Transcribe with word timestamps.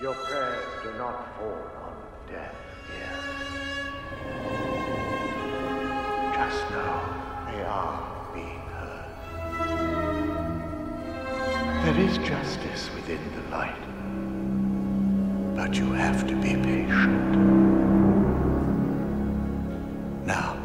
Your 0.00 0.14
prayers 0.14 0.64
do 0.84 0.92
not 0.96 1.36
fall 1.36 1.58
on 1.82 1.96
deaf 2.30 2.54
ears. 2.94 3.24
Just 6.36 6.70
now, 6.70 7.02
they 7.50 7.62
are 7.64 7.98
being 8.32 8.62
heard. 8.78 9.10
There 11.84 11.98
is 12.00 12.16
justice 12.18 12.90
within 12.94 13.18
the 13.34 13.42
light, 13.50 13.84
but 15.56 15.74
you 15.74 15.90
have 15.94 16.28
to 16.28 16.34
be 16.36 16.54
patient. 16.54 17.36
Now, 20.24 20.56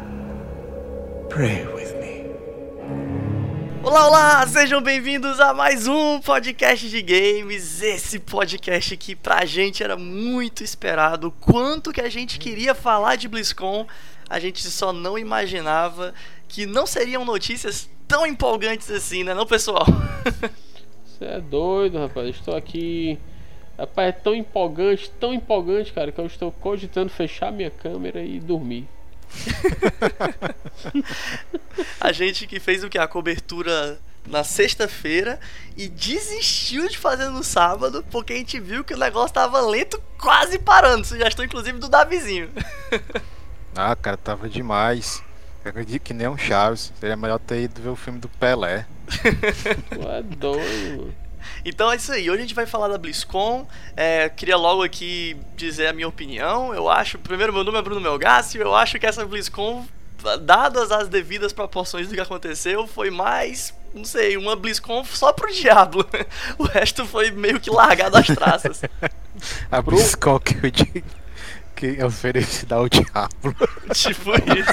pray. 1.28 1.73
Olá, 3.94 4.08
olá! 4.08 4.46
Sejam 4.48 4.82
bem-vindos 4.82 5.38
a 5.38 5.54
mais 5.54 5.86
um 5.86 6.18
podcast 6.18 6.88
de 6.88 7.00
games. 7.00 7.80
Esse 7.80 8.18
podcast 8.18 8.96
que 8.96 9.14
pra 9.14 9.44
gente 9.44 9.84
era 9.84 9.96
muito 9.96 10.64
esperado. 10.64 11.30
Quanto 11.40 11.92
que 11.92 12.00
a 12.00 12.08
gente 12.08 12.40
queria 12.40 12.74
falar 12.74 13.14
de 13.14 13.28
BlizzCon, 13.28 13.86
a 14.28 14.40
gente 14.40 14.62
só 14.62 14.92
não 14.92 15.16
imaginava 15.16 16.12
que 16.48 16.66
não 16.66 16.88
seriam 16.88 17.24
notícias 17.24 17.88
tão 18.08 18.26
empolgantes 18.26 18.90
assim, 18.90 19.22
né, 19.22 19.32
não, 19.32 19.46
pessoal? 19.46 19.86
Você 21.06 21.26
é 21.26 21.40
doido, 21.40 21.96
rapaz. 21.96 22.30
Estou 22.30 22.56
aqui. 22.56 23.16
Rapaz, 23.78 24.08
é 24.08 24.12
tão 24.12 24.34
empolgante, 24.34 25.08
tão 25.20 25.32
empolgante, 25.32 25.92
cara, 25.92 26.10
que 26.10 26.20
eu 26.20 26.26
estou 26.26 26.50
cogitando 26.50 27.10
fechar 27.10 27.52
minha 27.52 27.70
câmera 27.70 28.20
e 28.24 28.40
dormir. 28.40 28.88
a 32.00 32.12
gente 32.12 32.46
que 32.46 32.60
fez 32.60 32.84
o 32.84 32.88
que? 32.88 32.98
A 32.98 33.08
cobertura 33.08 33.98
na 34.26 34.42
sexta-feira 34.42 35.38
e 35.76 35.88
desistiu 35.88 36.88
de 36.88 36.96
fazer 36.96 37.28
no 37.28 37.42
sábado 37.42 38.04
porque 38.10 38.32
a 38.32 38.36
gente 38.36 38.58
viu 38.58 38.82
que 38.82 38.94
o 38.94 38.98
negócio 38.98 39.34
tava 39.34 39.60
lento, 39.60 40.00
quase 40.18 40.58
parando. 40.58 41.06
Sugestão, 41.06 41.44
inclusive, 41.44 41.78
do 41.78 41.88
Davizinho. 41.88 42.50
ah, 43.76 43.94
cara, 43.96 44.16
tava 44.16 44.48
demais. 44.48 45.22
Eu 45.64 45.70
acredito 45.70 46.02
que 46.02 46.14
nem 46.14 46.28
um 46.28 46.36
Chaves. 46.36 46.92
Seria 47.00 47.16
melhor 47.16 47.38
ter 47.38 47.62
ido 47.62 47.80
ver 47.80 47.88
o 47.88 47.96
filme 47.96 48.18
do 48.18 48.28
Pelé. 48.28 48.86
tu 49.90 50.08
é 50.08 50.22
doido, 50.22 51.14
então 51.64 51.90
é 51.90 51.96
isso 51.96 52.12
aí. 52.12 52.30
Hoje 52.30 52.38
a 52.38 52.42
gente 52.42 52.54
vai 52.54 52.66
falar 52.66 52.88
da 52.88 52.98
BlizzCon. 52.98 53.66
É, 53.96 54.28
queria 54.28 54.56
logo 54.56 54.82
aqui 54.82 55.36
dizer 55.56 55.88
a 55.88 55.92
minha 55.92 56.08
opinião. 56.08 56.74
Eu 56.74 56.88
acho, 56.88 57.18
primeiro, 57.18 57.52
meu 57.52 57.64
nome 57.64 57.78
é 57.78 57.82
Bruno 57.82 58.00
Melgassi. 58.00 58.58
Eu 58.58 58.74
acho 58.74 58.98
que 58.98 59.06
essa 59.06 59.24
BlizzCon, 59.24 59.86
dadas 60.40 60.90
as 60.90 61.08
devidas 61.08 61.52
proporções 61.52 62.08
do 62.08 62.14
que 62.14 62.20
aconteceu, 62.20 62.86
foi 62.86 63.10
mais, 63.10 63.74
não 63.94 64.04
sei, 64.04 64.36
uma 64.36 64.56
BlizzCon 64.56 65.04
só 65.04 65.32
pro 65.32 65.52
Diablo. 65.52 66.06
O 66.58 66.64
resto 66.64 67.04
foi 67.06 67.30
meio 67.30 67.60
que 67.60 67.70
largado 67.70 68.16
às 68.16 68.26
traças. 68.26 68.82
a 69.70 69.82
BlizzCon 69.82 70.38
que 70.40 70.66
eu 70.66 70.70
digo 70.70 71.24
que 71.74 71.96
é 71.98 72.04
oferecida 72.04 72.76
ao 72.76 72.88
Diablo. 72.88 73.54
Tipo 73.92 74.30
isso. 74.32 74.72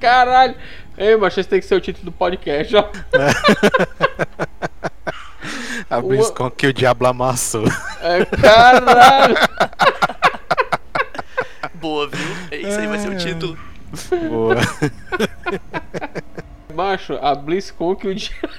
Caralho. 0.00 0.56
Ei, 0.96 1.16
mas 1.16 1.36
esse 1.36 1.48
tem 1.48 1.60
que 1.60 1.66
ser 1.66 1.74
o 1.74 1.80
título 1.80 2.06
do 2.06 2.12
podcast, 2.12 2.74
ó. 2.76 2.88
A 5.90 6.00
BlizzCon 6.00 6.50
que 6.50 6.66
o 6.66 6.72
diabo 6.72 7.06
amassou. 7.06 7.64
É, 8.00 8.24
caralho. 8.24 9.36
Boa, 11.74 12.08
viu? 12.08 12.26
Esse 12.50 12.80
aí 12.80 12.86
vai 12.86 12.98
ser 12.98 13.10
o 13.10 13.18
título. 13.18 13.58
Boa. 14.28 14.56
Macho, 16.74 17.18
a 17.20 17.34
BlizzCon 17.34 17.94
que 17.94 18.08
o 18.08 18.14
diabo... 18.14 18.48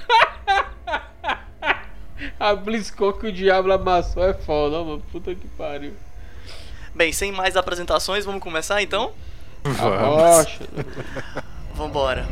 A 2.40 2.56
BlizzCon 2.56 3.14
que 3.14 3.28
o 3.28 3.32
diabo 3.32 3.72
amassou 3.72 4.24
é 4.24 4.34
foda, 4.34 4.84
mano. 4.84 5.04
Puta 5.12 5.36
que 5.36 5.48
pariu. 5.50 5.94
Bem, 6.94 7.12
sem 7.12 7.32
mais 7.32 7.58
apresentações, 7.58 8.24
vamos 8.24 8.42
começar 8.42 8.82
então? 8.82 9.12
Vamos. 9.64 10.60
Vambora. 11.76 12.26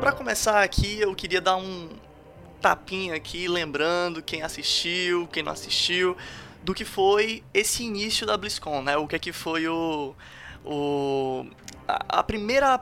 Para 0.00 0.12
começar 0.12 0.62
aqui, 0.62 1.00
eu 1.00 1.12
queria 1.16 1.40
dar 1.40 1.56
um 1.56 1.88
tapinha 2.60 3.16
aqui, 3.16 3.48
lembrando 3.48 4.22
quem 4.22 4.42
assistiu, 4.42 5.26
quem 5.32 5.42
não 5.42 5.50
assistiu, 5.50 6.16
do 6.62 6.72
que 6.72 6.84
foi 6.84 7.42
esse 7.52 7.82
início 7.82 8.24
da 8.24 8.36
BlizzCon, 8.36 8.82
né? 8.82 8.96
O 8.96 9.08
que 9.08 9.16
é 9.16 9.18
que 9.18 9.32
foi 9.32 9.66
o, 9.66 10.14
o 10.64 11.44
a, 11.88 12.20
a 12.20 12.22
primeira 12.22 12.78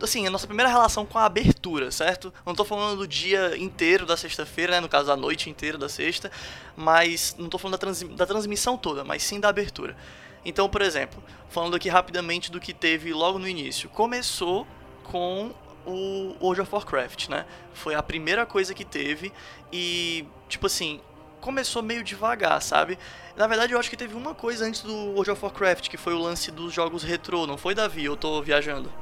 assim, 0.00 0.26
a 0.26 0.30
nossa 0.30 0.46
primeira 0.46 0.70
relação 0.70 1.04
com 1.04 1.18
a 1.18 1.24
abertura, 1.24 1.90
certo? 1.90 2.32
Não 2.44 2.54
tô 2.54 2.64
falando 2.64 2.98
do 2.98 3.08
dia 3.08 3.56
inteiro 3.56 4.06
da 4.06 4.16
sexta-feira, 4.16 4.72
né? 4.72 4.80
No 4.80 4.88
caso, 4.88 5.06
da 5.06 5.16
noite 5.16 5.50
inteira 5.50 5.76
da 5.76 5.88
sexta, 5.88 6.30
mas 6.76 7.34
não 7.38 7.48
tô 7.48 7.58
falando 7.58 7.72
da, 7.72 7.78
trans, 7.78 8.02
da 8.02 8.26
transmissão 8.26 8.76
toda, 8.76 9.04
mas 9.04 9.22
sim 9.22 9.40
da 9.40 9.48
abertura. 9.48 9.96
Então, 10.44 10.68
por 10.68 10.82
exemplo, 10.82 11.22
falando 11.48 11.74
aqui 11.74 11.88
rapidamente 11.88 12.50
do 12.52 12.60
que 12.60 12.72
teve 12.72 13.12
logo 13.12 13.38
no 13.38 13.48
início. 13.48 13.88
Começou 13.88 14.66
com 15.04 15.52
o 15.84 16.36
World 16.40 16.62
of 16.62 16.74
Warcraft, 16.74 17.28
né? 17.28 17.46
Foi 17.72 17.94
a 17.94 18.02
primeira 18.02 18.44
coisa 18.44 18.74
que 18.74 18.84
teve 18.84 19.32
e, 19.72 20.26
tipo 20.48 20.66
assim, 20.66 21.00
começou 21.40 21.82
meio 21.82 22.02
devagar, 22.02 22.60
sabe? 22.60 22.98
Na 23.36 23.46
verdade, 23.46 23.72
eu 23.72 23.78
acho 23.78 23.90
que 23.90 23.96
teve 23.96 24.14
uma 24.14 24.34
coisa 24.34 24.64
antes 24.64 24.82
do 24.82 24.92
World 24.92 25.30
of 25.30 25.44
Warcraft, 25.44 25.88
que 25.88 25.96
foi 25.96 26.14
o 26.14 26.18
lance 26.18 26.50
dos 26.50 26.72
jogos 26.72 27.02
retrô, 27.02 27.46
não 27.46 27.56
foi, 27.56 27.74
Davi? 27.74 28.04
Eu 28.04 28.16
tô 28.16 28.42
viajando. 28.42 28.92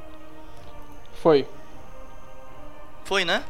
Foi. 1.25 1.47
Foi, 3.03 3.25
né? 3.25 3.43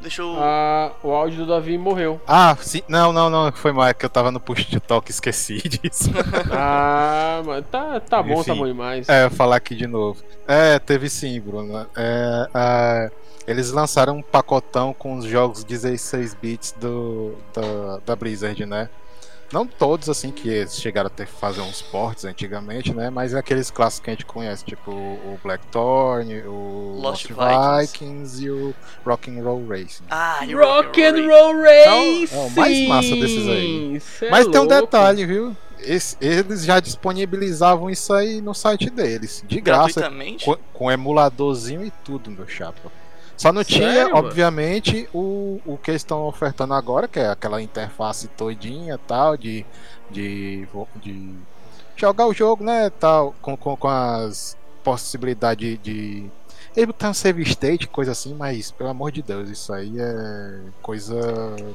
Deixa 0.00 0.20
eu. 0.20 0.34
Ah, 0.36 0.90
o 1.00 1.12
áudio 1.12 1.38
do 1.38 1.46
Davi 1.46 1.78
morreu. 1.78 2.20
Ah, 2.26 2.56
sim. 2.60 2.82
Não, 2.88 3.12
não, 3.12 3.30
não. 3.30 3.52
Foi 3.52 3.70
mais 3.70 3.92
que 3.92 4.04
eu 4.04 4.10
tava 4.10 4.32
no 4.32 4.40
push 4.40 4.66
de 4.66 4.80
talk 4.80 5.08
e 5.08 5.12
esqueci 5.12 5.62
disso. 5.62 6.10
ah, 6.50 7.40
mas 7.46 7.64
tá, 7.70 8.00
tá 8.00 8.20
bom, 8.20 8.40
Enfim, 8.40 8.50
tá 8.50 8.54
bom 8.56 8.66
demais. 8.66 9.08
É, 9.08 9.22
eu 9.22 9.28
vou 9.28 9.38
falar 9.38 9.54
aqui 9.54 9.76
de 9.76 9.86
novo. 9.86 10.24
É, 10.44 10.76
teve 10.80 11.08
sim, 11.08 11.40
Bruno. 11.40 11.86
É, 11.96 12.48
é, 12.52 13.10
eles 13.46 13.70
lançaram 13.70 14.16
um 14.16 14.22
pacotão 14.22 14.92
com 14.92 15.16
os 15.16 15.26
jogos 15.26 15.62
16 15.62 16.34
bits 16.34 16.72
do, 16.72 17.36
da, 17.54 18.00
da 18.04 18.16
Blizzard, 18.16 18.66
né? 18.66 18.90
Não 19.54 19.64
todos, 19.68 20.08
assim, 20.08 20.32
que 20.32 20.66
chegaram 20.66 21.06
a 21.06 21.10
ter 21.10 21.26
que 21.26 21.32
fazer 21.32 21.60
uns 21.60 21.80
ports 21.80 22.24
antigamente, 22.24 22.92
né? 22.92 23.08
Mas 23.08 23.34
é 23.34 23.38
aqueles 23.38 23.70
clássicos 23.70 24.04
que 24.04 24.10
a 24.10 24.12
gente 24.12 24.26
conhece, 24.26 24.64
tipo 24.64 24.90
o 24.90 25.38
Blackthorn, 25.44 26.42
o 26.42 26.98
Lost, 27.00 27.30
Lost 27.30 27.86
Vikings. 27.86 27.92
Vikings. 27.92 28.44
e 28.44 28.50
o 28.50 28.74
Rock 29.06 29.30
and 29.30 29.44
Roll 29.44 29.64
Racing. 29.68 30.02
Ah, 30.10 30.44
e 30.44 30.52
Rock 30.54 31.00
and 31.00 31.24
Roll 31.24 31.62
Racing! 31.62 32.34
É, 32.34 32.36
é 32.36 32.46
o 32.46 32.50
mais 32.50 32.88
massa 32.88 33.14
desses 33.14 33.48
aí. 33.48 34.00
Cê 34.00 34.26
é 34.26 34.30
Mas 34.30 34.48
é 34.48 34.50
tem 34.50 34.60
um 34.60 34.66
detalhe, 34.66 35.24
viu? 35.24 35.56
Eles 35.78 36.64
já 36.64 36.80
disponibilizavam 36.80 37.88
isso 37.88 38.12
aí 38.12 38.40
no 38.40 38.54
site 38.54 38.90
deles, 38.90 39.44
de 39.46 39.60
graça, 39.60 40.10
com, 40.44 40.56
com 40.72 40.90
emuladorzinho 40.90 41.84
e 41.84 41.92
tudo, 42.04 42.28
meu 42.28 42.48
chapa. 42.48 42.90
Só 43.36 43.52
não 43.52 43.64
Sério, 43.64 43.78
tinha, 43.78 44.04
mano? 44.08 44.16
obviamente, 44.16 45.08
o, 45.12 45.60
o 45.66 45.76
que 45.76 45.92
estão 45.92 46.24
ofertando 46.24 46.74
agora, 46.74 47.08
que 47.08 47.18
é 47.18 47.28
aquela 47.28 47.60
interface 47.60 48.28
todinha 48.28 48.98
tal, 48.98 49.36
de, 49.36 49.66
de, 50.10 50.68
de 50.96 51.34
jogar 51.96 52.26
o 52.26 52.34
jogo, 52.34 52.62
né, 52.62 52.90
tal, 52.90 53.34
com, 53.42 53.56
com, 53.56 53.76
com 53.76 53.88
as 53.88 54.56
possibilidades 54.84 55.58
de, 55.58 55.76
de 55.78 56.30
ele 56.76 56.86
botar 56.86 57.10
um 57.10 57.14
save 57.14 57.42
state, 57.42 57.86
coisa 57.86 58.10
assim, 58.12 58.34
mas 58.34 58.72
pelo 58.72 58.90
amor 58.90 59.12
de 59.12 59.22
Deus, 59.22 59.48
isso 59.48 59.72
aí 59.72 59.94
é 59.96 60.60
coisa 60.82 61.14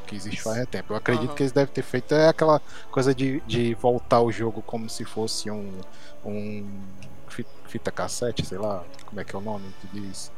que 0.05 0.15
existe 0.15 0.41
faz 0.41 0.67
tempo. 0.67 0.91
Eu 0.91 0.97
acredito 0.97 1.29
uhum. 1.29 1.35
que 1.35 1.43
eles 1.43 1.53
devem 1.53 1.73
ter 1.73 1.83
feito 1.83 2.13
é 2.13 2.27
aquela 2.27 2.61
coisa 2.91 3.15
de, 3.15 3.39
de 3.47 3.73
voltar 3.75 4.19
o 4.19 4.29
jogo 4.29 4.61
como 4.61 4.89
se 4.89 5.05
fosse 5.05 5.49
um, 5.49 5.71
um 6.25 6.67
fita 7.65 7.91
cassete, 7.91 8.45
sei 8.45 8.57
lá, 8.57 8.83
como 9.05 9.21
é 9.21 9.23
que 9.23 9.33
é 9.33 9.39
o 9.39 9.41
nome 9.41 9.65
que 9.79 9.99
diz? 9.99 10.31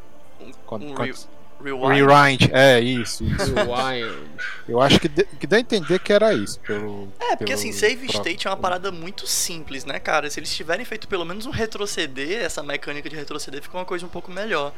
Quando, 0.66 0.86
um 0.86 0.96
quando... 0.96 1.14
Rewind. 1.62 1.94
Rewind, 1.94 2.50
é 2.52 2.80
isso. 2.80 3.24
isso. 3.24 3.54
Rewind. 3.54 4.30
Eu 4.68 4.82
acho 4.82 5.00
que, 5.00 5.08
de, 5.08 5.24
que 5.26 5.46
dá 5.46 5.58
a 5.58 5.60
entender 5.60 6.00
que 6.00 6.12
era 6.12 6.34
isso. 6.34 6.60
Pelo, 6.60 7.08
é, 7.20 7.36
porque 7.36 7.46
pelo 7.46 7.60
assim, 7.60 7.72
save 7.72 8.08
state 8.08 8.48
é 8.48 8.50
uma 8.50 8.58
parada 8.58 8.92
muito 8.92 9.28
simples, 9.28 9.86
né, 9.86 10.00
cara? 10.00 10.30
Se 10.30 10.40
eles 10.40 10.54
tiverem 10.54 10.84
feito 10.84 11.08
pelo 11.08 11.24
menos 11.24 11.46
um 11.46 11.52
retroceder, 11.52 12.42
essa 12.44 12.64
mecânica 12.64 13.10
de 13.10 13.16
retroceder 13.16 13.62
fica 13.62 13.78
uma 13.78 13.86
coisa 13.86 14.06
um 14.06 14.10
pouco 14.10 14.32
melhor. 14.32 14.74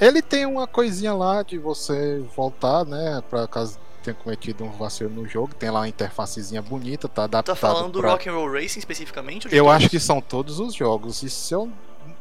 Ele 0.00 0.22
tem 0.22 0.46
uma 0.46 0.66
coisinha 0.66 1.12
lá 1.12 1.42
de 1.42 1.58
você 1.58 2.22
voltar, 2.36 2.84
né, 2.84 3.22
pra 3.28 3.46
caso 3.48 3.78
tenha 4.02 4.14
cometido 4.14 4.64
um 4.64 4.70
vacilo 4.70 5.10
no 5.10 5.28
jogo. 5.28 5.54
Tem 5.54 5.70
lá 5.70 5.80
uma 5.80 5.88
interfacezinha 5.88 6.60
bonita, 6.60 7.08
tá 7.08 7.24
adaptado. 7.24 7.54
Tá 7.54 7.60
falando 7.60 7.92
pra... 7.92 8.02
do 8.02 8.08
Rock 8.08 8.28
and 8.28 8.32
Roll 8.32 8.52
Racing 8.52 8.80
especificamente? 8.80 9.46
Eu 9.46 9.64
todos? 9.64 9.76
acho 9.76 9.88
que 9.88 10.00
são 10.00 10.20
todos 10.20 10.58
os 10.58 10.74
jogos. 10.74 11.22
E 11.22 11.30
se 11.30 11.54
eu, 11.54 11.70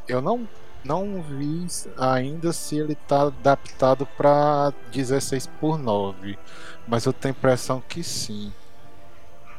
eu 0.07 0.22
não 0.22 0.48
não 0.83 1.22
vi 1.22 1.68
ainda 1.98 2.51
se 2.51 2.78
ele 2.78 2.94
está 2.94 3.24
adaptado 3.24 4.06
para 4.18 4.74
16 4.92 5.48
por 5.60 5.78
9, 5.78 6.38
mas 6.88 7.06
eu 7.06 7.13
tenho 7.13 7.33
a 7.33 7.38
impressão 7.38 7.83
que 7.88 8.04
sim. 8.04 8.51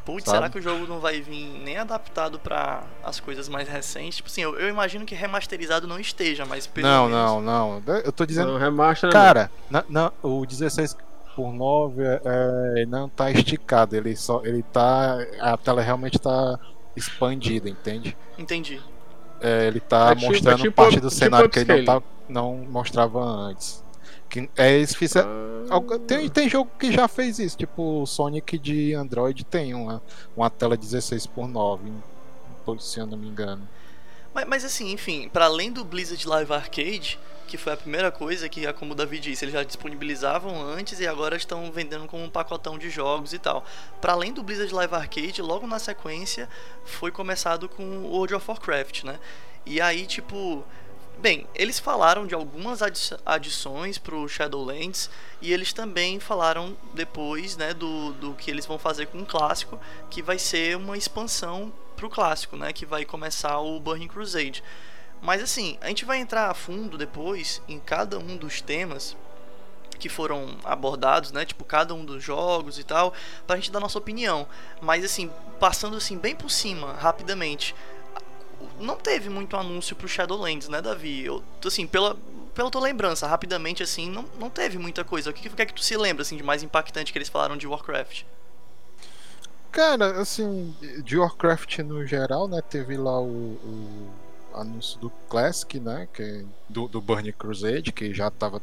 Putz, 0.05 0.29
será 0.29 0.51
que 0.51 0.59
o 0.59 0.63
jogo 0.63 0.87
não 0.87 0.99
vai 0.99 1.21
vir 1.21 1.61
nem 1.63 1.77
adaptado 1.77 2.39
para 2.39 2.83
as 3.05 3.21
coisas 3.21 3.49
mais 3.49 3.69
recentes? 3.69 4.17
Tipo 4.17 4.29
assim, 4.29 4.41
eu, 4.41 4.59
eu, 4.59 4.69
imagino 4.69 5.07
que 5.07 5.15
remasterizado 5.15 5.87
não 5.87 5.99
esteja, 5.99 6.45
mas 6.45 6.67
pelo 6.67 6.89
Não, 6.89 7.09
menos... 7.09 7.45
não, 7.45 7.81
não. 7.81 7.83
Eu 7.99 8.11
tô 8.11 8.27
dizendo. 8.27 8.53
Não, 8.53 8.59
remaster 8.59 9.13
Cara, 9.13 9.49
não, 9.71 9.85
não, 9.89 10.13
o 10.23 10.45
16 10.45 10.97
por 11.37 11.53
9 11.53 12.03
é, 12.03 12.21
é, 12.25 12.87
não 12.87 13.09
tá 13.09 13.31
esticado, 13.31 13.97
ele 13.97 14.15
só 14.17 14.43
ele 14.45 14.63
tá 14.63 15.19
a 15.41 15.57
tela 15.57 15.81
realmente 15.81 16.19
tá 16.19 16.59
expandida, 16.97 17.69
entende? 17.69 18.17
Entendi. 18.37 18.81
É, 19.43 19.67
ele 19.67 19.81
tá 19.81 20.13
é 20.13 20.15
tipo, 20.15 20.31
mostrando 20.31 20.63
tipo, 20.63 20.75
parte 20.75 21.01
do 21.01 21.09
tipo 21.09 21.11
cenário 21.11 21.49
que 21.49 21.59
ele 21.59 21.83
não, 21.83 21.85
tá, 21.85 22.07
não 22.29 22.57
mostrava 22.57 23.21
antes. 23.21 23.83
Que, 24.29 24.49
é, 24.57 24.77
eles 24.77 24.95
fizeram, 24.95 25.29
ah. 25.69 25.99
tem, 26.07 26.29
tem 26.29 26.49
jogo 26.49 26.71
que 26.79 26.91
já 26.91 27.07
fez 27.07 27.39
isso, 27.39 27.57
tipo 27.57 28.03
o 28.03 28.07
Sonic 28.07 28.59
de 28.59 28.95
Android 28.95 29.45
tem 29.45 29.75
uma, 29.75 30.03
uma 30.35 30.49
tela 30.49 30.75
16 30.75 31.27
por 31.27 31.47
9 31.47 31.93
se 32.79 33.01
eu 33.01 33.07
não 33.07 33.19
me 33.19 33.29
engano. 33.29 33.69
Mas, 34.33 34.47
mas 34.47 34.65
assim, 34.65 34.93
enfim, 34.93 35.29
para 35.29 35.47
além 35.47 35.73
do 35.73 35.85
Blizzard 35.85 36.27
Live 36.27 36.53
Arcade, 36.53 37.19
que 37.47 37.57
foi 37.57 37.73
a 37.73 37.77
primeira 37.77 38.11
coisa 38.11 38.49
que, 38.49 38.71
como 38.75 38.93
o 38.93 38.95
Davi 38.95 39.19
disse, 39.19 39.45
eles 39.45 39.53
já 39.53 39.63
disponibilizavam 39.63 40.63
antes 40.63 41.01
e 41.01 41.07
agora 41.07 41.37
estão 41.37 41.71
vendendo 41.71 42.07
como 42.07 42.25
um 42.25 42.31
pacotão 42.31 42.79
de 42.79 42.89
jogos 42.89 43.33
e 43.33 43.39
tal. 43.39 43.65
Para 44.01 44.13
além 44.13 44.33
do 44.33 44.43
Blizzard 44.43 44.73
Live 44.73 44.95
Arcade, 44.95 45.43
logo 45.43 45.67
na 45.67 45.79
sequência 45.79 46.49
foi 46.85 47.11
começado 47.11 47.69
com 47.69 48.05
World 48.05 48.35
of 48.35 48.51
Warcraft, 48.51 49.05
né? 49.05 49.19
E 49.65 49.81
aí, 49.81 50.07
tipo, 50.07 50.65
Bem, 51.19 51.47
eles 51.55 51.79
falaram 51.79 52.27
de 52.27 52.35
algumas 52.35 52.83
adi 52.83 53.15
adições 53.25 53.97
para 53.97 54.17
o 54.17 54.27
Shadowlands 54.27 55.09
e 55.41 55.53
eles 55.53 55.73
também 55.73 56.19
falaram 56.19 56.77
depois 56.95 57.57
né, 57.57 57.73
do, 57.73 58.13
do 58.15 58.35
que 58.35 58.51
eles 58.51 58.67
vão 58.67 58.77
fazer 58.77 59.07
com 59.07 59.19
o 59.19 59.27
clássico, 59.27 59.79
que 60.11 60.21
vai 60.21 60.37
ser 60.37 60.77
uma 60.77 60.97
expansão 60.97 61.73
para 61.95 62.07
o 62.07 62.11
clássico, 62.11 62.57
né, 62.57 62.73
que 62.73 62.85
vai 62.85 63.05
começar 63.05 63.61
o 63.61 63.79
Burning 63.79 64.09
Crusade. 64.09 64.65
Mas 65.23 65.41
assim, 65.41 65.79
a 65.81 65.87
gente 65.87 66.05
vai 66.05 66.19
entrar 66.19 66.51
a 66.51 66.55
fundo 66.55 66.99
depois 66.99 67.63
em 67.69 67.79
cada 67.79 68.19
um 68.19 68.37
dos 68.37 68.61
temas 68.61 69.17
que 69.99 70.09
foram 70.09 70.57
abordados, 70.65 71.31
né? 71.31 71.45
Tipo, 71.45 71.65
cada 71.65 71.95
um 71.95 72.05
dos 72.05 72.23
jogos 72.25 72.77
e 72.77 72.83
tal, 72.83 73.15
pra 73.47 73.55
gente 73.55 73.71
dar 73.71 73.79
nossa 73.79 73.99
opinião. 73.99 74.49
Mas 74.81 75.05
assim, 75.05 75.31
passando 75.61 75.97
assim 75.97 76.19
bem 76.19 76.35
por 76.35 76.51
cima, 76.51 76.93
rapidamente 76.95 77.73
não 78.81 78.97
teve 78.97 79.29
muito 79.29 79.57
anúncio 79.57 79.95
pro 79.95 80.09
Shadowlands, 80.09 80.69
né, 80.69 80.83
Davi? 80.83 81.25
Eu, 81.25 81.43
assim, 81.65 81.87
pela, 81.87 82.17
pela 82.53 82.71
tua 82.71 82.81
lembrança, 82.81 83.27
rapidamente, 83.27 83.83
assim, 83.83 84.11
não, 84.11 84.25
não 84.39 84.51
teve 84.51 84.79
muita 84.79 85.05
coisa. 85.05 85.31
O 85.31 85.33
que, 85.33 85.49
que 85.49 85.63
é 85.63 85.67
que 85.67 85.75
tu 85.75 85.83
se 85.83 85.97
lembra, 85.97 86.23
assim, 86.23 86.37
de 86.37 86.43
mais 86.43 86.63
impactante 86.63 87.13
que 87.13 87.19
eles 87.19 87.29
falaram 87.29 87.57
de 87.57 87.67
Warcraft? 87.67 88.25
Cara, 89.71 90.21
assim, 90.21 90.75
de 91.05 91.17
Warcraft 91.17 91.79
no 91.79 92.07
geral, 92.07 92.47
né, 92.47 92.61
teve 92.61 92.97
lá 92.97 93.19
o, 93.21 93.25
o 93.25 94.11
anúncio 94.55 94.99
do 95.01 95.11
Classic, 95.29 95.79
né, 95.81 96.09
que, 96.13 96.45
do, 96.69 96.89
do 96.89 97.01
Burning 97.01 97.33
Crusade, 97.33 97.93
que 97.93 98.13
já 98.13 98.31
tava 98.31 98.61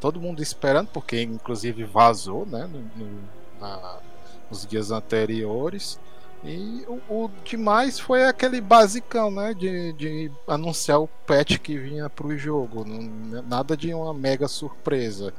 todo 0.00 0.20
mundo 0.20 0.42
esperando, 0.42 0.88
porque 0.88 1.22
inclusive 1.22 1.84
vazou, 1.84 2.46
né, 2.46 2.66
no, 2.66 2.80
no 2.96 3.20
na, 3.60 3.98
nos 4.50 4.66
dias 4.66 4.90
anteriores. 4.90 5.98
E 6.42 6.84
o, 6.88 7.24
o, 7.24 7.30
demais 7.44 8.00
foi 8.00 8.24
aquele 8.24 8.60
basicão, 8.62 9.30
né? 9.30 9.52
De, 9.52 9.92
de 9.92 10.32
anunciar 10.48 10.98
o 10.98 11.08
patch 11.26 11.58
que 11.58 11.76
vinha 11.76 12.08
pro 12.08 12.36
jogo. 12.36 12.84
Não, 12.84 13.42
nada 13.42 13.76
de 13.76 13.92
uma 13.92 14.14
mega 14.14 14.48
surpresa. 14.48 15.34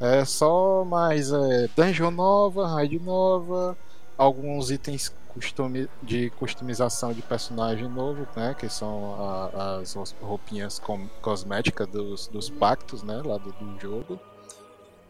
É 0.00 0.24
só 0.24 0.84
mais 0.84 1.32
é, 1.32 1.68
dungeon 1.74 2.10
nova, 2.10 2.68
raid 2.68 2.98
nova, 3.00 3.76
alguns 4.16 4.70
itens 4.70 5.12
custumi 5.36 5.86
de 6.02 6.30
customização 6.30 7.12
de 7.12 7.20
personagem 7.20 7.88
novo, 7.88 8.26
né? 8.34 8.56
Que 8.58 8.68
são 8.70 9.14
a, 9.20 9.76
as 9.76 9.94
roupinhas 10.20 10.78
com, 10.78 11.06
cosméticas 11.20 11.86
dos, 11.86 12.26
dos 12.28 12.48
pactos, 12.48 13.02
né? 13.02 13.20
Lá 13.22 13.36
do, 13.36 13.52
do 13.52 13.78
jogo. 13.78 14.18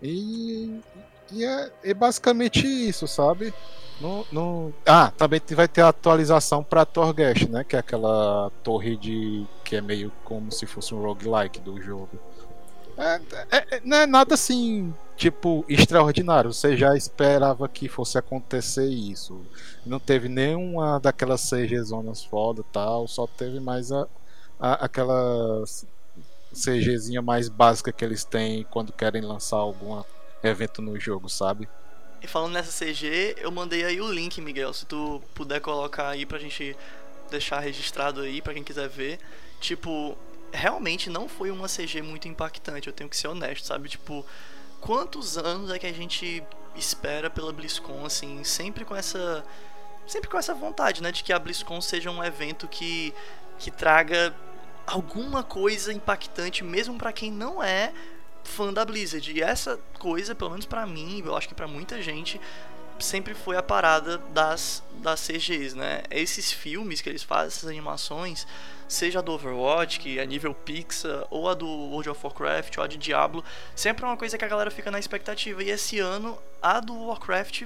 E, 0.02 0.80
e 1.30 1.44
é, 1.44 1.72
é 1.84 1.94
basicamente 1.94 2.66
isso, 2.66 3.06
sabe? 3.06 3.54
No, 4.00 4.26
no... 4.30 4.74
Ah, 4.84 5.12
também 5.16 5.40
vai 5.50 5.68
ter 5.68 5.80
a 5.80 5.88
atualização 5.88 6.62
para 6.62 6.84
Torghast, 6.84 7.48
né? 7.48 7.62
Que 7.62 7.76
é 7.76 7.78
aquela 7.78 8.50
torre 8.64 8.96
de. 8.96 9.46
que 9.64 9.76
é 9.76 9.80
meio 9.80 10.12
como 10.24 10.50
se 10.50 10.66
fosse 10.66 10.92
um 10.92 11.00
roguelike 11.00 11.60
do 11.60 11.80
jogo. 11.80 12.18
É, 12.96 13.20
é, 13.50 13.76
é, 13.76 13.80
não 13.84 13.96
é 13.96 14.06
nada 14.06 14.34
assim, 14.34 14.92
tipo, 15.16 15.64
extraordinário. 15.68 16.52
Você 16.52 16.76
já 16.76 16.96
esperava 16.96 17.68
que 17.68 17.88
fosse 17.88 18.16
acontecer 18.16 18.86
isso. 18.88 19.40
Não 19.84 19.98
teve 19.98 20.28
nenhuma 20.28 20.98
daquelas 20.98 21.48
CG 21.48 21.80
zonas 21.82 22.24
foda 22.24 22.64
tal, 22.72 23.06
só 23.06 23.26
teve 23.26 23.60
mais 23.60 23.92
a, 23.92 24.06
a, 24.58 24.84
aquela 24.84 25.64
CGzinha 26.52 27.20
mais 27.20 27.48
básica 27.48 27.92
que 27.92 28.04
eles 28.04 28.24
têm 28.24 28.64
quando 28.70 28.92
querem 28.92 29.20
lançar 29.20 29.58
algum 29.58 30.02
evento 30.42 30.80
no 30.80 30.98
jogo, 30.98 31.28
sabe? 31.28 31.68
E 32.22 32.26
falando 32.26 32.54
nessa 32.54 32.84
CG, 32.84 33.36
eu 33.38 33.50
mandei 33.50 33.84
aí 33.84 34.00
o 34.00 34.10
link, 34.10 34.40
Miguel, 34.40 34.72
se 34.72 34.86
tu 34.86 35.22
puder 35.34 35.60
colocar 35.60 36.08
aí 36.08 36.24
pra 36.24 36.38
gente 36.38 36.74
deixar 37.30 37.60
registrado 37.60 38.20
aí 38.20 38.40
pra 38.40 38.54
quem 38.54 38.64
quiser 38.64 38.88
ver. 38.88 39.18
Tipo, 39.60 40.16
realmente 40.52 41.10
não 41.10 41.28
foi 41.28 41.50
uma 41.50 41.68
CG 41.68 42.02
muito 42.02 42.28
impactante, 42.28 42.86
eu 42.86 42.92
tenho 42.92 43.10
que 43.10 43.16
ser 43.16 43.28
honesto, 43.28 43.66
sabe? 43.66 43.88
Tipo, 43.88 44.24
quantos 44.80 45.36
anos 45.36 45.70
é 45.70 45.78
que 45.78 45.86
a 45.86 45.92
gente 45.92 46.42
espera 46.74 47.30
pela 47.30 47.52
BlizzCon 47.52 48.04
assim, 48.04 48.44
sempre 48.44 48.84
com 48.84 48.94
essa 48.94 49.44
sempre 50.06 50.28
com 50.28 50.38
essa 50.38 50.54
vontade, 50.54 51.02
né, 51.02 51.10
de 51.10 51.24
que 51.24 51.32
a 51.32 51.38
BlizzCon 51.38 51.80
seja 51.80 52.10
um 52.10 52.22
evento 52.22 52.68
que 52.68 53.12
que 53.58 53.70
traga 53.70 54.34
alguma 54.86 55.42
coisa 55.42 55.92
impactante 55.92 56.62
mesmo 56.62 56.96
para 56.96 57.12
quem 57.12 57.30
não 57.30 57.62
é 57.62 57.92
fã 58.44 58.72
da 58.72 58.84
Blizzard. 58.84 59.32
E 59.32 59.42
essa 59.42 59.78
coisa, 59.98 60.34
pelo 60.34 60.50
menos 60.50 60.66
para 60.66 60.86
mim, 60.86 61.22
eu 61.24 61.36
acho 61.36 61.48
que 61.48 61.54
para 61.54 61.66
muita 61.66 62.00
gente, 62.00 62.40
sempre 62.98 63.34
foi 63.34 63.56
a 63.56 63.62
parada 63.62 64.18
das, 64.32 64.82
das 64.94 65.20
CGs, 65.20 65.76
né? 65.76 66.02
Esses 66.10 66.52
filmes 66.52 67.00
que 67.00 67.08
eles 67.08 67.22
fazem, 67.22 67.48
essas 67.48 67.68
animações, 67.68 68.46
seja 68.88 69.18
a 69.18 69.22
do 69.22 69.32
Overwatch, 69.32 70.00
que 70.00 70.18
é 70.18 70.26
nível 70.26 70.54
Pixar, 70.54 71.26
ou 71.30 71.48
a 71.48 71.54
do 71.54 71.66
World 71.66 72.10
of 72.10 72.20
Warcraft, 72.22 72.78
ou 72.78 72.84
a 72.84 72.86
de 72.86 72.96
Diablo, 72.96 73.44
sempre 73.74 74.04
é 74.04 74.08
uma 74.08 74.16
coisa 74.16 74.38
que 74.38 74.44
a 74.44 74.48
galera 74.48 74.70
fica 74.70 74.90
na 74.90 74.98
expectativa. 74.98 75.62
E 75.62 75.70
esse 75.70 75.98
ano, 75.98 76.38
a 76.62 76.80
do 76.80 76.94
Warcraft 77.06 77.64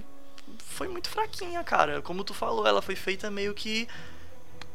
foi 0.58 0.88
muito 0.88 1.08
fraquinha, 1.08 1.62
cara. 1.62 2.02
Como 2.02 2.24
tu 2.24 2.34
falou, 2.34 2.66
ela 2.66 2.82
foi 2.82 2.96
feita 2.96 3.30
meio 3.30 3.54
que 3.54 3.86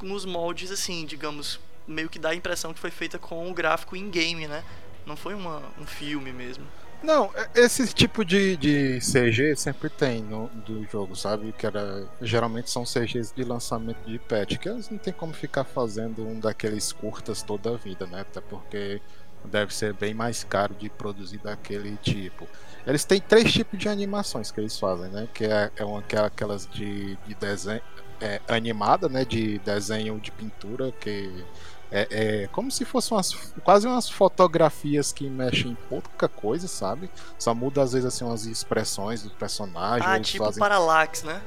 nos 0.02 0.26
moldes, 0.26 0.72
assim, 0.72 1.06
digamos, 1.06 1.60
meio 1.88 2.10
que 2.10 2.20
dá 2.20 2.30
a 2.30 2.36
impressão 2.36 2.74
que 2.74 2.80
foi 2.80 2.92
feita 2.92 3.18
com 3.18 3.50
o 3.50 3.54
gráfico 3.54 3.96
in-game, 3.96 4.48
né? 4.48 4.64
Não 5.06 5.16
foi 5.16 5.34
uma, 5.34 5.62
um 5.80 5.86
filme 5.86 6.32
mesmo. 6.32 6.66
Não, 7.06 7.30
é, 7.36 7.62
esse 7.62 7.94
tipo 7.94 8.26
de, 8.26 8.58
de 8.58 9.00
CG 9.00 9.56
sempre 9.56 9.92
tem 9.92 10.24
no 10.24 10.48
do 10.48 10.84
jogo, 10.86 11.16
sabe? 11.16 11.54
Que 11.54 11.68
era 11.68 12.08
geralmente 12.20 12.72
são 12.72 12.84
CGs 12.84 13.32
de 13.32 13.44
lançamento 13.44 14.04
de 14.08 14.18
patch, 14.18 14.58
que 14.58 14.68
eles 14.68 14.90
não 14.90 14.98
tem 14.98 15.14
como 15.14 15.32
ficar 15.32 15.64
fazendo 15.64 16.26
um 16.26 16.40
daqueles 16.40 16.92
curtas 16.92 17.44
toda 17.44 17.76
a 17.76 17.78
vida, 17.78 18.08
né? 18.08 18.22
Até 18.22 18.42
porque 18.42 19.00
deve 19.46 19.72
ser 19.72 19.94
bem 19.94 20.16
mais 20.16 20.44
caro 20.44 20.74
de 20.74 20.90
produzir 20.90 21.38
daquele 21.38 21.96
tipo. 21.98 22.48
Eles 22.88 23.06
têm 23.06 23.22
três 23.22 23.54
tipos 23.54 23.78
de 23.78 23.88
animações 23.88 24.50
que 24.50 24.60
eles 24.60 24.80
fazem, 24.80 25.10
né? 25.12 25.28
Que 25.32 25.46
é, 25.46 25.72
é 25.76 25.86
uma 25.86 26.02
que 26.02 26.16
é 26.16 26.20
aquelas 26.20 26.66
de, 26.68 27.16
de 27.28 27.36
desenho 27.36 27.82
é, 28.20 28.42
animada, 28.48 29.08
né? 29.08 29.24
De 29.24 29.60
desenho 29.60 30.20
de 30.20 30.32
pintura 30.32 30.92
que 31.00 31.46
é, 31.96 32.08
é, 32.10 32.48
como 32.48 32.70
se 32.70 32.84
fossem 32.84 33.16
umas, 33.16 33.34
quase 33.64 33.88
umas 33.88 34.10
fotografias 34.10 35.14
que 35.14 35.30
mexem 35.30 35.72
em 35.72 35.76
pouca 35.88 36.28
coisa, 36.28 36.68
sabe? 36.68 37.10
Só 37.40 37.56
muda 37.56 37.82
às 37.82 37.94
vezes 37.94 38.06
assim 38.06 38.26
umas 38.26 38.46
expressões 38.46 39.24
do 39.24 39.30
personagem. 39.30 40.06
Ah, 40.06 40.20
tipo 40.20 40.44
fazem... 40.44 40.60
Parallax, 40.60 41.24
né? 41.24 41.42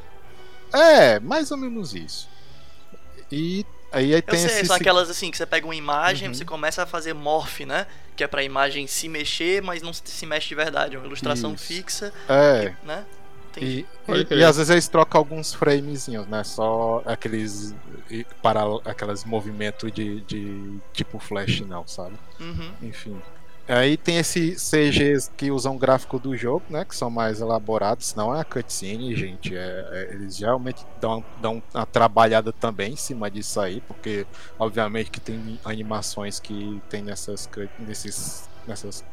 É, 0.73 1.21
mais 1.21 1.51
ou 1.51 1.59
menos 1.59 1.95
isso. 1.95 2.31
E 3.31 3.67
aí, 3.93 4.15
aí 4.15 4.23
tem 4.23 4.41
Eu 4.41 4.49
sei, 4.49 4.61
esse... 4.61 4.67
são 4.69 4.77
aquelas 4.77 5.11
assim 5.11 5.31
que 5.31 5.37
você 5.37 5.45
pega 5.45 5.67
uma 5.67 5.77
imagem, 5.77 6.29
uhum. 6.29 6.35
você 6.35 6.47
começa 6.47 6.83
a 6.83 6.87
fazer 6.87 7.13
morph, 7.13 7.61
né? 7.61 7.87
Que 8.17 8.25
é 8.25 8.27
pra 8.27 8.43
imagem 8.43 8.87
se 8.87 9.07
mexer, 9.07 9.63
mas 9.63 9.83
não 9.83 9.93
se 9.93 10.25
mexe 10.25 10.49
de 10.49 10.55
verdade. 10.55 10.97
É 10.97 10.99
uma 10.99 11.07
ilustração 11.07 11.53
isso. 11.53 11.65
fixa. 11.65 12.11
É. 12.27 12.71
Que, 12.71 12.87
né? 12.87 13.05
E, 13.61 13.87
e, 14.09 14.35
e, 14.35 14.45
às 14.45 14.57
vezes 14.57 14.71
eles 14.71 14.89
trocam 14.89 15.21
alguns 15.21 15.55
framezinhos, 15.55 16.27
né? 16.27 16.45
Só 16.45 17.03
aqueles 17.05 17.75
para 18.43 18.63
aqueles 18.85 19.25
movimentos 19.25 19.93
de, 19.93 20.21
de 20.23 20.79
tipo 20.93 21.19
flash 21.19 21.61
não, 21.61 21.87
sabe? 21.87 22.15
Uhum. 22.41 22.71
Enfim. 22.83 23.21
Aí 23.69 23.99
tem 23.99 24.17
esses 24.17 24.71
CGs 24.71 25.31
que 25.37 25.51
usam 25.51 25.77
o 25.77 25.79
gráfico 25.79 26.19
do 26.19 26.35
jogo, 26.35 26.65
né? 26.71 26.87
Que 26.87 26.97
são 26.97 27.11
mais 27.11 27.43
elaborados, 27.43 28.15
não 28.15 28.35
é 28.35 28.41
a 28.41 28.45
cutscene, 28.45 29.15
gente. 29.15 29.55
É, 29.55 29.89
é, 29.93 30.15
eles 30.15 30.39
geralmente 30.39 30.87
dão, 30.99 31.23
dão 31.43 31.63
uma 31.75 31.85
trabalhada 31.85 32.51
também 32.51 32.95
em 32.95 32.97
cima 32.97 33.31
disso 33.31 33.61
aí, 33.61 33.83
porque 33.83 34.27
obviamente 34.59 35.11
que 35.11 35.21
tem 35.21 35.61
animações 35.63 36.41
que 36.41 36.81
tem 36.89 37.03
nessas 37.03 37.47
nesses, 37.79 38.49
nessas, 38.67 39.05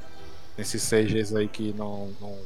nesses 0.57 0.89
CGs 0.89 1.35
aí 1.35 1.49
que 1.49 1.73
não, 1.73 2.13
não 2.21 2.37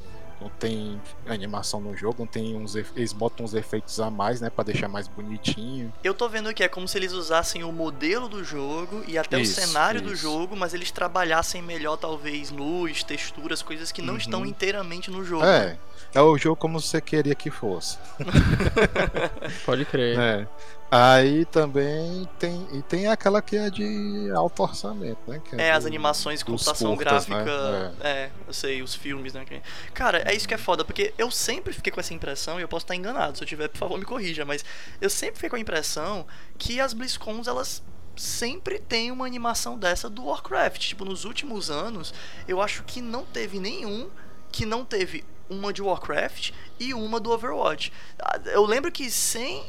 não 0.41 0.49
tem 0.49 0.99
animação 1.27 1.79
no 1.81 1.95
jogo, 1.95 2.19
não 2.19 2.27
tem 2.27 2.55
uns 2.55 2.75
eles 2.75 3.13
botam 3.13 3.45
uns 3.45 3.53
efeitos 3.53 3.99
a 3.99 4.09
mais, 4.09 4.41
né, 4.41 4.49
para 4.49 4.65
deixar 4.65 4.87
mais 4.87 5.07
bonitinho. 5.07 5.93
Eu 6.03 6.13
tô 6.13 6.27
vendo 6.29 6.53
que 6.53 6.63
é 6.63 6.67
como 6.67 6.87
se 6.87 6.97
eles 6.97 7.11
usassem 7.11 7.63
o 7.63 7.71
modelo 7.71 8.27
do 8.27 8.43
jogo 8.43 9.03
e 9.07 9.17
até 9.17 9.39
isso, 9.39 9.59
o 9.59 9.63
cenário 9.63 9.99
isso. 9.99 10.09
do 10.09 10.15
jogo, 10.15 10.55
mas 10.55 10.73
eles 10.73 10.91
trabalhassem 10.91 11.61
melhor 11.61 11.97
talvez 11.97 12.49
luz, 12.49 13.03
texturas, 13.03 13.61
coisas 13.61 13.91
que 13.91 14.01
não 14.01 14.13
uhum. 14.13 14.19
estão 14.19 14.45
inteiramente 14.45 15.11
no 15.11 15.23
jogo. 15.23 15.45
É. 15.45 15.77
É 16.13 16.21
o 16.21 16.37
jogo 16.37 16.55
como 16.55 16.79
você 16.79 16.99
queria 16.99 17.35
que 17.35 17.51
fosse. 17.51 17.97
Pode 19.65 19.85
crer. 19.85 20.17
É. 20.19 20.47
Aí 20.91 21.45
também 21.45 22.27
tem 22.39 22.67
e 22.73 22.81
tem 22.81 23.05
aquela 23.05 23.43
que 23.43 23.55
é 23.55 23.69
de 23.69 24.31
alto 24.35 24.63
orçamento, 24.63 25.19
né? 25.27 25.39
é, 25.55 25.67
é 25.67 25.71
as 25.71 25.85
animações 25.85 26.41
com 26.41 26.53
computação 26.53 26.95
curtas, 26.95 27.27
né? 27.27 27.43
gráfica, 27.43 27.71
né? 27.71 27.93
é. 28.01 28.09
é, 28.09 28.31
eu 28.47 28.53
sei, 28.53 28.81
os 28.81 28.95
filmes, 28.95 29.33
né? 29.33 29.45
Cara, 29.93 30.23
é 30.25 30.33
isso 30.35 30.47
que 30.47 30.53
é 30.55 30.57
foda, 30.57 30.83
porque 30.83 31.13
eu 31.15 31.29
sempre 31.29 31.73
fiquei 31.73 31.91
com 31.93 31.99
essa 31.99 32.11
impressão, 32.11 32.59
e 32.59 32.63
eu 32.63 32.67
posso 32.67 32.85
estar 32.85 32.95
enganado, 32.95 33.37
se 33.37 33.43
eu 33.43 33.47
tiver, 33.47 33.67
por 33.67 33.77
favor, 33.77 33.99
me 33.99 34.05
corrija, 34.05 34.43
mas 34.45 34.65
eu 34.99 35.11
sempre 35.11 35.35
fiquei 35.35 35.51
com 35.51 35.57
a 35.57 35.59
impressão 35.59 36.25
que 36.57 36.79
as 36.79 36.91
BlizzCons, 36.91 37.47
elas 37.47 37.83
sempre 38.15 38.79
tem 38.79 39.11
uma 39.11 39.27
animação 39.27 39.77
dessa 39.77 40.09
do 40.09 40.25
Warcraft. 40.25 40.89
Tipo, 40.89 41.05
nos 41.05 41.23
últimos 41.23 41.69
anos, 41.69 42.13
eu 42.47 42.61
acho 42.61 42.83
que 42.83 42.99
não 42.99 43.25
teve 43.25 43.59
nenhum 43.59 44.09
que 44.51 44.65
não 44.65 44.83
teve 44.83 45.23
uma 45.49 45.73
de 45.73 45.81
Warcraft 45.81 46.51
e 46.79 46.93
uma 46.93 47.19
do 47.19 47.31
Overwatch. 47.31 47.91
Ah, 48.19 48.39
eu 48.45 48.65
lembro 48.65 48.91
que 48.91 49.09
sem 49.09 49.65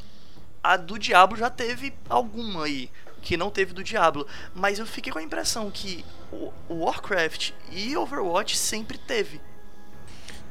a 0.63 0.77
do 0.77 0.99
Diablo 0.99 1.37
já 1.37 1.49
teve 1.49 1.93
alguma 2.09 2.65
aí 2.65 2.91
que 3.23 3.37
não 3.37 3.51
teve 3.51 3.73
do 3.73 3.85
Diablo, 3.85 4.27
mas 4.55 4.79
eu 4.79 4.87
fiquei 4.87 5.13
com 5.13 5.19
a 5.19 5.23
impressão 5.23 5.71
que 5.71 6.05
o 6.33 6.53
Warcraft 6.69 7.53
e 7.71 7.97
Overwatch 7.97 8.57
sempre 8.57 8.99
teve. 8.99 9.41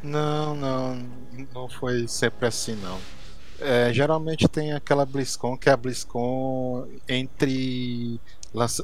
Não, 0.04 0.56
não, 0.56 1.10
não 1.54 1.70
foi 1.70 2.08
sempre 2.08 2.48
assim 2.48 2.76
não. 2.76 3.00
É, 3.60 3.92
geralmente 3.92 4.48
tem 4.48 4.72
aquela 4.72 5.06
BlizzCon 5.06 5.58
que 5.58 5.68
é 5.68 5.74
a 5.74 5.78
BlizzCon 5.78 6.88
entre 7.08 8.20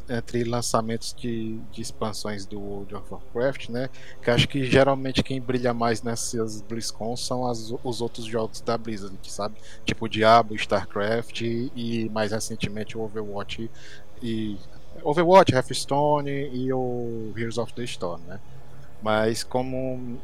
entre 0.09 0.43
lançamentos 0.43 1.13
de, 1.13 1.57
de, 1.71 1.81
expansões 1.81 2.45
do 2.45 2.59
World 2.59 2.95
of 2.95 3.13
Warcraft, 3.13 3.69
né? 3.69 3.89
Que 4.21 4.29
acho 4.29 4.47
que 4.47 4.63
geralmente 4.63 5.23
quem 5.23 5.41
brilha 5.41 5.73
mais 5.73 6.03
nessas 6.03 6.61
BlizzCon 6.61 7.15
são 7.17 7.47
as, 7.47 7.73
os 7.83 8.01
outros 8.01 8.25
jogos 8.25 8.61
da 8.61 8.77
Blizzard, 8.77 9.17
sabe? 9.23 9.55
Tipo 9.83 10.07
Diablo, 10.07 10.55
StarCraft 10.55 11.41
e, 11.41 11.71
e 11.75 12.09
mais 12.09 12.31
recentemente 12.31 12.97
o 12.97 13.01
Overwatch 13.01 13.69
e 14.21 14.57
Overwatch, 15.03 15.53
Hearthstone 15.53 16.29
e 16.29 16.71
o 16.71 17.33
Heroes 17.35 17.57
of 17.57 17.73
the 17.73 17.83
Storm, 17.83 18.21
né? 18.27 18.39
Mas 19.01 19.43
como 19.43 20.19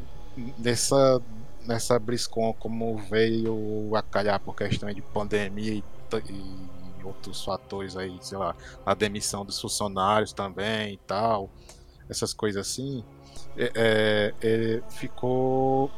nessa 0.57 1.21
nessa 1.65 1.99
BlizzCon 1.99 2.53
como 2.53 2.97
veio 2.97 3.95
a 3.95 4.01
calhar 4.01 4.39
por 4.39 4.55
questão 4.55 4.91
de 4.91 5.01
pandemia 5.01 5.73
e, 5.73 5.83
e 6.29 6.80
outros 7.03 7.43
fatores 7.43 7.95
aí, 7.97 8.17
sei 8.21 8.37
lá, 8.37 8.55
a 8.85 8.93
demissão 8.93 9.45
dos 9.45 9.59
funcionários 9.59 10.33
também 10.33 10.93
e 10.93 10.97
tal, 10.97 11.49
essas 12.09 12.33
coisas 12.33 12.67
assim, 12.67 13.03
é, 13.57 13.71
é, 13.75 14.33
é 14.41 14.81
ficou. 14.89 15.91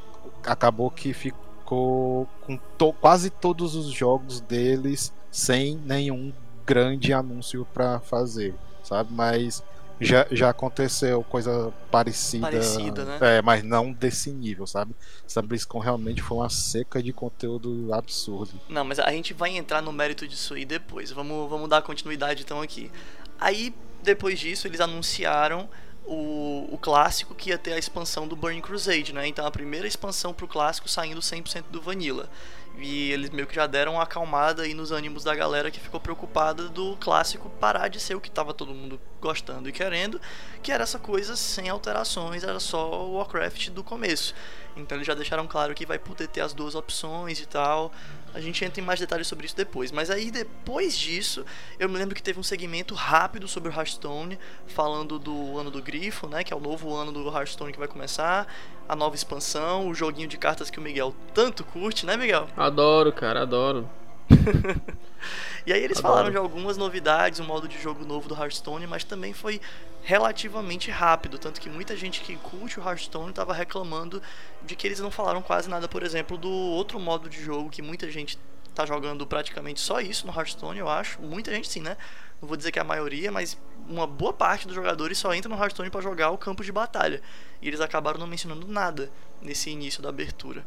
Acabou 0.46 0.90
que 0.90 1.14
ficou 1.14 2.28
com 2.42 2.58
to, 2.78 2.94
quase 2.94 3.30
todos 3.30 3.76
os 3.76 3.88
jogos 3.92 4.40
deles 4.42 5.14
sem 5.32 5.76
nenhum 5.76 6.32
grande 6.66 7.12
anúncio 7.14 7.68
para 7.74 8.00
fazer, 8.00 8.54
sabe? 8.84 9.12
Mas 9.14 9.64
já, 10.04 10.28
já 10.32 10.50
aconteceu 10.50 11.24
coisa 11.24 11.74
parecida, 11.92 12.50
parecida 12.50 13.06
né? 13.06 13.18
é, 13.22 13.42
mas 13.42 13.64
não 13.64 13.92
desse 13.92 14.32
nível, 14.32 14.66
sabe? 14.68 14.96
Essa 15.26 15.42
BlizzCon 15.42 15.80
realmente 15.80 16.22
foi 16.22 16.38
uma 16.38 16.50
seca 16.50 17.02
de 17.02 17.14
conteúdo 17.14 17.94
absurdo. 17.94 18.60
Não, 18.70 18.84
mas 18.84 19.00
a 19.00 19.12
gente 19.12 19.34
vai 19.34 19.56
entrar 19.56 19.82
no 19.82 19.92
mérito 19.92 20.28
disso 20.28 20.54
aí 20.54 20.66
depois. 20.66 21.12
Vamos, 21.12 21.50
vamos 21.50 21.70
dar 21.70 21.82
continuidade 21.82 22.44
então 22.44 22.62
aqui. 22.62 22.92
Aí, 23.40 23.74
depois 24.02 24.40
disso, 24.40 24.68
eles 24.68 24.80
anunciaram 24.80 25.70
o, 26.06 26.68
o 26.72 26.78
clássico 26.78 27.34
que 27.34 27.50
ia 27.50 27.58
ter 27.58 27.74
a 27.74 27.78
expansão 27.78 28.28
do 28.28 28.36
Burning 28.36 28.62
Crusade, 28.62 29.14
né? 29.14 29.28
Então 29.28 29.46
a 29.46 29.52
primeira 29.52 29.88
expansão 29.88 30.34
pro 30.34 30.48
clássico 30.48 30.88
saindo 30.88 31.22
100% 31.22 31.66
do 31.72 31.82
Vanilla. 31.82 32.30
E 32.78 33.12
eles 33.12 33.30
meio 33.30 33.48
que 33.48 33.56
já 33.56 33.68
deram 33.68 33.94
uma 33.94 34.04
acalmada 34.04 34.64
aí 34.64 34.74
nos 34.74 34.92
ânimos 34.92 35.24
da 35.24 35.36
galera 35.36 35.70
que 35.70 35.80
ficou 35.80 36.00
preocupada 36.00 36.68
do 36.70 36.98
clássico 36.98 37.50
parar 37.60 37.88
de 37.88 38.00
ser 38.00 38.16
o 38.16 38.22
que 38.22 38.32
tava 38.32 38.54
todo 38.54 38.74
mundo 38.74 39.00
gostando 39.22 39.70
e 39.70 39.72
querendo, 39.72 40.20
que 40.62 40.72
era 40.72 40.84
essa 40.84 41.00
coisa 41.00 41.36
sem 41.36 41.70
alterações, 41.70 42.44
era 42.44 42.60
só 42.60 43.06
o 43.06 43.14
Warcraft 43.14 43.70
do 43.70 43.84
começo. 43.84 44.34
Então 44.76 44.98
eles 44.98 45.08
já 45.08 45.14
deixaram 45.14 45.48
claro 45.48 45.74
que 45.76 45.86
vai 45.86 46.00
poder 46.00 46.28
ter 46.28 46.42
as 46.42 46.54
duas 46.54 46.74
opções 46.74 47.40
e 47.40 47.46
tal. 47.46 47.92
A 48.34 48.40
gente 48.40 48.64
entra 48.66 48.82
em 48.82 48.84
mais 48.84 49.00
detalhes 49.00 49.28
sobre 49.28 49.46
isso 49.46 49.56
depois. 49.56 49.92
Mas 49.92 50.10
aí 50.10 50.32
depois 50.32 50.98
disso, 50.98 51.46
eu 51.78 51.88
me 51.88 51.98
lembro 51.98 52.16
que 52.16 52.24
teve 52.24 52.40
um 52.40 52.44
segmento 52.44 52.94
rápido 52.96 53.48
sobre 53.48 53.70
o 53.70 53.72
Hearthstone, 53.74 54.40
falando 54.68 55.20
do 55.20 55.58
ano 55.58 55.70
do 55.70 55.82
Grifo, 55.82 56.28
né? 56.28 56.44
Que 56.44 56.54
é 56.54 56.56
o 56.56 56.60
novo 56.60 56.94
ano 56.94 57.12
do 57.12 57.28
Hearthstone 57.28 57.72
que 57.72 57.80
vai 57.80 57.88
começar, 57.88 58.48
a 58.88 58.96
nova 58.96 59.16
expansão, 59.16 59.88
o 59.88 59.94
joguinho 59.94 60.28
de 60.28 60.38
cartas 60.38 60.70
que 60.70 60.80
o 60.80 60.82
Miguel 60.82 61.16
tanto 61.34 61.64
curte, 61.64 62.06
né, 62.06 62.18
Miguel? 62.18 62.48
Adoro, 62.58 63.12
cara, 63.14 63.42
adoro. 63.42 63.90
e 65.66 65.74
aí 65.74 65.84
eles 65.84 65.98
Adoro. 65.98 66.14
falaram 66.14 66.32
de 66.32 66.38
algumas 66.38 66.78
novidades, 66.78 67.40
um 67.40 67.46
modo 67.46 67.68
de 67.68 67.82
jogo 67.82 68.06
novo 68.06 68.28
do 68.28 68.36
Hearthstone, 68.36 68.88
mas 68.88 69.04
também 69.04 69.34
foi 69.34 69.60
relativamente 70.04 70.92
rápido, 70.92 71.38
tanto 71.38 71.62
que 71.62 71.70
muita 71.70 71.96
gente 71.96 72.22
que 72.22 72.36
curte 72.36 72.80
o 72.80 72.84
Hearthstone 72.84 73.30
estava 73.30 73.54
reclamando 73.54 74.22
de 74.62 74.76
que 74.76 74.86
eles 74.86 75.00
não 75.00 75.10
falaram 75.10 75.42
quase 75.42 75.70
nada, 75.70 75.88
por 75.88 76.04
exemplo, 76.04 76.38
do 76.38 76.50
outro 76.50 77.00
modo 77.00 77.30
de 77.30 77.42
jogo 77.42 77.70
que 77.70 77.82
muita 77.82 78.12
gente 78.12 78.38
tá 78.74 78.86
jogando 78.86 79.26
praticamente 79.26 79.80
só 79.80 80.02
isso 80.02 80.28
no 80.28 80.34
Hearthstone, 80.34 80.80
eu 80.80 80.90
acho. 80.90 81.22
Muita 81.22 81.52
gente 81.52 81.70
sim, 81.70 81.80
né? 81.80 81.96
Não 82.42 82.48
vou 82.48 82.58
dizer 82.58 82.72
que 82.72 82.80
é 82.80 82.82
a 82.82 82.86
maioria, 82.86 83.32
mas 83.32 83.58
uma 83.88 84.06
boa 84.06 84.34
parte 84.34 84.66
dos 84.66 84.76
jogadores 84.76 85.18
só 85.18 85.34
entra 85.34 85.48
no 85.48 85.56
Hearthstone 85.56 85.90
para 85.90 86.02
jogar 86.02 86.32
o 86.32 86.38
campo 86.38 86.64
de 86.64 86.72
batalha. 86.72 87.22
E 87.62 87.68
eles 87.68 87.80
acabaram 87.80 88.20
não 88.20 88.28
mencionando 88.28 88.68
nada 88.68 89.10
nesse 89.42 89.70
início 89.70 90.02
da 90.02 90.10
abertura. 90.10 90.66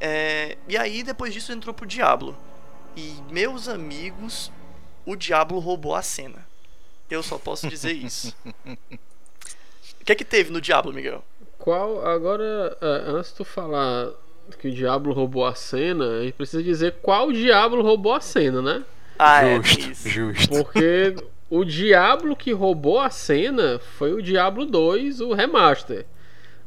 É... 0.00 0.58
E 0.68 0.76
aí, 0.76 1.02
depois 1.02 1.32
disso, 1.32 1.52
entrou 1.52 1.74
pro 1.74 1.86
Diablo. 1.86 2.36
E, 2.96 3.14
meus 3.30 3.68
amigos, 3.68 4.52
o 5.04 5.16
Diablo 5.16 5.58
roubou 5.58 5.94
a 5.94 6.02
cena. 6.02 6.46
Eu 7.10 7.22
só 7.22 7.38
posso 7.38 7.68
dizer 7.68 7.92
isso. 7.92 8.34
o 8.64 10.04
que 10.04 10.12
é 10.12 10.14
que 10.14 10.24
teve 10.24 10.52
no 10.52 10.60
Diablo, 10.60 10.92
Miguel? 10.92 11.24
Qual. 11.58 12.06
Agora, 12.06 12.76
é, 12.80 13.10
antes 13.10 13.30
de 13.30 13.36
tu 13.36 13.44
falar 13.44 14.10
que 14.58 14.68
o 14.68 14.72
Diablo 14.72 15.12
roubou 15.12 15.46
a 15.46 15.54
cena, 15.54 16.18
a 16.18 16.22
gente 16.22 16.34
precisa 16.34 16.62
dizer 16.62 16.96
qual 17.02 17.32
Diablo 17.32 17.82
roubou 17.82 18.12
a 18.12 18.20
cena, 18.20 18.60
né? 18.60 18.84
Ah, 19.18 19.44
é, 19.44 19.62
justo, 19.62 20.08
é 20.08 20.10
justo. 20.10 20.48
Porque 20.48 21.16
o 21.50 21.64
Diablo 21.64 22.36
que 22.36 22.52
roubou 22.52 23.00
a 23.00 23.10
cena 23.10 23.78
foi 23.78 24.12
o 24.12 24.22
Diablo 24.22 24.66
2, 24.66 25.20
o 25.20 25.32
remaster. 25.32 26.06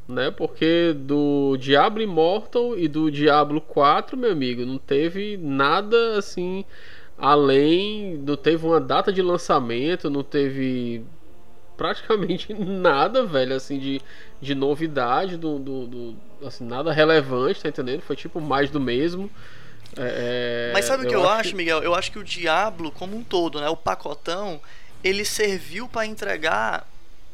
Né? 0.08 0.32
Porque 0.32 0.94
do 0.96 1.58
Diablo 1.58 2.02
Immortal 2.02 2.78
e 2.78 2.88
do 2.88 3.12
Diablo 3.12 3.60
4, 3.60 4.16
meu 4.18 4.32
amigo, 4.32 4.66
não 4.66 4.78
teve 4.78 5.38
nada 5.38 6.18
assim 6.18 6.64
além, 7.18 8.18
não 8.18 8.38
teve 8.38 8.66
uma 8.66 8.80
data 8.80 9.12
de 9.12 9.22
lançamento, 9.22 10.10
não 10.10 10.24
teve 10.24 11.04
praticamente 11.76 12.54
nada, 12.56 13.26
velho, 13.26 13.56
assim, 13.56 13.80
de, 13.80 14.02
de 14.40 14.54
novidade, 14.54 15.36
do, 15.36 15.58
do, 15.60 15.88
do 15.88 16.16
assim, 16.46 16.66
nada 16.66 16.92
relevante, 16.92 17.62
tá 17.62 17.70
entendendo? 17.70 18.02
Foi 18.02 18.16
tipo 18.16 18.40
mais 18.40 18.70
do 18.70 18.80
mesmo. 18.80 19.30
É, 19.98 20.70
é 20.70 20.74
Mas 20.74 20.86
sabe 20.86 21.06
o 21.06 21.08
que 21.08 21.16
eu 21.16 21.28
acho, 21.28 21.50
que... 21.50 21.56
Miguel? 21.56 21.82
Eu 21.82 21.96
acho 21.96 22.12
que 22.12 22.20
o 22.20 22.24
Diablo, 22.24 22.92
como 22.92 23.16
um 23.18 23.24
todo, 23.24 23.60
né? 23.60 23.68
O 23.70 23.78
pacotão, 23.78 24.62
ele 25.04 25.26
serviu 25.26 25.88
para 25.88 26.06
entregar 26.06 26.88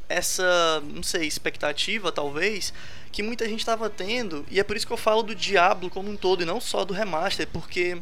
essa, 0.09 0.81
não 0.83 1.03
sei, 1.03 1.27
expectativa, 1.27 2.11
talvez, 2.11 2.73
que 3.11 3.23
muita 3.23 3.47
gente 3.47 3.59
estava 3.59 3.89
tendo. 3.89 4.45
E 4.49 4.59
é 4.59 4.63
por 4.63 4.75
isso 4.75 4.87
que 4.87 4.93
eu 4.93 4.97
falo 4.97 5.23
do 5.23 5.35
Diablo 5.35 5.89
como 5.89 6.09
um 6.09 6.17
todo, 6.17 6.43
e 6.43 6.45
não 6.45 6.59
só 6.59 6.83
do 6.83 6.93
remaster, 6.93 7.47
porque, 7.51 8.01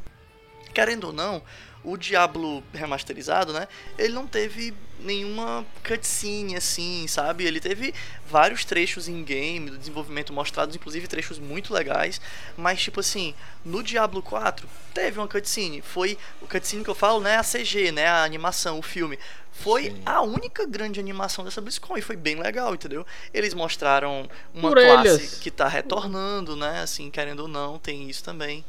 querendo 0.74 1.06
ou 1.06 1.14
não, 1.14 1.42
o 1.84 1.98
Diablo 1.98 2.64
remasterizado, 2.74 3.52
né? 3.54 3.68
Ele 3.98 4.14
não 4.14 4.28
teve 4.28 4.74
nenhuma 5.00 5.66
cutscene 5.86 6.56
assim, 6.56 7.08
sabe? 7.08 7.44
Ele 7.46 7.60
teve 7.60 7.94
vários 8.30 8.64
trechos 8.64 9.08
em 9.08 9.24
game 9.24 9.70
do 9.70 9.78
desenvolvimento 9.78 10.32
mostrados, 10.32 10.76
inclusive 10.76 11.08
trechos 11.08 11.40
muito 11.40 11.74
legais, 11.74 12.22
mas 12.56 12.82
tipo 12.82 13.00
assim, 13.00 13.34
no 13.66 13.82
Diablo 13.82 14.22
4 14.22 14.68
teve 14.94 15.20
uma 15.20 15.28
cutscene, 15.28 15.82
foi 15.82 16.18
o 16.42 16.48
cutscene 16.48 16.84
que 16.84 16.90
eu 16.90 16.96
falo, 16.96 17.20
né, 17.20 17.38
a 17.38 17.44
CG, 17.44 17.92
né, 17.92 18.08
a 18.08 18.24
animação, 18.24 18.78
o 18.78 18.84
filme. 18.84 19.18
Foi 19.52 19.86
Sim. 19.86 20.02
a 20.06 20.22
única 20.22 20.66
grande 20.66 21.00
animação 21.00 21.44
dessa 21.44 21.62
BlizzCon 21.62 21.98
e 21.98 22.02
foi 22.02 22.16
bem 22.16 22.36
legal, 22.36 22.74
entendeu? 22.74 23.06
Eles 23.34 23.54
mostraram 23.54 24.30
uma 24.54 24.70
Orelhas. 24.70 25.18
classe 25.18 25.40
que 25.40 25.52
tá 25.52 25.68
retornando, 25.68 26.56
né, 26.56 26.82
assim, 26.82 27.10
querendo 27.12 27.42
ou 27.42 27.48
não, 27.48 27.78
tem 27.78 28.10
isso 28.10 28.24
também. 28.24 28.64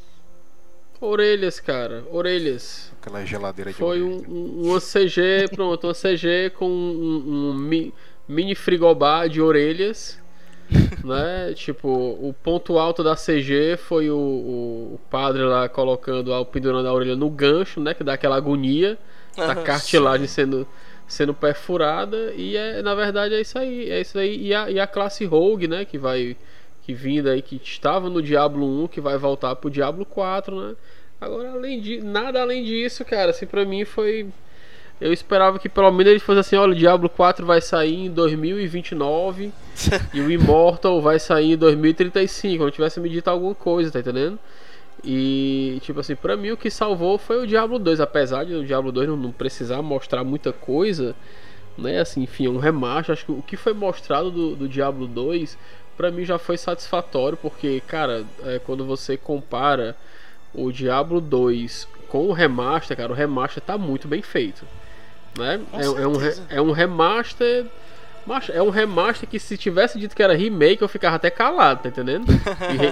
Orelhas, 1.02 1.58
cara, 1.58 2.04
orelhas. 2.12 2.92
Aquela 3.00 3.24
geladeira 3.24 3.72
de 3.72 3.76
Foi 3.76 4.00
um, 4.00 4.22
um, 4.28 4.70
uma 4.70 4.80
CG, 4.80 5.48
pronto, 5.52 5.88
uma 5.88 5.94
CG 5.94 6.50
com 6.56 6.68
um, 6.68 7.50
um 7.50 7.82
mini 8.28 8.54
frigobar 8.54 9.28
de 9.28 9.40
orelhas. 9.40 10.22
né? 11.04 11.52
Tipo, 11.54 11.88
o 11.88 12.32
ponto 12.40 12.78
alto 12.78 13.02
da 13.02 13.16
CG 13.16 13.76
foi 13.76 14.10
o, 14.10 14.16
o, 14.16 15.00
padre 15.10 15.42
lá 15.42 15.68
colocando, 15.68 16.32
o 16.32 16.44
pendurando 16.46 16.86
a 16.86 16.92
orelha 16.92 17.16
no 17.16 17.28
gancho, 17.28 17.80
né? 17.80 17.94
Que 17.94 18.04
dá 18.04 18.12
aquela 18.12 18.36
agonia, 18.36 18.96
uhum, 19.36 19.44
a 19.44 19.56
cartilagem 19.56 20.28
sendo, 20.28 20.68
sendo 21.08 21.34
perfurada. 21.34 22.32
E 22.36 22.56
é, 22.56 22.80
na 22.80 22.94
verdade 22.94 23.34
é 23.34 23.40
isso 23.40 23.58
aí. 23.58 23.90
É 23.90 24.00
isso 24.00 24.16
aí. 24.16 24.40
E 24.40 24.54
a, 24.54 24.70
e 24.70 24.78
a 24.78 24.86
classe 24.86 25.24
Rogue, 25.24 25.66
né? 25.66 25.84
Que 25.84 25.98
vai. 25.98 26.36
Que 26.82 26.92
vindo 26.92 27.28
aí, 27.28 27.40
que 27.40 27.60
estava 27.62 28.10
no 28.10 28.20
Diablo 28.20 28.84
1, 28.84 28.88
que 28.88 29.00
vai 29.00 29.16
voltar 29.16 29.54
pro 29.56 29.70
Diablo 29.70 30.04
4, 30.04 30.68
né? 30.68 30.76
Agora, 31.20 31.52
além 31.52 31.80
de. 31.80 32.00
Nada 32.00 32.42
além 32.42 32.64
disso, 32.64 33.04
cara, 33.04 33.30
assim, 33.30 33.46
pra 33.46 33.64
mim 33.64 33.84
foi 33.84 34.28
eu 35.02 35.12
esperava 35.12 35.58
que 35.58 35.68
pelo 35.68 35.90
menos 35.90 36.12
ele 36.12 36.20
fosse 36.20 36.38
assim, 36.38 36.54
olha, 36.54 36.70
o 36.70 36.76
Diablo 36.76 37.08
4 37.08 37.44
vai 37.44 37.60
sair 37.60 38.06
em 38.06 38.10
2029 38.10 39.52
e 40.14 40.20
o 40.20 40.30
Immortal 40.30 41.00
vai 41.02 41.18
sair 41.18 41.54
em 41.54 41.56
2035, 41.56 42.62
não 42.62 42.70
tivesse 42.70 43.00
me 43.00 43.08
dito 43.08 43.26
alguma 43.26 43.52
coisa, 43.52 43.90
tá 43.90 43.98
entendendo? 43.98 44.38
E, 45.02 45.80
tipo 45.82 45.98
assim, 45.98 46.14
pra 46.14 46.36
mim 46.36 46.52
o 46.52 46.56
que 46.56 46.70
salvou 46.70 47.18
foi 47.18 47.42
o 47.42 47.46
Diablo 47.48 47.80
2, 47.80 48.00
apesar 48.00 48.44
de 48.44 48.54
o 48.54 48.64
Diablo 48.64 48.92
2 48.92 49.08
não, 49.08 49.32
precisar 49.32 49.82
mostrar 49.82 50.22
muita 50.22 50.52
coisa, 50.52 51.16
né? 51.76 51.98
Assim, 51.98 52.22
enfim, 52.22 52.46
é 52.46 52.50
um 52.50 52.58
remaster. 52.58 53.12
Acho 53.12 53.26
que 53.26 53.32
o 53.32 53.42
que 53.42 53.56
foi 53.56 53.72
mostrado 53.72 54.30
do, 54.30 54.54
do 54.54 54.68
Diablo 54.68 55.08
2, 55.08 55.58
pra 56.02 56.10
mim 56.10 56.24
já 56.24 56.36
foi 56.36 56.58
satisfatório, 56.58 57.38
porque, 57.38 57.80
cara, 57.86 58.24
é, 58.44 58.58
quando 58.58 58.84
você 58.84 59.16
compara 59.16 59.96
o 60.52 60.72
Diablo 60.72 61.20
2 61.20 61.86
com 62.08 62.26
o 62.26 62.32
remaster, 62.32 62.96
cara, 62.96 63.12
o 63.12 63.14
remaster 63.14 63.62
tá 63.62 63.78
muito 63.78 64.08
bem 64.08 64.20
feito. 64.20 64.66
Né? 65.38 65.60
É, 65.72 65.84
é, 65.84 66.08
um, 66.08 66.16
é 66.48 66.60
um 66.60 66.72
remaster. 66.72 67.66
É 68.52 68.62
um 68.62 68.70
remaster 68.70 69.28
que 69.28 69.38
se 69.38 69.56
tivesse 69.56 69.96
dito 69.96 70.14
que 70.14 70.22
era 70.22 70.34
remake, 70.34 70.82
eu 70.82 70.88
ficava 70.88 71.16
até 71.16 71.30
calado, 71.30 71.84
tá 71.84 71.88
entendendo? 71.88 72.26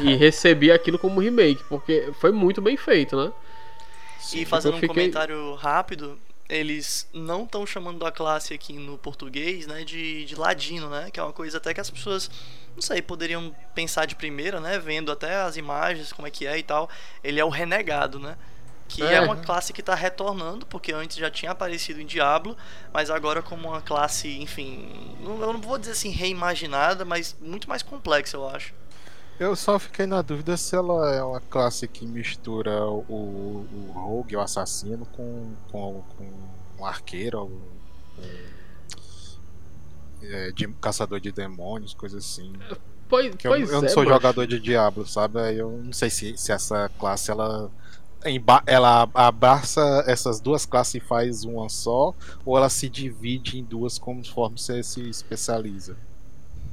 E, 0.02 0.11
e 0.11 0.17
recebia 0.17 0.75
aquilo 0.75 0.99
como 0.99 1.21
remake, 1.21 1.62
porque 1.69 2.12
foi 2.21 2.31
muito 2.31 2.61
bem 2.61 2.76
feito, 2.76 3.17
né? 3.17 3.33
E 4.35 4.45
fazendo 4.45 4.75
fiquei... 4.75 4.88
um 4.88 4.93
comentário 4.93 5.55
rápido, 5.55 6.17
eles 6.50 7.09
não 7.12 7.45
estão 7.45 7.64
chamando 7.64 8.05
a 8.05 8.11
classe 8.11 8.52
aqui 8.52 8.73
no 8.73 8.99
português, 8.99 9.67
né, 9.67 9.85
de, 9.85 10.25
de 10.25 10.35
ladino, 10.35 10.90
né, 10.90 11.09
que 11.11 11.21
é 11.21 11.23
uma 11.23 11.33
coisa 11.33 11.59
até 11.59 11.73
que 11.73 11.81
as 11.81 11.88
pessoas, 11.88 12.29
não 12.81 12.87
sei, 12.87 13.03
poderiam 13.03 13.55
pensar 13.75 14.07
de 14.07 14.17
primeira, 14.17 14.59
né, 14.59 14.79
vendo 14.79 15.13
até 15.13 15.43
as 15.43 15.59
imagens, 15.59 16.15
como 16.15 16.27
é 16.27 16.31
que 16.31 16.47
é 16.47 16.57
e 16.57 16.63
tal. 16.63 16.89
Ele 17.23 17.39
é 17.39 17.45
o 17.45 17.51
renegado, 17.51 18.19
né? 18.19 18.37
que 18.89 19.03
é. 19.05 19.15
é, 19.15 19.21
uma 19.21 19.37
classe 19.37 19.73
que 19.73 19.81
está 19.81 19.95
retornando, 19.95 20.67
porque 20.67 20.93
antes 20.93 21.17
já 21.17 21.31
tinha 21.31 21.53
aparecido 21.53 22.01
em 22.01 22.07
Diablo, 22.07 22.57
mas 22.93 23.09
agora 23.09 23.41
como 23.41 23.69
uma 23.69 23.81
classe, 23.81 24.41
enfim, 24.41 25.17
não, 25.21 25.41
eu 25.41 25.53
não 25.53 25.61
vou 25.61 25.79
dizer 25.79 25.93
assim 25.93 26.11
reimaginada, 26.11 27.05
mas 27.05 27.37
muito 27.41 27.69
mais 27.69 27.85
complexa, 27.85 28.37
eu 28.37 28.49
acho. 28.49 28.75
Eu 29.39 29.55
só 29.55 29.79
fiquei 29.79 30.07
na 30.07 30.21
dúvida 30.23 30.57
se 30.57 30.75
ela 30.75 31.15
é 31.15 31.23
uma 31.23 31.41
classe 31.41 31.87
que 31.87 32.05
mistura 32.05 32.85
o, 32.85 33.05
o 33.09 33.93
rogue, 33.95 34.35
o 34.35 34.41
assassino, 34.41 35.07
com, 35.07 35.55
com, 35.71 36.03
com 36.17 36.31
um 36.81 36.85
arqueiro, 36.85 37.45
um, 37.45 37.63
é, 40.23 40.50
de, 40.53 40.69
caçador 40.81 41.21
de 41.21 41.33
demônios, 41.33 41.95
coisa 41.95 42.19
assim. 42.19 42.53
Pois, 43.09 43.35
pois 43.43 43.69
eu, 43.69 43.77
eu, 43.77 43.83
não 43.83 43.89
é, 43.89 43.91
sou 43.91 44.05
jogador 44.05 44.47
de 44.47 44.61
Diablo, 44.61 45.07
sabe? 45.07 45.39
Eu 45.57 45.81
não 45.85 45.93
sei 45.93 46.11
se, 46.11 46.37
se 46.37 46.53
essa 46.53 46.91
classe 46.99 47.31
ela 47.31 47.71
ela 48.67 49.09
abraça 49.15 50.05
essas 50.07 50.41
duas 50.41 50.67
classes 50.67 50.97
e 50.97 51.00
faz 51.00 51.45
uma 51.45 51.71
só, 51.71 52.15
ou 52.45 52.57
ela 52.57 52.69
se 52.69 52.89
divide 52.89 53.59
em 53.59 53.65
duas 53.65 53.99
conforme 53.99 54.59
você 54.59 54.83
se 54.83 55.09
especializa? 55.09 55.97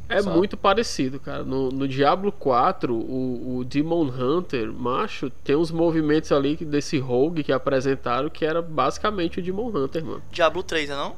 É 0.10 0.22
sabe? 0.22 0.38
muito 0.38 0.56
parecido, 0.56 1.20
cara. 1.20 1.44
No, 1.44 1.70
no 1.70 1.88
Diablo 1.88 2.32
4, 2.32 2.94
o, 2.94 3.58
o, 3.58 3.66
Demon 3.66 4.06
Hunter, 4.06 4.72
macho, 4.72 5.30
tem 5.30 5.56
uns 5.56 5.70
movimentos 5.70 6.32
ali 6.32 6.56
desse 6.56 6.98
rogue 6.98 7.44
que 7.44 7.52
apresentaram 7.52 8.30
que 8.30 8.46
era 8.46 8.62
basicamente 8.62 9.40
o 9.40 9.44
Demon 9.44 9.68
Hunter, 9.68 10.04
mano. 10.06 10.22
Diablo 10.32 10.64
3, 10.64 10.90
não? 10.90 11.16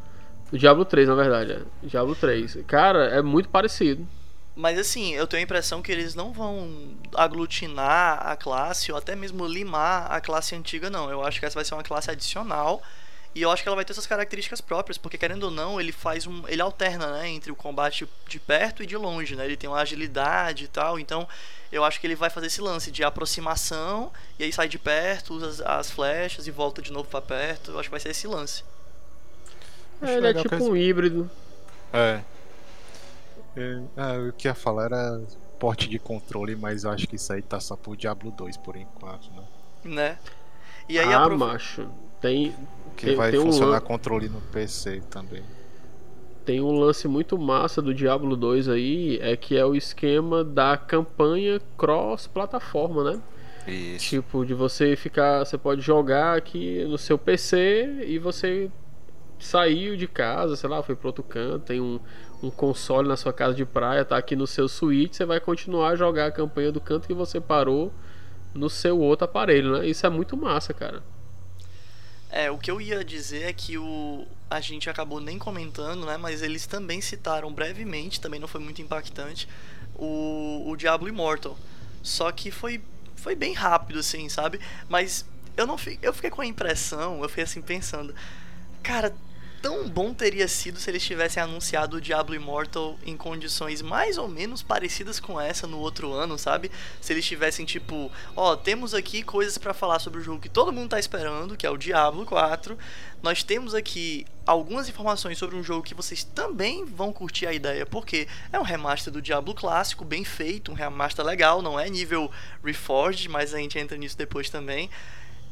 Diablo 0.52 0.86
3, 0.86 1.08
na 1.08 1.16
verdade. 1.16 1.54
É. 1.54 1.62
Diablo 1.84 2.16
3. 2.16 2.60
Cara, 2.68 3.06
é 3.06 3.22
muito 3.22 3.50
parecido. 3.50 4.08
Mas 4.56 4.78
assim, 4.78 5.14
eu 5.14 5.26
tenho 5.26 5.42
a 5.42 5.44
impressão 5.44 5.82
que 5.82 5.92
eles 5.92 6.16
não 6.16 6.34
vão 6.34 6.70
aglutinar 7.16 8.28
a 8.28 8.36
classe 8.36 8.92
ou 8.92 8.98
até 8.98 9.16
mesmo 9.16 9.48
limar 9.48 10.12
a 10.12 10.20
classe 10.20 10.54
antiga, 10.56 10.90
não. 10.90 11.10
Eu 11.10 11.24
acho 11.24 11.40
que 11.40 11.46
essa 11.46 11.56
vai 11.56 11.64
ser 11.64 11.76
uma 11.76 11.84
classe 11.84 12.12
adicional 12.12 12.82
e 13.34 13.44
eu 13.44 13.52
acho 13.52 13.62
que 13.62 13.70
ela 13.70 13.76
vai 13.76 13.86
ter 13.86 13.94
suas 13.94 14.08
características 14.08 14.60
próprias, 14.60 14.98
porque 14.98 15.18
querendo 15.18 15.44
ou 15.44 15.52
não, 15.52 15.80
ele 15.80 15.92
faz 15.92 16.26
um. 16.26 16.48
ele 16.48 16.62
alterna, 16.62 17.12
né, 17.14 17.30
entre 17.30 17.52
o 17.52 17.56
combate 17.56 18.08
de 18.28 18.40
perto 18.40 18.82
e 18.82 18.88
de 18.88 18.98
longe, 18.98 19.36
né? 19.36 19.46
Ele 19.46 19.56
tem 19.56 19.70
uma 19.70 19.80
agilidade 19.80 20.66
e 20.66 20.68
tal, 20.68 21.00
então 21.00 21.28
eu 21.72 21.84
acho 21.84 22.00
que 22.00 22.08
ele 22.08 22.16
vai 22.16 22.32
fazer 22.32 22.48
esse 22.48 22.60
lance 22.60 22.90
de 22.92 23.04
aproximação 23.04 24.12
e 24.40 24.44
aí 24.44 24.52
sai 24.52 24.68
de 24.68 24.80
perto, 24.80 25.36
usa 25.36 25.48
as, 25.48 25.62
as 25.62 25.92
flechas 25.92 26.48
e 26.48 26.52
volta 26.52 26.82
de 26.82 26.92
novo 26.92 27.08
para 27.08 27.22
perto. 27.22 27.72
Eu 27.72 27.80
acho 27.80 27.88
que 27.88 27.92
vai 27.92 28.00
ser 28.00 28.10
esse 28.10 28.28
lance. 28.28 28.64
É, 30.02 30.16
ele 30.16 30.28
é 30.28 30.34
tipo 30.34 30.56
um 30.56 30.76
híbrido. 30.76 31.30
É. 31.92 32.22
É, 33.56 33.82
ah, 33.98 34.30
o 34.30 34.34
que 34.34 34.48
ia 34.48 34.54
falar 34.54 34.86
era 34.86 35.22
porte 35.60 35.90
de 35.90 36.00
controle, 36.00 36.56
mas 36.56 36.84
eu 36.84 36.92
acho 36.92 37.08
que 37.08 37.16
isso 37.16 37.34
aí 37.34 37.42
tá 37.42 37.60
só 37.60 37.76
pro 37.76 37.96
Diablo 37.96 38.32
2 38.32 38.58
por 38.58 38.76
enquanto, 38.78 39.30
né? 39.32 39.44
Né? 39.84 40.18
E 40.88 40.98
aí 40.98 41.14
ah, 41.14 41.30
macho, 41.30 41.88
tem. 42.22 42.56
Que 42.96 43.08
tem, 43.08 43.16
vai 43.16 43.32
tem 43.32 43.40
funcionar 43.40 43.78
um... 43.78 43.86
controle 43.86 44.30
no 44.30 44.42
PC 44.42 45.02
também. 45.10 45.44
Tem 46.46 46.62
um 46.62 46.72
lance 46.72 47.08
muito 47.08 47.38
massa 47.38 47.82
do 47.82 47.94
Diablo 47.94 48.36
2 48.36 48.70
aí, 48.70 49.20
é 49.22 49.36
que 49.38 49.56
é 49.56 49.64
o 49.64 49.76
esquema 49.76 50.44
da 50.44 50.76
campanha 50.78 51.62
cross-plataforma, 51.78 53.12
né? 53.12 53.22
Isso. 53.68 54.10
Tipo, 54.10 54.46
de 54.46 54.54
você 54.54 54.96
ficar. 54.96 55.46
Você 55.46 55.58
pode 55.58 55.82
jogar 55.82 56.38
aqui 56.38 56.84
no 56.86 56.98
seu 56.98 57.18
PC 57.18 58.04
e 58.08 58.18
você 58.18 58.72
saiu 59.40 59.96
de 59.96 60.08
casa, 60.08 60.56
sei 60.56 60.70
lá, 60.70 60.84
foi 60.84 60.96
pro 60.96 61.08
outro 61.08 61.24
canto, 61.24 61.66
tem 61.66 61.80
um, 61.80 62.00
um 62.44 62.50
console 62.50 63.08
na 63.08 63.18
sua 63.18 63.34
casa 63.34 63.56
de 63.56 63.66
praia, 63.66 64.06
tá 64.06 64.18
aqui 64.18 64.36
no 64.36 64.46
seu 64.46 64.68
Switch, 64.68 65.14
você 65.14 65.26
vai 65.26 65.40
continuar 65.40 65.90
a 65.90 65.96
jogar 65.96 66.28
a 66.28 66.32
campanha 66.32 66.72
do 66.72 66.82
canto 66.82 67.08
que 67.08 67.14
você 67.14 67.40
parou 67.40 67.94
no 68.54 68.70
seu 68.70 69.00
outro 69.00 69.26
aparelho, 69.26 69.78
né? 69.78 69.88
Isso 69.88 70.06
é 70.06 70.10
muito 70.10 70.36
massa, 70.36 70.74
cara. 70.74 71.04
É, 72.32 72.52
o 72.52 72.58
que 72.58 72.70
eu 72.70 72.80
ia 72.80 73.04
dizer 73.04 73.44
é 73.44 73.54
que 73.54 73.78
o 73.78 74.28
a 74.50 74.60
gente 74.60 74.90
acabou 74.90 75.20
nem 75.20 75.38
comentando, 75.38 76.08
né, 76.08 76.18
mas 76.18 76.42
eles 76.42 76.66
também 76.66 77.00
citaram 77.02 77.54
brevemente, 77.54 78.20
também 78.20 78.40
não 78.40 78.48
foi 78.48 78.60
muito 78.60 78.82
impactante, 78.82 79.48
o, 79.96 80.64
o 80.68 80.76
Diablo 80.76 81.08
Immortal. 81.08 81.56
Só 82.02 82.32
que 82.32 82.50
foi 82.50 82.82
foi 83.16 83.36
bem 83.36 83.54
rápido 83.54 84.00
assim, 84.00 84.30
sabe? 84.30 84.60
Mas 84.88 85.26
eu 85.58 85.68
não 85.68 85.76
eu 86.02 86.14
fiquei 86.14 86.30
com 86.30 86.42
a 86.42 86.46
impressão, 86.46 87.22
eu 87.22 87.30
fiquei 87.30 87.44
assim 87.44 87.62
pensando, 87.62 88.16
cara, 88.82 89.14
tão 89.62 89.88
bom 89.88 90.14
teria 90.14 90.48
sido 90.48 90.80
se 90.80 90.90
eles 90.90 91.04
tivessem 91.04 91.42
anunciado 91.42 91.98
o 91.98 92.02
Diablo 92.02 92.36
Immortal 92.36 92.98
em 93.06 93.16
condições 93.16 93.82
mais 93.82 94.18
ou 94.18 94.28
menos 94.28 94.62
parecidas 94.62 95.20
com 95.20 95.40
essa 95.40 95.68
no 95.68 95.80
outro 95.80 96.12
ano, 96.14 96.38
sabe? 96.38 96.72
Se 97.02 97.14
eles 97.14 97.26
tivessem 97.26 97.66
tipo, 97.66 98.12
ó, 98.36 98.56
temos 98.56 98.94
aqui 98.94 99.22
coisas 99.22 99.58
para 99.58 99.74
falar 99.74 100.00
sobre 100.00 100.20
o 100.20 100.24
jogo 100.24 100.42
que 100.42 100.50
todo 100.50 100.72
mundo 100.72 100.90
tá 100.90 101.00
esperando, 101.00 101.58
que 101.58 101.66
é 101.66 101.70
o 101.70 101.78
Diablo 101.78 102.26
4. 102.26 102.78
Nós 103.22 103.44
temos 103.44 103.76
aqui 103.76 104.26
algumas 104.46 104.90
informações 104.90 105.38
sobre 105.38 105.56
um 105.56 105.64
jogo 105.64 105.84
que 105.84 105.94
vocês 105.94 106.24
também 106.24 106.86
vão 106.86 107.12
curtir 107.14 107.46
a 107.46 107.54
ideia, 107.54 107.86
porque 107.86 108.28
é 108.52 108.60
um 108.60 108.64
remaster 108.64 109.12
do 109.12 109.22
Diablo 109.22 109.54
clássico, 109.54 110.04
bem 110.04 110.24
feito, 110.24 110.72
um 110.72 110.76
remaster 110.76 111.24
legal, 111.24 111.62
não 111.62 111.80
é 111.80 111.90
nível 111.90 112.32
Reforged, 112.64 113.30
mas 113.30 113.54
a 113.54 113.58
gente 113.58 113.78
entra 113.78 113.98
nisso 113.98 114.18
depois 114.18 114.50
também. 114.50 114.90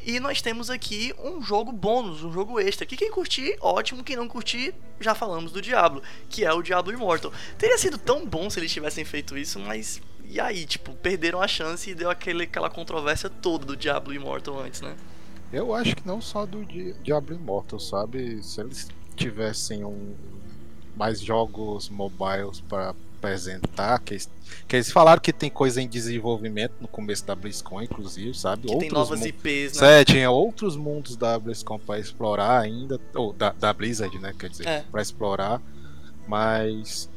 E 0.08 0.22
nós 0.22 0.41
temos 0.41 0.70
aqui 0.70 1.13
um 1.22 1.41
jogo 1.41 1.70
bônus, 1.70 2.24
um 2.24 2.32
jogo 2.32 2.62
extra. 2.62 2.86
Que 2.86 2.96
quem 2.96 3.12
curtir, 3.12 3.58
ótimo. 3.60 4.06
Quem 4.06 4.15
não 4.15 4.26
curtir, 4.26 4.74
já 5.02 5.13
falamos 5.13 5.52
do 5.52 5.62
Diablo, 5.62 6.02
que 6.30 6.46
é 6.46 6.54
o 6.54 6.62
Diablo 6.62 6.93
Immortal. 6.93 7.30
Teria 7.58 7.78
sido 7.78 7.98
tão 7.98 8.26
bom 8.26 8.50
se 8.50 8.58
eles 8.58 8.72
tivessem 8.72 9.04
feito 9.04 9.38
isso, 9.38 9.60
mas 9.60 10.02
e 10.24 10.39
aí, 10.39 10.65
tipo, 10.65 10.93
perderam 10.93 11.41
a 11.41 11.48
chance 11.48 11.89
e 11.89 11.93
deu 11.93 12.10
aquele, 12.10 12.43
aquela 12.43 12.70
controvérsia 12.70 13.30
toda 13.30 13.65
do 13.65 13.76
Diablo 13.76 14.13
Immortal 14.13 14.58
antes, 14.62 14.80
né? 14.80 14.96
Eu 15.52 15.74
acho 15.74 15.93
que 15.93 16.08
não 16.08 16.22
só 16.22 16.46
do 16.46 16.65
Diablo 17.04 17.36
Immortal, 17.36 17.78
sabe? 17.78 18.41
Se 18.41 18.62
eles 18.62 18.88
tivessem 19.13 19.84
um 19.84 20.15
mais 20.96 21.20
jogos 21.20 21.89
mobiles 21.89 22.62
para 22.62 22.96
apresentar, 23.18 24.00
que, 24.00 24.18
que 24.68 24.76
eles 24.76 24.92
falaram 24.92 25.22
que 25.22 25.34
tem 25.34 25.50
coisa 25.50 25.82
em 25.82 25.88
desenvolvimento 25.88 26.74
no 26.80 26.88
começo 26.88 27.26
da 27.26 27.36
BlizzCon, 27.36 27.82
inclusive, 27.82 28.34
sabe? 28.38 28.64
Que 28.64 28.74
outros 28.74 28.90
tem 28.90 28.92
novas 28.92 29.26
IPs, 29.26 29.82
né? 29.82 30.02
É, 30.02 30.06
tinha 30.06 30.30
outros 30.32 30.78
mundos 30.78 31.16
da 31.16 31.38
BlizzCon 31.38 31.80
para 31.80 32.00
explorar 32.00 32.60
ainda, 32.60 33.00
ou 33.14 33.34
da, 33.34 33.52
da 33.52 33.74
Blizzard, 33.74 34.18
né? 34.20 34.34
Quer 34.38 34.50
dizer, 34.50 34.68
é. 34.68 34.86
para 34.92 35.02
explorar, 35.02 35.62
mas 36.28 37.10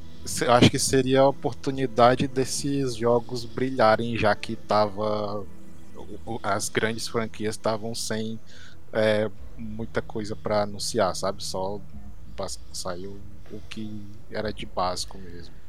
eu 0.43 0.53
acho 0.53 0.71
que 0.71 0.79
seria 0.79 1.21
a 1.21 1.29
oportunidade 1.29 2.27
desses 2.27 2.97
jogos 2.97 3.45
brilharem, 3.45 4.17
já 4.19 4.35
que 4.35 4.57
tava 4.57 5.47
as 6.43 6.69
grandes 6.69 7.07
franquias 7.07 7.55
estavam 7.55 7.95
sem 7.95 8.39
é, 8.93 9.31
muita 9.57 10.03
coisa 10.03 10.35
para 10.35 10.63
anunciar, 10.63 11.15
sabe? 11.15 11.43
Só 11.45 11.81
saiu 12.73 13.19
o 13.51 13.61
que 13.69 14.03
era 14.31 14.53
de 14.53 14.65
básico 14.65 15.19
mesmo. 15.19 15.60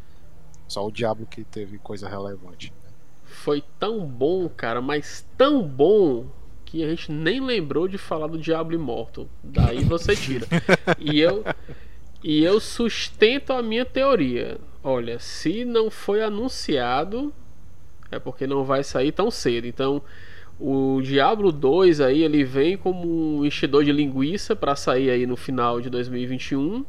Só 0.71 0.87
o 0.87 0.91
Diablo 0.91 1.27
que 1.29 1.43
teve 1.43 1.77
coisa 1.77 2.07
relevante. 2.07 2.71
Foi 3.25 3.61
tão 3.77 4.05
bom, 4.05 4.47
cara, 4.47 4.79
mas 4.79 5.27
tão 5.37 5.61
bom 5.61 6.27
que 6.63 6.81
a 6.81 6.87
gente 6.87 7.11
nem 7.11 7.41
lembrou 7.41 7.89
de 7.89 7.97
falar 7.97 8.27
do 8.27 8.37
Diablo 8.37 8.73
Immortal. 8.73 9.27
Daí 9.43 9.83
você 9.83 10.15
tira. 10.15 10.47
e 10.97 11.19
eu 11.19 11.43
e 12.23 12.41
eu 12.41 12.57
sustento 12.61 13.51
a 13.51 13.61
minha 13.61 13.83
teoria. 13.83 14.59
Olha, 14.81 15.19
se 15.19 15.65
não 15.65 15.91
foi 15.91 16.23
anunciado, 16.23 17.33
é 18.09 18.17
porque 18.17 18.47
não 18.47 18.63
vai 18.63 18.81
sair 18.81 19.11
tão 19.11 19.29
cedo. 19.29 19.67
Então, 19.67 20.01
o 20.57 21.01
Diablo 21.01 21.51
2 21.51 21.99
aí, 21.99 22.23
ele 22.23 22.45
vem 22.45 22.77
como 22.77 23.39
um 23.39 23.45
enchedor 23.45 23.83
de 23.83 23.91
linguiça 23.91 24.55
para 24.55 24.73
sair 24.77 25.09
aí 25.09 25.27
no 25.27 25.35
final 25.35 25.81
de 25.81 25.89
2021, 25.89 26.85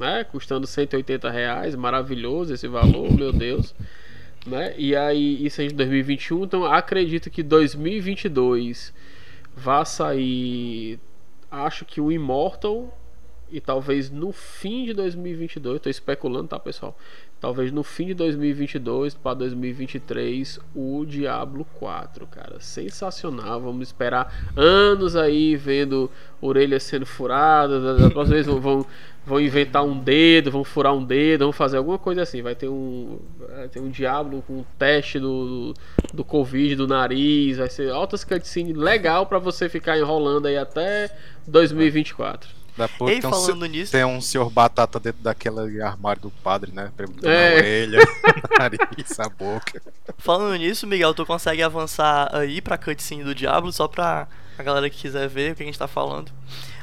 né? 0.00 0.24
Custando 0.24 0.66
180 0.66 1.30
reais, 1.30 1.76
maravilhoso 1.76 2.54
esse 2.54 2.66
valor, 2.66 3.12
meu 3.12 3.32
Deus. 3.32 3.74
Né? 4.46 4.74
E 4.78 4.96
aí, 4.96 5.44
isso 5.44 5.60
é 5.60 5.66
de 5.66 5.74
2021, 5.74 6.44
então 6.44 6.64
acredito 6.64 7.30
que 7.30 7.42
2022 7.42 8.94
vai 9.54 9.84
sair, 9.84 10.98
acho 11.50 11.84
que 11.84 12.00
o 12.00 12.10
Immortal 12.10 12.96
e 13.50 13.60
talvez 13.60 14.10
no 14.10 14.32
fim 14.32 14.84
de 14.86 14.94
2022, 14.94 15.76
estou 15.76 15.90
especulando, 15.90 16.48
tá, 16.48 16.58
pessoal? 16.58 16.96
Talvez 17.40 17.72
no 17.72 17.82
fim 17.82 18.08
de 18.08 18.14
2022 18.14 19.14
para 19.14 19.32
2023 19.32 20.60
o 20.74 21.06
Diablo 21.06 21.66
4, 21.78 22.26
cara, 22.26 22.60
sensacional. 22.60 23.58
Vamos 23.62 23.88
esperar 23.88 24.52
anos 24.54 25.16
aí 25.16 25.56
vendo 25.56 26.10
orelhas 26.38 26.82
sendo 26.82 27.06
furadas. 27.06 27.98
Da 27.98 28.10
próxima 28.10 28.34
vez 28.34 28.46
vão, 28.46 28.84
vão 29.24 29.40
inventar 29.40 29.82
um 29.82 29.98
dedo, 29.98 30.50
vão 30.50 30.62
furar 30.62 30.94
um 30.94 31.02
dedo, 31.02 31.46
vão 31.46 31.52
fazer 31.52 31.78
alguma 31.78 31.96
coisa 31.96 32.20
assim. 32.20 32.42
Vai 32.42 32.54
ter 32.54 32.68
um, 32.68 33.18
vai 33.38 33.68
ter 33.68 33.80
um 33.80 33.88
Diablo 33.88 34.44
com 34.46 34.58
um 34.58 34.64
teste 34.78 35.18
do, 35.18 35.72
do 36.12 36.22
Covid 36.22 36.76
do 36.76 36.86
nariz. 36.86 37.56
Vai 37.56 37.70
ser 37.70 37.90
altas 37.90 38.22
cutscenes 38.22 38.76
legal 38.76 39.24
para 39.24 39.38
você 39.38 39.66
ficar 39.66 39.98
enrolando 39.98 40.44
aí 40.44 40.58
até 40.58 41.10
2024. 41.46 42.59
Depois 42.76 43.14
Ei, 43.14 43.20
tem, 43.20 43.30
falando 43.30 43.62
um, 43.62 43.66
nisso... 43.66 43.92
tem 43.92 44.04
um 44.04 44.20
senhor 44.20 44.48
batata 44.50 44.98
dentro 44.98 45.22
daquele 45.22 45.82
armário 45.82 46.22
do 46.22 46.30
padre, 46.30 46.72
né? 46.72 46.90
Perguntando 46.96 47.28
é. 47.28 47.52
a 47.52 47.56
orelha, 47.56 47.98
nariz, 48.58 49.20
a 49.20 49.28
boca. 49.28 49.82
Falando 50.18 50.56
nisso, 50.56 50.86
Miguel, 50.86 51.14
tu 51.14 51.26
consegue 51.26 51.62
avançar 51.62 52.34
aí 52.34 52.60
pra 52.60 52.78
cutscene 52.78 53.24
do 53.24 53.34
Diablo, 53.34 53.72
só 53.72 53.86
pra 53.86 54.28
a 54.58 54.62
galera 54.62 54.90
que 54.90 54.98
quiser 54.98 55.28
ver 55.28 55.52
o 55.52 55.56
que 55.56 55.62
a 55.62 55.66
gente 55.66 55.78
tá 55.78 55.88
falando. 55.88 56.30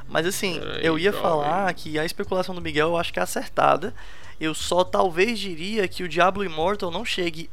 Mas 0.07 0.25
assim, 0.25 0.59
eu 0.81 0.97
ia 0.97 1.11
jovem. 1.11 1.21
falar 1.21 1.73
que 1.73 1.99
a 1.99 2.05
especulação 2.05 2.55
do 2.55 2.61
Miguel 2.61 2.89
eu 2.89 2.97
acho 2.97 3.13
que 3.13 3.19
é 3.19 3.23
acertada. 3.23 3.93
Eu 4.39 4.53
só 4.53 4.83
talvez 4.83 5.39
diria 5.39 5.87
que 5.87 6.03
o 6.03 6.07
Diablo 6.07 6.45
Immortal 6.45 6.91
não 6.91 7.03
chegue 7.03 7.49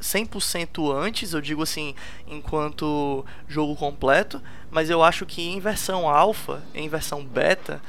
100% 0.00 0.94
antes, 0.94 1.32
eu 1.32 1.40
digo 1.40 1.62
assim, 1.62 1.94
enquanto 2.26 3.24
jogo 3.48 3.74
completo, 3.76 4.40
mas 4.70 4.90
eu 4.90 5.02
acho 5.02 5.26
que 5.26 5.42
em 5.42 5.60
versão 5.60 6.08
alfa, 6.08 6.62
em 6.74 6.88
versão 6.88 7.24
beta, 7.24 7.82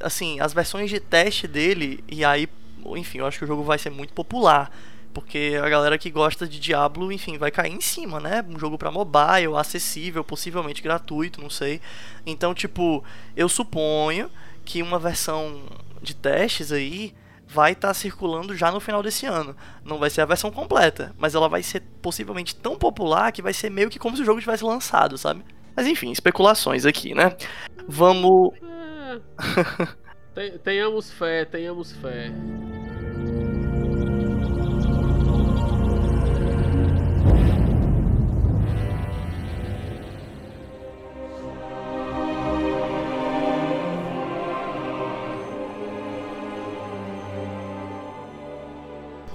assim, 0.00 0.40
as 0.40 0.52
versões 0.52 0.90
de 0.90 0.98
teste 0.98 1.46
dele, 1.46 2.02
e 2.08 2.24
aí, 2.24 2.48
enfim, 2.96 3.18
eu 3.18 3.26
acho 3.26 3.38
que 3.38 3.44
o 3.44 3.48
jogo 3.48 3.62
vai 3.62 3.78
ser 3.78 3.90
muito 3.90 4.12
popular. 4.12 4.70
Porque 5.14 5.60
a 5.62 5.68
galera 5.68 5.98
que 5.98 6.10
gosta 6.10 6.48
de 6.48 6.58
Diablo, 6.58 7.12
enfim, 7.12 7.36
vai 7.36 7.50
cair 7.50 7.70
em 7.70 7.82
cima, 7.82 8.18
né? 8.18 8.42
Um 8.48 8.58
jogo 8.58 8.78
para 8.78 8.90
mobile, 8.90 9.54
acessível, 9.58 10.24
possivelmente 10.24 10.80
gratuito, 10.80 11.38
não 11.38 11.50
sei. 11.50 11.82
Então, 12.24 12.54
tipo, 12.54 13.04
eu 13.36 13.46
suponho 13.46 14.30
que 14.64 14.82
uma 14.82 14.98
versão 14.98 15.60
de 16.00 16.14
testes 16.14 16.72
aí 16.72 17.14
vai 17.52 17.72
estar 17.72 17.88
tá 17.88 17.94
circulando 17.94 18.56
já 18.56 18.70
no 18.70 18.80
final 18.80 19.02
desse 19.02 19.26
ano. 19.26 19.54
Não 19.84 19.98
vai 19.98 20.08
ser 20.08 20.22
a 20.22 20.26
versão 20.26 20.50
completa, 20.50 21.14
mas 21.18 21.34
ela 21.34 21.48
vai 21.48 21.62
ser 21.62 21.82
possivelmente 22.00 22.56
tão 22.56 22.76
popular 22.76 23.30
que 23.32 23.42
vai 23.42 23.52
ser 23.52 23.70
meio 23.70 23.90
que 23.90 23.98
como 23.98 24.16
se 24.16 24.22
o 24.22 24.24
jogo 24.24 24.40
tivesse 24.40 24.64
lançado, 24.64 25.18
sabe? 25.18 25.44
Mas 25.76 25.86
enfim, 25.86 26.10
especulações 26.10 26.86
aqui, 26.86 27.14
né? 27.14 27.36
Vamos. 27.86 28.52
É. 30.34 30.56
tenhamos 30.56 31.12
fé, 31.12 31.44
tenhamos 31.44 31.92
fé. 31.92 32.32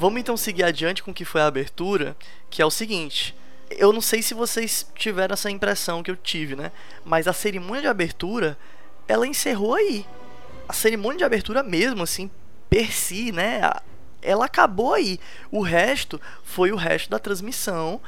Vamos 0.07 0.21
então 0.21 0.37
seguir 0.37 0.63
adiante 0.63 1.03
com 1.03 1.11
o 1.11 1.13
que 1.13 1.25
foi 1.25 1.41
a 1.41 1.47
abertura, 1.47 2.15
que 2.49 2.61
é 2.61 2.65
o 2.65 2.71
seguinte. 2.71 3.35
Eu 3.69 3.91
não 3.91 3.99
sei 3.99 4.21
se 4.21 4.33
vocês 4.33 4.89
tiveram 4.95 5.33
essa 5.33 5.51
impressão 5.51 6.01
que 6.01 6.09
eu 6.09 6.15
tive, 6.15 6.55
né? 6.55 6.71
Mas 7.03 7.27
a 7.27 7.33
cerimônia 7.33 7.81
de 7.81 7.87
abertura, 7.89 8.57
ela 9.05 9.27
encerrou 9.27 9.75
aí. 9.75 10.05
A 10.65 10.71
cerimônia 10.71 11.17
de 11.17 11.23
abertura 11.25 11.61
mesmo, 11.61 12.03
assim, 12.03 12.31
per 12.69 12.93
si, 12.93 13.33
né? 13.33 13.59
Ela 14.21 14.45
acabou 14.45 14.93
aí. 14.93 15.19
O 15.51 15.61
resto 15.61 16.21
foi 16.41 16.71
o 16.71 16.77
resto 16.77 17.09
da 17.09 17.19
transmissão 17.19 17.99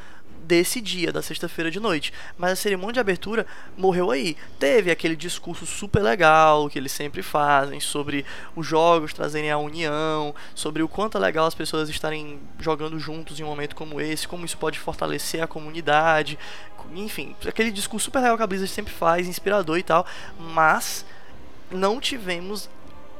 desse 0.49 0.81
dia, 0.81 1.11
da 1.13 1.21
sexta-feira 1.21 1.69
de 1.69 1.79
noite. 1.79 2.11
Mas 2.35 2.53
a 2.53 2.55
cerimônia 2.55 2.93
de 2.93 2.99
abertura 2.99 3.45
morreu 3.77 4.09
aí. 4.09 4.35
Teve 4.57 4.89
aquele 4.89 5.15
discurso 5.15 5.63
super 5.63 6.01
legal 6.01 6.67
que 6.67 6.79
eles 6.79 6.91
sempre 6.91 7.21
fazem 7.21 7.79
sobre 7.79 8.25
os 8.55 8.65
jogos 8.65 9.13
trazerem 9.13 9.51
a 9.51 9.59
união, 9.59 10.33
sobre 10.55 10.81
o 10.81 10.87
quanto 10.87 11.19
é 11.19 11.21
legal 11.21 11.45
as 11.45 11.53
pessoas 11.53 11.87
estarem 11.87 12.39
jogando 12.59 12.99
juntos 12.99 13.39
em 13.39 13.43
um 13.43 13.47
momento 13.47 13.75
como 13.75 14.01
esse, 14.01 14.27
como 14.27 14.43
isso 14.43 14.57
pode 14.57 14.79
fortalecer 14.79 15.43
a 15.43 15.47
comunidade. 15.47 16.39
Enfim, 16.95 17.35
aquele 17.47 17.69
discurso 17.69 18.05
super 18.05 18.19
legal 18.19 18.35
que 18.35 18.41
a 18.41 18.47
Blizzard 18.47 18.73
sempre 18.73 18.91
faz, 18.91 19.27
inspirador 19.27 19.77
e 19.77 19.83
tal. 19.83 20.03
Mas 20.39 21.05
não 21.69 21.99
tivemos 21.99 22.67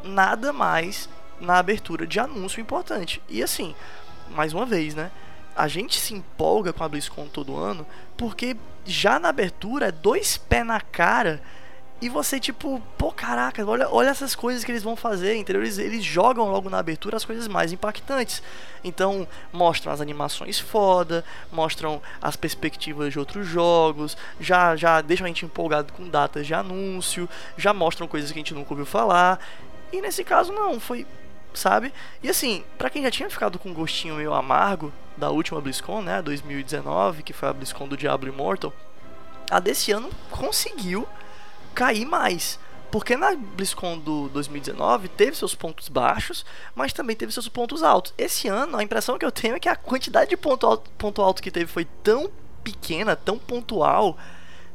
nada 0.04 0.52
mais 0.52 1.08
na 1.40 1.60
abertura 1.60 2.08
de 2.08 2.20
anúncio 2.20 2.60
importante. 2.60 3.22
E 3.30 3.44
assim, 3.44 3.76
mais 4.32 4.52
uma 4.52 4.66
vez, 4.66 4.96
né? 4.96 5.12
A 5.60 5.68
gente 5.68 6.00
se 6.00 6.14
empolga 6.14 6.72
com 6.72 6.84
a 6.86 6.88
BlizzCon 6.88 7.28
todo 7.28 7.58
ano 7.58 7.86
porque 8.16 8.56
já 8.86 9.20
na 9.20 9.28
abertura 9.28 9.88
é 9.88 9.92
dois 9.92 10.38
pés 10.38 10.66
na 10.66 10.80
cara 10.80 11.42
e 12.02 12.08
você 12.08 12.40
tipo, 12.40 12.82
pô, 12.98 13.12
caraca, 13.12 13.66
olha, 13.66 13.90
olha 13.90 14.08
essas 14.08 14.34
coisas 14.34 14.64
que 14.64 14.72
eles 14.72 14.82
vão 14.82 14.96
fazer, 14.96 15.36
entendeu? 15.36 15.62
Eles, 15.62 15.78
eles 15.78 16.02
jogam 16.02 16.50
logo 16.50 16.70
na 16.70 16.80
abertura 16.80 17.18
as 17.18 17.26
coisas 17.26 17.46
mais 17.46 17.74
impactantes. 17.74 18.42
Então, 18.86 19.28
mostram 19.52 19.92
as 19.92 20.00
animações 20.00 20.58
foda, 20.58 21.26
mostram 21.52 22.02
as 22.22 22.38
perspectivas 22.38 23.12
de 23.12 23.20
outros 23.20 23.46
jogos, 23.46 24.16
já 24.40 24.78
já 24.78 25.02
deixam 25.02 25.26
a 25.26 25.28
gente 25.28 25.44
empolgado 25.44 25.92
com 25.92 26.08
datas 26.08 26.48
de 26.48 26.54
anúncio, 26.54 27.28
já 27.58 27.74
mostram 27.74 28.08
coisas 28.08 28.32
que 28.32 28.38
a 28.38 28.42
gente 28.42 28.54
nunca 28.54 28.72
ouviu 28.72 28.86
falar. 28.86 29.38
E 29.92 30.00
nesse 30.00 30.24
caso 30.24 30.54
não, 30.54 30.80
foi 30.80 31.06
sabe? 31.54 31.92
E 32.24 32.30
assim, 32.30 32.64
para 32.78 32.90
quem 32.90 33.04
já 33.04 33.12
tinha 33.12 33.30
ficado 33.30 33.60
com 33.60 33.70
um 33.70 33.74
gostinho 33.74 34.16
meio 34.16 34.34
amargo 34.34 34.94
da 35.20 35.30
última 35.30 35.62
BlizzCon, 35.62 36.02
né, 36.02 36.22
2019, 36.22 37.22
que 37.22 37.34
foi 37.34 37.50
a 37.50 37.54
BlizzCon 37.54 37.88
do 37.88 37.98
Diablo 37.98 38.30
Immortal, 38.30 38.74
a 39.52 39.60
desse 39.60 39.92
ano 39.92 40.10
conseguiu 40.32 41.08
cair 41.76 42.06
mais. 42.06 42.60
Porque 42.92 43.16
na 43.16 43.36
BlizzCon 43.36 44.00
do 44.00 44.30
2019 44.30 45.10
teve 45.10 45.36
seus 45.36 45.54
pontos 45.54 45.90
baixos, 45.90 46.44
mas 46.74 46.92
também 46.92 47.16
teve 47.16 47.32
seus 47.32 47.48
pontos 47.48 47.84
altos. 47.84 48.14
Esse 48.18 48.48
ano, 48.48 48.78
a 48.78 48.84
impressão 48.84 49.18
que 49.20 49.26
eu 49.26 49.32
tenho 49.32 49.56
é 49.56 49.60
que 49.60 49.70
a 49.70 49.76
quantidade 49.76 50.32
de 50.32 50.38
ponto 50.38 50.66
alto, 50.66 50.90
ponto 50.98 51.22
alto 51.22 51.42
que 51.42 51.52
teve 51.52 51.68
foi 51.68 51.86
tão 52.04 52.32
pequena, 52.64 53.16
tão 53.16 53.38
pontual, 53.38 54.18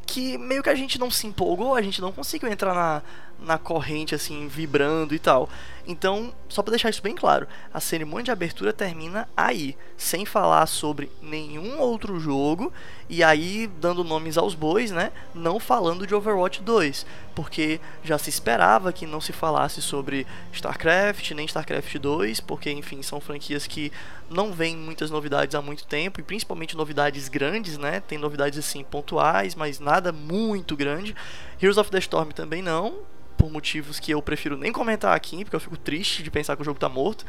que 0.07 0.39
meio 0.39 0.63
que 0.63 0.71
a 0.71 0.75
gente 0.75 0.99
não 0.99 1.11
se 1.11 1.27
empolgou, 1.27 1.75
a 1.75 1.83
gente 1.83 2.01
não 2.01 2.13
conseguiu 2.13 2.49
entrar 2.49 2.73
na, 2.73 3.03
na 3.39 3.59
corrente, 3.59 4.15
assim, 4.15 4.49
vibrando 4.49 5.15
e 5.15 5.19
tal. 5.19 5.49
Então, 5.87 6.33
só 6.49 6.63
para 6.63 6.71
deixar 6.71 6.89
isso 6.89 7.03
bem 7.03 7.15
claro, 7.15 7.47
a 7.73 7.79
cerimônia 7.79 8.25
de 8.25 8.31
abertura 8.31 8.73
termina 8.73 9.29
aí, 9.37 9.77
sem 9.99 10.25
falar 10.25 10.67
sobre 10.67 11.11
nenhum 11.21 11.79
outro 11.79 12.19
jogo 12.19 12.73
e 13.09 13.23
aí 13.23 13.71
dando 13.81 14.03
nomes 14.03 14.39
aos 14.39 14.55
bois, 14.55 14.91
né? 14.91 15.13
Não 15.35 15.61
falando 15.61 16.07
de 16.07 16.15
Overwatch 16.15 16.63
2, 16.63 17.05
porque 17.35 17.81
já 18.03 18.17
se 18.17 18.31
esperava 18.31 18.95
que 18.95 19.07
não 19.07 19.21
se 19.21 19.33
falasse 19.33 19.83
sobre 19.83 20.27
StarCraft 20.53 21.33
nem 21.33 21.45
StarCraft 21.45 21.99
2, 21.99 22.41
porque 22.41 22.71
enfim, 22.71 23.03
são 23.03 23.21
franquias 23.21 23.67
que 23.67 23.93
não 24.31 24.53
vêm 24.53 24.75
muitas 24.75 25.11
novidades 25.11 25.55
há 25.55 25.61
muito 25.61 25.87
tempo 25.87 26.19
e 26.19 26.23
principalmente 26.23 26.77
novidades 26.77 27.29
grandes, 27.29 27.77
né? 27.77 28.01
Tem 28.01 28.17
novidades 28.17 28.59
assim 28.59 28.83
pontuais, 28.83 29.55
mas 29.55 29.79
nada 29.79 30.13
muito 30.13 30.75
grande. 30.75 31.15
Heroes 31.61 31.79
of 31.79 31.91
the 31.91 31.99
Storm 31.99 32.31
também 32.31 32.63
não, 32.63 33.01
por 33.37 33.51
motivos 33.51 34.01
que 34.01 34.11
eu 34.11 34.23
prefiro 34.23 34.57
nem 34.57 34.73
comentar 34.73 35.15
aqui, 35.15 35.45
porque 35.45 35.57
eu 35.57 35.61
fico 35.61 35.77
triste 35.77 36.23
de 36.23 36.31
pensar 36.31 36.57
que 36.57 36.63
o 36.63 36.65
jogo 36.65 36.79
tá 36.79 36.89
morto. 36.89 37.25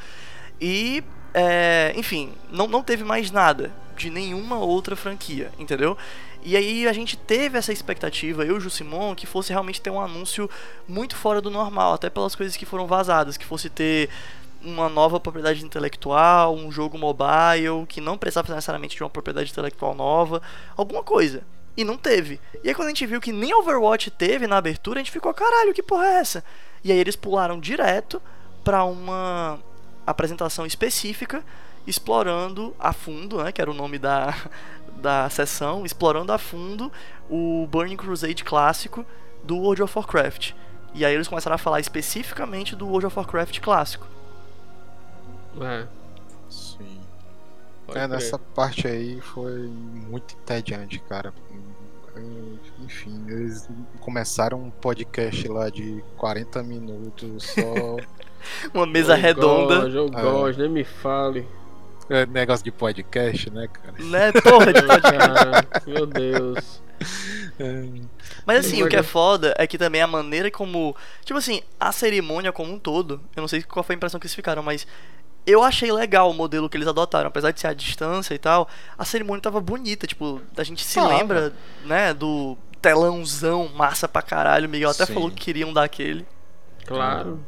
E, 0.60 1.04
é, 1.34 1.94
enfim, 1.96 2.34
não, 2.52 2.68
não 2.68 2.84
teve 2.84 3.04
mais 3.04 3.32
nada 3.32 3.74
de 3.98 4.10
nenhuma 4.10 4.58
outra 4.58 4.96
franquia, 4.96 5.52
entendeu? 5.58 5.98
E 6.44 6.56
aí 6.56 6.88
a 6.88 6.94
gente 6.94 7.18
teve 7.18 7.58
essa 7.58 7.74
expectativa, 7.74 8.46
eu 8.46 8.56
e 8.56 8.58
o 8.58 8.62
Jusimon, 8.62 9.16
que 9.16 9.26
fosse 9.26 9.52
realmente 9.52 9.82
ter 9.82 9.90
um 9.90 10.00
anúncio 10.00 10.50
muito 10.88 11.16
fora 11.16 11.42
do 11.42 11.50
normal, 11.50 11.94
até 11.94 12.10
pelas 12.10 12.36
coisas 12.36 12.56
que 12.56 12.66
foram 12.66 12.86
vazadas, 12.86 13.36
que 13.36 13.46
fosse 13.46 13.70
ter 13.70 14.10
uma 14.64 14.90
nova 14.90 15.20
propriedade 15.20 15.64
intelectual, 15.64 16.56
um 16.56 16.72
jogo 16.72 16.98
mobile 16.98 17.86
que 17.88 18.02
não 18.02 18.18
precisava 18.18 18.54
necessariamente 18.54 18.96
de 18.96 19.04
uma 19.04 19.10
propriedade 19.10 19.52
intelectual 19.52 19.96
nova, 19.96 20.42
alguma 20.76 21.04
coisa. 21.04 21.44
E 21.78 21.84
não 21.84 21.98
teve. 21.98 22.40
E 22.64 22.70
aí 22.70 22.76
quando 22.76 22.88
a 22.88 22.92
gente 22.92 23.06
viu 23.06 23.20
que 23.20 23.32
nem 23.32 23.54
Overwatch 23.54 24.10
teve 24.12 24.48
na 24.48 24.58
abertura, 24.58 25.00
a 25.00 25.04
gente 25.04 25.12
ficou, 25.12 25.34
caralho, 25.34 25.74
que 25.74 25.84
porra 25.84 26.06
é 26.06 26.14
essa? 26.16 26.44
E 26.84 26.92
aí 26.92 26.98
eles 26.98 27.16
pularam 27.16 27.60
direto 27.60 28.22
para 28.64 28.84
uma 28.84 29.60
apresentação 30.06 30.66
específica 30.66 31.44
explorando 31.88 32.76
a 32.80 32.92
fundo, 32.94 33.44
né, 33.44 33.52
que 33.52 33.62
era 33.62 33.70
o 33.70 33.74
nome 33.74 34.00
da, 34.00 34.36
da 35.02 35.30
sessão, 35.30 35.86
explorando 35.86 36.32
a 36.32 36.38
fundo 36.38 36.92
o 37.30 37.68
Burning 37.70 37.98
Crusade 37.98 38.44
clássico 38.44 39.06
do 39.44 39.58
World 39.58 39.84
of 39.84 39.98
Warcraft. 39.98 40.54
E 40.94 41.06
aí 41.06 41.14
eles 41.14 41.28
começaram 41.28 41.56
a 41.56 41.60
falar 41.60 41.80
especificamente 41.80 42.76
do 42.76 42.88
World 42.88 43.08
of 43.08 43.18
Warcraft 43.18 43.60
clássico. 43.60 44.08
É. 45.62 45.86
Sim. 46.50 47.00
Pode 47.86 48.00
é, 48.00 48.08
nessa 48.08 48.40
parte 48.40 48.88
aí 48.88 49.22
foi 49.22 49.68
muito 49.68 50.36
entediante, 50.36 51.00
cara. 51.00 51.34
Enfim, 52.84 53.24
eles 53.28 53.68
começaram 54.00 54.60
um 54.60 54.70
podcast 54.70 55.48
lá 55.48 55.70
de 55.70 56.04
40 56.18 56.64
minutos 56.64 57.44
só. 57.44 57.98
Uma 58.74 58.86
mesa 58.86 59.16
redonda. 59.16 59.88
eu 59.90 60.06
é. 60.06 60.22
gosto, 60.22 60.60
nem 60.60 60.70
me 60.70 60.84
fale. 60.84 61.48
É 62.10 62.26
negócio 62.28 62.64
de 62.64 62.72
podcast, 62.72 63.50
né, 63.50 63.68
cara? 63.68 63.94
Né, 63.98 64.32
porra 64.34 64.72
de 64.72 64.82
podcast. 64.86 65.90
Meu 65.90 66.06
Deus. 66.06 66.82
É. 67.60 67.86
Mas 68.46 68.66
assim, 68.66 68.84
o 68.84 68.88
que 68.88 68.96
é 68.96 69.02
foda 69.02 69.56
é 69.58 69.66
que 69.66 69.78
também 69.78 70.02
a 70.02 70.08
maneira 70.08 70.52
como. 70.52 70.96
Tipo 71.24 71.40
assim, 71.40 71.62
a 71.80 71.92
cerimônia 71.92 72.52
como 72.52 72.72
um 72.72 72.80
todo. 72.80 73.20
Eu 73.36 73.42
não 73.42 73.48
sei 73.48 73.64
qual 73.64 73.84
foi 73.84 73.96
a 73.96 73.98
impressão 73.98 74.20
que 74.20 74.28
eles 74.28 74.36
ficaram, 74.36 74.62
mas 74.62 74.86
eu 75.46 75.62
achei 75.62 75.92
legal 75.92 76.30
o 76.30 76.34
modelo 76.34 76.70
que 76.70 76.76
eles 76.76 76.88
adotaram, 76.88 77.28
apesar 77.28 77.52
de 77.52 77.60
ser 77.60 77.68
a 77.68 77.74
distância 77.74 78.34
e 78.34 78.40
tal. 78.40 78.68
A 78.98 79.06
cerimônia 79.06 79.42
tava 79.42 79.62
bonita, 79.62 80.08
tipo, 80.08 80.42
a 80.58 80.64
gente 80.64 80.84
se 80.84 81.00
ah, 81.00 81.08
lembra, 81.08 81.54
né, 81.84 82.14
do 82.14 82.58
telãozão 82.82 83.70
massa 83.76 84.08
pra 84.08 84.22
caralho. 84.22 84.68
O 84.68 84.70
Miguel 84.70 84.90
até 84.90 85.06
Sim. 85.06 85.14
falou 85.14 85.30
que 85.30 85.38
queriam 85.38 85.72
dar 85.72 85.84
aquele. 85.84 86.26
Claro. 86.86 87.44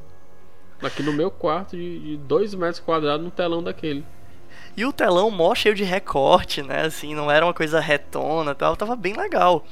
Aqui 0.82 1.02
no 1.02 1.12
meu 1.12 1.32
quarto, 1.32 1.76
de 1.76 2.18
2 2.18 2.54
metros 2.54 2.80
quadrados, 2.80 3.24
no 3.24 3.32
telão 3.32 3.64
daquele. 3.64 4.06
E 4.76 4.86
o 4.86 4.94
telão 4.94 5.32
mó 5.32 5.56
cheio 5.56 5.74
de 5.74 5.84
recorte, 5.84 6.62
né? 6.62 6.86
Assim, 6.86 7.16
não 7.16 7.32
era 7.32 7.46
uma 7.46 7.54
coisa 7.54 7.80
retona 7.80 8.54
tal. 8.54 8.76
Tava 8.76 8.96
bem 8.96 9.14
legal. 9.14 9.66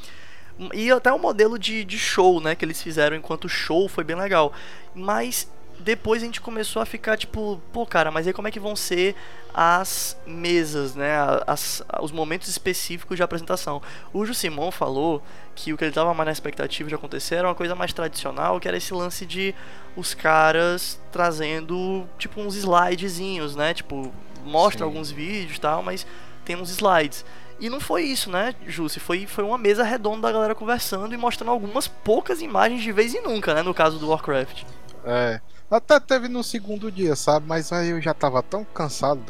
E 0.74 0.92
até 0.92 1.12
o 1.12 1.20
modelo 1.20 1.60
de, 1.60 1.84
de 1.84 2.00
show, 2.00 2.42
né? 2.42 2.56
Que 2.56 2.66
eles 2.66 2.82
fizeram 2.82 3.16
enquanto 3.16 3.48
show 3.48 3.88
foi 3.88 4.04
bem 4.04 4.16
legal. 4.16 4.52
Mas 4.96 5.52
depois 5.80 6.22
a 6.22 6.26
gente 6.26 6.42
começou 6.42 6.82
a 6.82 6.86
ficar 6.86 7.18
tipo, 7.18 7.62
pô, 7.72 7.86
cara, 7.86 8.12
mas 8.12 8.28
aí 8.28 8.34
como 8.34 8.48
é 8.48 8.52
que 8.52 8.60
vão 8.60 8.76
ser 8.76 9.16
as 9.54 10.18
mesas, 10.26 10.96
né? 10.96 11.16
As, 11.48 11.84
os 12.02 12.12
momentos 12.12 12.48
específicos 12.48 13.16
de 13.16 13.24
apresentação. 13.24 13.82
O 14.14 14.26
Ju 14.26 14.34
Simon 14.34 14.72
falou 14.72 15.24
que 15.54 15.72
o 15.72 15.78
que 15.78 15.86
ele 15.86 15.94
tava 15.94 16.14
mais 16.14 16.26
na 16.26 16.32
expectativa 16.32 16.90
de 16.90 16.96
acontecer 16.96 17.36
era 17.36 17.48
uma 17.48 17.56
coisa 17.56 17.76
mais 17.76 17.94
tradicional, 17.94 18.60
que 18.60 18.68
era 18.68 18.78
esse 18.78 18.94
lance 18.94 19.26
de 19.26 19.56
os 19.96 20.14
caras 20.14 21.00
trazendo 21.12 22.06
tipo 22.18 22.42
uns 22.42 22.56
slidezinhos, 22.56 23.56
né? 23.56 23.74
Tipo, 23.74 24.12
mostra 24.44 24.80
Sim. 24.80 24.86
alguns 24.86 25.10
vídeos 25.10 25.58
e 25.58 25.62
tal, 25.62 25.82
mas 25.82 26.06
tem 26.44 26.56
uns 26.56 26.70
slides. 26.70 27.26
E 27.60 27.70
não 27.70 27.80
foi 27.80 28.04
isso, 28.04 28.30
né, 28.30 28.54
Jussi? 28.68 29.00
Foi, 29.00 29.26
foi 29.26 29.44
uma 29.44 29.58
mesa 29.58 29.84
redonda 29.84 30.28
da 30.28 30.32
galera 30.32 30.54
conversando 30.54 31.14
e 31.14 31.18
mostrando 31.18 31.52
algumas 31.52 31.88
poucas 31.88 32.42
imagens 32.42 32.82
de 32.82 32.92
vez 32.92 33.14
em 33.16 33.22
nunca, 33.22 33.54
né? 33.54 33.62
No 33.62 33.74
caso 33.74 33.98
do 33.98 34.10
Warcraft. 34.10 34.64
É. 35.06 35.40
Até 35.70 36.00
teve 36.00 36.28
no 36.28 36.44
segundo 36.44 36.92
dia, 36.92 37.16
sabe? 37.16 37.48
Mas 37.48 37.72
aí 37.72 37.90
eu 37.90 38.02
já 38.02 38.14
tava 38.14 38.44
tão 38.44 38.64
cansado 38.64 39.22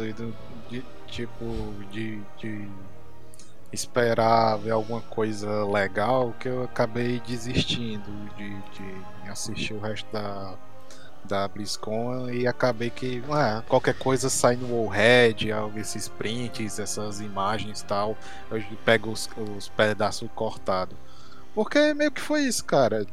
de, 0.69 0.83
tipo, 1.07 1.45
de, 1.91 2.21
de 2.37 2.67
esperar 3.71 4.57
ver 4.57 4.71
alguma 4.71 5.01
coisa 5.01 5.65
legal 5.65 6.33
que 6.39 6.47
eu 6.47 6.63
acabei 6.63 7.19
desistindo 7.21 8.11
de, 8.35 8.49
de 8.49 9.29
assistir 9.29 9.73
o 9.73 9.79
resto 9.79 10.11
da, 10.11 10.55
da 11.23 11.47
BlizzCon 11.47 12.29
e 12.29 12.47
acabei 12.47 12.89
que 12.89 13.23
ué, 13.27 13.63
qualquer 13.67 13.97
coisa 13.97 14.29
sai 14.29 14.55
no 14.55 14.67
Wallhead, 14.73 15.49
esses 15.77 16.07
prints, 16.07 16.79
essas 16.79 17.19
imagens 17.19 17.81
e 17.81 17.85
tal, 17.85 18.17
eu 18.51 18.61
pego 18.83 19.09
os, 19.09 19.29
os 19.55 19.69
pedaços 19.69 20.29
cortados. 20.35 20.97
Porque 21.53 21.93
meio 21.93 22.11
que 22.11 22.19
foi 22.19 22.41
isso, 22.41 22.65
cara. 22.65 23.05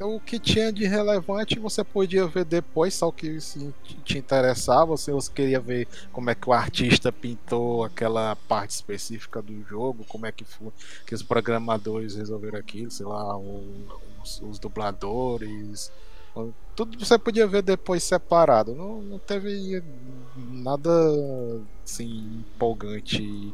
O 0.00 0.20
que 0.20 0.38
tinha 0.38 0.72
de 0.72 0.86
relevante 0.86 1.58
você 1.58 1.82
podia 1.82 2.26
ver 2.26 2.44
depois, 2.44 2.94
só 2.94 3.10
que 3.10 3.40
se 3.40 3.74
te 4.04 4.16
interessava, 4.16 4.96
se 4.96 5.10
você 5.10 5.30
queria 5.32 5.58
ver 5.58 5.88
como 6.12 6.30
é 6.30 6.34
que 6.34 6.48
o 6.48 6.52
artista 6.52 7.10
pintou 7.10 7.84
aquela 7.84 8.36
parte 8.36 8.70
específica 8.70 9.42
do 9.42 9.60
jogo, 9.64 10.04
como 10.04 10.26
é 10.26 10.30
que 10.30 10.44
foi 10.44 10.68
que 11.04 11.14
os 11.14 11.22
programadores 11.22 12.14
resolveram 12.14 12.58
aquilo, 12.58 12.90
sei 12.90 13.06
lá, 13.06 13.36
os, 13.36 14.40
os 14.40 14.58
dubladores, 14.60 15.90
tudo 16.76 17.04
você 17.04 17.18
podia 17.18 17.46
ver 17.46 17.62
depois 17.62 18.02
separado. 18.04 18.74
Não, 18.74 19.02
não 19.02 19.18
teve 19.18 19.82
nada 20.36 20.90
assim 21.84 22.44
empolgante 22.54 23.52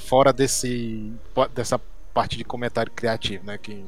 fora 0.00 0.32
desse 0.32 1.12
dessa 1.54 1.80
parte 2.12 2.36
de 2.36 2.44
comentário 2.44 2.90
criativo, 2.90 3.44
né, 3.44 3.56
que 3.56 3.84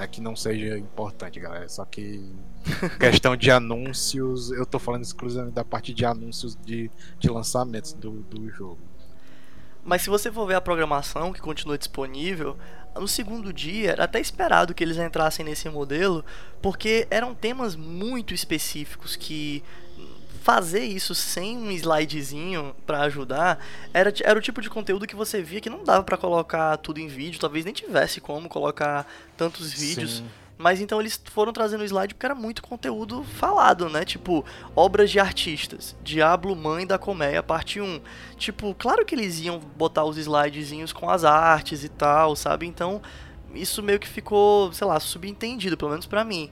né, 0.00 0.06
que 0.06 0.20
não 0.20 0.34
seja 0.34 0.78
importante, 0.78 1.38
galera. 1.38 1.68
Só 1.68 1.84
que 1.84 2.34
questão 2.98 3.36
de 3.36 3.50
anúncios, 3.50 4.50
eu 4.50 4.64
tô 4.64 4.78
falando 4.78 5.02
exclusivamente 5.02 5.54
da 5.54 5.64
parte 5.64 5.92
de 5.92 6.04
anúncios 6.06 6.56
de, 6.56 6.90
de 7.18 7.30
lançamentos 7.30 7.92
do, 7.92 8.22
do 8.22 8.48
jogo. 8.48 8.80
Mas 9.84 10.02
se 10.02 10.10
você 10.10 10.30
for 10.32 10.46
ver 10.46 10.54
a 10.54 10.60
programação 10.60 11.32
que 11.32 11.40
continua 11.40 11.76
disponível, 11.76 12.56
no 12.94 13.08
segundo 13.08 13.52
dia 13.52 13.92
era 13.92 14.04
até 14.04 14.20
esperado 14.20 14.74
que 14.74 14.82
eles 14.82 14.98
entrassem 14.98 15.44
nesse 15.44 15.68
modelo, 15.68 16.24
porque 16.60 17.06
eram 17.10 17.34
temas 17.34 17.76
muito 17.76 18.34
específicos 18.34 19.16
que 19.16 19.62
fazer 20.40 20.84
isso 20.84 21.14
sem 21.14 21.56
um 21.58 21.70
slidezinho 21.70 22.74
para 22.86 23.02
ajudar 23.02 23.64
era, 23.92 24.12
era 24.24 24.38
o 24.38 24.42
tipo 24.42 24.60
de 24.60 24.70
conteúdo 24.70 25.06
que 25.06 25.14
você 25.14 25.42
via 25.42 25.60
que 25.60 25.70
não 25.70 25.84
dava 25.84 26.02
para 26.02 26.16
colocar 26.16 26.76
tudo 26.78 26.98
em 26.98 27.06
vídeo, 27.06 27.40
talvez 27.40 27.64
nem 27.64 27.74
tivesse 27.74 28.20
como 28.20 28.48
colocar 28.48 29.06
tantos 29.36 29.72
vídeos. 29.72 30.18
Sim. 30.18 30.26
Mas 30.56 30.78
então 30.78 31.00
eles 31.00 31.18
foram 31.32 31.54
trazendo 31.54 31.80
o 31.80 31.84
slide 31.84 32.12
porque 32.12 32.26
era 32.26 32.34
muito 32.34 32.62
conteúdo 32.62 33.24
falado, 33.24 33.88
né? 33.88 34.04
Tipo, 34.04 34.44
obras 34.76 35.10
de 35.10 35.18
artistas. 35.18 35.96
Diablo 36.02 36.54
Mãe 36.54 36.86
da 36.86 36.98
Colmeia, 36.98 37.42
parte 37.42 37.80
1. 37.80 38.00
Tipo, 38.36 38.74
claro 38.74 39.02
que 39.06 39.14
eles 39.14 39.40
iam 39.40 39.58
botar 39.58 40.04
os 40.04 40.18
slidezinhos 40.18 40.92
com 40.92 41.08
as 41.08 41.24
artes 41.24 41.82
e 41.82 41.88
tal, 41.88 42.36
sabe? 42.36 42.66
Então, 42.66 43.00
isso 43.54 43.82
meio 43.82 43.98
que 43.98 44.06
ficou, 44.06 44.70
sei 44.70 44.86
lá, 44.86 45.00
subentendido, 45.00 45.78
pelo 45.78 45.92
menos 45.92 46.04
para 46.04 46.24
mim. 46.24 46.50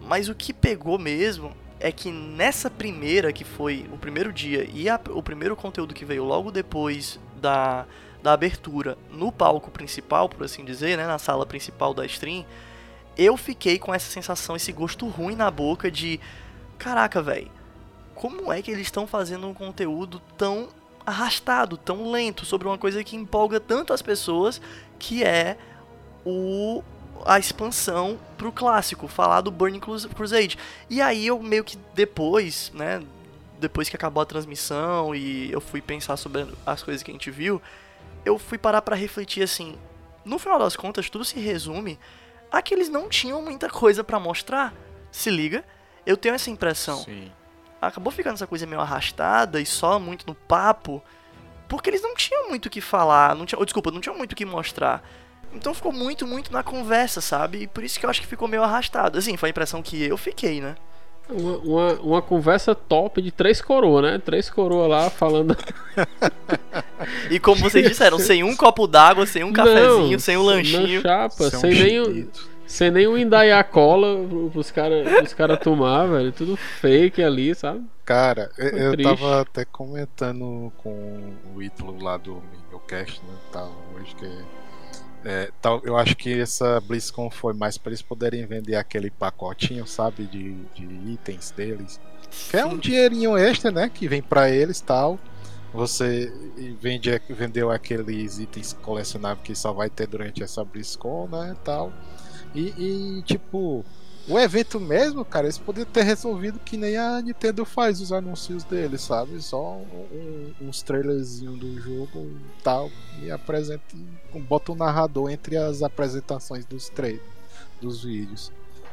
Mas 0.00 0.30
o 0.30 0.34
que 0.34 0.54
pegou 0.54 0.98
mesmo 0.98 1.54
é 1.82 1.90
que 1.90 2.10
nessa 2.10 2.70
primeira, 2.70 3.32
que 3.32 3.44
foi 3.44 3.86
o 3.92 3.98
primeiro 3.98 4.32
dia, 4.32 4.68
e 4.72 4.88
a, 4.88 4.98
o 5.10 5.22
primeiro 5.22 5.56
conteúdo 5.56 5.92
que 5.92 6.04
veio 6.04 6.24
logo 6.24 6.50
depois 6.50 7.18
da, 7.40 7.84
da 8.22 8.32
abertura 8.32 8.96
no 9.10 9.32
palco 9.32 9.70
principal, 9.70 10.28
por 10.28 10.44
assim 10.44 10.64
dizer, 10.64 10.96
né? 10.96 11.06
Na 11.06 11.18
sala 11.18 11.44
principal 11.44 11.92
da 11.92 12.06
stream 12.06 12.46
eu 13.16 13.36
fiquei 13.36 13.78
com 13.78 13.92
essa 13.92 14.10
sensação, 14.10 14.56
esse 14.56 14.72
gosto 14.72 15.06
ruim 15.06 15.36
na 15.36 15.50
boca 15.50 15.90
de 15.90 16.18
caraca, 16.78 17.20
velho. 17.20 17.50
Como 18.14 18.52
é 18.52 18.62
que 18.62 18.70
eles 18.70 18.86
estão 18.86 19.06
fazendo 19.06 19.46
um 19.46 19.54
conteúdo 19.54 20.20
tão 20.36 20.68
arrastado, 21.04 21.76
tão 21.76 22.10
lento 22.10 22.44
sobre 22.46 22.68
uma 22.68 22.78
coisa 22.78 23.02
que 23.02 23.16
empolga 23.16 23.58
tanto 23.58 23.92
as 23.92 24.00
pessoas, 24.00 24.60
que 24.98 25.24
é 25.24 25.58
o 26.24 26.82
a 27.26 27.38
expansão 27.38 28.18
pro 28.36 28.52
clássico, 28.52 29.08
falar 29.08 29.40
do 29.40 29.50
Burning 29.50 29.80
Crusade. 29.80 30.58
E 30.88 31.00
aí 31.00 31.26
eu 31.26 31.42
meio 31.42 31.64
que 31.64 31.78
depois, 31.94 32.70
né, 32.74 33.02
depois 33.58 33.88
que 33.88 33.96
acabou 33.96 34.22
a 34.22 34.26
transmissão 34.26 35.14
e 35.14 35.50
eu 35.50 35.60
fui 35.60 35.80
pensar 35.80 36.16
sobre 36.16 36.46
as 36.66 36.82
coisas 36.82 37.02
que 37.02 37.10
a 37.10 37.14
gente 37.14 37.30
viu, 37.30 37.60
eu 38.24 38.38
fui 38.38 38.58
parar 38.58 38.82
para 38.82 38.96
refletir 38.96 39.42
assim, 39.42 39.76
no 40.24 40.38
final 40.38 40.58
das 40.58 40.76
contas 40.76 41.10
tudo 41.10 41.24
se 41.24 41.38
resume 41.40 41.98
Aqui 42.52 42.74
eles 42.74 42.90
não 42.90 43.08
tinham 43.08 43.40
muita 43.40 43.70
coisa 43.70 44.04
para 44.04 44.20
mostrar. 44.20 44.74
Se 45.10 45.30
liga? 45.30 45.64
Eu 46.04 46.18
tenho 46.18 46.34
essa 46.34 46.50
impressão. 46.50 46.98
Sim. 46.98 47.32
Acabou 47.80 48.12
ficando 48.12 48.34
essa 48.34 48.46
coisa 48.46 48.66
meio 48.66 48.80
arrastada 48.82 49.58
e 49.58 49.64
só 49.64 49.98
muito 49.98 50.26
no 50.26 50.34
papo. 50.34 51.02
Porque 51.66 51.88
eles 51.88 52.02
não 52.02 52.14
tinham 52.14 52.50
muito 52.50 52.66
o 52.66 52.70
que 52.70 52.82
falar. 52.82 53.34
Não 53.34 53.46
tinha, 53.46 53.58
oh, 53.58 53.64
desculpa, 53.64 53.90
não 53.90 54.02
tinham 54.02 54.18
muito 54.18 54.32
o 54.32 54.36
que 54.36 54.44
mostrar. 54.44 55.02
Então 55.54 55.74
ficou 55.74 55.92
muito, 55.92 56.26
muito 56.26 56.52
na 56.52 56.62
conversa, 56.62 57.20
sabe? 57.20 57.62
E 57.62 57.66
por 57.66 57.84
isso 57.84 57.98
que 57.98 58.06
eu 58.06 58.10
acho 58.10 58.20
que 58.20 58.26
ficou 58.26 58.48
meio 58.48 58.62
arrastado. 58.62 59.18
Assim, 59.18 59.36
foi 59.36 59.48
a 59.48 59.50
impressão 59.50 59.82
que 59.82 60.02
eu 60.02 60.16
fiquei, 60.16 60.60
né? 60.60 60.74
Uma, 61.28 61.56
uma, 61.58 61.92
uma, 62.00 62.22
conversa 62.22 62.74
top 62.74 63.22
de 63.22 63.30
três 63.30 63.62
coroas, 63.62 64.02
né? 64.02 64.18
Três 64.18 64.50
coroas 64.50 64.88
lá 64.90 65.08
falando. 65.08 65.56
e 67.30 67.38
como 67.38 67.60
vocês 67.60 67.88
disseram, 67.88 68.18
sem 68.18 68.42
um 68.42 68.56
copo 68.56 68.86
d'água, 68.86 69.24
sem 69.24 69.44
um 69.44 69.52
cafezinho, 69.52 70.12
não, 70.12 70.18
sem 70.18 70.36
um 70.36 70.42
lanchinho. 70.42 71.00
chapa, 71.00 71.48
sem, 71.50 71.60
sem 71.74 72.00
um 72.00 72.08
nem, 72.08 72.30
sem 72.66 72.90
nenhum 72.90 73.16
Indaiá 73.16 73.62
cola 73.62 74.26
pros 74.50 74.70
caras 74.70 75.32
cara 75.34 75.56
tomar, 75.56 76.06
velho. 76.06 76.32
Tudo 76.32 76.56
fake 76.56 77.22
ali, 77.22 77.54
sabe? 77.54 77.84
Cara, 78.04 78.50
Foi 78.54 78.64
eu 78.64 78.92
triste. 78.92 79.02
tava 79.02 79.42
até 79.42 79.64
comentando 79.64 80.72
com 80.78 81.34
o 81.54 81.62
Ítalo 81.62 82.02
lá 82.02 82.16
do 82.16 82.42
Minocast, 82.50 83.22
né? 83.24 83.34
Tal, 83.52 83.72
hoje 83.94 84.14
que 84.16 84.26
é, 85.24 85.50
tal, 85.60 85.80
eu 85.84 85.96
acho 85.96 86.16
que 86.16 86.40
essa 86.40 86.80
BlizzCon 86.80 87.30
foi 87.30 87.52
mais 87.52 87.78
para 87.78 87.90
eles 87.90 88.02
poderem 88.02 88.44
vender 88.46 88.76
aquele 88.76 89.10
pacotinho, 89.10 89.86
sabe, 89.86 90.26
de, 90.26 90.54
de 90.74 91.12
itens 91.12 91.50
deles. 91.50 92.00
Que 92.50 92.56
é 92.56 92.64
um 92.64 92.76
dinheirinho 92.76 93.36
extra, 93.36 93.70
né? 93.70 93.90
Que 93.92 94.08
vem 94.08 94.22
para 94.22 94.50
eles 94.50 94.80
tal. 94.80 95.18
Você 95.72 96.32
vende, 96.80 97.10
vendeu 97.30 97.70
aqueles 97.70 98.38
itens 98.38 98.72
colecionáveis 98.82 99.46
que 99.46 99.54
só 99.54 99.72
vai 99.72 99.88
ter 99.88 100.06
durante 100.06 100.42
essa 100.42 100.64
BlizzCon, 100.64 101.28
né? 101.28 101.56
Tal. 101.64 101.92
E, 102.54 102.74
e 102.76 103.22
tipo, 103.22 103.84
o 104.28 104.38
evento 104.38 104.78
mesmo, 104.78 105.24
cara, 105.24 105.46
eles 105.46 105.58
poderiam 105.58 105.90
ter 105.90 106.02
resolvido 106.02 106.60
que 106.60 106.76
nem 106.76 106.96
a 106.96 107.20
Nintendo 107.20 107.64
faz 107.64 108.00
os 108.00 108.12
anúncios 108.12 108.62
deles, 108.62 109.00
sabe? 109.00 109.42
Só 109.42 109.78
um, 110.12 110.52
uns 110.60 110.80
trailerzinhos 110.82 111.58
do 111.58 111.80
jogo 111.80 112.30
e 112.30 112.62
tal. 112.62 112.90
E 113.20 113.30
apresenta. 113.30 113.82
Bota 114.48 114.72
o 114.72 114.74
um 114.74 114.78
narrador 114.78 115.30
entre 115.30 115.56
as 115.56 115.82
apresentações 115.82 116.64
dos 116.64 116.88
trailers, 116.88 117.22
dos 117.80 118.04
vídeos. 118.04 118.52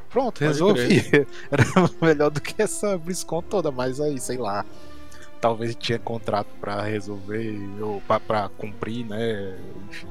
Pronto, 0.09 0.39
resolvi. 0.39 1.05
Era 1.51 1.63
melhor 2.01 2.31
do 2.31 2.41
que 2.41 2.59
essa 2.61 2.97
BlizzCon 2.97 3.43
toda, 3.43 3.71
mas 3.71 4.01
aí, 4.01 4.19
sei 4.19 4.37
lá. 4.37 4.65
Talvez 5.39 5.75
tinha 5.75 5.99
contrato 5.99 6.49
para 6.59 6.81
resolver 6.81 7.55
ou 7.81 8.01
para 8.01 8.49
cumprir, 8.49 9.05
né? 9.05 9.57
Enfim. 9.87 10.07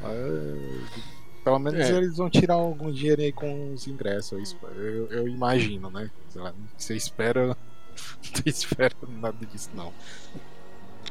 Mas 0.00 1.13
pelo 1.44 1.58
menos 1.58 1.80
é. 1.80 1.96
eles 1.96 2.16
vão 2.16 2.30
tirar 2.30 2.54
algum 2.54 2.90
dinheiro 2.90 3.20
aí 3.20 3.30
com 3.30 3.74
os 3.74 3.86
ingressos, 3.86 4.56
eu, 4.76 5.06
eu 5.10 5.28
imagino, 5.28 5.90
né? 5.90 6.10
Lá, 6.34 6.54
você 6.76 6.96
espera. 6.96 7.54
Não 8.34 8.42
espera 8.46 8.94
nada 9.20 9.36
disso, 9.46 9.70
não. 9.72 9.92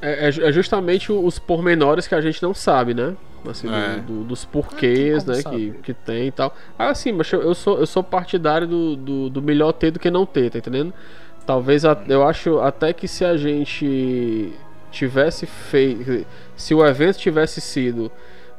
É, 0.01 0.25
é, 0.25 0.27
é, 0.27 0.51
justamente 0.51 1.13
os 1.13 1.39
pormenores 1.39 2.07
que 2.07 2.15
a 2.15 2.19
gente 2.19 2.43
não 2.43 2.53
sabe, 2.53 2.93
né? 2.93 3.15
Assim, 3.47 3.73
é. 3.73 3.97
do, 4.01 4.01
do, 4.01 4.23
dos 4.25 4.43
porquês, 4.43 5.23
né? 5.23 5.41
Que, 5.41 5.71
que 5.81 5.93
tem 5.93 6.27
e 6.27 6.31
tal. 6.31 6.53
Ah, 6.77 6.93
sim, 6.93 7.13
mas 7.13 7.31
eu 7.31 7.55
sou, 7.55 7.79
eu 7.79 7.85
sou 7.85 8.03
partidário 8.03 8.67
do, 8.67 8.95
do, 8.97 9.29
do 9.29 9.41
melhor 9.41 9.71
ter 9.71 9.91
do 9.91 9.99
que 9.99 10.11
não 10.11 10.25
ter, 10.25 10.49
tá 10.49 10.57
entendendo? 10.57 10.93
Talvez 11.45 11.83
eu 12.09 12.27
acho 12.27 12.59
até 12.59 12.91
que 12.91 13.07
se 13.07 13.23
a 13.23 13.37
gente 13.37 14.53
tivesse 14.91 15.45
feito. 15.45 16.25
Se 16.55 16.73
o 16.73 16.85
evento 16.85 17.17
tivesse 17.17 17.61
sido 17.61 18.11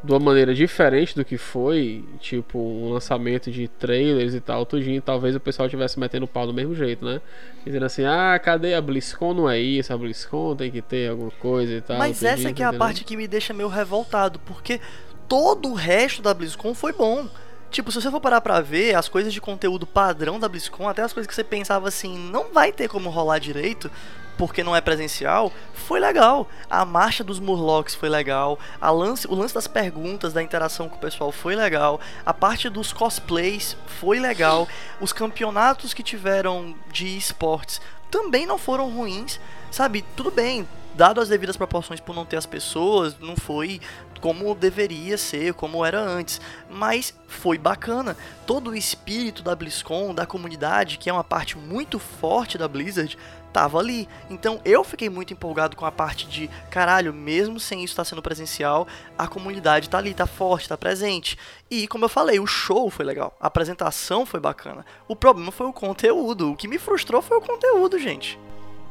de 0.04 0.12
uma 0.12 0.18
maneira 0.18 0.54
diferente 0.54 1.16
do 1.16 1.24
que 1.24 1.38
foi, 1.38 2.04
tipo, 2.20 2.58
um 2.58 2.92
lançamento 2.92 3.50
de 3.50 3.66
trailers 3.66 4.34
e 4.34 4.40
tal, 4.40 4.66
tudinho, 4.66 5.00
talvez 5.00 5.34
o 5.34 5.40
pessoal 5.40 5.66
tivesse 5.66 5.98
metendo 5.98 6.28
pau 6.28 6.46
do 6.46 6.52
mesmo 6.52 6.74
jeito, 6.74 7.02
né? 7.02 7.22
Dizendo 7.64 7.86
assim, 7.86 8.04
ah, 8.04 8.38
cadê 8.38 8.74
a 8.74 8.82
BlizzCon? 8.82 9.32
Não 9.32 9.48
é 9.48 9.58
isso, 9.58 9.94
a 9.94 9.96
BlizzCon 9.96 10.56
tem 10.56 10.70
que 10.70 10.82
ter 10.82 11.08
alguma 11.08 11.30
coisa 11.30 11.72
e 11.72 11.80
tal. 11.80 11.96
Mas 11.96 12.22
essa 12.22 12.52
que 12.52 12.62
é 12.62 12.66
a 12.66 12.72
parte 12.74 13.02
que 13.02 13.16
me 13.16 13.26
deixa 13.26 13.54
meio 13.54 13.68
revoltado, 13.68 14.38
porque 14.40 14.78
todo 15.26 15.70
o 15.70 15.74
resto 15.74 16.20
da 16.20 16.34
BlizzCon 16.34 16.74
foi 16.74 16.92
bom. 16.92 17.26
Tipo, 17.70 17.90
se 17.90 18.00
você 18.00 18.10
for 18.10 18.20
parar 18.20 18.42
pra 18.42 18.60
ver 18.60 18.94
as 18.94 19.08
coisas 19.08 19.32
de 19.32 19.40
conteúdo 19.40 19.86
padrão 19.86 20.38
da 20.38 20.50
BlizzCon, 20.50 20.86
até 20.86 21.00
as 21.00 21.14
coisas 21.14 21.26
que 21.26 21.34
você 21.34 21.42
pensava 21.42 21.88
assim, 21.88 22.18
não 22.30 22.52
vai 22.52 22.70
ter 22.72 22.88
como 22.88 23.08
rolar 23.08 23.38
direito, 23.38 23.90
porque 24.36 24.64
não 24.64 24.74
é 24.74 24.80
presencial, 24.80 25.52
foi 25.72 26.00
legal. 26.00 26.48
A 26.68 26.84
marcha 26.84 27.22
dos 27.22 27.38
Murlocs 27.38 27.94
foi 27.94 28.08
legal. 28.08 28.58
A 28.80 28.90
lance, 28.90 29.26
o 29.26 29.34
lance 29.34 29.54
das 29.54 29.66
perguntas, 29.66 30.32
da 30.32 30.42
interação 30.42 30.88
com 30.88 30.96
o 30.96 31.00
pessoal 31.00 31.30
foi 31.30 31.54
legal. 31.54 32.00
A 32.24 32.32
parte 32.32 32.68
dos 32.68 32.92
cosplays 32.92 33.76
foi 33.86 34.18
legal. 34.18 34.68
Os 35.00 35.12
campeonatos 35.12 35.94
que 35.94 36.02
tiveram 36.02 36.74
de 36.90 37.16
esportes 37.16 37.80
também 38.10 38.46
não 38.46 38.58
foram 38.58 38.90
ruins. 38.90 39.40
Sabe, 39.70 40.04
tudo 40.16 40.30
bem, 40.30 40.66
dado 40.94 41.20
as 41.20 41.28
devidas 41.28 41.56
proporções 41.56 42.00
por 42.00 42.14
não 42.14 42.24
ter 42.24 42.36
as 42.36 42.46
pessoas, 42.46 43.18
não 43.18 43.36
foi 43.36 43.80
como 44.20 44.54
deveria 44.54 45.18
ser, 45.18 45.52
como 45.52 45.84
era 45.84 46.00
antes, 46.00 46.40
mas 46.70 47.14
foi 47.28 47.58
bacana. 47.58 48.16
Todo 48.46 48.70
o 48.70 48.76
espírito 48.76 49.42
da 49.42 49.54
BlizzCon, 49.54 50.14
da 50.14 50.24
comunidade, 50.24 50.96
que 50.96 51.10
é 51.10 51.12
uma 51.12 51.22
parte 51.22 51.58
muito 51.58 51.98
forte 51.98 52.56
da 52.56 52.66
Blizzard, 52.66 53.18
tava 53.54 53.78
ali. 53.78 54.08
Então 54.28 54.60
eu 54.64 54.82
fiquei 54.82 55.08
muito 55.08 55.32
empolgado 55.32 55.76
com 55.76 55.86
a 55.86 55.92
parte 55.92 56.26
de 56.26 56.50
caralho, 56.68 57.14
mesmo 57.14 57.60
sem 57.60 57.84
isso 57.84 57.92
estar 57.92 58.02
tá 58.02 58.10
sendo 58.10 58.20
presencial, 58.20 58.86
a 59.16 59.28
comunidade 59.28 59.88
tá 59.88 59.96
ali, 59.96 60.12
tá 60.12 60.26
forte, 60.26 60.68
tá 60.68 60.76
presente. 60.76 61.38
E 61.70 61.86
como 61.86 62.04
eu 62.04 62.08
falei, 62.08 62.40
o 62.40 62.46
show 62.46 62.90
foi 62.90 63.06
legal, 63.06 63.34
a 63.40 63.46
apresentação 63.46 64.26
foi 64.26 64.40
bacana. 64.40 64.84
O 65.06 65.14
problema 65.14 65.52
foi 65.52 65.68
o 65.68 65.72
conteúdo. 65.72 66.50
O 66.50 66.56
que 66.56 66.66
me 66.66 66.78
frustrou 66.78 67.22
foi 67.22 67.38
o 67.38 67.40
conteúdo, 67.40 67.96
gente. 67.98 68.38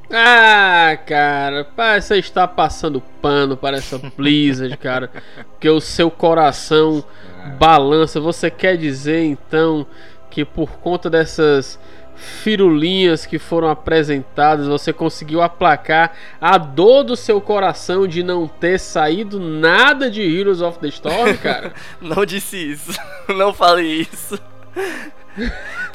Ah, 0.10 0.98
cara, 1.06 1.68
você 2.00 2.18
está 2.18 2.48
passando 2.48 3.02
pano 3.22 3.58
para 3.58 3.78
essa 3.78 3.98
Blizzard, 4.16 4.78
cara. 4.78 5.12
Porque 5.52 5.70
o 5.70 5.82
seu 5.82 6.10
coração 6.10 7.04
balança. 7.58 8.20
Você 8.20 8.50
quer 8.50 8.78
dizer 8.78 9.24
então 9.26 9.86
que 10.30 10.46
por 10.46 10.72
conta 10.80 11.10
dessas 11.10 11.80
firulinhas 12.24 13.26
que 13.26 13.38
foram 13.38 13.70
apresentadas, 13.70 14.68
você 14.68 14.94
conseguiu 14.94 15.42
aplacar 15.42 16.14
a 16.40 16.58
dor 16.58 17.04
do 17.04 17.16
seu 17.16 17.40
coração 17.42 18.08
de 18.08 18.24
não 18.24 18.48
ter 18.48 18.80
saído 18.80 19.40
nada 19.40 20.10
de 20.10 20.22
Heroes 20.22 20.62
of 20.62 20.80
the 20.80 20.88
Storm, 20.88 21.36
cara? 21.44 21.74
não 22.02 22.26
disse 22.26 22.58
isso. 22.58 22.92
Não 23.30 23.54
falei 23.54 24.08
isso. 24.12 24.38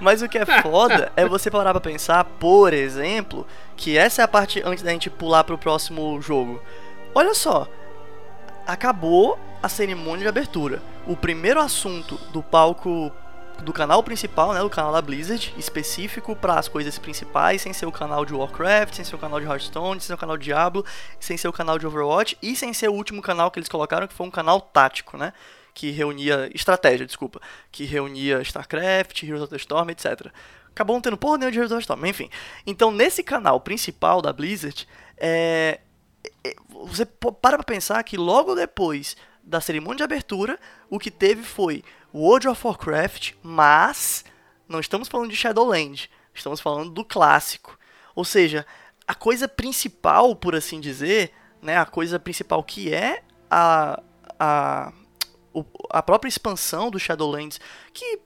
Mas 0.00 0.22
o 0.22 0.28
que 0.28 0.38
é 0.38 0.46
foda 0.62 1.12
é 1.14 1.26
você 1.26 1.50
parar 1.50 1.72
pra 1.72 1.80
pensar, 1.80 2.24
por 2.24 2.72
exemplo, 2.72 3.46
que 3.76 3.96
essa 3.96 4.22
é 4.22 4.24
a 4.24 4.28
parte 4.28 4.62
antes 4.64 4.82
da 4.82 4.90
gente 4.90 5.10
pular 5.10 5.44
pro 5.44 5.58
próximo 5.58 6.20
jogo. 6.22 6.60
Olha 7.14 7.34
só, 7.34 7.66
acabou 8.66 9.38
a 9.62 9.68
cerimônia 9.68 10.22
de 10.22 10.28
abertura. 10.28 10.82
O 11.06 11.16
primeiro 11.16 11.60
assunto 11.60 12.18
do 12.32 12.42
palco 12.42 13.12
do 13.62 13.72
canal 13.72 14.02
principal, 14.02 14.52
né, 14.52 14.60
do 14.60 14.70
canal 14.70 14.92
da 14.92 15.02
Blizzard, 15.02 15.52
específico 15.56 16.34
para 16.36 16.58
as 16.58 16.68
coisas 16.68 16.98
principais, 16.98 17.60
sem 17.60 17.72
ser 17.72 17.86
o 17.86 17.92
canal 17.92 18.24
de 18.24 18.32
Warcraft, 18.32 18.94
sem 18.94 19.04
ser 19.04 19.14
o 19.14 19.18
canal 19.18 19.40
de 19.40 19.46
Hearthstone, 19.46 20.00
sem 20.00 20.08
ser 20.08 20.14
o 20.14 20.18
canal 20.18 20.36
de 20.36 20.44
Diablo, 20.44 20.84
sem 21.18 21.36
ser 21.36 21.48
o 21.48 21.52
canal 21.52 21.78
de 21.78 21.86
Overwatch 21.86 22.38
e 22.42 22.54
sem 22.54 22.72
ser 22.72 22.88
o 22.88 22.94
último 22.94 23.20
canal 23.20 23.50
que 23.50 23.58
eles 23.58 23.68
colocaram, 23.68 24.06
que 24.06 24.14
foi 24.14 24.26
um 24.26 24.30
canal 24.30 24.60
tático, 24.60 25.16
né? 25.16 25.32
Que 25.74 25.90
reunia. 25.90 26.50
Estratégia, 26.54 27.06
desculpa. 27.06 27.40
Que 27.70 27.84
reunia 27.84 28.40
StarCraft, 28.42 29.22
Heroes 29.22 29.42
of 29.42 29.50
the 29.50 29.56
Storm, 29.56 29.90
etc. 29.90 30.26
Acabou 30.70 30.96
não 30.96 31.00
tendo 31.00 31.16
porra 31.16 31.38
nenhuma 31.38 31.52
de 31.52 31.58
Heroes 31.58 31.72
of 31.72 31.78
the 31.78 31.82
Storm, 31.82 32.06
enfim. 32.06 32.30
Então, 32.66 32.90
nesse 32.90 33.22
canal 33.22 33.60
principal 33.60 34.22
da 34.22 34.32
Blizzard, 34.32 34.88
é, 35.16 35.80
é 36.44 36.54
você 36.68 37.04
para 37.04 37.58
pra 37.58 37.62
pensar 37.62 38.02
que 38.02 38.16
logo 38.16 38.54
depois 38.54 39.16
da 39.48 39.60
cerimônia 39.60 39.96
de 39.96 40.02
abertura, 40.02 40.58
o 40.90 40.98
que 40.98 41.10
teve 41.10 41.42
foi 41.42 41.82
World 42.14 42.48
of 42.48 42.66
Warcraft, 42.66 43.32
mas 43.42 44.24
não 44.68 44.78
estamos 44.78 45.08
falando 45.08 45.30
de 45.30 45.36
Shadowland, 45.36 46.10
estamos 46.34 46.60
falando 46.60 46.90
do 46.90 47.04
clássico. 47.04 47.78
Ou 48.14 48.24
seja, 48.24 48.66
a 49.06 49.14
coisa 49.14 49.48
principal, 49.48 50.36
por 50.36 50.54
assim 50.54 50.80
dizer, 50.80 51.32
né, 51.62 51.78
a 51.78 51.86
coisa 51.86 52.18
principal 52.18 52.62
que 52.62 52.92
é 52.92 53.22
a, 53.50 54.02
a, 54.38 54.92
a 55.90 56.02
própria 56.02 56.28
expansão 56.28 56.90
do 56.90 56.98
Shadowlands, 56.98 57.58
que, 57.94 58.20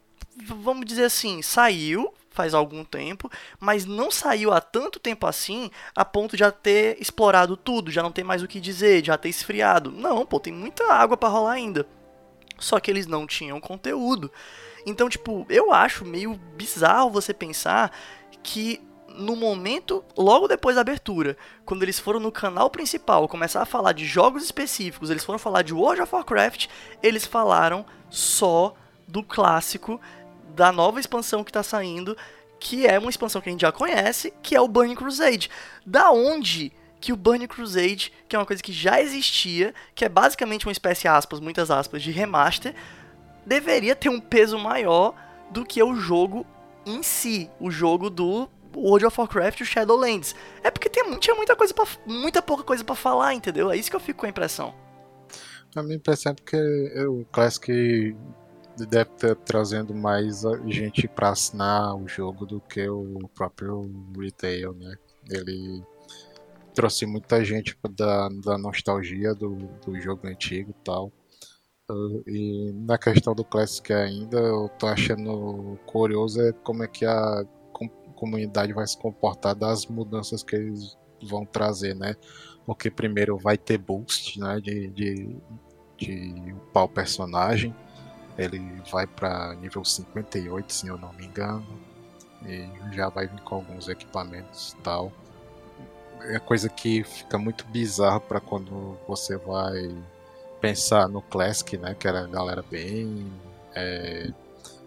vamos 0.44 0.84
dizer 0.84 1.04
assim, 1.04 1.40
saiu 1.40 2.12
faz 2.32 2.54
algum 2.54 2.84
tempo, 2.84 3.30
mas 3.60 3.84
não 3.84 4.10
saiu 4.10 4.52
há 4.52 4.60
tanto 4.60 4.98
tempo 4.98 5.26
assim 5.26 5.70
a 5.94 6.04
ponto 6.04 6.32
de 6.32 6.40
já 6.40 6.50
ter 6.50 7.00
explorado 7.00 7.56
tudo, 7.56 7.90
já 7.90 8.02
não 8.02 8.12
tem 8.12 8.24
mais 8.24 8.42
o 8.42 8.48
que 8.48 8.60
dizer, 8.60 9.04
já 9.04 9.16
ter 9.16 9.28
esfriado. 9.28 9.90
Não, 9.92 10.26
pô, 10.26 10.40
tem 10.40 10.52
muita 10.52 10.92
água 10.92 11.16
para 11.16 11.28
rolar 11.28 11.52
ainda 11.52 11.86
só 12.62 12.80
que 12.80 12.90
eles 12.90 13.06
não 13.06 13.26
tinham 13.26 13.60
conteúdo. 13.60 14.30
Então, 14.86 15.08
tipo, 15.08 15.44
eu 15.48 15.72
acho 15.72 16.04
meio 16.04 16.34
bizarro 16.56 17.10
você 17.10 17.34
pensar 17.34 17.92
que 18.42 18.80
no 19.08 19.36
momento, 19.36 20.02
logo 20.16 20.48
depois 20.48 20.76
da 20.76 20.80
abertura, 20.80 21.36
quando 21.66 21.82
eles 21.82 21.98
foram 21.98 22.18
no 22.18 22.32
canal 22.32 22.70
principal 22.70 23.28
começar 23.28 23.60
a 23.60 23.66
falar 23.66 23.92
de 23.92 24.06
jogos 24.06 24.42
específicos, 24.42 25.10
eles 25.10 25.24
foram 25.24 25.38
falar 25.38 25.62
de 25.62 25.74
World 25.74 26.00
of 26.00 26.14
Warcraft, 26.14 26.68
eles 27.02 27.26
falaram 27.26 27.84
só 28.08 28.74
do 29.06 29.22
clássico 29.22 30.00
da 30.54 30.72
nova 30.72 31.00
expansão 31.00 31.42
que 31.44 31.50
está 31.50 31.62
saindo, 31.62 32.16
que 32.60 32.86
é 32.86 32.98
uma 32.98 33.10
expansão 33.10 33.40
que 33.40 33.48
a 33.48 33.52
gente 33.52 33.62
já 33.62 33.72
conhece, 33.72 34.32
que 34.42 34.54
é 34.54 34.60
o 34.60 34.68
Burning 34.68 34.94
Crusade. 34.94 35.50
Da 35.84 36.10
onde 36.10 36.72
que 37.00 37.12
o 37.12 37.16
Burning 37.16 37.48
Crusade, 37.48 38.12
que 38.28 38.36
é 38.36 38.38
uma 38.38 38.46
coisa 38.46 38.62
que 38.62 38.72
já 38.72 39.00
existia, 39.00 39.74
que 39.94 40.04
é 40.04 40.08
basicamente 40.08 40.66
uma 40.66 40.72
espécie, 40.72 41.08
aspas, 41.08 41.40
muitas 41.40 41.70
aspas, 41.70 42.02
de 42.02 42.12
remaster, 42.12 42.74
deveria 43.44 43.96
ter 43.96 44.08
um 44.08 44.20
peso 44.20 44.56
maior 44.58 45.14
do 45.50 45.64
que 45.64 45.82
o 45.82 45.94
jogo 45.96 46.46
em 46.86 47.02
si, 47.02 47.50
o 47.58 47.70
jogo 47.70 48.08
do 48.08 48.48
World 48.74 49.06
of 49.06 49.20
Warcraft 49.20 49.60
e 49.60 49.62
o 49.64 49.66
Shadowlands. 49.66 50.34
É 50.62 50.70
porque 50.70 50.88
tem, 50.88 51.02
tinha 51.18 51.34
muita 51.34 51.56
coisa 51.56 51.74
pra, 51.74 51.84
muita 52.06 52.40
pouca 52.40 52.62
coisa 52.62 52.84
para 52.84 52.94
falar, 52.94 53.34
entendeu? 53.34 53.70
É 53.70 53.76
isso 53.76 53.90
que 53.90 53.96
eu 53.96 54.00
fico 54.00 54.20
com 54.20 54.26
a 54.26 54.28
impressão. 54.28 54.72
A 55.74 55.82
minha 55.82 55.96
impressão 55.96 56.32
é 56.32 56.34
porque 56.34 56.56
o 57.06 57.24
Classic 57.32 58.14
deve 58.76 59.10
estar 59.12 59.34
trazendo 59.36 59.94
mais 59.94 60.42
gente 60.66 61.06
para 61.08 61.30
assinar 61.30 61.94
o 61.96 62.08
jogo 62.08 62.46
do 62.46 62.60
que 62.60 62.88
o 62.88 63.28
próprio 63.34 63.90
retail, 64.18 64.72
né? 64.74 64.96
Ele 65.30 65.82
trouxe 66.74 67.06
muita 67.06 67.44
gente 67.44 67.76
da, 67.96 68.28
da 68.28 68.58
nostalgia 68.58 69.34
do, 69.34 69.56
do 69.84 70.00
jogo 70.00 70.26
antigo 70.26 70.70
e 70.70 70.84
tal. 70.84 71.12
Uh, 71.90 72.22
e 72.26 72.72
na 72.72 72.96
questão 72.96 73.34
do 73.34 73.44
Classic 73.44 73.92
ainda, 73.92 74.38
eu 74.38 74.68
tô 74.78 74.86
achando 74.86 75.78
curioso 75.86 76.40
é 76.40 76.52
como 76.52 76.82
é 76.82 76.88
que 76.88 77.04
a 77.04 77.44
com, 77.72 77.88
comunidade 77.88 78.72
vai 78.72 78.86
se 78.86 78.96
comportar 78.96 79.54
das 79.54 79.86
mudanças 79.86 80.42
que 80.42 80.56
eles 80.56 80.96
vão 81.22 81.44
trazer, 81.44 81.94
né? 81.94 82.16
Porque 82.64 82.90
primeiro 82.90 83.36
vai 83.36 83.58
ter 83.58 83.78
boost, 83.78 84.38
né? 84.40 84.60
De, 84.60 84.88
de, 84.88 85.36
de 85.98 86.52
upar 86.52 86.84
o 86.84 86.88
personagem. 86.88 87.74
Ele 88.38 88.58
vai 88.90 89.06
para 89.06 89.54
nível 89.54 89.84
58, 89.84 90.72
se 90.72 90.86
eu 90.86 90.96
não 90.98 91.12
me 91.12 91.26
engano. 91.26 91.66
E 92.44 92.68
já 92.92 93.08
vai 93.08 93.26
vir 93.28 93.40
com 93.42 93.56
alguns 93.56 93.88
equipamentos 93.88 94.72
e 94.72 94.76
tal 94.82 95.12
é 96.24 96.38
coisa 96.38 96.68
que 96.68 97.02
fica 97.04 97.38
muito 97.38 97.64
bizarro 97.66 98.20
para 98.20 98.40
quando 98.40 98.96
você 99.06 99.36
vai 99.36 99.94
pensar 100.60 101.08
no 101.08 101.22
Classic, 101.22 101.76
né? 101.76 101.94
Que 101.94 102.06
era 102.06 102.24
a 102.24 102.26
galera 102.26 102.62
bem 102.62 103.26
é, 103.74 104.30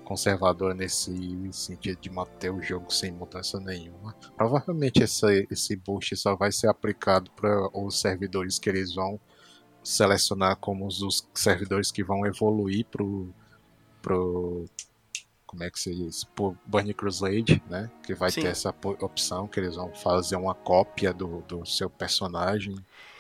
conservadora 0.04 0.74
nesse 0.74 1.52
sentido 1.52 2.00
de 2.00 2.10
manter 2.10 2.52
o 2.52 2.62
jogo 2.62 2.92
sem 2.92 3.12
mudança 3.12 3.60
nenhuma. 3.60 4.16
Provavelmente 4.38 5.04
esse, 5.04 5.48
esse 5.52 5.76
boost 5.76 6.16
só 6.16 6.36
vai 6.36 6.52
ser 6.52 6.68
aplicado 6.68 7.30
para 7.32 7.70
os 7.78 8.00
servidores 8.00 8.58
que 8.58 8.70
eles 8.70 8.94
vão 8.94 9.20
selecionar 9.86 10.58
como 10.58 10.88
os 10.88 11.28
servidores 11.34 11.92
que 11.92 12.04
vão 12.04 12.26
evoluir 12.26 12.86
pro, 12.86 13.30
pro 14.02 14.66
como 15.46 15.64
é 15.64 15.70
que 15.70 15.80
se 15.80 15.94
diz, 15.96 16.24
por 16.36 16.58
Burning 16.66 16.94
Crusade, 16.94 17.64
né? 17.70 17.90
Que 18.04 18.14
vai 18.14 18.32
Sim. 18.32 18.42
ter 18.42 18.48
essa 18.48 18.74
opção 19.00 19.48
que 19.48 19.60
eles 19.60 19.76
vão 19.76 19.94
fazer 19.94 20.36
uma 20.36 20.54
cópia 20.54 21.14
do, 21.14 21.42
do 21.48 21.66
seu 21.66 21.90
personagem. 21.90 22.76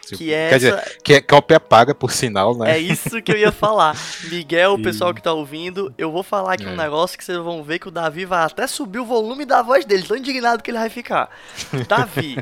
Que 0.05 0.34
é 0.34 0.49
Quer 0.49 0.55
essa... 0.55 0.78
dizer, 0.78 0.97
que 1.03 1.13
é 1.13 1.22
cópia 1.22 1.59
paga, 1.59 1.95
por 1.95 2.11
sinal, 2.11 2.55
né? 2.57 2.72
É 2.72 2.78
isso 2.78 3.22
que 3.22 3.32
eu 3.32 3.38
ia 3.38 3.51
falar. 3.51 3.95
Miguel, 4.30 4.74
o 4.74 4.82
pessoal 4.82 5.13
que 5.13 5.22
tá 5.22 5.34
ouvindo, 5.34 5.93
eu 5.97 6.11
vou 6.11 6.24
falar 6.24 6.53
aqui 6.53 6.66
é. 6.66 6.70
um 6.70 6.76
negócio 6.76 7.18
que 7.18 7.24
vocês 7.24 7.38
vão 7.38 7.63
ver 7.63 7.80
que 7.80 7.88
o 7.88 7.91
Davi 7.91 8.26
vai 8.26 8.43
até 8.43 8.68
subir 8.68 8.99
o 8.99 9.05
volume 9.05 9.45
da 9.45 9.61
voz 9.61 9.86
dele, 9.86 10.03
tão 10.03 10.18
indignado 10.18 10.61
que 10.61 10.70
ele 10.72 10.78
vai 10.78 10.89
ficar. 10.89 11.30
Davi, 11.88 12.38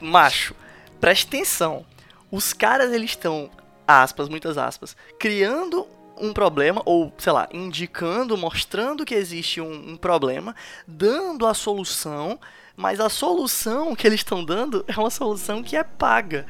macho, 0.00 0.54
preste 1.00 1.26
atenção. 1.26 1.84
Os 2.30 2.52
caras, 2.54 2.92
eles 2.92 3.10
estão, 3.10 3.50
aspas, 3.86 4.28
muitas 4.28 4.58
aspas, 4.58 4.96
criando 5.18 5.86
um 6.16 6.32
problema, 6.32 6.82
ou 6.84 7.12
sei 7.18 7.32
lá, 7.32 7.48
indicando, 7.52 8.36
mostrando 8.36 9.04
que 9.04 9.14
existe 9.14 9.60
um, 9.60 9.92
um 9.92 9.96
problema, 9.96 10.54
dando 10.86 11.46
a 11.46 11.54
solução, 11.54 12.38
mas 12.76 13.00
a 13.00 13.08
solução 13.08 13.94
que 13.94 14.06
eles 14.06 14.20
estão 14.20 14.44
dando 14.44 14.84
é 14.88 14.98
uma 14.98 15.10
solução 15.10 15.62
que 15.62 15.76
é 15.76 15.84
paga. 15.84 16.46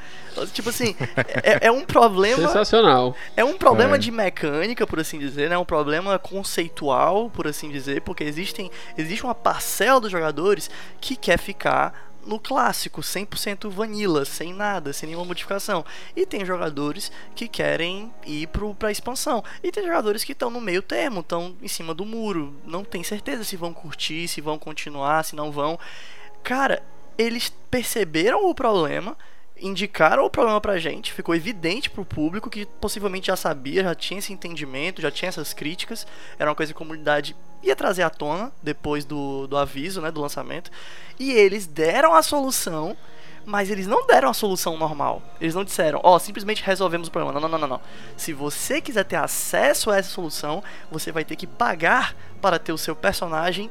Tipo 0.52 0.68
assim, 0.68 0.94
é, 1.42 1.66
é 1.66 1.72
um 1.72 1.84
problema. 1.84 2.46
Sensacional. 2.46 3.16
É 3.36 3.44
um 3.44 3.56
problema 3.56 3.96
é. 3.96 3.98
de 3.98 4.10
mecânica, 4.10 4.86
por 4.86 5.00
assim 5.00 5.18
dizer, 5.18 5.48
né? 5.48 5.56
É 5.56 5.58
um 5.58 5.64
problema 5.64 6.18
conceitual, 6.18 7.28
por 7.30 7.46
assim 7.48 7.70
dizer, 7.70 8.02
porque 8.02 8.24
existem, 8.24 8.70
existe 8.96 9.24
uma 9.24 9.34
parcela 9.34 10.00
dos 10.00 10.10
jogadores 10.10 10.70
que 11.00 11.16
quer 11.16 11.38
ficar 11.38 12.11
no 12.26 12.38
clássico, 12.38 13.00
100% 13.00 13.68
vanilla, 13.68 14.24
sem 14.24 14.52
nada, 14.52 14.92
sem 14.92 15.08
nenhuma 15.08 15.26
modificação. 15.26 15.84
E 16.14 16.24
tem 16.24 16.44
jogadores 16.44 17.10
que 17.34 17.48
querem 17.48 18.12
ir 18.26 18.46
pro, 18.48 18.74
pra 18.74 18.90
expansão. 18.90 19.44
E 19.62 19.70
tem 19.70 19.84
jogadores 19.84 20.24
que 20.24 20.32
estão 20.32 20.50
no 20.50 20.60
meio 20.60 20.82
termo, 20.82 21.20
estão 21.20 21.56
em 21.60 21.68
cima 21.68 21.94
do 21.94 22.04
muro. 22.04 22.54
Não 22.64 22.84
tem 22.84 23.02
certeza 23.02 23.44
se 23.44 23.56
vão 23.56 23.72
curtir, 23.72 24.28
se 24.28 24.40
vão 24.40 24.58
continuar, 24.58 25.24
se 25.24 25.34
não 25.34 25.50
vão. 25.50 25.78
Cara, 26.42 26.82
eles 27.18 27.52
perceberam 27.70 28.48
o 28.48 28.54
problema 28.54 29.16
indicaram 29.62 30.24
o 30.24 30.30
problema 30.30 30.60
pra 30.60 30.78
gente, 30.78 31.12
ficou 31.12 31.34
evidente 31.34 31.88
pro 31.88 32.04
público 32.04 32.50
que 32.50 32.66
possivelmente 32.66 33.28
já 33.28 33.36
sabia, 33.36 33.84
já 33.84 33.94
tinha 33.94 34.18
esse 34.18 34.32
entendimento, 34.32 35.00
já 35.00 35.10
tinha 35.10 35.28
essas 35.28 35.54
críticas, 35.54 36.04
era 36.36 36.50
uma 36.50 36.56
coisa 36.56 36.72
que 36.72 36.76
a 36.76 36.78
comunidade 36.78 37.36
ia 37.62 37.76
trazer 37.76 38.02
à 38.02 38.10
tona 38.10 38.52
depois 38.62 39.04
do, 39.04 39.46
do 39.46 39.56
aviso, 39.56 40.00
né, 40.00 40.10
do 40.10 40.20
lançamento, 40.20 40.70
e 41.18 41.32
eles 41.32 41.66
deram 41.66 42.14
a 42.14 42.22
solução, 42.22 42.96
mas 43.44 43.70
eles 43.70 43.86
não 43.86 44.06
deram 44.06 44.28
a 44.28 44.34
solução 44.34 44.76
normal. 44.76 45.22
Eles 45.40 45.54
não 45.54 45.64
disseram, 45.64 46.00
ó, 46.02 46.16
oh, 46.16 46.18
simplesmente 46.18 46.62
resolvemos 46.62 47.08
o 47.08 47.10
problema. 47.10 47.38
Não, 47.38 47.48
não, 47.48 47.58
não, 47.58 47.68
não. 47.68 47.80
Se 48.16 48.32
você 48.32 48.80
quiser 48.80 49.04
ter 49.04 49.16
acesso 49.16 49.90
a 49.90 49.96
essa 49.96 50.10
solução, 50.10 50.62
você 50.90 51.12
vai 51.12 51.24
ter 51.24 51.36
que 51.36 51.46
pagar 51.46 52.14
para 52.40 52.58
ter 52.58 52.72
o 52.72 52.78
seu 52.78 52.94
personagem 52.94 53.70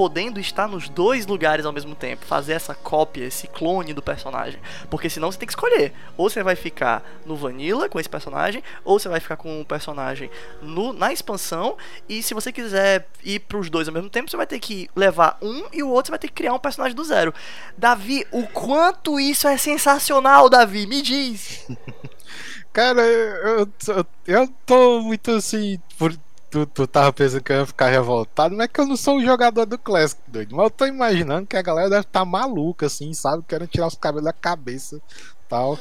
podendo 0.00 0.40
estar 0.40 0.66
nos 0.66 0.88
dois 0.88 1.26
lugares 1.26 1.66
ao 1.66 1.74
mesmo 1.74 1.94
tempo, 1.94 2.24
fazer 2.24 2.54
essa 2.54 2.74
cópia, 2.74 3.26
esse 3.26 3.46
clone 3.46 3.92
do 3.92 4.00
personagem. 4.00 4.58
Porque 4.88 5.10
senão 5.10 5.30
você 5.30 5.36
tem 5.36 5.46
que 5.46 5.52
escolher. 5.52 5.92
Ou 6.16 6.30
você 6.30 6.42
vai 6.42 6.56
ficar 6.56 7.02
no 7.26 7.36
Vanilla 7.36 7.86
com 7.86 8.00
esse 8.00 8.08
personagem, 8.08 8.64
ou 8.82 8.98
você 8.98 9.10
vai 9.10 9.20
ficar 9.20 9.36
com 9.36 9.60
o 9.60 9.64
personagem 9.64 10.30
no, 10.62 10.94
na 10.94 11.12
expansão. 11.12 11.76
E 12.08 12.22
se 12.22 12.32
você 12.32 12.50
quiser 12.50 13.08
ir 13.22 13.40
pros 13.40 13.68
dois 13.68 13.88
ao 13.88 13.92
mesmo 13.92 14.08
tempo, 14.08 14.30
você 14.30 14.38
vai 14.38 14.46
ter 14.46 14.58
que 14.58 14.88
levar 14.96 15.36
um 15.42 15.64
e 15.70 15.82
o 15.82 15.90
outro 15.90 16.06
você 16.06 16.12
vai 16.12 16.18
ter 16.18 16.28
que 16.28 16.34
criar 16.34 16.54
um 16.54 16.58
personagem 16.58 16.96
do 16.96 17.04
zero. 17.04 17.34
Davi, 17.76 18.26
o 18.32 18.46
quanto 18.46 19.20
isso 19.20 19.46
é 19.46 19.58
sensacional, 19.58 20.48
Davi? 20.48 20.86
Me 20.86 21.02
diz! 21.02 21.68
Cara, 22.72 23.02
eu, 23.02 23.68
eu, 23.88 24.06
eu 24.26 24.48
tô 24.64 25.02
muito 25.02 25.32
assim. 25.32 25.78
Por, 25.98 26.16
tu, 26.50 26.66
tu 26.66 26.86
tava 26.86 27.12
pensando 27.12 27.42
que 27.42 27.52
eu 27.52 27.58
ia 27.58 27.66
ficar 27.66 27.88
revoltado, 27.88 28.54
não 28.54 28.64
é 28.64 28.68
que 28.68 28.80
eu 28.80 28.86
não 28.86 28.96
sou 28.96 29.16
um 29.18 29.24
jogador 29.24 29.66
do 29.66 29.78
Classic, 29.78 30.20
doido. 30.26 30.56
Mas 30.56 30.64
eu 30.64 30.70
tô 30.70 30.86
imaginando 30.86 31.46
que 31.46 31.56
a 31.56 31.62
galera 31.62 31.88
deve 31.88 32.02
estar 32.02 32.20
tá 32.20 32.24
maluca, 32.24 32.86
assim, 32.86 33.12
sabe? 33.14 33.44
Querendo 33.46 33.68
tirar 33.68 33.86
os 33.86 33.94
cabelos 33.94 34.24
da 34.24 34.32
cabeça 34.32 35.00
tal. 35.48 35.78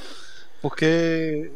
Porque 0.62 1.52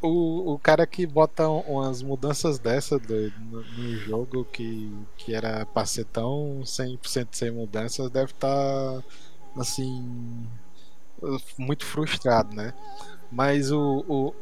o, 0.00 0.54
o 0.54 0.58
cara 0.58 0.86
que 0.86 1.06
bota 1.06 1.48
umas 1.48 2.02
mudanças 2.02 2.58
dessa 2.58 2.98
no, 2.98 3.62
no, 3.62 3.96
jogo 3.96 4.44
que, 4.44 4.92
que 5.16 5.34
era 5.34 5.66
pra 5.66 5.84
ser 5.84 6.04
tão 6.06 6.60
100% 6.64 7.28
sem 7.32 7.50
mudanças 7.50 8.10
deve 8.10 8.30
estar 8.30 8.48
tá, 8.48 9.02
assim 9.56 10.46
muito 11.58 11.84
frustrado, 11.84 12.54
né? 12.54 12.72
Mas 13.30 13.72
o, 13.72 14.04
o, 14.08 14.34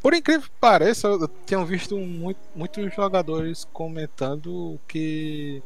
por 0.00 0.14
incrível 0.14 0.42
que 0.42 0.56
pareça, 0.60 1.08
eu 1.08 1.28
tenho 1.28 1.64
visto 1.64 1.96
muito, 1.96 2.38
muitos 2.54 2.94
jogadores 2.94 3.66
comentando 3.72 4.78
que 4.86 5.62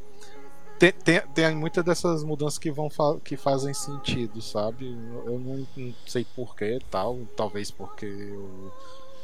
tem, 0.78 0.92
tem, 0.92 1.20
tem, 1.28 1.54
muitas 1.54 1.84
dessas 1.84 2.24
mudanças 2.24 2.58
que 2.58 2.70
vão 2.70 2.88
que 3.22 3.36
fazem 3.36 3.72
sentido, 3.72 4.42
sabe? 4.42 4.86
Eu 5.26 5.38
não, 5.38 5.66
não 5.76 5.94
sei 6.06 6.26
porquê 6.34 6.80
tal, 6.90 7.20
talvez 7.36 7.70
porque 7.70 8.06
eu, 8.06 8.72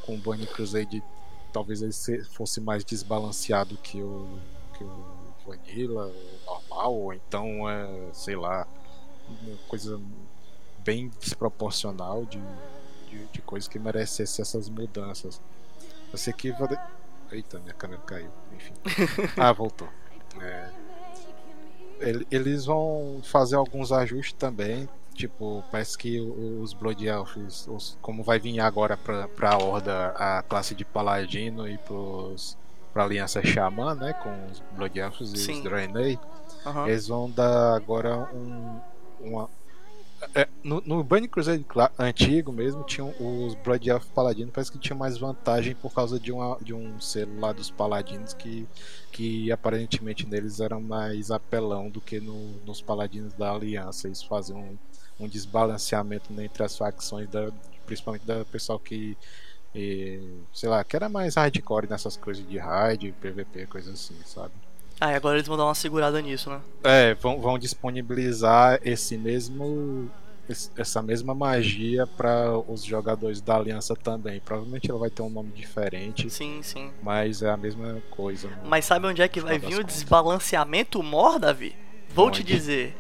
com 0.07 0.15
o 0.15 0.19
Bunny 0.19 0.47
Crusade 0.47 1.03
talvez 1.53 1.83
ele 1.83 2.23
fosse 2.25 2.61
mais 2.61 2.85
desbalanceado 2.85 3.77
que 3.79 4.01
o, 4.01 4.39
que 4.77 4.85
o 4.85 5.05
Vanilla 5.47 6.13
normal, 6.47 6.95
ou 6.95 7.13
então 7.13 7.69
é, 7.69 8.11
sei 8.13 8.37
lá, 8.37 8.67
uma 9.29 9.57
coisa 9.69 10.01
bem 10.85 11.11
desproporcional 11.21 12.25
de 12.25 12.41
de, 13.09 13.27
de 13.27 13.43
coisas 13.43 13.69
que 13.69 13.79
merecessem 13.79 14.43
essas 14.43 14.69
mudanças. 14.69 15.41
Eu 16.13 16.19
sei 16.19 16.33
que. 16.33 16.55
Eita, 17.31 17.59
minha 17.59 17.75
câmera 17.75 18.01
caiu. 18.03 18.31
Enfim. 18.55 18.73
Ah, 19.37 19.53
voltou. 19.53 19.89
É, 20.41 20.71
eles 22.31 22.65
vão 22.65 23.21
fazer 23.25 23.57
alguns 23.57 23.93
ajustes 23.93 24.35
também. 24.35 24.89
Tipo, 25.15 25.65
parece 25.71 25.99
que 25.99 26.21
os 26.21 26.73
Blood 26.73 27.05
Elves, 27.05 27.67
os, 27.67 27.99
como 28.01 28.23
vai 28.23 28.39
vir 28.39 28.61
agora 28.61 28.97
pra, 28.97 29.27
pra 29.27 29.59
Horda 29.59 30.11
a 30.11 30.43
classe 30.43 30.77
de 30.77 30.85
Paladino 30.85 31.69
e 31.69 31.77
pros, 31.77 32.57
pra 32.93 33.03
Aliança 33.03 33.45
Xamã, 33.45 33.97
né? 33.97 34.13
Com 34.13 34.31
os 34.47 34.63
Blood 34.77 34.97
Elves 34.97 35.33
e 35.33 35.39
Sim. 35.39 35.55
os 35.55 35.65
Draenei, 35.65 36.21
uhum. 36.65 36.87
eles 36.87 37.09
vão 37.09 37.29
dar 37.29 37.75
agora 37.75 38.29
um, 38.33 38.81
uma, 39.21 39.51
é, 40.35 40.49
no, 40.65 40.81
no 40.85 41.05
Burning 41.05 41.29
Crusade 41.29 41.65
antigo 41.99 42.53
mesmo, 42.53 42.83
tinham 42.83 43.15
os 43.21 43.55
Blood 43.55 43.89
Elf 43.89 44.07
Paladinos, 44.07 44.53
parece 44.53 44.73
que 44.73 44.79
tinha 44.79 44.97
mais 44.97 45.17
vantagem 45.17 45.75
por 45.77 45.93
causa 45.93 46.19
de, 46.19 46.33
uma, 46.33 46.59
de 46.61 46.75
um 46.75 47.01
selo 47.01 47.39
lá 47.41 47.53
dos 47.53 47.71
Paladinos 47.71 48.35
que, 48.35 48.67
que 49.13 49.53
aparentemente 49.53 50.27
neles 50.27 50.61
era 50.61 50.79
mais 50.79 51.31
apelão 51.31 51.89
do 51.89 52.01
que 52.01 52.21
no, 52.21 52.53
nos 52.65 52.83
Paladinos 52.83 53.33
da 53.35 53.53
Aliança. 53.53 54.09
Eles 54.09 54.23
faziam 54.23 54.59
um, 54.59 55.25
um 55.25 55.29
desbalanceamento 55.29 56.33
entre 56.41 56.65
as 56.65 56.77
facções, 56.77 57.29
da, 57.29 57.53
principalmente 57.87 58.27
da 58.27 58.45
pessoal 58.45 58.79
que, 58.79 59.17
e, 59.75 60.21
sei 60.53 60.69
lá, 60.69 60.83
que 60.83 60.97
era 60.97 61.09
mais 61.09 61.37
hardcore 61.37 61.89
nessas 61.89 62.17
coisas 62.17 62.49
de 62.49 62.59
raid, 62.59 63.13
PVP, 63.21 63.67
coisas 63.67 63.95
assim, 63.95 64.17
sabe? 64.25 64.53
Ah, 65.01 65.13
e 65.13 65.15
agora 65.15 65.37
eles 65.37 65.47
vão 65.47 65.57
dar 65.57 65.65
uma 65.65 65.75
segurada 65.75 66.21
nisso, 66.21 66.51
né? 66.51 66.61
É, 66.83 67.15
vão, 67.15 67.41
vão 67.41 67.59
disponibilizar 67.59 68.81
esse 68.83 69.17
mesmo 69.17 70.11
essa 70.79 71.03
mesma 71.03 71.35
magia 71.35 72.07
para 72.07 72.59
os 72.67 72.83
jogadores 72.83 73.39
da 73.41 73.57
Aliança 73.57 73.95
também. 73.95 74.41
Provavelmente 74.41 74.91
ela 74.91 74.99
vai 74.99 75.11
ter 75.11 75.21
um 75.21 75.29
nome 75.29 75.53
diferente. 75.53 76.31
Sim, 76.31 76.61
sim. 76.63 76.91
Mas 77.03 77.43
é 77.43 77.51
a 77.51 77.57
mesma 77.57 78.03
coisa. 78.11 78.49
Né? 78.49 78.57
Mas 78.65 78.87
sabe 78.87 79.07
onde 79.07 79.21
é 79.21 79.29
que 79.29 79.41
vai 79.41 79.59
vir 79.59 79.79
o 79.79 79.85
desbalanceamento 79.85 81.03
mor, 81.03 81.39
Davi? 81.39 81.77
Vou 82.15 82.29
onde? 82.29 82.43
te 82.43 82.45
dizer. 82.45 82.97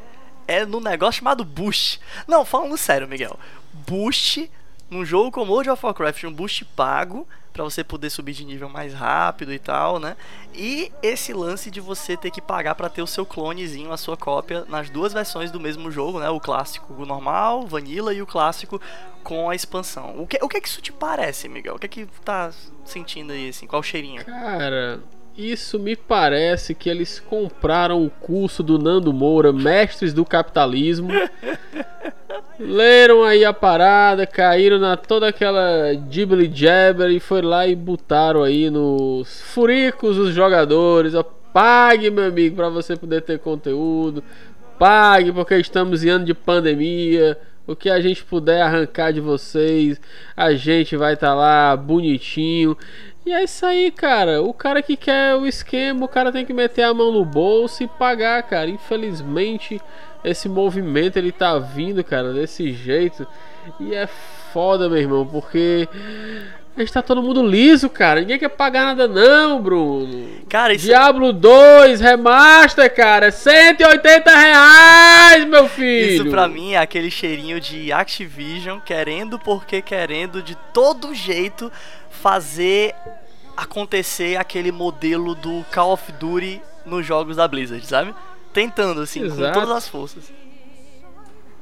É 0.46 0.66
no 0.66 0.78
negócio 0.78 1.20
chamado 1.20 1.42
boost. 1.42 2.00
Não, 2.26 2.44
falando 2.44 2.76
sério, 2.76 3.08
Miguel. 3.08 3.38
Boost 3.86 4.50
num 4.90 5.04
jogo 5.04 5.30
como 5.30 5.52
World 5.52 5.70
of 5.70 5.84
Warcraft, 5.84 6.24
um 6.24 6.32
boost 6.32 6.64
pago 6.64 7.26
para 7.58 7.64
você 7.64 7.82
poder 7.82 8.08
subir 8.08 8.34
de 8.34 8.44
nível 8.44 8.68
mais 8.68 8.94
rápido 8.94 9.52
e 9.52 9.58
tal, 9.58 9.98
né? 9.98 10.16
E 10.54 10.92
esse 11.02 11.32
lance 11.32 11.72
de 11.72 11.80
você 11.80 12.16
ter 12.16 12.30
que 12.30 12.40
pagar 12.40 12.76
para 12.76 12.88
ter 12.88 13.02
o 13.02 13.06
seu 13.06 13.26
clonezinho, 13.26 13.90
a 13.90 13.96
sua 13.96 14.16
cópia 14.16 14.64
nas 14.68 14.88
duas 14.88 15.12
versões 15.12 15.50
do 15.50 15.58
mesmo 15.58 15.90
jogo, 15.90 16.20
né? 16.20 16.30
O 16.30 16.38
clássico 16.38 16.94
o 16.94 17.04
normal, 17.04 17.66
vanilla 17.66 18.14
e 18.14 18.22
o 18.22 18.26
clássico 18.26 18.80
com 19.24 19.50
a 19.50 19.56
expansão. 19.56 20.14
O 20.22 20.26
que, 20.26 20.38
o 20.40 20.48
que 20.48 20.56
é 20.56 20.60
que 20.60 20.68
isso 20.68 20.80
te 20.80 20.92
parece, 20.92 21.48
Miguel? 21.48 21.74
O 21.74 21.78
que 21.80 21.86
é 21.86 21.88
que 21.88 22.06
tá 22.24 22.52
sentindo 22.84 23.32
aí 23.32 23.48
assim? 23.48 23.66
Qual 23.66 23.80
o 23.80 23.84
cheirinho? 23.84 24.24
Cara, 24.24 25.00
isso 25.38 25.78
me 25.78 25.94
parece 25.94 26.74
que 26.74 26.90
eles 26.90 27.20
compraram 27.20 28.04
o 28.04 28.10
curso 28.10 28.60
do 28.60 28.76
Nando 28.76 29.12
Moura, 29.12 29.52
Mestres 29.52 30.12
do 30.12 30.24
Capitalismo. 30.24 31.10
leram 32.58 33.22
aí 33.22 33.44
a 33.44 33.52
parada, 33.52 34.26
caíram 34.26 34.80
na 34.80 34.96
toda 34.96 35.28
aquela 35.28 35.94
Ghibli 35.94 36.50
Jabber 36.52 37.08
e 37.10 37.20
foi 37.20 37.40
lá 37.40 37.68
e 37.68 37.76
botaram 37.76 38.42
aí 38.42 38.68
nos 38.68 39.40
furicos 39.42 40.18
os 40.18 40.34
jogadores. 40.34 41.14
Ó, 41.14 41.22
pague, 41.22 42.10
meu 42.10 42.26
amigo, 42.26 42.56
para 42.56 42.68
você 42.68 42.96
poder 42.96 43.22
ter 43.22 43.38
conteúdo. 43.38 44.24
Pague, 44.76 45.32
porque 45.32 45.56
estamos 45.56 46.02
em 46.02 46.08
ano 46.08 46.24
de 46.24 46.34
pandemia. 46.34 47.38
O 47.64 47.76
que 47.76 47.90
a 47.90 48.00
gente 48.00 48.24
puder 48.24 48.62
arrancar 48.62 49.12
de 49.12 49.20
vocês, 49.20 50.00
a 50.34 50.54
gente 50.54 50.96
vai 50.96 51.12
estar 51.12 51.28
tá 51.28 51.34
lá 51.34 51.76
bonitinho. 51.76 52.76
E 53.28 53.32
é 53.34 53.44
isso 53.44 53.66
aí, 53.66 53.90
cara. 53.90 54.40
O 54.42 54.54
cara 54.54 54.80
que 54.80 54.96
quer 54.96 55.34
o 55.34 55.46
esquema, 55.46 56.06
o 56.06 56.08
cara 56.08 56.32
tem 56.32 56.46
que 56.46 56.52
meter 56.54 56.84
a 56.84 56.94
mão 56.94 57.12
no 57.12 57.26
bolso 57.26 57.82
e 57.82 57.86
pagar, 57.86 58.42
cara. 58.44 58.70
Infelizmente, 58.70 59.78
esse 60.24 60.48
movimento 60.48 61.18
ele 61.18 61.30
tá 61.30 61.58
vindo, 61.58 62.02
cara, 62.02 62.32
desse 62.32 62.72
jeito. 62.72 63.26
E 63.78 63.94
é 63.94 64.06
foda, 64.50 64.88
meu 64.88 64.96
irmão, 64.96 65.26
porque 65.26 65.86
a 66.74 66.80
gente 66.80 66.90
tá 66.90 67.02
todo 67.02 67.22
mundo 67.22 67.46
liso, 67.46 67.90
cara. 67.90 68.20
Ninguém 68.20 68.38
quer 68.38 68.48
pagar 68.48 68.86
nada, 68.86 69.06
não, 69.06 69.60
Bruno. 69.60 70.26
Cara, 70.48 70.72
isso. 70.72 70.86
Diablo 70.86 71.30
2 71.30 72.00
Remaster, 72.00 72.94
cara. 72.94 73.30
180 73.30 74.30
reais, 74.30 75.44
meu 75.44 75.68
filho. 75.68 76.22
Isso 76.22 76.30
pra 76.30 76.48
mim 76.48 76.72
é 76.72 76.78
aquele 76.78 77.10
cheirinho 77.10 77.60
de 77.60 77.92
Activision 77.92 78.80
querendo, 78.80 79.38
porque 79.38 79.82
querendo, 79.82 80.42
de 80.42 80.56
todo 80.72 81.14
jeito, 81.14 81.70
fazer 82.08 82.94
acontecer 83.58 84.36
aquele 84.36 84.70
modelo 84.70 85.34
do 85.34 85.64
Call 85.72 85.92
of 85.92 86.12
Duty 86.12 86.62
nos 86.86 87.04
jogos 87.04 87.36
da 87.36 87.46
Blizzard, 87.48 87.84
sabe? 87.84 88.14
Tentando, 88.52 89.00
assim, 89.00 89.22
Exato. 89.22 89.52
com 89.52 89.60
todas 89.60 89.76
as 89.76 89.88
forças. 89.88 90.32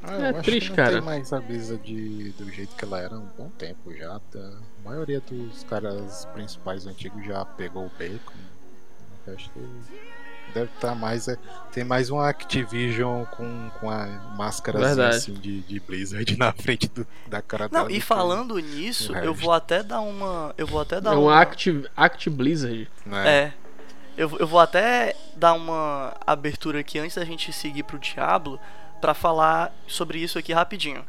Ah, 0.03 0.29
é 0.29 0.33
triste, 0.35 0.73
cara. 0.73 0.93
Não 0.93 0.99
tem 0.99 1.07
mais 1.07 1.33
a 1.33 1.41
Blizzard 1.41 2.35
do 2.39 2.51
jeito 2.51 2.77
que 2.77 2.85
ela 2.85 3.01
era 3.01 3.17
há 3.17 3.19
um 3.19 3.29
bom 3.37 3.49
tempo 3.59 3.93
já. 3.95 4.21
Tá? 4.31 4.39
A 4.85 4.89
maioria 4.89 5.21
dos 5.21 5.65
caras 5.65 6.27
principais 6.27 6.87
antigos 6.87 7.25
já 7.25 7.45
pegou 7.45 7.87
o 7.87 7.91
beco. 7.99 8.33
Eu 9.27 9.35
acho 9.35 9.51
que 9.51 9.59
deve 10.55 10.71
estar 10.75 10.89
tá 10.89 10.95
mais. 10.95 11.29
É, 11.29 11.37
tem 11.73 11.85
mais 11.85 12.11
um 12.11 12.19
Activision 12.19 13.25
com, 13.25 13.71
com 13.81 13.91
a 13.91 14.07
máscara 14.37 15.09
assim, 15.09 15.35
de, 15.35 15.61
de 15.63 15.81
Blizzard 15.81 16.37
na 16.37 16.53
frente 16.53 16.89
do, 16.89 17.07
da 17.27 17.43
cara 17.43 17.69
Não, 17.71 17.91
e 17.91 18.01
falando 18.01 18.59
nisso, 18.59 19.15
eu 19.17 19.35
vou 19.35 19.53
até 19.53 19.83
dar 19.83 20.01
uma. 20.01 20.55
Eu 20.57 20.67
vou 20.67 20.81
até 20.81 21.01
dar 21.01 21.13
é 21.13 21.17
um 21.17 21.25
uma... 21.25 21.41
Active, 21.41 21.89
Act 21.97 22.31
Blizzard. 22.31 22.89
É. 23.11 23.29
é. 23.29 23.53
Eu, 24.17 24.35
eu 24.39 24.47
vou 24.47 24.59
até 24.61 25.15
dar 25.37 25.53
uma 25.53 26.17
abertura 26.27 26.81
aqui 26.81 26.99
antes 26.99 27.17
da 27.17 27.25
gente 27.25 27.53
seguir 27.53 27.83
pro 27.83 27.99
Diablo 27.99 28.59
para 29.01 29.13
falar 29.13 29.75
sobre 29.87 30.19
isso 30.19 30.39
aqui 30.39 30.55
rapidinho. 30.55 31.05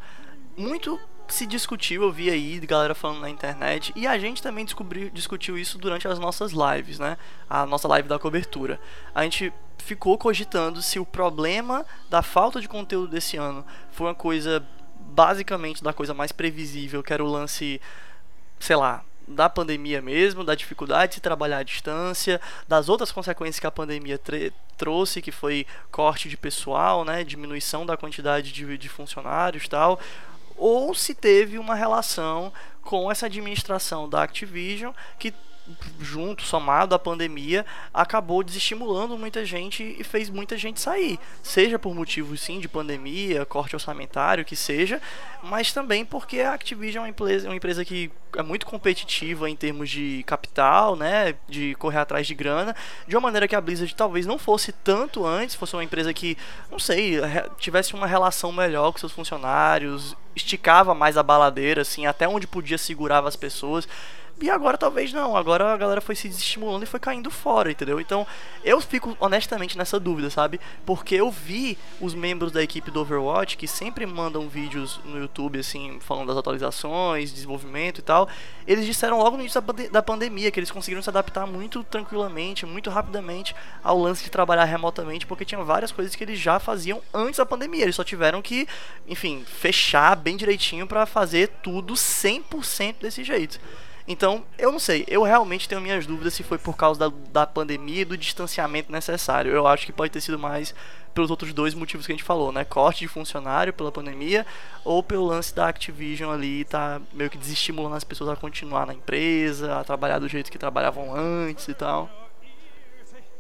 Muito 0.58 1.00
se 1.28 1.46
discutiu, 1.46 2.04
eu 2.04 2.12
vi 2.12 2.30
aí 2.30 2.60
galera 2.62 2.96
falando 2.96 3.22
na 3.22 3.30
internet, 3.30 3.92
e 3.96 4.08
a 4.08 4.18
gente 4.18 4.42
também 4.42 4.66
descobriu, 4.66 5.10
discutiu 5.10 5.58
isso 5.58 5.78
durante 5.78 6.08
as 6.08 6.20
nossas 6.20 6.52
lives, 6.52 7.00
né? 7.00 7.18
A 7.50 7.66
nossa 7.66 7.88
live 7.88 8.08
da 8.08 8.18
cobertura. 8.18 8.80
A 9.14 9.24
gente 9.24 9.52
ficou 9.78 10.18
cogitando 10.18 10.82
se 10.82 11.00
o 11.00 11.06
problema 11.06 11.86
da 12.10 12.22
falta 12.22 12.60
de 12.60 12.68
conteúdo 12.68 13.10
desse 13.10 13.38
ano 13.38 13.66
foi 13.92 14.08
uma 14.08 14.16
coisa 14.16 14.66
basicamente 15.00 15.84
da 15.84 15.94
coisa 15.94 16.14
mais 16.14 16.32
previsível, 16.32 17.04
que 17.04 17.14
era 17.14 17.24
o 17.24 17.28
lance, 17.28 17.80
sei 18.60 18.76
lá, 18.76 19.04
da 19.28 19.50
pandemia 19.50 20.02
mesmo, 20.02 20.44
da 20.44 20.56
dificuldade 20.56 21.10
de 21.10 21.16
se 21.16 21.22
trabalhar 21.22 21.58
à 21.58 21.64
distância, 21.64 22.40
das 22.68 22.88
outras 22.88 23.12
consequências 23.12 23.60
que 23.60 23.68
a 23.68 23.72
pandemia 23.72 24.20
trouxe, 24.78 25.22
que 25.22 25.32
foi 25.32 25.66
corte 25.92 26.30
de 26.30 26.38
pessoal, 26.38 27.04
né, 27.04 27.24
diminuição 27.24 27.86
da 27.86 27.98
quantidade 27.98 28.52
de, 28.54 28.78
de 28.78 28.90
funcionários 28.90 29.68
tal, 29.68 30.00
ou 30.58 30.94
se 30.94 31.14
teve 31.14 31.58
uma 31.58 31.76
relação 31.76 32.52
com 32.82 33.12
essa 33.12 33.26
administração 33.26 34.10
da 34.10 34.24
Activision 34.24 34.94
que 35.20 35.34
junto, 36.00 36.44
somado 36.44 36.96
à 36.96 37.00
pandemia, 37.00 37.66
acabou 37.94 38.44
desestimulando 38.44 39.18
muita 39.18 39.46
gente 39.46 39.96
e 39.98 40.04
fez 40.04 40.30
muita 40.30 40.58
gente 40.58 40.80
sair. 40.80 41.20
Seja 41.44 41.78
por 41.78 41.94
motivos 41.94 42.42
sim 42.42 42.60
de 42.60 42.68
pandemia, 42.68 43.46
corte 43.46 43.76
orçamentário, 43.76 44.46
que 44.46 44.56
seja, 44.56 45.02
mas 45.44 45.72
também 45.72 46.06
porque 46.06 46.42
a 46.42 46.54
Activision 46.54 47.04
é 47.04 47.06
uma 47.06 47.10
empresa, 47.10 47.48
uma 47.48 47.56
empresa 47.56 47.86
que 47.86 48.12
é 48.36 48.44
muito 48.44 48.66
competitiva 48.66 49.50
em 49.50 49.56
termos 49.56 49.90
de 49.90 50.24
capital, 50.26 50.96
né, 50.96 51.36
de 51.48 51.76
correr 51.76 52.00
atrás 52.00 52.28
de 52.28 52.36
grana, 52.36 52.76
de 53.08 53.16
uma 53.16 53.22
maneira 53.22 53.48
que 53.48 53.56
a 53.56 53.62
Blizzard 53.62 53.94
talvez 53.96 54.26
não 54.26 54.38
fosse 54.38 54.72
tanto 54.72 55.26
antes, 55.26 55.56
fosse 55.56 55.76
uma 55.76 55.84
empresa 55.84 56.14
que, 56.14 56.38
não 56.72 56.80
sei, 56.80 57.16
tivesse 57.58 57.94
uma 57.94 58.08
relação 58.08 58.52
melhor 58.52 58.92
com 58.92 59.00
seus 59.00 59.12
funcionários, 59.12 60.16
esticava 60.36 60.94
mais 60.94 61.18
a 61.18 61.24
baladeira, 61.24 61.82
assim, 61.82 62.06
até 62.06 62.28
onde 62.28 62.48
podia 62.48 62.78
segurava 62.78 63.28
as 63.28 63.36
pessoas. 63.36 63.88
E 64.40 64.52
agora 64.52 64.78
talvez 64.78 65.12
não, 65.12 65.36
agora 65.36 65.74
a 65.74 65.78
galera 65.78 66.00
foi 66.00 66.14
se 66.14 66.30
desestimulando 66.30 66.84
e 66.84 66.88
foi 66.88 67.00
caindo 67.00 67.32
fora, 67.32 67.72
entendeu? 67.72 68.00
Então 68.00 68.26
eu 68.64 68.80
fico 68.80 69.18
honestamente 69.20 69.76
nessa 69.76 70.00
dúvida, 70.00 70.30
sabe? 70.30 70.60
Porque 70.86 71.16
eu 71.16 71.32
vi 71.32 71.76
os 72.00 72.14
membros 72.14 72.52
da 72.52 72.62
equipe 72.62 72.92
do 72.92 73.02
Overwatch 73.02 73.58
que 73.58 73.68
sempre 73.68 74.06
mandam 74.06 74.48
vídeos 74.48 75.00
no 75.04 75.18
YouTube, 75.18 75.58
assim, 75.58 75.98
falando 76.02 76.28
das 76.28 76.38
atualizações, 76.38 77.34
desenvolvimento 77.34 77.98
e 77.98 78.04
tal. 78.04 78.30
Eles 78.68 78.86
disseram 78.86 79.18
logo 79.18 79.38
no 79.38 79.42
início 79.42 79.60
da 79.92 80.04
pandemia 80.04 80.52
que 80.52 80.60
eles 80.60 80.70
conseguiram 80.70 81.02
se 81.02 81.10
adaptar 81.10 81.48
muito 81.48 81.84
tranquilamente, 81.84 82.64
muito 82.64 82.92
rapidamente 82.92 83.56
ao 83.84 83.98
lance 83.98 84.24
de 84.24 84.30
trabalhar 84.30 84.66
remotamente, 84.66 85.26
porque 85.26 85.46
tinha 85.46 85.64
várias 85.64 85.92
coisas 85.92 86.16
que 86.16 86.24
eles 86.24 86.40
já 86.40 86.60
faziam 86.60 87.02
antes 87.12 87.40
da 87.40 87.46
pandemia. 87.46 87.82
Eles 87.82 87.96
só 87.96 88.04
tiveram 88.04 88.40
que, 88.44 88.68
enfim, 89.08 89.44
fechar 89.48 90.16
bem 90.16 90.38
direitinho 90.38 90.86
para 90.86 91.08
fazer 91.08 91.48
tudo 91.64 91.96
100% 91.96 92.98
desse 93.02 93.24
jeito. 93.24 93.60
Então, 94.08 94.46
eu 94.58 94.72
não 94.72 94.80
sei, 94.80 95.04
eu 95.08 95.22
realmente 95.24 95.68
tenho 95.68 95.82
minhas 95.82 96.06
dúvidas 96.06 96.34
se 96.34 96.42
foi 96.42 96.58
por 96.58 96.78
causa 96.78 96.98
da, 96.98 97.16
da 97.32 97.46
pandemia 97.46 98.04
e 98.04 98.06
do 98.06 98.18
distanciamento 98.18 98.90
necessário. 98.90 99.52
Eu 99.52 99.68
acho 99.68 99.86
que 99.86 99.92
pode 99.92 100.12
ter 100.12 100.22
sido 100.22 100.40
mais 100.40 100.74
pelos 101.14 101.30
outros 101.30 101.52
dois 101.52 101.74
motivos 101.74 102.06
que 102.06 102.14
a 102.14 102.16
gente 102.16 102.24
falou, 102.24 102.52
né? 102.52 102.64
Corte 102.64 103.00
de 103.00 103.08
funcionário 103.08 103.74
pela 103.74 103.92
pandemia 103.92 104.46
ou 104.86 105.04
pelo 105.04 105.26
lance 105.26 105.54
da 105.54 105.68
Activision 105.68 106.32
ali 106.32 106.64
tá 106.64 107.02
meio 107.12 107.30
que 107.30 107.38
desestimulando 107.38 107.96
as 107.96 108.04
pessoas 108.04 108.30
a 108.30 108.36
continuar 108.36 108.86
na 108.86 108.94
empresa, 108.94 109.80
a 109.80 109.84
trabalhar 109.84 110.20
do 110.20 110.30
jeito 110.30 110.52
que 110.52 110.58
trabalhavam 110.58 111.14
antes 111.14 111.68
e 111.68 111.74
tal. 111.74 112.10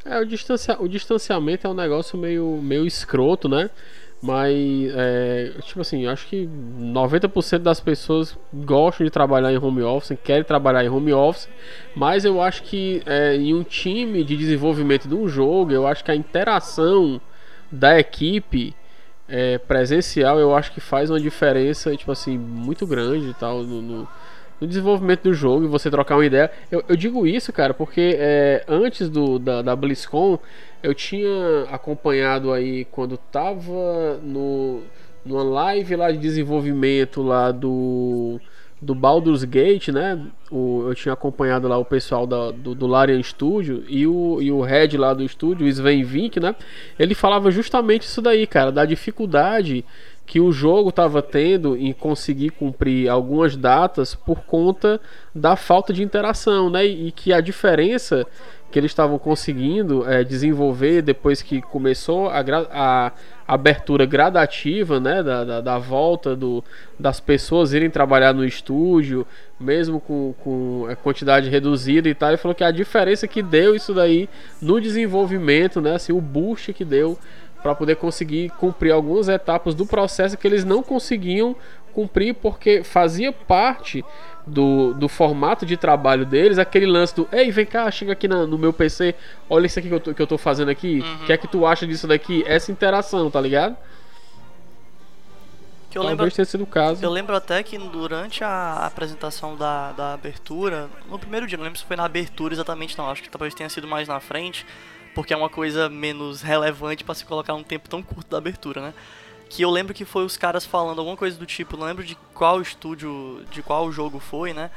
É, 0.03 0.19
o, 0.19 0.25
distancia, 0.25 0.75
o 0.81 0.87
distanciamento 0.87 1.67
é 1.67 1.69
um 1.69 1.73
negócio 1.73 2.17
meio, 2.17 2.59
meio 2.61 2.85
escroto, 2.85 3.47
né? 3.47 3.69
Mas, 4.21 4.55
é, 4.95 5.53
tipo 5.61 5.81
assim, 5.81 6.07
acho 6.07 6.25
que 6.27 6.49
90% 6.79 7.59
das 7.59 7.79
pessoas 7.79 8.35
gostam 8.51 9.05
de 9.05 9.11
trabalhar 9.11 9.53
em 9.53 9.57
home 9.57 9.83
office, 9.83 10.17
querem 10.23 10.43
trabalhar 10.43 10.83
em 10.83 10.89
home 10.89 11.13
office, 11.13 11.47
mas 11.95 12.25
eu 12.25 12.41
acho 12.41 12.63
que 12.63 13.03
é, 13.05 13.35
em 13.35 13.53
um 13.53 13.63
time 13.63 14.23
de 14.23 14.35
desenvolvimento 14.35 15.07
de 15.07 15.13
um 15.13 15.27
jogo, 15.27 15.71
eu 15.71 15.85
acho 15.85 16.03
que 16.03 16.09
a 16.09 16.15
interação 16.15 17.21
da 17.71 17.99
equipe 17.99 18.75
é, 19.29 19.59
presencial, 19.59 20.39
eu 20.39 20.55
acho 20.55 20.71
que 20.71 20.79
faz 20.79 21.09
uma 21.11 21.19
diferença, 21.19 21.95
tipo 21.95 22.11
assim, 22.11 22.37
muito 22.37 22.87
grande 22.87 23.29
e 23.29 23.33
tal, 23.35 23.61
no, 23.61 23.81
no, 23.81 24.07
no 24.59 24.67
desenvolvimento 24.67 25.23
do 25.23 25.33
jogo 25.33 25.65
e 25.65 25.67
você 25.67 25.91
trocar 25.91 26.15
uma 26.15 26.25
ideia. 26.25 26.49
Eu, 26.71 26.83
eu 26.87 26.95
digo 26.95 27.27
isso, 27.27 27.51
cara, 27.53 27.73
porque 27.73 28.15
é, 28.17 28.63
antes 28.67 29.09
do, 29.09 29.37
da, 29.37 29.61
da 29.61 29.75
BlizzCon 29.75 30.39
eu 30.81 30.93
tinha 30.93 31.63
acompanhado 31.71 32.51
aí 32.51 32.85
quando 32.85 33.17
tava 33.17 34.19
no 34.23 34.81
numa 35.25 35.43
live 35.43 35.95
lá 35.95 36.11
de 36.11 36.17
desenvolvimento 36.17 37.21
lá 37.21 37.51
do 37.51 38.39
do 38.81 38.93
Baldur's 38.93 39.43
Gate, 39.43 39.89
né? 39.89 40.27
o, 40.51 40.85
eu 40.87 40.95
tinha 40.95 41.13
acompanhado 41.13 41.67
lá 41.67 41.77
o 41.77 41.85
pessoal 41.85 42.25
da, 42.25 42.51
do, 42.51 42.73
do 42.73 42.87
Larian 42.87 43.21
Studio 43.21 43.83
e 43.87 44.07
o, 44.07 44.41
e 44.41 44.51
o 44.51 44.61
head 44.61 44.97
lá 44.97 45.13
do 45.13 45.23
estúdio, 45.23 45.67
Sven 45.67 46.03
Vink, 46.03 46.39
né? 46.39 46.55
Ele 46.97 47.13
falava 47.13 47.51
justamente 47.51 48.03
isso 48.03 48.21
daí, 48.21 48.47
cara, 48.47 48.71
da 48.71 48.85
dificuldade 48.85 49.83
que 50.25 50.39
o 50.39 50.51
jogo 50.51 50.89
estava 50.89 51.21
tendo 51.21 51.77
em 51.77 51.93
conseguir 51.93 52.49
cumprir 52.49 53.09
algumas 53.09 53.55
datas 53.55 54.13
por 54.13 54.41
conta 54.41 54.99
da 55.33 55.55
falta 55.55 55.93
de 55.93 56.03
interação, 56.03 56.69
né? 56.69 56.85
E 56.85 57.11
que 57.11 57.31
a 57.31 57.41
diferença 57.41 58.25
que 58.69 58.77
eles 58.77 58.91
estavam 58.91 59.17
conseguindo 59.17 60.07
é, 60.09 60.23
desenvolver 60.23 61.01
depois 61.01 61.41
que 61.41 61.61
começou 61.61 62.29
a, 62.29 62.43
a 62.71 63.11
abertura 63.47 64.05
gradativa 64.05 64.99
né, 64.99 65.23
da, 65.23 65.43
da, 65.43 65.61
da, 65.61 65.77
volta 65.77 66.35
do, 66.35 66.63
das 66.99 67.19
pessoas 67.19 67.73
irem 67.73 67.89
trabalhar 67.89 68.33
no 68.33 68.43
estúdio, 68.43 69.25
mesmo 69.57 70.01
com, 70.01 70.33
com 70.43 70.87
a 70.89 70.95
quantidade 70.95 71.49
reduzida 71.49 72.09
e 72.09 72.13
tal. 72.13 72.29
Ele 72.29 72.37
falou 72.37 72.53
que 72.53 72.63
a 72.63 72.71
diferença 72.71 73.27
que 73.27 73.41
deu 73.41 73.73
isso 73.73 73.93
daí 73.93 74.27
no 74.61 74.81
desenvolvimento, 74.81 75.79
né, 75.79 75.95
assim, 75.95 76.11
o 76.11 76.19
boost 76.19 76.73
que 76.73 76.83
deu 76.83 77.17
para 77.63 77.73
poder 77.73 77.95
conseguir 77.95 78.49
cumprir 78.51 78.91
algumas 78.91 79.29
etapas 79.29 79.73
do 79.73 79.85
processo 79.85 80.37
que 80.37 80.47
eles 80.47 80.63
não 80.63 80.83
conseguiam 80.83 81.55
cumprir 81.93 82.35
porque 82.35 82.83
fazia 82.83 83.31
parte 83.31 84.05
do, 84.47 84.93
do 84.93 85.09
formato 85.09 85.65
de 85.65 85.75
trabalho 85.75 86.25
deles, 86.25 86.57
aquele 86.57 86.85
lance 86.85 87.15
do 87.15 87.27
Ei, 87.31 87.51
vem 87.51 87.65
cá, 87.65 87.89
chega 87.91 88.13
aqui 88.13 88.27
na, 88.27 88.47
no 88.47 88.57
meu 88.57 88.71
PC, 88.71 89.13
olha 89.49 89.65
isso 89.67 89.77
aqui 89.77 89.89
que 89.89 89.93
eu 89.93 89.99
tô, 89.99 90.13
que 90.13 90.21
eu 90.21 90.27
tô 90.27 90.37
fazendo 90.37 90.69
aqui, 90.69 91.01
o 91.01 91.03
uhum. 91.03 91.25
que 91.25 91.33
é 91.33 91.37
que 91.37 91.47
tu 91.47 91.65
acha 91.65 91.85
disso 91.85 92.07
daqui? 92.07 92.43
Essa 92.47 92.71
interação, 92.71 93.29
tá 93.29 93.41
ligado? 93.41 93.75
Que 95.89 95.97
eu 95.97 96.01
Talvez 96.01 96.19
lembro, 96.19 96.35
tenha 96.35 96.45
sido 96.45 96.63
o 96.63 96.67
caso. 96.67 97.03
Eu 97.03 97.09
lembro 97.09 97.35
até 97.35 97.61
que 97.63 97.77
durante 97.77 98.43
a 98.43 98.85
apresentação 98.85 99.55
da, 99.55 99.91
da 99.91 100.13
abertura, 100.13 100.89
no 101.09 101.19
primeiro 101.19 101.45
dia, 101.45 101.57
não 101.57 101.65
lembro 101.65 101.79
se 101.79 101.85
foi 101.85 101.95
na 101.95 102.05
abertura 102.05 102.53
exatamente, 102.53 102.97
não, 102.97 103.09
acho 103.09 103.21
que 103.21 103.29
talvez 103.29 103.53
tenha 103.53 103.69
sido 103.69 103.87
mais 103.87 104.07
na 104.07 104.19
frente, 104.19 104.65
porque 105.13 105.33
é 105.33 105.37
uma 105.37 105.49
coisa 105.49 105.89
menos 105.89 106.41
relevante 106.41 107.03
para 107.03 107.15
se 107.15 107.25
colocar 107.25 107.53
um 107.53 107.63
tempo 107.63 107.89
tão 107.89 108.01
curto 108.01 108.29
da 108.29 108.37
abertura, 108.37 108.81
né? 108.81 108.93
Que 109.49 109.61
eu 109.61 109.69
lembro 109.69 109.93
que 109.93 110.05
foi 110.05 110.25
os 110.25 110.37
caras 110.37 110.65
falando 110.65 110.99
alguma 110.99 111.17
coisa 111.17 111.37
do 111.37 111.45
tipo, 111.45 111.77
não 111.77 111.85
lembro 111.85 112.03
de 112.03 112.15
qual 112.33 112.61
estúdio, 112.61 113.45
de 113.51 113.61
qual 113.61 113.91
jogo 113.91 114.19
foi, 114.19 114.53
né? 114.53 114.69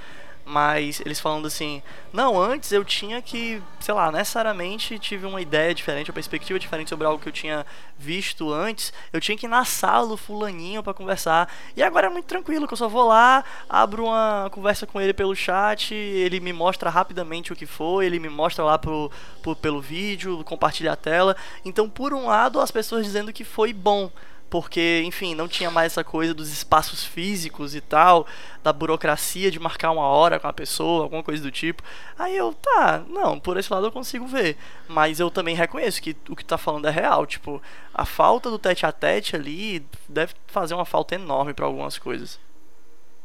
Mas 0.45 1.01
eles 1.05 1.21
falando 1.21 1.47
assim, 1.47 1.81
não, 2.13 2.41
antes 2.41 2.73
eu 2.73 2.85
tinha 2.85 3.23
que, 3.23 3.63
sei 3.79 3.95
lá, 3.95 4.11
necessariamente 4.11 4.99
tive 4.99 5.25
uma 5.25 5.41
ideia 5.41 5.73
diferente, 5.73 6.11
uma 6.11 6.15
perspectiva 6.15 6.59
diferente 6.59 6.89
sobre 6.89 7.07
algo 7.07 7.23
que 7.23 7.29
eu 7.29 7.33
tinha 7.33 7.65
visto 7.97 8.53
antes. 8.53 8.93
Eu 9.13 9.21
tinha 9.21 9.39
que 9.39 9.47
ir 9.47 9.49
na 9.49 9.65
sala 9.65 10.09
do 10.09 10.17
fulaninho 10.17 10.83
para 10.83 10.93
conversar. 10.93 11.49
E 11.77 11.83
agora 11.83 12.09
é 12.09 12.11
muito 12.11 12.25
tranquilo, 12.25 12.67
que 12.67 12.73
eu 12.73 12.77
só 12.79 12.89
vou 12.89 13.07
lá, 13.07 13.45
abro 13.69 14.07
uma 14.07 14.49
conversa 14.51 14.89
com 14.89 15.01
ele 15.01 15.13
pelo 15.13 15.37
chat, 15.37 15.95
ele 15.95 16.41
me 16.41 16.53
mostra 16.53 16.91
rapidamente 16.91 17.53
o 17.53 17.57
que 17.57 17.67
foi, 17.67 18.07
ele 18.07 18.19
me 18.19 18.29
mostra 18.29 18.65
lá 18.65 18.77
pro, 18.77 19.09
pro 19.43 19.55
pelo 19.55 19.81
vídeo, 19.81 20.43
compartilha 20.43 20.93
a 20.93 20.97
tela. 20.97 21.37
Então, 21.65 21.89
por 21.89 22.13
um 22.13 22.27
lado, 22.27 22.61
as 22.61 22.73
pessoas 22.73 23.05
dizendo 23.05 23.33
que 23.33 23.45
foi 23.45 23.73
bom 23.73 24.11
porque, 24.51 25.03
enfim, 25.07 25.35
não 25.35 25.47
tinha 25.47 25.71
mais 25.71 25.93
essa 25.93 26.03
coisa 26.03 26.35
dos 26.35 26.51
espaços 26.51 27.05
físicos 27.05 27.77
e 27.77 27.81
tal, 27.81 28.27
da 28.65 28.73
burocracia 28.73 29.49
de 29.49 29.61
marcar 29.61 29.93
uma 29.93 30.03
hora 30.03 30.41
com 30.41 30.49
a 30.49 30.53
pessoa, 30.53 31.05
alguma 31.05 31.23
coisa 31.23 31.41
do 31.41 31.53
tipo. 31.53 31.85
Aí 32.19 32.37
eu, 32.37 32.53
tá, 32.53 33.05
não, 33.09 33.39
por 33.39 33.57
esse 33.57 33.73
lado 33.73 33.87
eu 33.87 33.93
consigo 33.93 34.27
ver. 34.27 34.57
Mas 34.89 35.21
eu 35.21 35.31
também 35.31 35.55
reconheço 35.55 36.03
que 36.03 36.17
o 36.29 36.35
que 36.35 36.45
tá 36.45 36.59
falando 36.59 36.89
é 36.89 36.91
real. 36.91 37.25
Tipo, 37.27 37.63
a 37.95 38.05
falta 38.05 38.51
do 38.51 38.59
tete 38.59 38.85
a 38.85 38.91
tete 38.91 39.37
ali 39.37 39.87
deve 40.09 40.35
fazer 40.49 40.75
uma 40.75 40.85
falta 40.85 41.15
enorme 41.15 41.55
para 41.55 41.67
algumas 41.67 41.97
coisas. 41.97 42.39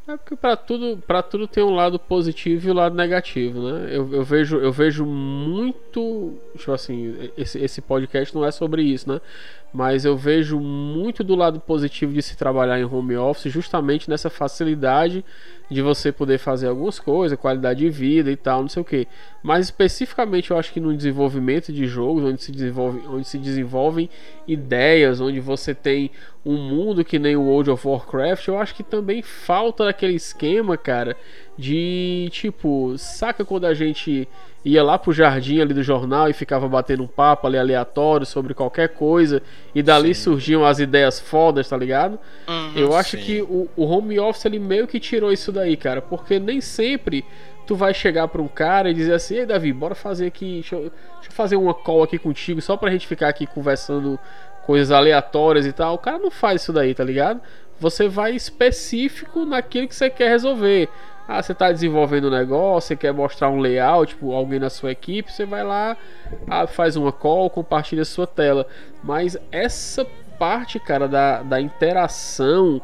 É 0.08 0.16
porque 0.16 0.36
para 0.36 0.56
tudo, 0.56 1.02
para 1.04 1.20
tudo 1.20 1.48
tem 1.48 1.64
um 1.64 1.74
lado 1.74 1.98
positivo 1.98 2.68
e 2.68 2.70
um 2.70 2.74
lado 2.74 2.94
negativo, 2.94 3.60
né? 3.60 3.88
Eu, 3.90 4.14
eu, 4.14 4.22
vejo, 4.22 4.56
eu 4.58 4.70
vejo 4.70 5.04
muito, 5.04 6.34
tipo 6.56 6.70
assim, 6.70 7.32
esse, 7.36 7.58
esse 7.58 7.82
podcast 7.82 8.32
não 8.32 8.44
é 8.44 8.52
sobre 8.52 8.82
isso, 8.82 9.08
né? 9.08 9.20
Mas 9.72 10.04
eu 10.04 10.16
vejo 10.16 10.58
muito 10.58 11.22
do 11.22 11.34
lado 11.34 11.60
positivo 11.60 12.12
de 12.12 12.22
se 12.22 12.36
trabalhar 12.36 12.78
em 12.78 12.84
home 12.84 13.16
office, 13.16 13.52
justamente 13.52 14.08
nessa 14.08 14.30
facilidade 14.30 15.24
de 15.70 15.82
você 15.82 16.12
poder 16.12 16.38
fazer 16.38 16.68
algumas 16.68 16.98
coisas, 16.98 17.38
qualidade 17.38 17.80
de 17.80 17.90
vida 17.90 18.30
e 18.30 18.36
tal, 18.36 18.62
não 18.62 18.68
sei 18.68 18.80
o 18.80 18.84
que. 18.84 19.06
Mas 19.42 19.66
especificamente 19.66 20.50
eu 20.50 20.58
acho 20.58 20.72
que 20.72 20.80
no 20.80 20.96
desenvolvimento 20.96 21.72
de 21.72 21.86
jogos, 21.86 22.24
onde 22.24 22.42
se, 22.42 22.52
desenvolve, 22.52 23.02
onde 23.08 23.26
se 23.26 23.38
desenvolvem 23.38 24.08
ideias, 24.46 25.20
onde 25.20 25.40
você 25.40 25.74
tem 25.74 26.10
um 26.44 26.56
mundo 26.56 27.04
que 27.04 27.18
nem 27.18 27.36
o 27.36 27.42
World 27.42 27.70
of 27.70 27.86
Warcraft, 27.86 28.46
eu 28.46 28.58
acho 28.58 28.74
que 28.74 28.84
também 28.84 29.20
falta 29.20 29.88
aquele 29.88 30.14
esquema, 30.14 30.76
cara, 30.76 31.16
de 31.58 32.28
tipo, 32.30 32.94
saca 32.96 33.44
quando 33.44 33.66
a 33.66 33.74
gente 33.74 34.28
ia 34.66 34.82
lá 34.82 34.98
pro 34.98 35.12
jardim 35.12 35.60
ali 35.60 35.72
do 35.72 35.82
jornal 35.82 36.28
e 36.28 36.32
ficava 36.32 36.68
batendo 36.68 37.04
um 37.04 37.06
papo 37.06 37.46
ali 37.46 37.56
aleatório 37.56 38.26
sobre 38.26 38.52
qualquer 38.52 38.88
coisa 38.88 39.40
e 39.72 39.80
dali 39.80 40.12
sim. 40.12 40.24
surgiam 40.24 40.66
as 40.66 40.80
ideias 40.80 41.20
fodas, 41.20 41.68
tá 41.68 41.76
ligado? 41.76 42.18
Uhum, 42.48 42.72
eu 42.74 42.96
acho 42.96 43.16
sim. 43.16 43.22
que 43.22 43.42
o, 43.42 43.68
o 43.76 43.84
home 43.84 44.18
office 44.18 44.44
ele 44.44 44.58
meio 44.58 44.88
que 44.88 44.98
tirou 44.98 45.32
isso 45.32 45.52
daí, 45.52 45.76
cara, 45.76 46.02
porque 46.02 46.40
nem 46.40 46.60
sempre 46.60 47.24
tu 47.64 47.76
vai 47.76 47.94
chegar 47.94 48.26
para 48.26 48.42
um 48.42 48.48
cara 48.48 48.90
e 48.90 48.94
dizer 48.94 49.14
assim: 49.14 49.36
Ei, 49.36 49.46
Davi, 49.46 49.72
bora 49.72 49.94
fazer 49.94 50.26
aqui. 50.26 50.54
Deixa 50.54 50.74
eu, 50.74 50.80
deixa 50.80 51.28
eu, 51.28 51.32
fazer 51.32 51.54
uma 51.54 51.72
call 51.72 52.02
aqui 52.02 52.18
contigo 52.18 52.60
só 52.60 52.76
pra 52.76 52.90
gente 52.90 53.06
ficar 53.06 53.28
aqui 53.28 53.46
conversando 53.46 54.18
coisas 54.64 54.90
aleatórias 54.90 55.64
e 55.64 55.72
tal. 55.72 55.94
O 55.94 55.98
cara 55.98 56.18
não 56.18 56.30
faz 56.30 56.62
isso 56.62 56.72
daí, 56.72 56.92
tá 56.92 57.04
ligado? 57.04 57.40
Você 57.78 58.08
vai 58.08 58.34
específico 58.34 59.44
naquilo 59.44 59.86
que 59.86 59.94
você 59.94 60.10
quer 60.10 60.28
resolver. 60.28 60.88
Ah, 61.28 61.42
você 61.42 61.52
está 61.52 61.72
desenvolvendo 61.72 62.28
um 62.28 62.30
negócio, 62.30 62.88
você 62.88 62.96
quer 62.96 63.12
mostrar 63.12 63.50
um 63.50 63.58
layout, 63.58 64.14
tipo, 64.14 64.32
alguém 64.32 64.60
na 64.60 64.70
sua 64.70 64.92
equipe, 64.92 65.32
você 65.32 65.44
vai 65.44 65.64
lá, 65.64 65.96
ah, 66.48 66.66
faz 66.66 66.94
uma 66.94 67.10
call, 67.10 67.50
compartilha 67.50 68.04
sua 68.04 68.26
tela. 68.26 68.66
Mas 69.02 69.36
essa 69.50 70.06
parte, 70.38 70.78
cara, 70.78 71.08
da, 71.08 71.42
da 71.42 71.60
interação, 71.60 72.80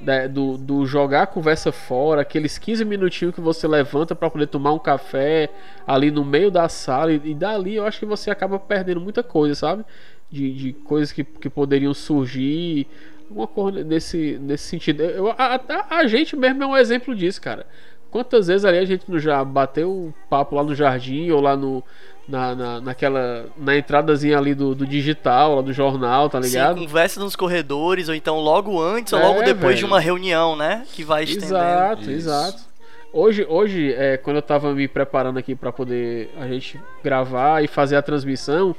da, 0.00 0.26
do, 0.26 0.58
do 0.58 0.84
jogar 0.84 1.22
a 1.22 1.26
conversa 1.26 1.70
fora, 1.70 2.22
aqueles 2.22 2.58
15 2.58 2.84
minutinhos 2.84 3.34
que 3.34 3.40
você 3.40 3.66
levanta 3.66 4.14
para 4.14 4.28
poder 4.28 4.46
tomar 4.46 4.72
um 4.72 4.78
café 4.78 5.48
ali 5.86 6.10
no 6.10 6.24
meio 6.24 6.50
da 6.50 6.68
sala, 6.68 7.12
e, 7.12 7.20
e 7.24 7.34
dali 7.34 7.76
eu 7.76 7.86
acho 7.86 8.00
que 8.00 8.06
você 8.06 8.30
acaba 8.30 8.58
perdendo 8.58 9.00
muita 9.00 9.22
coisa, 9.22 9.54
sabe? 9.54 9.84
De, 10.30 10.52
de 10.52 10.72
coisas 10.72 11.12
que, 11.12 11.22
que 11.22 11.48
poderiam 11.48 11.94
surgir 11.94 12.88
uma 13.30 13.46
coisa 13.46 13.82
nesse, 13.82 14.38
nesse 14.40 14.64
sentido. 14.64 15.02
Eu, 15.02 15.30
a, 15.30 15.60
a, 15.68 15.96
a, 15.98 16.06
gente 16.06 16.36
mesmo 16.36 16.62
é 16.62 16.66
um 16.66 16.76
exemplo 16.76 17.14
disso, 17.14 17.40
cara. 17.40 17.66
Quantas 18.10 18.46
vezes 18.46 18.64
ali 18.64 18.78
a 18.78 18.84
gente 18.84 19.04
já 19.18 19.44
bateu 19.44 20.14
papo 20.30 20.54
lá 20.54 20.62
no 20.62 20.74
jardim 20.74 21.30
ou 21.30 21.40
lá 21.40 21.56
no. 21.56 21.82
Na, 22.26 22.54
na, 22.54 22.80
naquela. 22.80 23.46
Na 23.56 23.76
entradazinha 23.76 24.38
ali 24.38 24.54
do, 24.54 24.74
do 24.74 24.86
digital, 24.86 25.56
lá 25.56 25.62
do 25.62 25.72
jornal, 25.72 26.30
tá 26.30 26.40
ligado? 26.40 26.78
Sim, 26.78 26.86
conversa 26.86 27.20
nos 27.20 27.36
corredores, 27.36 28.08
ou 28.08 28.14
então 28.14 28.38
logo 28.38 28.80
antes 28.80 29.12
é, 29.12 29.16
ou 29.16 29.22
logo 29.22 29.42
depois 29.42 29.74
velho. 29.74 29.78
de 29.78 29.84
uma 29.84 30.00
reunião, 30.00 30.56
né? 30.56 30.86
Que 30.92 31.04
vai 31.04 31.24
estendendo. 31.24 31.54
Exato, 31.54 32.02
Isso. 32.02 32.10
exato. 32.10 32.74
Hoje, 33.12 33.46
hoje 33.48 33.92
é, 33.92 34.16
quando 34.16 34.36
eu 34.36 34.42
tava 34.42 34.74
me 34.74 34.88
preparando 34.88 35.38
aqui 35.38 35.54
para 35.54 35.70
poder 35.70 36.30
a 36.36 36.48
gente 36.48 36.80
gravar 37.00 37.62
e 37.62 37.68
fazer 37.68 37.94
a 37.94 38.02
transmissão, 38.02 38.74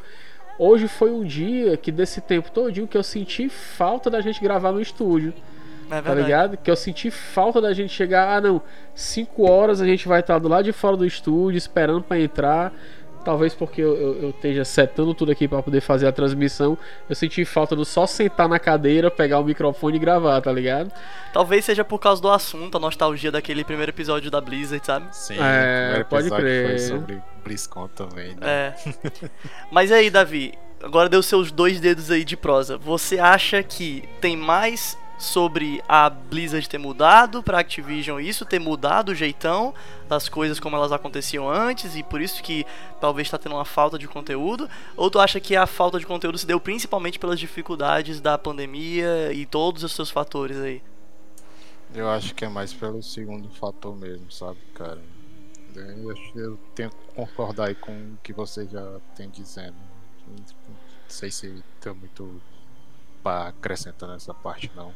Hoje 0.58 0.88
foi 0.88 1.12
um 1.12 1.24
dia 1.24 1.76
que 1.76 1.91
desse 1.91 2.22
tempo 2.22 2.49
todinho 2.49 2.88
que 2.88 2.97
eu 2.97 3.03
senti 3.03 3.49
falta 3.49 4.10
da 4.10 4.22
gente 4.22 4.41
gravar 4.41 4.72
no 4.72 4.82
estúdio. 4.82 5.34
É 5.89 6.01
tá 6.01 6.14
ligado? 6.16 6.58
Que 6.58 6.72
eu 6.72 6.76
senti 6.76 7.12
falta 7.12 7.62
da 7.62 7.74
gente 7.74 7.93
chegar, 7.93 8.36
ah 8.36 8.41
não, 8.41 8.62
5 8.93 9.49
horas 9.49 9.82
a 9.82 9.86
gente 9.86 10.08
vai 10.08 10.22
estar 10.22 10.39
do 10.39 10.47
lado 10.47 10.64
de 10.64 10.72
fora 10.72 10.97
do 10.97 11.06
estúdio 11.06 11.58
esperando 11.58 12.03
para 12.03 12.20
entrar. 12.20 12.74
Talvez 13.26 13.56
porque 13.56 13.82
eu, 13.82 13.96
eu, 13.96 14.22
eu, 14.22 14.30
esteja 14.30 14.64
setando 14.64 15.12
tudo 15.16 15.32
aqui 15.32 15.48
para 15.48 15.62
poder 15.64 15.82
fazer 15.82 16.06
a 16.06 16.12
transmissão. 16.12 16.78
Eu 17.10 17.16
senti 17.16 17.44
falta 17.44 17.76
do 17.76 17.84
só 17.84 18.06
sentar 18.06 18.48
na 18.48 18.60
cadeira, 18.60 19.10
pegar 19.10 19.40
o 19.40 19.44
microfone 19.44 19.98
e 19.98 20.00
gravar, 20.00 20.40
tá 20.42 20.52
ligado? 20.52 20.92
Talvez 21.34 21.66
seja 21.66 21.84
por 21.84 21.98
causa 21.98 22.22
do 22.22 22.30
assunto, 22.30 22.78
a 22.78 22.80
nostalgia 22.80 23.32
daquele 23.32 23.64
primeiro 23.64 23.92
episódio 23.92 24.30
da 24.30 24.40
Blizzard, 24.40 24.86
sabe? 24.86 25.08
Sim, 25.12 25.38
é, 25.40 26.06
pode 26.08 26.30
crer. 26.30 26.70
Foi 26.70 26.80
sobre 26.80 27.22
BlizzCon 27.44 27.88
também, 27.88 28.36
né? 28.36 28.38
É. 28.44 28.76
Mas 29.72 29.92
aí, 29.92 30.12
Davi, 30.12 30.54
agora 30.84 31.10
deu 31.10 31.24
seus 31.24 31.52
dois 31.52 31.80
dedos 31.80 32.12
aí 32.12 32.24
de 32.24 32.38
prosa. 32.38 32.78
Você 32.78 33.18
acha 33.18 33.64
que 33.64 34.08
tem 34.22 34.38
mais 34.38 34.96
sobre 35.18 35.82
a 35.88 36.09
Blizzard 36.09 36.68
ter 36.68 36.78
mudado 36.78 37.41
para 37.41 37.59
Activision 37.59 38.20
isso 38.20 38.45
ter 38.45 38.59
mudado 38.59 39.09
o 39.09 39.16
jeitão 39.16 39.74
das 40.07 40.28
coisas 40.28 40.59
como 40.59 40.76
elas 40.76 40.91
aconteciam 40.91 41.49
antes 41.49 41.95
e 41.95 42.03
por 42.03 42.22
isso 42.22 42.43
que 42.43 42.66
talvez 42.99 43.28
está 43.28 43.38
tendo 43.38 43.55
uma 43.55 43.66
falta 43.66 43.97
de 43.97 44.07
conteúdo. 44.07 44.70
Ou 44.95 45.09
tu 45.09 45.20
acha 45.20 45.39
que 45.39 45.55
a 45.55 45.66
falta 45.66 45.99
de 45.99 46.05
conteúdo 46.05 46.38
se 46.38 46.45
deu 46.45 46.59
principalmente 46.59 47.18
pelas 47.18 47.39
dificuldades 47.39 48.20
da 48.20 48.38
pandemia 48.38 49.32
e 49.32 49.45
todos 49.45 49.84
os 49.84 49.93
seus 49.93 50.09
fatores 50.09 50.57
aí? 50.57 50.82
Eu 51.93 52.09
acho 52.09 52.36
que 52.36 52.43
é 52.43 52.49
mais 52.49 52.74
pelo 52.74 53.01
segundo 53.01 53.49
fator 53.49 53.95
mesmo 53.95 54.30
sabe 54.32 54.59
cara? 54.74 55.01
Eu, 55.76 56.16
eu 56.36 56.57
tenho 56.74 56.89
que 56.89 57.16
concordar 57.16 57.68
aí 57.68 57.76
com 57.76 57.91
o 57.91 58.18
que 58.24 58.32
você 58.32 58.66
já 58.66 58.99
tem 59.16 59.30
dizendo. 59.30 59.76
Não 60.28 60.76
sei 61.07 61.30
se 61.30 61.63
tem 61.82 61.93
muito 61.93 62.41
para 63.22 63.49
acrescentar 63.49 64.09
nessa 64.09 64.34
parte 64.34 64.72
não 64.76 64.93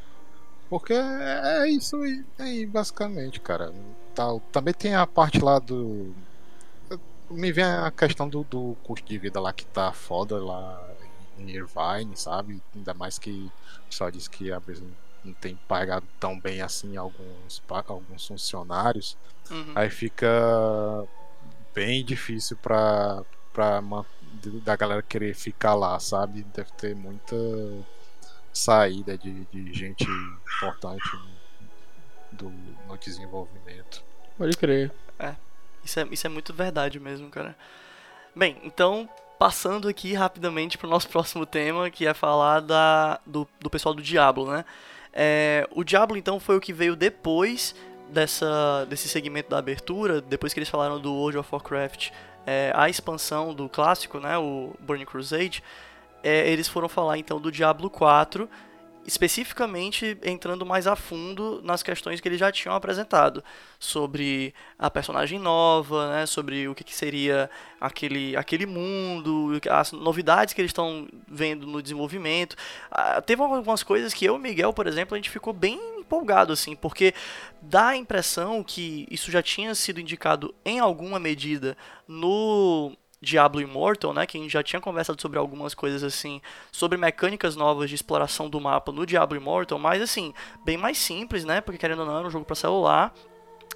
Porque 0.69 0.93
é, 0.93 1.63
é 1.63 1.69
isso 1.69 1.97
aí, 1.97 2.23
aí, 2.37 2.65
basicamente, 2.65 3.39
cara. 3.39 3.73
Tal. 4.13 4.39
Também 4.51 4.73
tem 4.73 4.95
a 4.95 5.07
parte 5.07 5.39
lá 5.39 5.57
do. 5.59 6.13
Me 7.29 7.51
vem 7.51 7.63
a 7.63 7.91
questão 7.91 8.29
do, 8.29 8.43
do 8.43 8.75
custo 8.83 9.07
de 9.07 9.17
vida 9.17 9.39
lá 9.39 9.51
que 9.53 9.65
tá 9.65 9.91
foda 9.91 10.37
lá 10.37 10.81
em 11.37 11.49
Irvine, 11.49 12.15
sabe? 12.15 12.61
Ainda 12.75 12.93
mais 12.93 13.17
que 13.17 13.51
só 13.89 14.09
diz 14.09 14.27
que 14.27 14.51
a 14.51 14.59
Blizzard 14.59 14.91
não 15.23 15.33
tem 15.33 15.55
pagado 15.67 16.07
tão 16.19 16.39
bem 16.39 16.61
assim 16.61 16.97
alguns, 16.97 17.61
alguns 17.87 18.27
funcionários. 18.27 19.17
Uhum. 19.49 19.73
Aí 19.75 19.89
fica 19.89 20.27
bem 21.73 22.03
difícil 22.03 22.57
pra, 22.57 23.23
pra 23.53 23.81
da 24.63 24.75
galera 24.75 25.01
querer 25.01 25.35
ficar 25.35 25.75
lá, 25.75 25.99
sabe? 25.99 26.43
Deve 26.53 26.71
ter 26.73 26.95
muita 26.95 27.35
saída 28.59 29.17
de, 29.17 29.45
de 29.45 29.73
gente 29.73 30.05
importante 30.57 31.09
do, 32.31 32.51
no 32.87 32.97
desenvolvimento. 32.97 34.03
Pode 34.37 34.57
crer. 34.57 34.91
É, 35.17 35.35
isso 35.83 35.99
é, 35.99 36.07
isso 36.11 36.27
é 36.27 36.29
muito 36.29 36.53
verdade 36.53 36.99
mesmo, 36.99 37.29
cara. 37.29 37.55
Bem, 38.35 38.57
então, 38.63 39.09
passando 39.37 39.87
aqui 39.87 40.13
rapidamente 40.13 40.77
para 40.77 40.87
o 40.87 40.89
nosso 40.89 41.07
próximo 41.09 41.45
tema, 41.45 41.89
que 41.89 42.05
é 42.05 42.13
falar 42.13 42.59
da, 42.59 43.19
do, 43.25 43.47
do 43.59 43.69
pessoal 43.69 43.95
do 43.95 44.01
Diablo, 44.01 44.51
né? 44.51 44.65
É, 45.13 45.67
o 45.71 45.83
Diablo, 45.83 46.17
então, 46.17 46.39
foi 46.39 46.55
o 46.57 46.61
que 46.61 46.73
veio 46.73 46.95
depois 46.95 47.73
dessa, 48.09 48.85
desse 48.89 49.07
segmento 49.07 49.49
da 49.49 49.57
abertura, 49.57 50.21
depois 50.21 50.53
que 50.53 50.59
eles 50.59 50.69
falaram 50.69 50.99
do 50.99 51.13
World 51.13 51.37
of 51.37 51.49
Warcraft, 51.51 52.11
é, 52.45 52.71
a 52.75 52.89
expansão 52.89 53.53
do 53.53 53.67
clássico, 53.69 54.19
né, 54.19 54.37
o 54.37 54.73
Burning 54.79 55.05
Crusade, 55.05 55.63
é, 56.23 56.49
eles 56.49 56.67
foram 56.67 56.89
falar 56.89 57.17
então 57.17 57.39
do 57.39 57.51
Diablo 57.51 57.89
4, 57.89 58.49
especificamente 59.05 60.17
entrando 60.23 60.65
mais 60.65 60.85
a 60.85 60.95
fundo 60.95 61.61
nas 61.63 61.81
questões 61.81 62.19
que 62.19 62.27
eles 62.27 62.39
já 62.39 62.51
tinham 62.51 62.75
apresentado 62.75 63.43
sobre 63.79 64.53
a 64.77 64.89
personagem 64.91 65.39
nova, 65.39 66.11
né, 66.11 66.25
sobre 66.25 66.67
o 66.67 66.75
que, 66.75 66.83
que 66.83 66.93
seria 66.93 67.49
aquele, 67.81 68.35
aquele 68.35 68.65
mundo, 68.65 69.59
as 69.69 69.91
novidades 69.91 70.53
que 70.53 70.61
eles 70.61 70.69
estão 70.69 71.07
vendo 71.27 71.65
no 71.65 71.81
desenvolvimento. 71.81 72.55
Ah, 72.91 73.21
teve 73.21 73.41
algumas 73.41 73.81
coisas 73.81 74.13
que 74.13 74.25
eu 74.25 74.35
e 74.35 74.39
Miguel, 74.39 74.73
por 74.73 74.85
exemplo, 74.85 75.15
a 75.15 75.17
gente 75.17 75.29
ficou 75.29 75.53
bem 75.53 75.79
empolgado 75.97 76.53
assim, 76.53 76.75
porque 76.75 77.13
dá 77.61 77.89
a 77.89 77.97
impressão 77.97 78.63
que 78.63 79.07
isso 79.09 79.31
já 79.31 79.41
tinha 79.41 79.73
sido 79.73 79.99
indicado 79.99 80.53
em 80.63 80.79
alguma 80.79 81.19
medida 81.19 81.75
no 82.07 82.95
Diablo 83.21 83.61
Immortal, 83.61 84.13
né, 84.13 84.25
que 84.25 84.37
a 84.37 84.41
gente 84.41 84.51
já 84.51 84.63
tinha 84.63 84.79
conversado 84.79 85.21
sobre 85.21 85.37
algumas 85.37 85.73
coisas 85.73 86.03
assim, 86.03 86.41
sobre 86.71 86.97
mecânicas 86.97 87.55
novas 87.55 87.89
de 87.89 87.95
exploração 87.95 88.49
do 88.49 88.61
mapa 88.61 88.91
no 88.91 89.05
Diablo 89.05 89.37
Immortal, 89.37 89.77
mas 89.77 90.01
assim, 90.01 90.33
bem 90.63 90.77
mais 90.77 90.97
simples, 90.97 91.43
né, 91.43 91.59
porque 91.61 91.77
querendo 91.77 91.99
ou 91.99 92.05
não, 92.05 92.17
era 92.17 92.27
um 92.27 92.31
jogo 92.31 92.45
para 92.45 92.55
celular, 92.55 93.13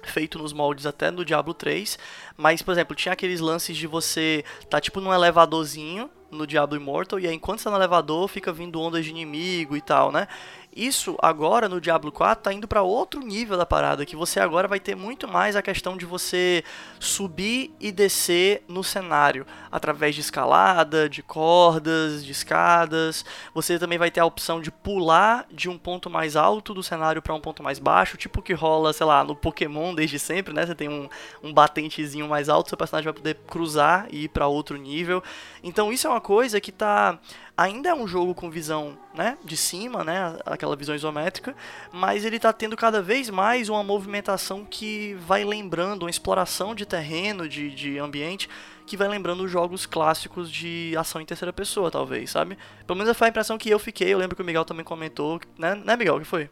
feito 0.02 0.38
nos 0.38 0.52
moldes 0.52 0.86
até 0.86 1.10
do 1.10 1.24
Diablo 1.24 1.52
3, 1.52 1.98
mas 2.36 2.62
por 2.62 2.72
exemplo, 2.72 2.94
tinha 2.94 3.12
aqueles 3.12 3.40
lances 3.40 3.76
de 3.76 3.86
você 3.86 4.44
tá 4.68 4.80
tipo 4.80 5.00
num 5.00 5.12
elevadorzinho 5.12 6.10
no 6.30 6.46
Diablo 6.46 6.76
Immortal 6.76 7.20
e 7.20 7.26
aí 7.26 7.34
enquanto 7.34 7.60
você 7.60 7.64
tá 7.64 7.70
no 7.70 7.76
elevador 7.76 8.28
fica 8.28 8.52
vindo 8.52 8.80
ondas 8.80 9.04
de 9.04 9.10
inimigo 9.10 9.76
e 9.76 9.80
tal, 9.80 10.10
né? 10.10 10.26
Isso 10.74 11.16
agora 11.22 11.68
no 11.68 11.80
Diablo 11.80 12.10
4 12.10 12.42
tá 12.42 12.52
indo 12.52 12.66
para 12.66 12.82
outro 12.82 13.20
nível 13.20 13.56
da 13.56 13.64
parada, 13.64 14.04
que 14.04 14.16
você 14.16 14.40
agora 14.40 14.66
vai 14.66 14.80
ter 14.80 14.96
muito 14.96 15.28
mais 15.28 15.54
a 15.54 15.62
questão 15.62 15.96
de 15.96 16.04
você 16.04 16.64
subir 16.98 17.72
e 17.78 17.92
descer 17.92 18.64
no 18.66 18.82
cenário 18.82 19.46
através 19.70 20.16
de 20.16 20.20
escalada, 20.20 21.08
de 21.08 21.22
cordas, 21.22 22.24
de 22.24 22.32
escadas. 22.32 23.24
Você 23.54 23.78
também 23.78 23.98
vai 23.98 24.10
ter 24.10 24.18
a 24.18 24.24
opção 24.24 24.60
de 24.60 24.72
pular 24.72 25.46
de 25.48 25.68
um 25.68 25.78
ponto 25.78 26.10
mais 26.10 26.34
alto 26.34 26.74
do 26.74 26.82
cenário 26.82 27.22
para 27.22 27.34
um 27.34 27.40
ponto 27.40 27.62
mais 27.62 27.78
baixo, 27.78 28.16
tipo 28.16 28.42
que 28.42 28.52
rola, 28.52 28.92
sei 28.92 29.06
lá, 29.06 29.22
no 29.22 29.36
Pokémon 29.36 29.94
desde 29.94 30.18
sempre, 30.18 30.52
né? 30.52 30.66
Você 30.66 30.74
tem 30.74 30.88
um, 30.88 31.08
um 31.40 31.52
batentezinho 31.52 32.28
mais 32.28 32.48
alto, 32.48 32.70
seu 32.70 32.78
personagem 32.78 33.04
vai 33.04 33.14
poder 33.14 33.36
cruzar 33.46 34.08
e 34.10 34.24
ir 34.24 34.28
para 34.28 34.48
outro 34.48 34.76
nível. 34.76 35.22
Então 35.62 35.92
isso 35.92 36.08
é 36.08 36.10
uma 36.10 36.20
coisa 36.20 36.60
que 36.60 36.72
tá 36.72 37.16
ainda 37.56 37.88
é 37.88 37.94
um 37.94 38.06
jogo 38.06 38.34
com 38.34 38.50
visão, 38.50 38.98
né, 39.14 39.38
de 39.44 39.56
cima, 39.56 40.02
né, 40.02 40.36
aquela 40.44 40.74
visão 40.74 40.94
isométrica, 40.94 41.54
mas 41.92 42.24
ele 42.24 42.36
está 42.36 42.52
tendo 42.52 42.76
cada 42.76 43.00
vez 43.00 43.30
mais 43.30 43.68
uma 43.68 43.82
movimentação 43.82 44.64
que 44.64 45.14
vai 45.26 45.44
lembrando, 45.44 46.02
uma 46.02 46.10
exploração 46.10 46.74
de 46.74 46.84
terreno, 46.84 47.48
de, 47.48 47.70
de 47.70 47.98
ambiente, 47.98 48.48
que 48.86 48.96
vai 48.96 49.08
lembrando 49.08 49.44
os 49.44 49.50
jogos 49.50 49.86
clássicos 49.86 50.50
de 50.50 50.94
ação 50.98 51.20
em 51.20 51.24
terceira 51.24 51.52
pessoa, 51.52 51.90
talvez, 51.90 52.30
sabe? 52.30 52.58
Pelo 52.86 52.98
menos 52.98 53.16
foi 53.16 53.28
a 53.28 53.30
impressão 53.30 53.56
que 53.56 53.70
eu 53.70 53.78
fiquei, 53.78 54.12
eu 54.12 54.18
lembro 54.18 54.36
que 54.36 54.42
o 54.42 54.44
Miguel 54.44 54.64
também 54.64 54.84
comentou, 54.84 55.40
né, 55.56 55.74
né 55.74 55.96
Miguel, 55.96 56.16
o 56.16 56.20
que 56.20 56.26
foi? 56.26 56.50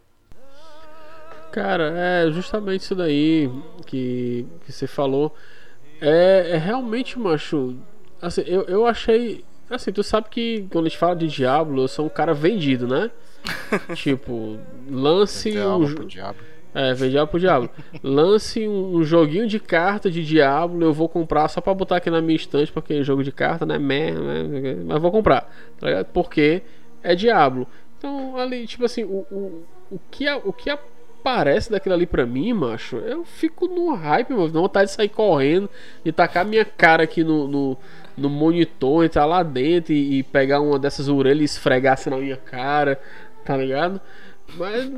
Cara, 1.50 1.92
é 1.94 2.30
justamente 2.30 2.80
isso 2.80 2.94
daí 2.94 3.50
que, 3.84 4.46
que 4.64 4.72
você 4.72 4.86
falou. 4.86 5.36
É, 6.00 6.52
é 6.52 6.56
realmente, 6.56 7.18
macho. 7.18 7.76
Assim, 8.22 8.40
eu, 8.46 8.62
eu 8.62 8.86
achei 8.86 9.44
Assim, 9.74 9.92
tu 9.92 10.02
sabe 10.02 10.28
que 10.28 10.66
quando 10.70 10.86
a 10.86 10.88
gente 10.88 10.98
fala 10.98 11.16
de 11.16 11.28
Diablo, 11.28 11.82
eu 11.82 11.88
sou 11.88 12.06
um 12.06 12.10
cara 12.10 12.34
vendido, 12.34 12.86
né? 12.86 13.10
tipo, 13.96 14.58
lance 14.88 15.58
um. 15.58 15.94
Pro 15.94 16.06
diabo. 16.06 16.38
É, 16.74 16.94
vende 16.94 17.18
algo 17.18 17.30
pro 17.30 17.40
diabo. 17.40 17.68
Lance 18.02 18.66
um, 18.66 19.02
joguinho 19.04 19.46
de 19.46 19.60
carta 19.60 20.10
de 20.10 20.24
Diablo, 20.24 20.82
eu 20.82 20.92
vou 20.92 21.08
comprar 21.08 21.48
só 21.48 21.60
pra 21.60 21.74
botar 21.74 21.96
aqui 21.96 22.08
na 22.08 22.22
minha 22.22 22.36
estante, 22.36 22.72
porque 22.72 23.02
jogo 23.02 23.22
de 23.22 23.30
carta, 23.30 23.66
né? 23.66 23.78
Meh, 23.78 24.12
mas 24.86 25.00
vou 25.00 25.10
comprar, 25.10 25.52
tá 25.78 25.86
ligado? 25.86 26.06
Porque 26.06 26.62
é 27.02 27.14
Diablo. 27.14 27.66
Então, 27.98 28.36
ali, 28.38 28.66
tipo 28.66 28.84
assim, 28.84 29.04
o, 29.04 29.26
o, 29.30 29.64
o, 29.90 30.00
que, 30.10 30.26
a, 30.26 30.38
o 30.38 30.52
que 30.52 30.70
aparece 30.70 31.70
daquilo 31.70 31.94
ali 31.94 32.06
pra 32.06 32.24
mim, 32.24 32.52
macho, 32.54 32.96
eu 32.96 33.22
fico 33.24 33.68
no 33.68 33.94
hype, 33.94 34.32
mano. 34.32 34.48
Dá 34.48 34.60
vontade 34.60 34.90
de 34.90 34.96
sair 34.96 35.10
correndo 35.10 35.68
e 36.04 36.10
tacar 36.10 36.44
minha 36.44 36.64
cara 36.64 37.04
aqui 37.04 37.22
no, 37.22 37.46
no 37.46 37.78
no 38.16 38.28
monitor, 38.28 39.04
entrar 39.04 39.26
lá 39.26 39.42
dentro 39.42 39.92
e, 39.92 40.18
e 40.18 40.22
pegar 40.22 40.60
uma 40.60 40.78
dessas 40.78 41.08
orelhas 41.08 41.40
e 41.40 41.44
esfregar 41.44 41.94
assim 41.94 42.10
na 42.10 42.16
minha 42.16 42.36
cara, 42.36 43.00
tá 43.44 43.56
ligado? 43.56 44.00
Mas 44.56 44.90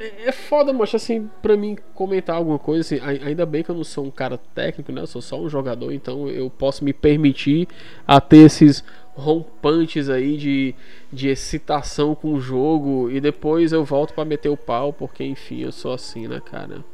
é, 0.00 0.28
é 0.28 0.32
foda, 0.32 0.72
mas 0.72 0.94
assim, 0.94 1.28
pra 1.42 1.56
mim 1.56 1.76
comentar 1.94 2.36
alguma 2.36 2.58
coisa, 2.58 2.80
assim, 2.80 3.04
ainda 3.22 3.44
bem 3.44 3.62
que 3.62 3.70
eu 3.70 3.74
não 3.74 3.84
sou 3.84 4.04
um 4.04 4.10
cara 4.10 4.38
técnico, 4.54 4.92
né? 4.92 5.02
Eu 5.02 5.06
sou 5.06 5.20
só 5.20 5.38
um 5.38 5.48
jogador, 5.48 5.92
então 5.92 6.28
eu 6.28 6.48
posso 6.48 6.84
me 6.84 6.92
permitir 6.92 7.68
a 8.06 8.20
ter 8.20 8.46
esses 8.46 8.82
rompantes 9.14 10.08
aí 10.08 10.36
de, 10.36 10.74
de 11.12 11.28
excitação 11.28 12.14
com 12.14 12.32
o 12.32 12.40
jogo 12.40 13.10
e 13.10 13.20
depois 13.20 13.72
eu 13.72 13.84
volto 13.84 14.14
para 14.14 14.24
meter 14.24 14.48
o 14.48 14.56
pau, 14.56 14.92
porque 14.92 15.22
enfim, 15.22 15.60
eu 15.60 15.72
sou 15.72 15.92
assim, 15.92 16.26
né, 16.26 16.40
cara? 16.40 16.84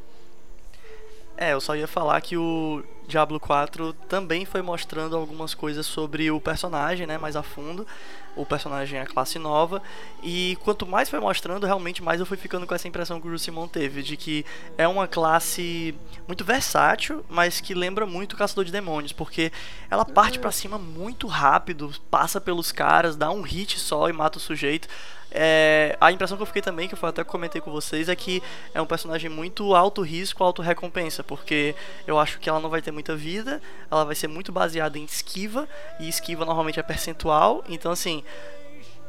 É, 1.41 1.53
eu 1.53 1.59
só 1.59 1.75
ia 1.75 1.87
falar 1.87 2.21
que 2.21 2.37
o 2.37 2.83
Diablo 3.07 3.39
4 3.39 3.93
também 4.07 4.45
foi 4.45 4.61
mostrando 4.61 5.17
algumas 5.17 5.55
coisas 5.55 5.87
sobre 5.87 6.29
o 6.29 6.39
personagem, 6.39 7.07
né, 7.07 7.17
mais 7.17 7.35
a 7.35 7.41
fundo. 7.41 7.87
O 8.35 8.45
personagem 8.45 8.99
é 8.99 9.01
a 9.01 9.07
classe 9.07 9.39
nova. 9.39 9.81
E 10.21 10.55
quanto 10.63 10.85
mais 10.85 11.09
foi 11.09 11.19
mostrando, 11.19 11.65
realmente 11.65 12.03
mais 12.03 12.19
eu 12.19 12.27
fui 12.27 12.37
ficando 12.37 12.67
com 12.67 12.75
essa 12.75 12.87
impressão 12.87 13.19
que 13.19 13.27
o 13.27 13.39
Simon 13.39 13.67
teve, 13.67 14.03
de 14.03 14.15
que 14.15 14.45
é 14.77 14.87
uma 14.87 15.07
classe 15.07 15.95
muito 16.27 16.45
versátil, 16.45 17.25
mas 17.27 17.59
que 17.59 17.73
lembra 17.73 18.05
muito 18.05 18.33
o 18.33 18.37
Caçador 18.37 18.63
de 18.63 18.71
Demônios, 18.71 19.11
porque 19.11 19.51
ela 19.89 20.05
parte 20.05 20.37
para 20.37 20.51
cima 20.51 20.77
muito 20.77 21.25
rápido, 21.25 21.91
passa 22.11 22.39
pelos 22.39 22.71
caras, 22.71 23.15
dá 23.15 23.31
um 23.31 23.41
hit 23.41 23.79
só 23.79 24.07
e 24.07 24.13
mata 24.13 24.37
o 24.37 24.41
sujeito. 24.41 24.87
É, 25.33 25.97
a 26.01 26.11
impressão 26.11 26.35
que 26.35 26.43
eu 26.43 26.47
fiquei 26.47 26.61
também, 26.61 26.89
que 26.89 26.95
eu 26.95 27.09
até 27.09 27.23
comentei 27.23 27.61
com 27.61 27.71
vocês, 27.71 28.09
é 28.09 28.15
que 28.15 28.43
é 28.73 28.81
um 28.81 28.85
personagem 28.85 29.29
muito 29.29 29.73
alto 29.73 30.01
risco, 30.01 30.43
alto 30.43 30.61
recompensa, 30.61 31.23
porque 31.23 31.73
eu 32.05 32.19
acho 32.19 32.39
que 32.39 32.49
ela 32.49 32.59
não 32.59 32.69
vai 32.69 32.81
ter 32.81 32.91
muita 32.91 33.15
vida, 33.15 33.61
ela 33.89 34.03
vai 34.03 34.15
ser 34.15 34.27
muito 34.27 34.51
baseada 34.51 34.97
em 34.99 35.05
esquiva, 35.05 35.67
e 35.99 36.09
esquiva 36.09 36.43
normalmente 36.43 36.79
é 36.79 36.83
percentual, 36.83 37.63
então 37.69 37.91
assim, 37.91 38.23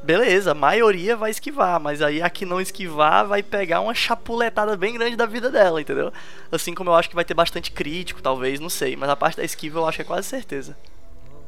beleza, 0.03 0.53
a 0.53 0.55
maioria 0.55 1.17
vai 1.17 1.31
esquivar, 1.31 1.81
mas 1.81 2.01
aí 2.01 2.23
a 2.23 2.31
que 2.31 2.45
não 2.45 2.61
esquivar 2.61 3.27
vai 3.27 3.43
pegar 3.43 3.81
uma 3.81 3.95
chapuletada 3.95 4.77
bem 4.77 4.95
grande 4.95 5.17
da 5.17 5.27
vida 5.27 5.51
dela, 5.51 5.81
entendeu? 5.81 6.13
Assim 6.51 6.75
como 6.75 6.91
eu 6.91 6.95
acho 6.95 7.09
que 7.09 7.15
vai 7.15 7.25
ter 7.25 7.35
bastante 7.35 7.73
crítico, 7.73 8.23
talvez, 8.23 8.61
não 8.61 8.71
sei, 8.71 8.95
mas 8.95 9.09
a 9.09 9.17
parte 9.17 9.39
da 9.39 9.45
esquiva 9.45 9.81
eu 9.81 9.89
acho 9.89 9.97
que 9.97 10.03
é 10.03 10.05
quase 10.05 10.29
certeza. 10.29 10.77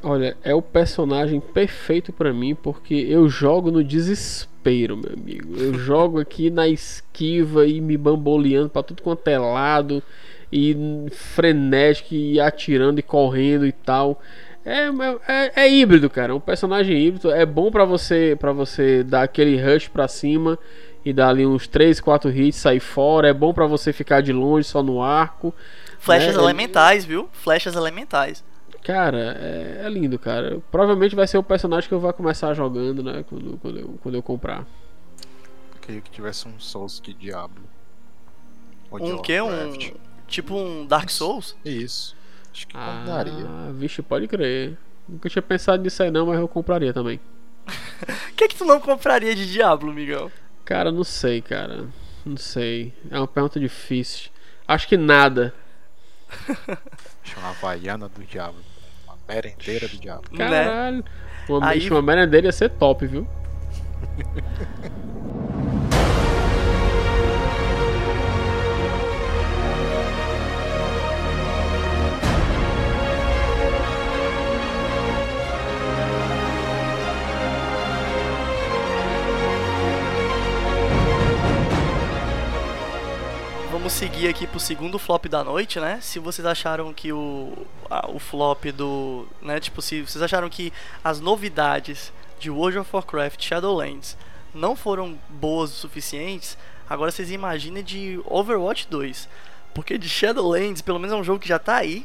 Olha, 0.07 0.37
é 0.45 0.55
o 0.55 0.61
personagem 0.61 1.41
perfeito 1.41 2.13
para 2.13 2.31
mim 2.31 2.55
porque 2.55 2.95
eu 2.95 3.27
jogo 3.27 3.71
no 3.71 3.83
desespero, 3.83 4.99
meu 4.99 5.15
amigo. 5.15 5.57
Eu 5.57 5.73
jogo 5.81 6.21
aqui 6.21 6.51
na 6.51 6.69
esquiva 6.69 7.67
e 7.67 7.81
me 7.81 7.97
bamboleando 7.97 8.69
para 8.69 8.83
tudo 8.83 9.03
quanto 9.03 9.27
é 9.29 9.39
lado 9.39 10.03
e 10.53 10.77
frenético 11.11 12.15
e 12.15 12.39
atirando 12.39 12.99
e 12.99 13.03
correndo 13.03 13.67
e 13.67 13.73
tal. 13.73 14.21
É, 14.63 14.89
é, 15.27 15.65
é 15.65 15.71
híbrido, 15.71 16.11
cara. 16.11 16.33
É 16.33 16.35
um 16.35 16.41
personagem 16.41 16.97
híbrido. 16.99 17.31
É 17.31 17.47
bom 17.47 17.71
para 17.71 17.87
você 17.87 18.37
para 18.39 18.53
você 18.53 19.03
dar 19.03 19.23
aquele 19.23 19.57
rush 19.57 19.89
para 19.89 20.07
cima 20.07 20.59
e 21.03 21.15
dar 21.15 21.31
ali 21.31 21.47
uns 21.47 21.67
3, 21.67 21.99
4 21.99 22.31
hits, 22.31 22.59
sair 22.59 22.81
fora. 22.81 23.29
É 23.29 23.33
bom 23.33 23.55
para 23.55 23.67
você 23.67 23.91
ficar 23.91 24.21
de 24.21 24.35
longe 24.35 24.69
só 24.69 24.83
no 24.83 25.03
arco. 25.03 25.55
Flechas 25.99 26.37
né? 26.37 26.43
elementais, 26.43 27.07
viu? 27.07 27.27
Flechas 27.33 27.75
elementais. 27.75 28.45
Cara, 28.85 29.39
é, 29.41 29.80
é, 29.87 29.89
lindo, 29.89 30.18
cara. 30.18 30.61
Provavelmente 30.70 31.16
vai 31.16 31.26
ser 31.26 31.39
o 31.39 31.43
personagem 31.43 31.89
que 31.89 31.95
eu 31.95 31.99
vou 31.99 32.12
começar 32.12 32.53
jogando, 32.53 33.03
né? 33.03 33.24
Quando, 33.26 33.57
quando, 33.57 33.78
eu, 33.78 33.99
quando 34.03 34.14
eu 34.14 34.22
comprar. 34.22 34.66
queria 35.80 36.03
que 36.03 36.11
tivesse 36.11 36.47
um 36.47 36.61
Souls 36.61 37.01
de 37.01 37.14
Diablo. 37.14 37.64
um 38.93 39.22
que? 39.22 39.41
Um. 39.41 39.72
Tipo 40.28 40.55
um 40.55 40.87
Dark 40.87 41.09
Souls? 41.09 41.57
Isso. 41.64 42.14
Acho 42.53 42.68
que 42.68 42.76
ah, 42.76 43.05
daria. 43.07 43.72
Vixe, 43.72 44.03
pode 44.03 44.28
crer. 44.28 44.76
Nunca 45.09 45.30
tinha 45.30 45.43
pensado 45.43 45.82
nisso 45.82 46.03
aí 46.03 46.11
não, 46.11 46.26
mas 46.26 46.39
eu 46.39 46.47
compraria 46.47 46.93
também. 46.93 47.18
O 47.66 48.35
que 48.37 48.45
é 48.45 48.49
que 48.49 48.55
tu 48.55 48.66
não 48.66 48.78
compraria 48.80 49.35
de 49.35 49.51
Diablo, 49.51 49.95
Miguel? 49.95 50.30
Cara, 50.62 50.93
não 50.93 51.05
sei, 51.05 51.41
cara. 51.41 51.89
Não 52.24 52.37
sei. 52.37 52.93
É 53.11 53.16
uma 53.16 53.26
pergunta 53.26 53.59
difícil. 53.59 54.30
Acho 54.68 54.87
que 54.87 54.99
nada. 54.99 55.55
Chama 57.24 57.49
Havaiana 57.49 58.11
do 58.11 58.22
Diabo. 58.24 58.74
Merendeira 59.29 59.89
do 59.89 59.97
Diabo. 59.97 60.22
Caralho. 60.37 61.05
Uma, 61.49 61.68
Aí... 61.68 61.91
uma 61.91 62.03
merendeira 62.03 62.47
ia 62.47 62.53
ser 62.53 62.70
top, 62.70 63.07
viu? 63.07 63.27
seguir 83.95 84.26
aqui 84.26 84.45
pro 84.45 84.59
segundo 84.59 84.99
flop 84.99 85.26
da 85.26 85.45
noite, 85.45 85.78
né? 85.78 86.01
Se 86.03 86.18
vocês 86.18 86.45
acharam 86.45 86.92
que 86.92 87.12
o, 87.12 87.53
a, 87.88 88.11
o 88.11 88.18
flop 88.18 88.64
do. 88.72 89.24
né? 89.40 89.61
Tipo, 89.61 89.80
se 89.80 90.03
vocês 90.03 90.20
acharam 90.20 90.51
que 90.51 90.72
as 91.03 91.20
novidades 91.20 92.12
de 92.40 92.51
World 92.51 92.78
of 92.78 92.90
Warcraft 92.92 93.40
Shadowlands 93.40 94.16
não 94.53 94.74
foram 94.74 95.16
boas 95.28 95.70
o 95.70 95.74
suficientes, 95.74 96.59
agora 96.90 97.12
vocês 97.12 97.30
imaginem 97.30 97.84
de 97.84 98.20
Overwatch 98.24 98.88
2. 98.90 99.28
Porque 99.72 99.97
de 99.97 100.09
Shadowlands, 100.09 100.82
pelo 100.82 100.99
menos 100.99 101.14
é 101.14 101.16
um 101.16 101.24
jogo 101.24 101.38
que 101.38 101.49
já 101.49 101.61
tá 101.61 101.76
aí, 101.76 102.05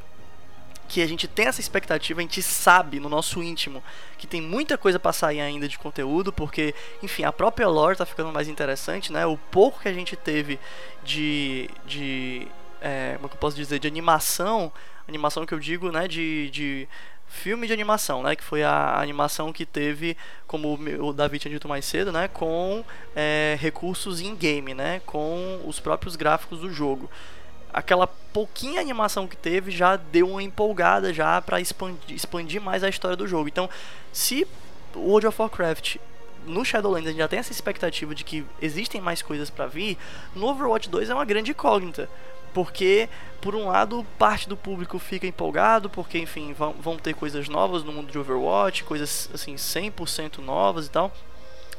que 0.89 1.03
a 1.03 1.07
gente 1.07 1.27
tem 1.27 1.45
essa 1.45 1.61
expectativa, 1.61 2.19
a 2.19 2.23
gente 2.23 2.41
sabe 2.41 2.99
no 2.99 3.07
nosso 3.07 3.43
íntimo 3.43 3.81
que 4.17 4.25
tem 4.25 4.41
muita 4.41 4.75
coisa 4.75 4.99
para 4.99 5.13
sair 5.13 5.39
ainda 5.39 5.67
de 5.67 5.77
conteúdo, 5.77 6.33
porque, 6.33 6.73
enfim, 7.03 7.23
a 7.23 7.31
própria 7.31 7.67
lore 7.67 7.95
tá 7.95 8.07
ficando 8.07 8.33
mais 8.33 8.47
interessante, 8.47 9.13
né? 9.13 9.25
O 9.25 9.37
pouco 9.37 9.79
que 9.79 9.87
a 9.87 9.93
gente 9.93 10.15
teve 10.15 10.59
de. 11.03 11.69
de 11.85 12.47
é, 12.81 13.13
como 13.13 13.27
é 13.27 13.29
que 13.29 13.35
eu 13.35 13.39
posso 13.39 13.55
dizer? 13.55 13.77
De 13.77 13.87
animação, 13.87 14.73
animação 15.07 15.45
que 15.45 15.53
eu 15.53 15.59
digo, 15.59 15.91
né? 15.91 16.07
De. 16.07 16.49
de 16.49 16.87
filme 17.31 17.67
de 17.67 17.73
animação, 17.73 18.23
né, 18.23 18.35
que 18.35 18.43
foi 18.43 18.63
a 18.63 18.99
animação 18.99 19.53
que 19.53 19.63
teve, 19.63 20.17
como 20.47 20.73
o 20.99 21.13
David 21.13 21.43
tinha 21.43 21.53
dito 21.53 21.69
mais 21.69 21.85
cedo, 21.85 22.11
né, 22.11 22.27
com 22.27 22.83
é, 23.15 23.55
recursos 23.61 24.19
in 24.19 24.35
game, 24.35 24.73
né, 24.73 24.99
com 25.05 25.61
os 25.63 25.79
próprios 25.79 26.15
gráficos 26.15 26.61
do 26.61 26.73
jogo 26.73 27.07
aquela 27.73 28.07
pouquinha 28.07 28.81
animação 28.81 29.27
que 29.27 29.37
teve 29.37 29.71
já 29.71 29.95
deu 29.95 30.29
uma 30.29 30.43
empolgada 30.43 31.13
já 31.13 31.41
para 31.41 31.59
expandir, 31.59 32.15
expandir 32.15 32.61
mais 32.61 32.83
a 32.83 32.89
história 32.89 33.15
do 33.15 33.27
jogo. 33.27 33.47
Então, 33.47 33.69
se 34.11 34.47
World 34.95 35.27
of 35.27 35.41
Warcraft 35.41 35.97
no 36.45 36.63
Shadowlands 36.65 37.07
a 37.07 37.11
gente 37.11 37.19
já 37.19 37.27
tem 37.27 37.39
essa 37.39 37.51
expectativa 37.51 38.15
de 38.15 38.23
que 38.23 38.45
existem 38.61 38.99
mais 38.99 39.21
coisas 39.21 39.49
para 39.49 39.67
vir, 39.67 39.97
no 40.35 40.47
Overwatch 40.47 40.89
2 40.89 41.09
é 41.09 41.13
uma 41.13 41.25
grande 41.25 41.51
incógnita. 41.51 42.09
Porque, 42.53 43.07
por 43.39 43.53
um 43.53 43.67
lado, 43.67 44.05
parte 44.17 44.49
do 44.49 44.57
público 44.57 44.97
fica 44.97 45.27
empolgado, 45.27 45.87
porque, 45.87 46.17
enfim, 46.17 46.51
vão, 46.53 46.73
vão 46.73 46.97
ter 46.97 47.13
coisas 47.13 47.47
novas 47.47 47.83
no 47.83 47.91
mundo 47.91 48.11
de 48.11 48.17
Overwatch, 48.17 48.83
coisas, 48.83 49.29
assim, 49.31 49.53
100% 49.53 50.39
novas 50.39 50.87
e 50.87 50.89
tal. 50.89 51.13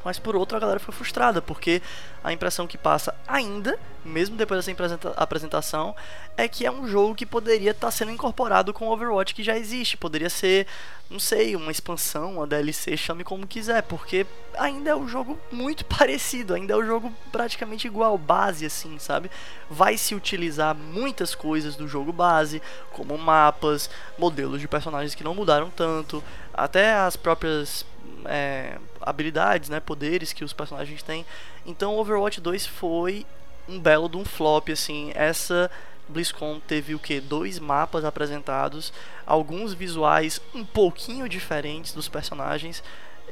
Mas 0.05 0.18
por 0.18 0.34
outro, 0.34 0.57
a 0.57 0.61
galera 0.61 0.80
fica 0.80 0.92
frustrada, 0.92 1.42
porque 1.42 1.82
a 2.22 2.32
impressão 2.32 2.66
que 2.66 2.78
passa 2.78 3.14
ainda, 3.26 3.78
mesmo 4.05 4.36
depois 4.36 4.64
dessa 4.64 5.11
apresentação, 5.16 5.94
é 6.36 6.48
que 6.48 6.64
é 6.64 6.70
um 6.70 6.86
jogo 6.88 7.14
que 7.14 7.26
poderia 7.26 7.72
estar 7.72 7.88
tá 7.88 7.90
sendo 7.90 8.11
incorporado 8.11 8.72
com 8.72 8.88
o 8.88 8.92
Overwatch 8.92 9.34
que 9.34 9.42
já 9.42 9.57
existe. 9.57 9.96
Poderia 9.96 10.30
ser, 10.30 10.66
não 11.11 11.18
sei, 11.18 11.55
uma 11.55 11.70
expansão, 11.70 12.36
uma 12.36 12.46
DLC, 12.46 12.96
chame 12.96 13.24
como 13.24 13.46
quiser, 13.46 13.82
porque 13.82 14.26
ainda 14.59 14.90
é 14.90 14.96
um 14.96 15.07
jogo 15.07 15.38
muito 15.53 15.84
parecido, 15.86 16.55
ainda 16.55 16.72
é 16.72 16.76
um 16.76 16.86
jogo 16.86 17.12
praticamente 17.30 17.86
igual, 17.86 18.16
base 18.16 18.64
assim, 18.64 18.98
sabe? 18.98 19.30
Vai 19.68 19.98
se 19.98 20.14
utilizar 20.14 20.74
muitas 20.74 21.34
coisas 21.34 21.76
do 21.76 21.86
jogo 21.86 22.12
base, 22.12 22.62
como 22.92 23.16
mapas, 23.18 23.90
modelos 24.18 24.61
de 24.61 24.68
personagens 24.68 25.14
que 25.14 25.24
não 25.24 25.34
mudaram 25.34 25.70
tanto, 25.70 26.22
até 26.55 26.94
as 26.94 27.16
próprias 27.16 27.84
é, 28.27 28.77
habilidades, 29.01 29.68
né, 29.68 29.81
poderes 29.81 30.33
que 30.33 30.45
os 30.45 30.53
personagens 30.53 31.03
têm. 31.03 31.25
Então 31.64 31.99
Overwatch 31.99 32.41
2 32.41 32.66
foi 32.66 33.27
um 33.68 33.79
belo 33.79 34.09
de 34.09 34.16
um 34.16 34.25
flop, 34.25 34.68
assim. 34.71 35.12
Essa 35.14 35.71
BlizzCon 36.09 36.61
teve 36.66 36.95
o 36.95 36.99
que? 36.99 37.21
Dois 37.21 37.59
mapas 37.59 38.05
apresentados, 38.05 38.93
alguns 39.27 39.73
visuais 39.73 40.41
um 40.55 40.64
pouquinho 40.64 41.29
diferentes 41.29 41.93
dos 41.93 42.09
personagens. 42.09 42.83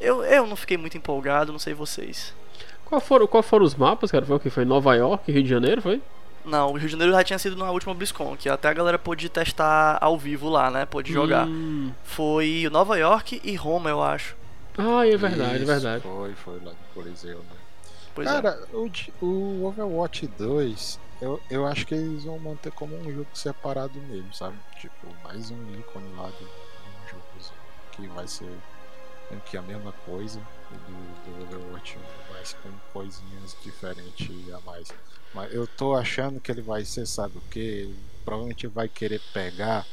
Eu, 0.01 0.23
eu 0.25 0.47
não 0.47 0.57
fiquei 0.57 0.77
muito 0.77 0.97
empolgado, 0.97 1.53
não 1.53 1.59
sei 1.59 1.75
vocês. 1.75 2.33
Qual 2.85 3.01
foram, 3.01 3.27
qual 3.27 3.43
foram 3.43 3.67
os 3.67 3.75
mapas, 3.75 4.11
cara? 4.11 4.25
Foi 4.25 4.37
o 4.37 4.41
que? 4.41 4.49
Foi 4.49 4.65
Nova 4.65 4.95
York, 4.95 5.31
Rio 5.31 5.43
de 5.43 5.49
Janeiro, 5.49 5.83
foi? 5.83 6.01
Não, 6.45 6.71
o 6.71 6.73
Rio 6.73 6.87
de 6.87 6.93
Janeiro 6.93 7.13
já 7.13 7.23
tinha 7.23 7.39
sido 7.39 7.57
na 7.57 7.71
última 7.71 7.93
BlizzCon, 7.93 8.37
que 8.37 8.49
até 8.49 8.69
a 8.69 8.73
galera 8.73 8.99
pôde 8.99 9.29
testar 9.29 9.99
ao 10.01 10.17
vivo 10.17 10.49
lá, 10.49 10.71
né? 10.71 10.87
Pôde 10.87 11.13
jogar. 11.13 11.47
Hum. 11.47 11.91
Foi 12.05 12.67
Nova 12.71 12.97
York 12.97 13.41
e 13.45 13.55
Roma, 13.55 13.91
eu 13.91 14.03
acho. 14.03 14.38
Ah, 14.79 15.07
é 15.07 15.17
verdade, 15.17 15.55
Isso, 15.55 15.63
é 15.63 15.75
verdade. 15.75 16.03
Foi, 16.03 16.35
foi 16.35 16.61
lá 16.61 16.71
no 16.71 16.95
Coliseu, 16.95 17.39
né? 17.39 17.57
Pois 18.15 18.29
Cara, 18.29 18.51
é. 18.73 18.77
o, 18.77 18.91
o 19.21 19.65
Overwatch 19.67 20.27
2, 20.27 21.01
eu, 21.21 21.41
eu 21.51 21.67
acho 21.67 21.85
que 21.85 21.95
eles 21.95 22.25
vão 22.25 22.39
manter 22.39 22.73
como 22.73 22.97
um 22.97 23.13
jogo 23.13 23.29
separado 23.35 24.01
mesmo, 24.03 24.33
sabe? 24.33 24.57
Tipo, 24.81 25.09
mais 25.25 25.51
um 25.51 25.79
ícone 25.79 26.13
lá 26.17 26.29
de, 26.29 26.45
um 26.45 27.09
jogo 27.11 27.23
que 27.93 28.07
vai 28.09 28.27
ser 28.29 28.51
que 29.45 29.57
a 29.57 29.63
mesma 29.63 29.93
coisa 30.07 30.41
do, 30.71 31.47
do 31.47 31.57
Overwatch 31.57 31.99
1, 31.99 32.01
mas 32.33 32.55
com 32.55 32.71
coisinhas 32.93 33.57
diferentes 33.63 34.53
a 34.53 34.61
mais. 34.61 34.89
Mas 35.35 35.53
eu 35.53 35.67
tô 35.67 35.95
achando 35.95 36.41
que 36.41 36.51
ele 36.51 36.63
vai 36.63 36.85
ser, 36.85 37.07
sabe 37.07 37.37
o 37.37 37.43
que? 37.51 37.95
Provavelmente 38.25 38.67
vai 38.67 38.89
querer 38.89 39.21
pegar 39.33 39.85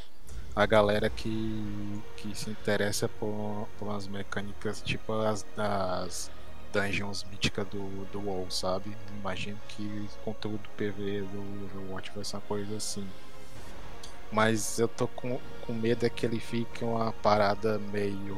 a 0.56 0.66
galera 0.66 1.10
que, 1.10 2.01
que 2.18 2.34
se 2.34 2.49
interessa 2.49 3.10
por, 3.10 3.68
por 3.78 3.89
umas 3.89 4.08
mecânicas 4.08 4.82
tipo 4.82 5.12
as 5.14 5.45
das 5.56 6.32
dungeons 6.72 7.26
míticas 7.26 7.66
do, 7.68 8.06
do 8.12 8.20
WoW, 8.20 8.49
sabe? 8.49 8.95
Imagino 9.20 9.58
que 9.70 9.84
o 9.84 10.24
conteúdo 10.26 10.62
PV 10.78 11.22
do 11.22 11.66
Overwatch 11.66 12.12
vai 12.14 12.24
ser 12.24 12.36
uma 12.38 12.41
coisa 12.41 12.76
assim. 12.76 13.08
Mas 14.32 14.80
eu 14.80 14.88
tô 14.88 15.08
com, 15.08 15.39
com 15.66 15.74
medo 15.74 16.06
é 16.06 16.10
que 16.10 16.26
ele 16.26 16.39
fique 16.39 16.84
uma 16.84 17.14
parada 17.14 17.80
meio. 17.80 18.38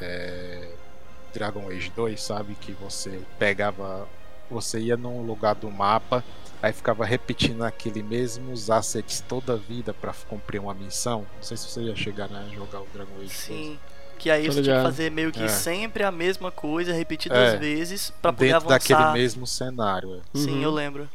É, 0.00 0.72
Dragon 1.34 1.68
Age 1.68 1.90
2, 1.94 2.20
sabe? 2.22 2.54
Que 2.54 2.72
você 2.72 3.20
pegava. 3.38 4.08
Você 4.48 4.80
ia 4.80 4.96
num 4.96 5.22
lugar 5.22 5.54
do 5.54 5.70
mapa 5.70 6.24
Aí 6.62 6.72
ficava 6.72 7.04
repetindo 7.04 7.62
aquele 7.62 8.02
mesmos 8.02 8.70
assets 8.70 9.24
toda 9.26 9.54
a 9.54 9.56
vida 9.56 9.94
para 9.94 10.12
cumprir 10.28 10.60
uma 10.60 10.74
missão. 10.74 11.26
Não 11.36 11.42
sei 11.42 11.56
se 11.56 11.68
você 11.68 11.80
ia 11.82 11.96
chegar 11.96 12.30
a 12.30 12.48
jogar 12.48 12.80
o 12.80 12.86
Dragon 12.92 13.16
Age. 13.22 13.30
Sim. 13.30 13.78
Que 14.18 14.30
aí 14.30 14.46
você 14.46 14.62
tinha 14.62 14.76
que 14.76 14.82
fazer 14.82 15.10
meio 15.10 15.32
que 15.32 15.42
é. 15.42 15.48
sempre 15.48 16.02
a 16.04 16.12
mesma 16.12 16.50
coisa, 16.50 16.92
repetidas 16.92 17.54
é. 17.54 17.56
vezes, 17.56 18.10
para 18.20 18.30
poder 18.30 18.52
Dentro 18.52 18.68
avançar. 18.68 18.98
daquele 18.98 19.12
mesmo 19.22 19.46
cenário. 19.46 20.16
É. 20.16 20.38
Sim, 20.38 20.56
uhum. 20.56 20.62
eu 20.62 20.70
lembro. 20.70 21.08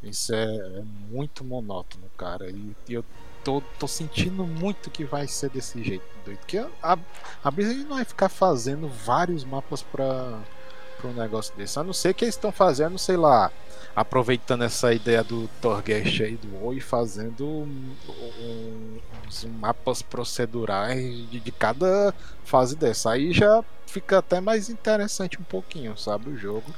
Isso 0.00 0.32
é, 0.32 0.44
é, 0.44 0.82
muito 1.10 1.42
monótono, 1.42 2.04
cara. 2.16 2.48
E, 2.50 2.76
e 2.88 2.94
eu 2.94 3.04
tô, 3.42 3.60
tô, 3.80 3.88
sentindo 3.88 4.44
muito 4.44 4.90
que 4.90 5.04
vai 5.04 5.26
ser 5.26 5.50
desse 5.50 5.82
jeito. 5.82 6.04
Porque 6.24 6.64
a, 6.80 6.98
a 7.42 7.50
Blizzard 7.50 7.82
não 7.82 7.96
vai 7.96 8.04
ficar 8.04 8.28
fazendo 8.28 8.88
vários 8.88 9.44
mapas 9.44 9.82
pra, 9.82 10.40
pra 11.02 11.10
um 11.10 11.14
negócio 11.14 11.54
desse. 11.56 11.78
A 11.78 11.82
não 11.82 11.92
ser 11.92 12.14
que 12.14 12.24
eles 12.24 12.36
estão 12.36 12.52
fazendo, 12.52 12.96
sei 12.96 13.16
lá, 13.16 13.50
aproveitando 13.94 14.62
essa 14.62 14.94
ideia 14.94 15.22
do 15.22 15.48
Torghast 15.60 16.22
aí 16.22 16.36
do 16.36 16.64
Oi, 16.64 16.80
fazendo 16.80 17.44
um, 17.44 17.94
um, 18.40 18.98
uns 19.26 19.44
mapas 19.44 20.00
procedurais 20.00 21.02
de, 21.30 21.40
de, 21.40 21.52
cada 21.52 22.14
fase 22.44 22.76
dessa. 22.76 23.10
Aí 23.10 23.32
já 23.32 23.62
fica 23.86 24.18
até 24.18 24.40
mais 24.40 24.70
interessante 24.70 25.38
um 25.38 25.44
pouquinho, 25.44 25.96
sabe, 25.98 26.30
o 26.30 26.36
jogo. 26.36 26.72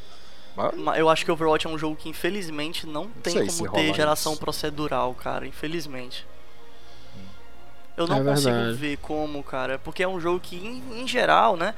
Mas... 0.57 0.99
Eu 0.99 1.09
acho 1.09 1.25
que 1.25 1.31
Overwatch 1.31 1.66
é 1.66 1.70
um 1.70 1.79
jogo 1.79 1.97
que 1.97 2.09
infelizmente 2.09 2.87
não 2.87 3.09
tem 3.09 3.35
não 3.35 3.47
como 3.47 3.72
ter 3.72 3.95
geração 3.95 4.33
isso. 4.33 4.41
procedural, 4.41 5.12
cara, 5.14 5.47
infelizmente. 5.47 6.27
Hum. 7.16 7.27
Eu 7.97 8.07
não 8.07 8.18
é 8.18 8.25
consigo 8.25 8.75
ver 8.75 8.97
como, 8.99 9.43
cara, 9.43 9.79
porque 9.79 10.03
é 10.03 10.09
um 10.09 10.18
jogo 10.20 10.41
que, 10.41 10.57
em, 10.57 11.03
em 11.03 11.09
geral, 11.09 11.57
né, 11.57 11.75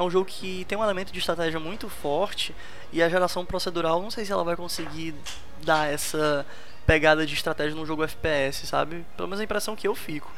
é 0.00 0.02
um 0.02 0.10
jogo 0.10 0.24
que 0.24 0.64
tem 0.64 0.76
um 0.76 0.82
elemento 0.82 1.12
de 1.12 1.18
estratégia 1.18 1.60
muito 1.60 1.88
forte 1.88 2.54
e 2.92 3.02
a 3.02 3.08
geração 3.08 3.44
procedural, 3.44 4.02
não 4.02 4.10
sei 4.10 4.24
se 4.24 4.32
ela 4.32 4.42
vai 4.42 4.56
conseguir 4.56 5.14
dar 5.62 5.92
essa 5.92 6.44
pegada 6.86 7.26
de 7.26 7.34
estratégia 7.34 7.76
num 7.76 7.84
jogo 7.84 8.02
FPS, 8.02 8.66
sabe? 8.66 9.04
Pelo 9.14 9.28
menos 9.28 9.40
a 9.40 9.44
impressão 9.44 9.76
que 9.76 9.86
eu 9.86 9.94
fico. 9.94 10.32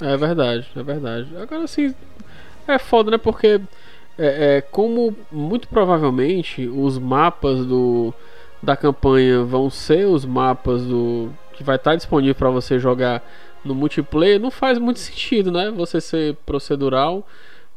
É 0.00 0.16
verdade, 0.16 0.68
é 0.74 0.82
verdade. 0.82 1.36
Agora 1.36 1.66
sim, 1.66 1.94
é 2.66 2.78
foda, 2.78 3.10
né? 3.10 3.18
Porque 3.18 3.60
é, 4.16 4.56
é, 4.56 4.60
como 4.60 5.14
muito 5.30 5.68
provavelmente 5.68 6.68
os 6.68 6.96
mapas 6.96 7.66
do, 7.66 8.14
da 8.62 8.76
campanha 8.76 9.42
vão 9.42 9.68
ser 9.68 10.06
os 10.06 10.24
mapas 10.24 10.82
do 10.82 11.30
que 11.52 11.64
vai 11.64 11.76
estar 11.76 11.96
disponível 11.96 12.36
para 12.36 12.50
você 12.50 12.78
jogar 12.78 13.22
no 13.64 13.74
multiplayer, 13.74 14.40
não 14.40 14.50
faz 14.50 14.78
muito 14.78 15.00
sentido, 15.00 15.50
né? 15.50 15.70
Você 15.72 16.00
ser 16.00 16.36
procedural 16.46 17.26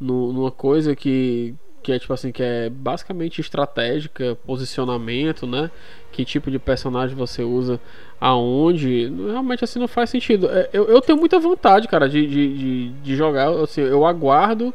no, 0.04 0.34
numa 0.34 0.51
coisa 0.51 0.95
que 0.95 1.56
que 1.82 1.91
é 1.91 1.99
tipo 1.99 2.14
assim, 2.14 2.32
que 2.32 2.41
é 2.41 2.70
basicamente 2.70 3.41
estratégica, 3.41 4.38
posicionamento, 4.45 5.45
né? 5.45 5.70
Que 6.14 6.24
tipo 6.24 6.49
de 6.49 6.58
personagem 6.58 7.14
você 7.14 7.43
usa 7.43 7.78
aonde. 8.22 9.12
Realmente 9.28 9.66
assim 9.66 9.80
não 9.80 9.88
faz 9.88 10.10
sentido. 10.10 10.49
É, 10.49 10.70
eu, 10.72 10.86
eu 10.86 11.01
tenho 11.01 11.20
muita 11.20 11.38
vontade, 11.39 11.89
cara, 11.89 12.08
de, 12.08 12.26
de, 12.26 12.58
de, 12.58 12.89
de 12.89 13.16
jogar. 13.18 13.49
Assim, 13.49 13.82
eu 13.82 14.06
aguardo 14.06 14.74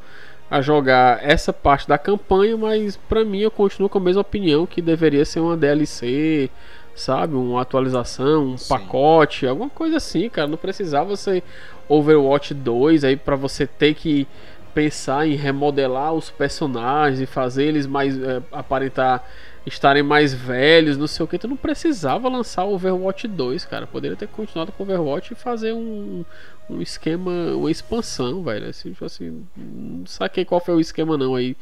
a 0.50 0.60
jogar 0.60 1.24
essa 1.24 1.50
parte 1.50 1.88
da 1.88 1.96
campanha, 1.96 2.56
mas 2.58 2.96
para 3.08 3.24
mim 3.24 3.40
eu 3.40 3.50
continuo 3.50 3.88
com 3.88 3.98
a 3.98 4.02
mesma 4.02 4.20
opinião 4.20 4.66
que 4.66 4.82
deveria 4.82 5.24
ser 5.24 5.40
uma 5.40 5.56
DLC, 5.56 6.50
sabe? 6.94 7.34
Uma 7.36 7.62
atualização, 7.62 8.48
um 8.48 8.58
Sim. 8.58 8.68
pacote, 8.68 9.46
alguma 9.46 9.70
coisa 9.70 9.96
assim, 9.96 10.28
cara. 10.28 10.46
Não 10.46 10.58
precisava 10.58 11.16
ser 11.16 11.42
Overwatch 11.88 12.52
2 12.52 13.02
aí 13.04 13.16
para 13.16 13.34
você 13.34 13.66
ter 13.66 13.94
que 13.94 14.26
pensar 14.74 15.26
em 15.26 15.34
remodelar 15.34 16.12
os 16.12 16.30
personagens 16.30 17.20
e 17.20 17.26
fazer 17.26 17.64
eles 17.64 17.86
mais 17.86 18.16
é, 18.20 18.42
aparentar 18.52 19.24
estarem 19.68 20.02
mais 20.02 20.32
velhos, 20.32 20.96
não 20.96 21.06
sei 21.06 21.24
o 21.24 21.28
que, 21.28 21.38
tu 21.38 21.46
não 21.46 21.56
precisava 21.56 22.28
lançar 22.28 22.64
o 22.64 22.74
Overwatch 22.74 23.28
2, 23.28 23.64
cara. 23.66 23.86
Poderia 23.86 24.16
ter 24.16 24.26
continuado 24.26 24.72
com 24.72 24.82
o 24.82 24.86
Overwatch 24.86 25.32
e 25.32 25.36
fazer 25.36 25.72
um, 25.72 26.24
um 26.70 26.80
esquema, 26.80 27.30
uma 27.54 27.70
expansão, 27.70 28.42
velho. 28.42 28.68
Assim, 28.68 28.92
tipo 28.92 29.04
assim, 29.04 29.46
não 29.56 30.06
saquei 30.06 30.44
qual 30.44 30.60
foi 30.60 30.74
o 30.74 30.80
esquema 30.80 31.18
não 31.18 31.34
aí 31.34 31.56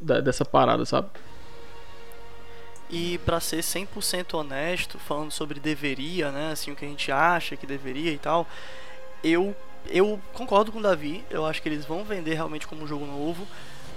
da, 0.00 0.20
dessa 0.20 0.44
parada, 0.44 0.84
sabe? 0.84 1.08
E 2.88 3.18
para 3.18 3.40
ser 3.40 3.60
100% 3.60 4.34
honesto, 4.34 4.98
falando 4.98 5.32
sobre 5.32 5.58
deveria, 5.58 6.30
né, 6.30 6.52
assim 6.52 6.70
o 6.70 6.76
que 6.76 6.84
a 6.84 6.88
gente 6.88 7.10
acha 7.10 7.56
que 7.56 7.66
deveria 7.66 8.12
e 8.12 8.18
tal, 8.18 8.46
eu 9.24 9.56
eu 9.90 10.20
concordo 10.32 10.72
com 10.72 10.78
o 10.78 10.82
Davi, 10.82 11.24
eu 11.30 11.44
acho 11.44 11.62
que 11.62 11.68
eles 11.68 11.84
vão 11.84 12.04
vender 12.04 12.34
realmente 12.34 12.66
como 12.66 12.84
um 12.84 12.86
jogo 12.86 13.06
novo, 13.06 13.46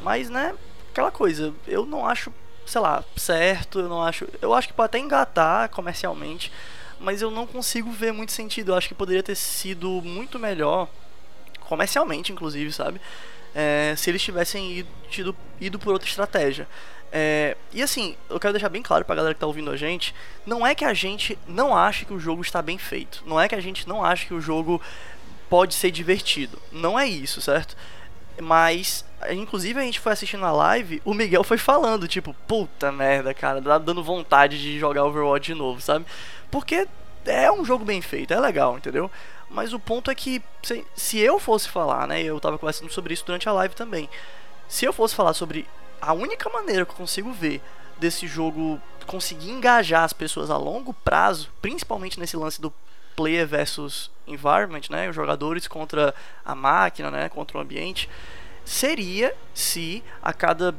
mas 0.02 0.30
né, 0.30 0.56
aquela 0.92 1.12
coisa, 1.12 1.54
eu 1.68 1.86
não 1.86 2.06
acho, 2.06 2.32
sei 2.66 2.82
lá, 2.82 3.04
certo, 3.16 3.80
eu 3.80 3.90
não 3.90 4.04
acho, 4.04 4.28
eu 4.42 4.54
acho 4.54 4.68
que 4.68 4.74
pode 4.74 4.88
até 4.88 5.00
engatar 5.00 5.70
comercialmente, 5.70 6.52
mas 7.00 7.22
eu 7.22 7.32
não 7.32 7.48
consigo 7.48 7.92
ver 7.92 8.12
muito 8.12 8.32
sentido. 8.32 8.72
Eu 8.72 8.76
acho 8.76 8.88
que 8.88 8.94
poderia 8.94 9.24
ter 9.24 9.36
sido 9.36 10.02
muito 10.04 10.38
melhor 10.38 10.88
comercialmente, 11.62 12.32
inclusive, 12.32 12.72
sabe? 12.72 13.00
É, 13.56 13.94
se 13.98 14.10
eles 14.10 14.22
tivessem 14.22 14.80
ido, 14.80 14.90
tido, 15.10 15.36
ido 15.60 15.80
por 15.80 15.94
outra 15.94 16.08
estratégia. 16.08 16.68
É, 17.12 17.58
e 17.74 17.82
assim, 17.82 18.16
eu 18.30 18.40
quero 18.40 18.54
deixar 18.54 18.70
bem 18.70 18.84
claro 18.84 19.04
pra 19.04 19.16
galera 19.16 19.34
que 19.34 19.40
tá 19.40 19.48
ouvindo 19.48 19.72
a 19.72 19.78
gente: 19.78 20.14
não 20.46 20.66
é 20.66 20.76
que 20.76 20.86
a 20.86 20.94
gente 20.94 21.38
não 21.48 21.76
ache 21.76 22.06
que 22.06 22.14
o 22.14 22.20
jogo 22.20 22.42
está 22.42 22.62
bem 22.62 22.78
feito, 22.78 23.24
não 23.26 23.40
é 23.40 23.48
que 23.48 23.56
a 23.56 23.62
gente 23.62 23.88
não 23.88 24.04
ache 24.04 24.28
que 24.28 24.34
o 24.34 24.42
jogo 24.42 24.80
pode 25.50 25.74
ser 25.74 25.92
divertido. 25.92 26.62
Não 26.72 26.98
é 26.98 27.08
isso, 27.08 27.42
certo? 27.42 27.76
Mas, 28.42 29.04
inclusive 29.32 29.80
a 29.80 29.84
gente 29.84 30.00
foi 30.00 30.14
assistindo 30.14 30.46
a 30.46 30.52
live, 30.52 31.02
o 31.04 31.14
Miguel 31.14 31.44
foi 31.44 31.58
falando, 31.58 32.08
tipo, 32.08 32.34
puta 32.48 32.92
merda, 32.92 33.34
cara, 33.34 33.62
tá 33.62 33.78
dando 33.78 34.04
vontade 34.04 34.62
de 34.62 34.80
jogar 34.80 35.04
Overwatch 35.04 35.48
de 35.48 35.56
novo, 35.56 35.82
sabe? 35.82 36.06
Porque 36.50 36.88
é 37.26 37.52
um 37.52 37.66
jogo 37.66 37.84
bem 37.84 38.02
feito, 38.02 38.34
é 38.34 38.40
legal, 38.40 38.78
entendeu? 38.78 39.12
Mas 39.50 39.74
o 39.74 39.80
ponto 39.80 40.10
é 40.10 40.16
que, 40.16 40.42
se, 40.64 40.86
se 40.96 41.20
eu 41.20 41.40
fosse 41.40 41.68
falar, 41.68 42.08
né, 42.08 42.22
eu 42.22 42.40
tava 42.40 42.58
conversando 42.58 42.92
sobre 42.92 43.14
isso 43.14 43.26
durante 43.26 43.50
a 43.50 43.52
live 43.52 43.76
também. 43.76 44.10
Se 44.68 44.86
eu 44.86 44.94
fosse 44.94 45.16
falar 45.16 45.34
sobre 45.34 45.68
a 46.00 46.14
única 46.14 46.50
maneira 46.50 46.86
que 46.86 46.92
eu 46.92 46.96
consigo 46.98 47.34
ver 47.34 47.62
desse 47.98 48.28
jogo 48.28 48.80
conseguir 49.06 49.50
engajar 49.50 50.04
as 50.04 50.14
pessoas 50.14 50.52
a 50.52 50.58
longo 50.58 50.94
prazo, 50.94 51.50
principalmente 51.62 52.20
nesse 52.20 52.38
lance 52.38 52.62
do 52.62 52.72
player 53.16 53.48
versus 53.48 54.10
environment, 54.28 54.82
né, 54.90 55.10
os 55.10 55.16
jogadores 55.16 55.68
contra 55.68 56.14
a 56.46 56.56
máquina, 56.56 57.10
né, 57.10 57.30
contra 57.30 57.58
o 57.58 57.62
ambiente, 57.62 58.10
seria 58.64 59.36
se 59.54 60.04
a 60.22 60.32
cada 60.32 60.76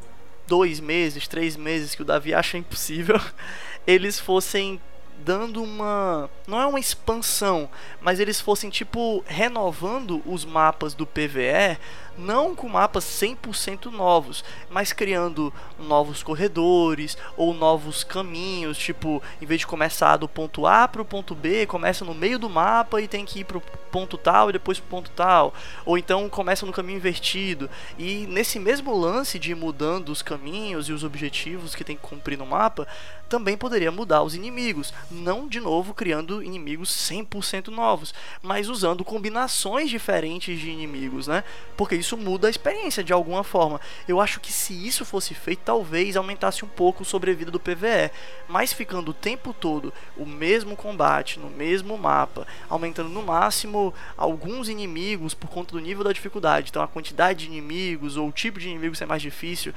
dois 0.47 0.81
meses, 0.81 1.29
três 1.29 1.57
meses 1.57 1.95
que 1.95 2.03
o 2.03 2.05
Davi 2.05 2.35
acha 2.35 2.59
impossível, 2.59 3.21
eles 3.87 4.19
fossem 4.19 4.81
dando 5.25 5.63
uma. 5.63 6.31
Não 6.47 6.61
é 6.61 6.67
uma 6.67 6.81
expansão, 6.81 7.69
mas 8.01 8.21
eles 8.21 8.41
fossem 8.41 8.71
tipo 8.71 9.23
renovando 9.27 10.23
os 10.25 10.45
mapas 10.45 10.95
do 10.95 11.07
PVE 11.07 11.79
não 12.21 12.55
com 12.55 12.69
mapas 12.69 13.05
100% 13.05 13.87
novos, 13.87 14.45
mas 14.69 14.93
criando 14.93 15.53
novos 15.79 16.23
corredores 16.23 17.17
ou 17.37 17.55
novos 17.55 18.05
caminhos, 18.05 18.79
tipo, 18.79 19.23
em 19.41 19.47
vez 19.47 19.61
de 19.61 19.67
começar 19.67 20.17
do 20.17 20.29
ponto 20.29 20.67
A 20.67 20.87
para 20.87 21.03
o 21.03 21.05
ponto 21.05 21.35
B, 21.35 21.67
começa 21.67 22.05
no 22.05 22.15
meio 22.15 22.39
do 22.39 22.49
mapa 22.49 23.01
e 23.01 23.09
tem 23.09 23.25
que 23.25 23.41
ir 23.41 23.45
para 23.45 23.59
o 23.59 23.63
ponto 23.91 24.17
tal 24.17 24.51
e 24.51 24.53
depois 24.53 24.79
para 24.79 24.87
o 24.87 24.91
ponto 24.91 25.11
tal, 25.11 25.53
ou 25.85 25.99
então 25.99 26.29
começa 26.29 26.65
no 26.65 26.73
caminho 26.73 26.99
invertido. 26.99 27.69
E 27.99 28.27
nesse 28.29 28.59
mesmo 28.59 28.97
lance 28.97 29.39
de 29.39 29.51
ir 29.51 29.57
mudando 29.57 30.11
os 30.11 30.23
caminhos 30.23 30.89
e 30.89 30.93
os 30.93 31.03
objetivos 31.03 31.75
que 31.75 31.85
tem 31.85 31.97
que 31.97 32.03
cumprir 32.03 32.39
no 32.39 32.47
mapa, 32.47 32.87
também 33.29 33.57
poderia 33.57 33.93
mudar 33.93 34.23
os 34.23 34.35
inimigos, 34.35 34.93
não 35.09 35.47
de 35.47 35.61
novo 35.61 35.95
criando 35.95 36.43
inimigos 36.43 36.91
100% 36.91 37.69
novos, 37.69 38.13
mas 38.43 38.69
usando 38.69 39.05
combinações 39.05 39.89
diferentes 39.89 40.59
de 40.59 40.69
inimigos, 40.69 41.29
né? 41.29 41.45
Porque 41.77 41.95
isso 41.95 42.10
muda 42.17 42.47
a 42.47 42.51
experiência 42.51 43.03
de 43.03 43.13
alguma 43.13 43.45
forma. 43.45 43.81
Eu 44.07 44.21
acho 44.21 44.41
que 44.41 44.53
se 44.53 44.73
isso 44.87 45.05
fosse 45.05 45.35
feito, 45.35 45.61
talvez 45.65 46.17
aumentasse 46.17 46.65
um 46.65 46.69
pouco 46.69 47.03
o 47.03 47.07
sobrevida 47.07 47.51
do 47.51 47.61
PVE, 47.61 48.11
mas 48.49 48.73
ficando 48.73 49.11
o 49.11 49.15
tempo 49.15 49.53
todo 49.53 49.93
o 50.17 50.27
mesmo 50.27 50.77
combate 50.77 51.39
no 51.39 51.51
mesmo 51.51 51.97
mapa, 51.97 52.47
aumentando 52.69 53.09
no 53.09 53.23
máximo 53.23 53.95
alguns 54.17 54.69
inimigos 54.69 55.35
por 55.35 55.49
conta 55.49 55.73
do 55.73 55.81
nível 55.81 56.05
da 56.05 56.13
dificuldade, 56.13 56.71
então 56.71 56.83
a 56.83 56.89
quantidade 56.89 57.41
de 57.41 57.47
inimigos 57.47 58.17
ou 58.17 58.29
o 58.29 58.33
tipo 58.33 58.59
de 58.59 58.69
inimigo 58.69 58.95
ser 58.95 59.07
mais 59.07 59.23
difícil, 59.23 59.75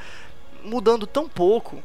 mudando 0.63 1.05
tão 1.05 1.27
pouco, 1.27 1.83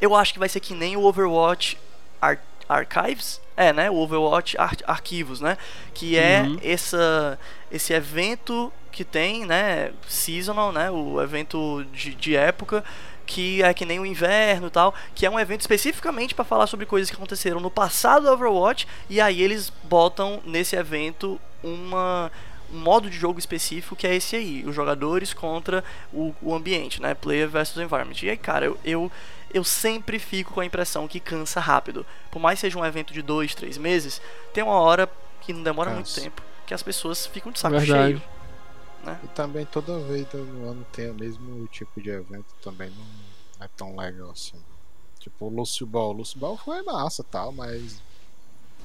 eu 0.00 0.14
acho 0.14 0.32
que 0.32 0.38
vai 0.38 0.48
ser 0.48 0.60
que 0.60 0.74
nem 0.74 0.96
o 0.96 1.04
Overwatch 1.04 1.78
Ar 2.20 2.38
Archives, 2.68 3.40
é, 3.56 3.72
né? 3.72 3.90
O 3.90 3.96
Overwatch 3.96 4.56
Ar 4.58 4.74
Arquivos, 4.86 5.40
né? 5.40 5.58
Que 5.92 6.16
é 6.16 6.42
uhum. 6.42 6.58
essa, 6.62 7.38
esse 7.70 7.92
evento 7.92 8.72
que 8.92 9.04
tem, 9.04 9.44
né? 9.44 9.92
Seasonal, 10.06 10.72
né? 10.72 10.90
O 10.90 11.20
evento 11.20 11.84
de, 11.92 12.14
de 12.14 12.36
época 12.36 12.84
que 13.24 13.62
é 13.62 13.72
que 13.72 13.86
nem 13.86 13.98
o 13.98 14.04
inverno 14.04 14.66
e 14.66 14.70
tal, 14.70 14.94
que 15.14 15.24
é 15.24 15.30
um 15.30 15.38
evento 15.38 15.60
especificamente 15.62 16.34
para 16.34 16.44
falar 16.44 16.66
sobre 16.66 16.84
coisas 16.84 17.08
que 17.08 17.16
aconteceram 17.16 17.60
no 17.60 17.70
passado 17.70 18.24
do 18.24 18.32
Overwatch 18.32 18.86
e 19.08 19.20
aí 19.20 19.40
eles 19.40 19.72
botam 19.84 20.40
nesse 20.44 20.76
evento 20.76 21.40
uma 21.62 22.30
um 22.72 22.78
modo 22.78 23.08
de 23.10 23.16
jogo 23.16 23.38
específico 23.38 23.94
que 23.94 24.06
é 24.06 24.14
esse 24.14 24.34
aí, 24.34 24.64
os 24.66 24.74
jogadores 24.74 25.34
contra 25.34 25.84
o, 26.12 26.34
o 26.40 26.54
ambiente, 26.54 27.00
né? 27.02 27.14
Player 27.14 27.48
versus 27.48 27.76
environment. 27.76 28.22
E 28.22 28.30
aí, 28.30 28.36
cara, 28.36 28.66
eu, 28.66 28.78
eu 28.84 29.12
eu 29.52 29.62
sempre 29.62 30.18
fico 30.18 30.54
com 30.54 30.60
a 30.60 30.64
impressão 30.64 31.06
que 31.06 31.20
cansa 31.20 31.60
rápido. 31.60 32.06
Por 32.30 32.40
mais 32.40 32.58
que 32.58 32.62
seja 32.62 32.78
um 32.78 32.84
evento 32.84 33.12
de 33.12 33.20
dois, 33.20 33.54
três 33.54 33.76
meses, 33.76 34.20
tem 34.52 34.64
uma 34.64 34.80
hora 34.80 35.08
que 35.42 35.52
não 35.52 35.62
demora 35.62 35.90
Cansa. 35.90 36.20
muito 36.20 36.22
tempo, 36.22 36.42
que 36.66 36.72
as 36.72 36.82
pessoas 36.82 37.26
ficam 37.26 37.52
de 37.52 37.58
saco 37.58 37.78
Verdade. 37.78 38.14
cheio. 38.14 38.22
Né? 39.02 39.20
E 39.24 39.28
também 39.28 39.66
toda 39.66 39.98
vez 40.00 40.26
no 40.32 40.70
ano 40.70 40.86
tem 40.92 41.10
o 41.10 41.14
mesmo 41.14 41.66
tipo 41.68 42.00
de 42.00 42.10
evento, 42.10 42.46
também 42.62 42.90
não 42.90 43.64
é 43.64 43.68
tão 43.76 43.96
legal 43.96 44.30
assim. 44.30 44.58
Tipo 45.18 45.46
o 45.46 45.48
Lucio 45.48 45.86
Ball. 45.86 46.10
O 46.10 46.18
Lucio 46.18 46.38
Ball 46.38 46.56
foi 46.56 46.82
massa 46.82 47.22
tal, 47.22 47.52
mas. 47.52 48.02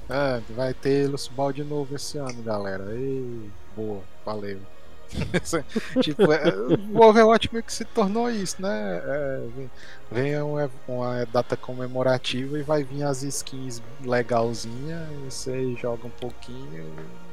É, 0.08 0.40
vai 0.54 0.72
ter 0.72 1.08
Lucio 1.08 1.32
Ball 1.32 1.52
de 1.52 1.64
novo 1.64 1.94
esse 1.96 2.16
ano, 2.16 2.42
galera. 2.42 2.84
E 2.94 3.50
boa, 3.74 4.02
valeu. 4.24 4.60
tipo, 6.02 6.30
é, 6.32 6.54
o 6.92 7.00
Overwatch 7.00 7.48
meio 7.50 7.64
que 7.64 7.72
se 7.72 7.84
tornou 7.84 8.30
isso, 8.30 8.60
né? 8.60 9.00
É, 9.02 9.48
vem, 9.56 9.70
vem 10.10 10.42
uma, 10.42 10.70
uma, 10.86 11.24
data 11.26 11.56
comemorativa 11.56 12.58
e 12.58 12.62
vai 12.62 12.84
vir 12.84 13.02
as 13.02 13.22
skins 13.22 13.82
legalzinha 14.04 15.08
e 15.12 15.30
você 15.30 15.74
joga 15.76 16.06
um 16.06 16.10
pouquinho. 16.10 16.84
E 16.84 17.27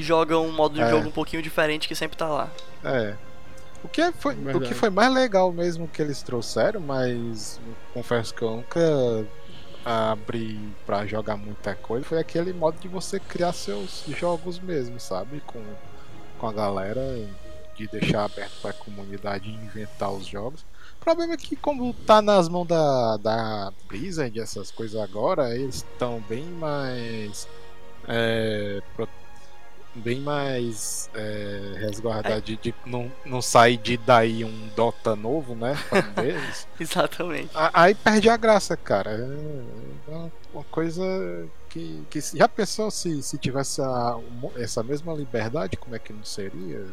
joga 0.00 0.38
um 0.38 0.52
modo 0.52 0.74
de 0.74 0.82
é. 0.82 0.90
jogo 0.90 1.08
um 1.08 1.12
pouquinho 1.12 1.42
diferente 1.42 1.88
que 1.88 1.94
sempre 1.94 2.16
tá 2.16 2.28
lá. 2.28 2.50
É. 2.84 3.14
O 3.84 3.88
que, 3.88 4.10
foi, 4.12 4.34
o 4.34 4.60
que 4.60 4.74
foi 4.74 4.90
mais 4.90 5.12
legal 5.12 5.52
mesmo 5.52 5.86
que 5.86 6.02
eles 6.02 6.22
trouxeram, 6.22 6.80
mas 6.80 7.60
confesso 7.94 8.34
que 8.34 8.42
eu 8.42 8.56
nunca 8.56 9.26
abri 9.84 10.58
para 10.84 11.06
jogar 11.06 11.36
muita 11.36 11.74
coisa, 11.74 12.04
foi 12.04 12.18
aquele 12.18 12.52
modo 12.52 12.80
de 12.80 12.88
você 12.88 13.20
criar 13.20 13.52
seus 13.52 14.04
jogos 14.08 14.58
mesmo, 14.58 14.98
sabe? 14.98 15.40
Com 15.46 15.62
com 16.38 16.46
a 16.46 16.52
galera 16.52 17.02
de 17.74 17.86
deixar 17.88 18.24
aberto 18.24 18.60
para 18.60 18.70
a 18.70 18.74
comunidade 18.74 19.50
inventar 19.50 20.10
os 20.10 20.26
jogos. 20.26 20.62
O 21.00 21.04
problema 21.04 21.34
é 21.34 21.36
que 21.36 21.54
como 21.54 21.92
tá 21.92 22.22
nas 22.22 22.48
mãos 22.48 22.66
da, 22.66 23.16
da 23.18 23.72
Blizzard 23.88 24.38
essas 24.40 24.70
coisas 24.70 25.00
agora, 25.00 25.54
eles 25.54 25.76
estão 25.76 26.22
bem 26.28 26.44
mais 26.44 27.46
é, 28.08 28.80
bem 29.96 30.20
mais 30.20 31.10
é, 31.14 31.74
resguardado, 31.78 32.42
de, 32.42 32.56
de, 32.56 32.74
não, 32.84 33.10
não 33.24 33.40
sair 33.42 33.76
de 33.76 33.96
daí 33.96 34.44
um 34.44 34.68
Dota 34.74 35.16
novo, 35.16 35.54
né? 35.54 35.74
Exatamente. 36.78 37.50
Aí 37.54 37.94
perde 37.94 38.28
a 38.28 38.36
graça, 38.36 38.76
cara. 38.76 39.10
É, 39.10 40.12
é 40.12 40.30
uma 40.52 40.64
coisa 40.64 41.02
que, 41.68 42.02
que 42.08 42.20
já 42.20 42.48
pensou 42.48 42.90
se, 42.90 43.22
se 43.22 43.38
tivesse 43.38 43.80
a, 43.82 44.18
essa 44.56 44.82
mesma 44.82 45.12
liberdade, 45.12 45.76
como 45.76 45.94
é 45.94 45.98
que 45.98 46.12
não 46.12 46.24
seria 46.24 46.84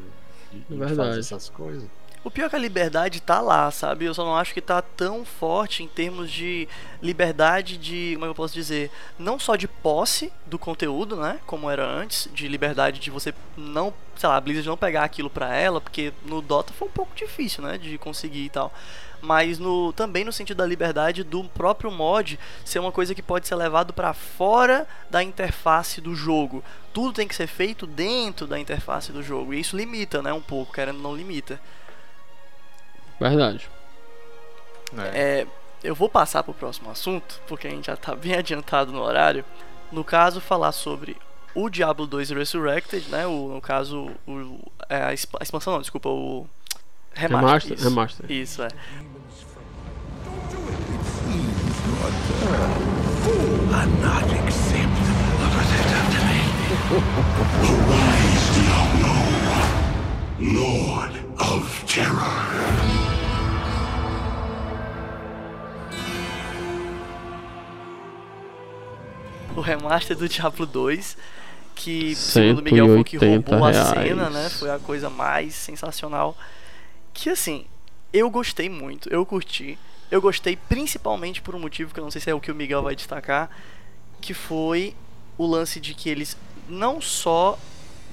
de, 0.52 0.78
de 0.78 0.96
fazer 0.96 1.20
essas 1.20 1.50
coisas? 1.50 1.88
O 2.24 2.32
pior 2.32 2.46
é 2.46 2.50
que 2.50 2.56
a 2.56 2.60
liberdade 2.60 3.22
tá 3.22 3.42
lá, 3.42 3.70
sabe? 3.70 4.06
Eu 4.06 4.14
só 4.14 4.24
não 4.24 4.38
acho 4.38 4.54
que 4.54 4.62
tá 4.62 4.82
tão 4.82 5.26
forte 5.26 5.84
em 5.84 5.88
termos 5.90 6.32
de 6.32 6.70
liberdade 7.02 7.78
de, 7.78 8.14
como 8.14 8.26
é 8.26 8.30
eu 8.30 8.36
posso 8.36 8.54
dizer, 8.54 8.90
não 9.20 9.38
só 9.38 9.58
de 9.58 9.68
posse 9.68 10.32
do 10.46 10.58
conteúdo, 10.58 11.18
né, 11.18 11.40
como 11.46 11.70
era 11.70 11.86
antes, 11.86 12.30
de 12.34 12.48
liberdade 12.48 13.02
de 13.02 13.12
você 13.12 13.34
não, 13.58 13.94
sei 14.16 14.30
lá, 14.30 14.38
a 14.38 14.42
Blizzard 14.42 14.70
não 14.70 14.78
pegar 14.78 15.04
aquilo 15.04 15.30
pra 15.30 15.54
ela, 15.54 15.82
porque 15.82 16.14
no 16.26 16.42
Dota 16.42 16.72
foi 16.72 16.88
um 16.88 16.92
pouco 16.92 17.14
difícil, 17.14 17.62
né, 17.62 17.78
de 17.78 17.98
conseguir 17.98 18.46
e 18.46 18.50
tal. 18.50 18.72
Mas 19.22 19.60
no, 19.60 19.92
também 19.92 20.24
no 20.24 20.32
sentido 20.32 20.58
da 20.58 20.66
liberdade 20.66 21.26
do 21.26 21.44
próprio 21.44 21.92
mod 21.92 22.40
ser 22.64 22.80
uma 22.80 22.92
coisa 22.92 23.14
que 23.14 23.22
pode 23.22 23.50
ser 23.50 23.56
levado 23.56 23.92
para 23.92 24.14
fora 24.14 24.88
da 25.10 25.22
interface 25.22 26.00
do 26.00 26.16
jogo. 26.16 26.64
Tudo 26.94 27.14
tem 27.14 27.28
que 27.28 27.36
ser 27.36 27.48
feito 27.48 27.86
dentro 27.86 28.48
da 28.48 28.60
interface 28.60 29.12
do 29.12 29.24
jogo. 29.24 29.54
E 29.54 29.60
isso 29.60 29.76
limita, 29.76 30.22
né, 30.22 30.32
um 30.32 30.42
pouco, 30.42 30.74
querendo 30.74 31.00
não 31.00 31.16
limita. 31.16 31.60
Verdade. 33.20 33.70
É. 34.98 35.42
é 35.42 35.48
eu 35.84 35.94
vou 35.94 36.08
passar 36.08 36.42
para 36.44 36.52
o 36.52 36.54
próximo 36.54 36.90
assunto, 36.90 37.42
porque 37.46 37.68
a 37.68 37.70
gente 37.70 37.88
já 37.88 37.94
está 37.94 38.16
bem 38.16 38.36
adiantado 38.36 38.92
no 38.92 39.02
horário. 39.02 39.44
No 39.92 40.04
caso, 40.04 40.40
falar 40.40 40.72
sobre 40.72 41.18
o 41.54 41.70
Diablo 41.70 42.08
2 42.08 42.32
Resurrected, 42.32 43.10
né? 43.10 43.28
O, 43.28 43.50
no 43.50 43.62
caso, 43.62 44.10
o, 44.28 44.60
é, 44.90 45.04
a 45.04 45.14
expansão, 45.14 45.74
não, 45.74 45.82
desculpa, 45.82 46.10
o 46.10 46.48
Remaster. 47.14 47.78
Remaster. 47.78 47.78
Isso, 47.78 47.84
remaster. 47.84 48.32
isso 48.32 48.64
é. 48.64 48.70
Lord 60.40 61.16
of 61.40 61.86
Terror. 61.86 62.44
o 69.56 69.62
remaster 69.62 70.18
do 70.18 70.28
Diablo 70.28 70.66
2, 70.66 71.16
que 71.76 72.16
segundo 72.16 72.60
o 72.60 72.64
Miguel 72.64 72.88
foi 72.88 73.00
o 73.00 73.04
que 73.04 73.18
roubou 73.18 73.60
reais. 73.60 73.78
a 73.78 73.94
cena, 73.94 74.30
né? 74.32 74.50
Foi 74.50 74.72
a 74.72 74.80
coisa 74.80 75.10
mais 75.10 75.54
sensacional. 75.54 76.36
Que 77.14 77.30
assim, 77.30 77.66
eu 78.12 78.30
gostei 78.32 78.70
muito, 78.70 79.10
eu 79.10 79.24
curti. 79.26 79.78
Eu 80.10 80.20
gostei 80.20 80.56
principalmente 80.56 81.42
por 81.42 81.54
um 81.54 81.60
motivo 81.60 81.94
que 81.94 82.00
eu 82.00 82.04
não 82.04 82.12
sei 82.12 82.22
se 82.22 82.30
é 82.30 82.34
o 82.34 82.40
que 82.40 82.52
o 82.52 82.56
Miguel 82.56 82.82
vai 82.82 82.96
destacar, 82.96 83.50
que 84.20 84.34
foi 84.34 84.96
o 85.38 85.46
lance 85.46 85.80
de 85.80 85.94
que 85.94 86.10
eles 86.10 86.36
não 86.68 87.00
só 87.00 87.58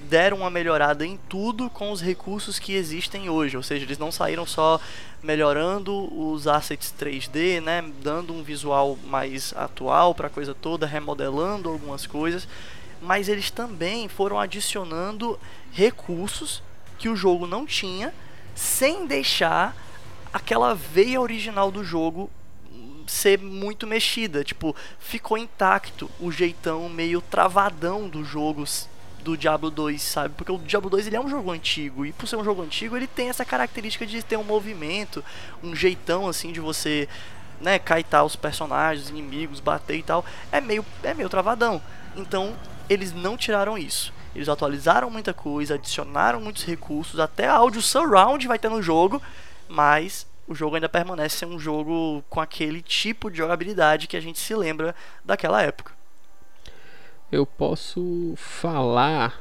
deram 0.09 0.39
uma 0.39 0.51
melhorada 0.51 1.05
em 1.05 1.19
tudo 1.29 1.69
com 1.69 1.91
os 1.91 2.01
recursos 2.01 2.59
que 2.59 2.75
existem 2.75 3.29
hoje, 3.29 3.57
ou 3.57 3.63
seja, 3.63 3.85
eles 3.85 3.99
não 3.99 4.11
saíram 4.11 4.47
só 4.47 4.81
melhorando 5.23 6.09
os 6.19 6.47
assets 6.47 6.93
3D, 6.99 7.61
né, 7.61 7.85
dando 8.03 8.33
um 8.33 8.43
visual 8.43 8.99
mais 9.05 9.53
atual 9.57 10.15
para 10.15 10.29
a 10.29 10.31
coisa 10.31 10.55
toda, 10.55 10.87
remodelando 10.87 11.69
algumas 11.69 12.07
coisas, 12.07 12.49
mas 13.03 13.29
eles 13.29 13.51
também 13.51 14.09
foram 14.09 14.39
adicionando 14.39 15.39
recursos 15.73 16.63
que 16.99 17.09
o 17.09 17.17
jogo 17.17 17.47
não 17.47 17.67
tinha, 17.67 18.13
sem 18.55 19.07
deixar 19.07 19.77
aquela 20.33 20.75
veia 20.75 21.21
original 21.21 21.71
do 21.71 21.85
jogo 21.85 22.31
ser 23.07 23.39
muito 23.39 23.87
mexida, 23.87 24.45
tipo, 24.45 24.75
ficou 25.01 25.37
intacto 25.37 26.09
o 26.21 26.31
jeitão 26.31 26.89
meio 26.89 27.21
travadão 27.21 28.09
do 28.09 28.25
jogo 28.25 28.65
do 29.23 29.37
Diablo 29.37 29.71
2, 29.71 30.01
sabe? 30.03 30.35
Porque 30.37 30.51
o 30.51 30.59
Diablo 30.59 30.91
2 30.91 31.07
ele 31.07 31.17
é 31.17 31.21
um 31.21 31.29
jogo 31.29 31.51
antigo 31.51 32.05
e 32.05 32.13
por 32.13 32.27
ser 32.27 32.37
um 32.37 32.45
jogo 32.45 32.63
antigo 32.63 32.97
ele 32.97 33.07
tem 33.07 33.29
essa 33.29 33.45
característica 33.45 34.07
de 34.07 34.23
ter 34.23 34.37
um 34.37 34.45
movimento, 34.45 35.25
um 35.63 35.75
jeitão 35.75 36.29
assim 36.29 36.53
de 36.53 36.61
você, 36.61 37.09
né, 37.61 37.79
caitar 37.79 38.25
os 38.25 38.37
personagens, 38.37 39.07
os 39.07 39.11
inimigos, 39.11 39.61
bater 39.61 39.97
e 39.97 40.03
tal. 40.03 40.25
É 40.51 40.61
meio 40.61 40.85
é 41.03 41.15
meio 41.15 41.29
travadão. 41.29 41.81
Então, 42.17 42.57
eles 42.89 43.13
não 43.13 43.37
tiraram 43.37 43.79
isso. 43.79 44.13
Eles 44.35 44.49
atualizaram 44.49 45.11
muita 45.11 45.35
coisa, 45.35 45.75
adicionaram 45.75 46.41
muitos 46.41 46.65
recursos, 46.65 47.19
até 47.19 47.49
áudio 47.49 47.83
surround 47.83 48.47
vai 48.47 48.59
ter 48.59 48.69
no 48.69 48.83
jogo, 48.83 49.21
mas 49.69 50.27
o 50.47 50.55
jogo 50.55 50.77
ainda 50.77 50.89
permanece 50.89 51.45
um 51.45 51.59
jogo 51.59 52.25
com 52.29 52.41
aquele 52.41 52.81
tipo 52.81 53.31
de 53.31 53.39
jogabilidade 53.39 54.07
que 54.07 54.17
a 54.17 54.21
gente 54.21 54.39
se 54.39 54.55
lembra 54.55 54.95
daquela 55.25 55.63
época 55.63 56.00
eu 57.31 57.47
posso 57.47 58.33
falar 58.37 59.41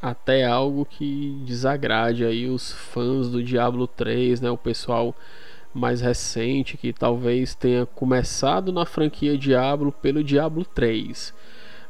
até 0.00 0.44
algo 0.44 0.84
que 0.84 1.42
desagrade 1.44 2.24
aí 2.24 2.48
os 2.48 2.72
fãs 2.72 3.28
do 3.28 3.42
Diablo 3.42 3.86
3, 3.86 4.40
né, 4.40 4.50
o 4.50 4.56
pessoal 4.56 5.14
mais 5.72 6.00
recente 6.00 6.76
que 6.76 6.92
talvez 6.92 7.54
tenha 7.54 7.84
começado 7.84 8.70
na 8.70 8.86
franquia 8.86 9.36
Diablo 9.36 9.90
pelo 9.90 10.22
Diablo 10.22 10.64
3. 10.64 11.34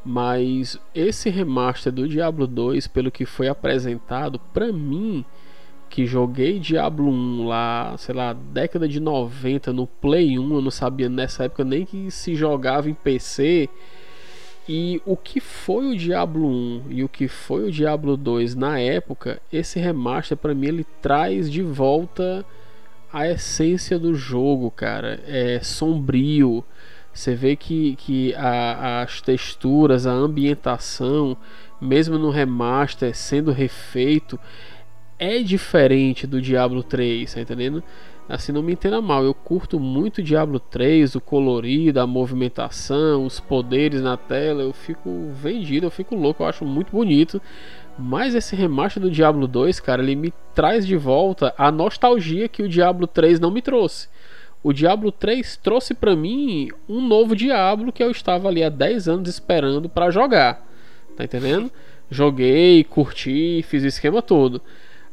Mas 0.04 0.78
esse 0.94 1.28
remaster 1.28 1.92
do 1.92 2.08
Diablo 2.08 2.46
2, 2.46 2.86
pelo 2.86 3.10
que 3.10 3.26
foi 3.26 3.48
apresentado, 3.48 4.38
para 4.38 4.72
mim, 4.72 5.24
que 5.90 6.06
joguei 6.06 6.58
Diablo 6.58 7.08
1 7.10 7.46
lá, 7.46 7.94
sei 7.98 8.14
lá, 8.14 8.32
década 8.32 8.88
de 8.88 9.00
90 9.00 9.72
no 9.72 9.86
Play 9.86 10.38
1, 10.38 10.54
eu 10.54 10.62
não 10.62 10.70
sabia 10.70 11.08
nessa 11.08 11.44
época 11.44 11.64
nem 11.64 11.84
que 11.84 12.10
se 12.10 12.34
jogava 12.34 12.88
em 12.88 12.94
PC 12.94 13.68
e 14.68 15.00
o 15.04 15.16
que 15.16 15.40
foi 15.40 15.90
o 15.90 15.96
Diablo 15.96 16.48
1 16.48 16.82
e 16.90 17.04
o 17.04 17.08
que 17.08 17.28
foi 17.28 17.68
o 17.68 17.70
Diablo 17.70 18.16
2 18.16 18.54
na 18.54 18.78
época, 18.78 19.40
esse 19.52 19.78
remaster 19.78 20.36
para 20.36 20.54
mim 20.54 20.68
ele 20.68 20.86
traz 21.02 21.50
de 21.50 21.62
volta 21.62 22.44
a 23.12 23.28
essência 23.28 23.98
do 23.98 24.14
jogo, 24.14 24.70
cara. 24.70 25.20
É 25.26 25.60
sombrio. 25.62 26.64
Você 27.12 27.34
vê 27.34 27.54
que, 27.54 27.94
que 27.94 28.34
a, 28.34 29.02
as 29.02 29.20
texturas, 29.20 30.04
a 30.06 30.12
ambientação, 30.12 31.36
mesmo 31.80 32.18
no 32.18 32.30
remaster 32.30 33.14
sendo 33.14 33.52
refeito, 33.52 34.40
é 35.18 35.38
diferente 35.38 36.26
do 36.26 36.40
Diablo 36.42 36.82
3, 36.82 37.34
tá 37.34 37.40
entendendo? 37.40 37.84
Assim, 38.26 38.52
não 38.52 38.62
me 38.62 38.72
entenda 38.72 39.02
mal, 39.02 39.22
eu 39.22 39.34
curto 39.34 39.78
muito 39.78 40.22
Diablo 40.22 40.58
3, 40.58 41.14
o 41.14 41.20
colorido, 41.20 42.00
a 42.00 42.06
movimentação, 42.06 43.26
os 43.26 43.38
poderes 43.38 44.00
na 44.00 44.16
tela, 44.16 44.62
eu 44.62 44.72
fico 44.72 45.28
vendido, 45.34 45.86
eu 45.86 45.90
fico 45.90 46.14
louco, 46.14 46.42
eu 46.42 46.46
acho 46.46 46.64
muito 46.64 46.90
bonito. 46.90 47.40
Mas 47.98 48.34
esse 48.34 48.56
remaster 48.56 49.02
do 49.02 49.10
Diablo 49.10 49.46
2, 49.46 49.78
cara, 49.78 50.02
ele 50.02 50.16
me 50.16 50.32
traz 50.54 50.86
de 50.86 50.96
volta 50.96 51.54
a 51.58 51.70
nostalgia 51.70 52.48
que 52.48 52.62
o 52.62 52.68
Diablo 52.68 53.06
3 53.06 53.38
não 53.38 53.50
me 53.50 53.60
trouxe. 53.60 54.08
O 54.62 54.72
Diablo 54.72 55.12
3 55.12 55.58
trouxe 55.58 55.92
para 55.92 56.16
mim 56.16 56.70
um 56.88 57.06
novo 57.06 57.36
Diablo 57.36 57.92
que 57.92 58.02
eu 58.02 58.10
estava 58.10 58.48
ali 58.48 58.64
há 58.64 58.70
10 58.70 59.08
anos 59.08 59.28
esperando 59.28 59.88
para 59.90 60.10
jogar. 60.10 60.66
Tá 61.14 61.24
entendendo? 61.24 61.70
Joguei, 62.10 62.82
curti, 62.84 63.62
fiz 63.68 63.84
o 63.84 63.86
esquema 63.86 64.22
todo. 64.22 64.62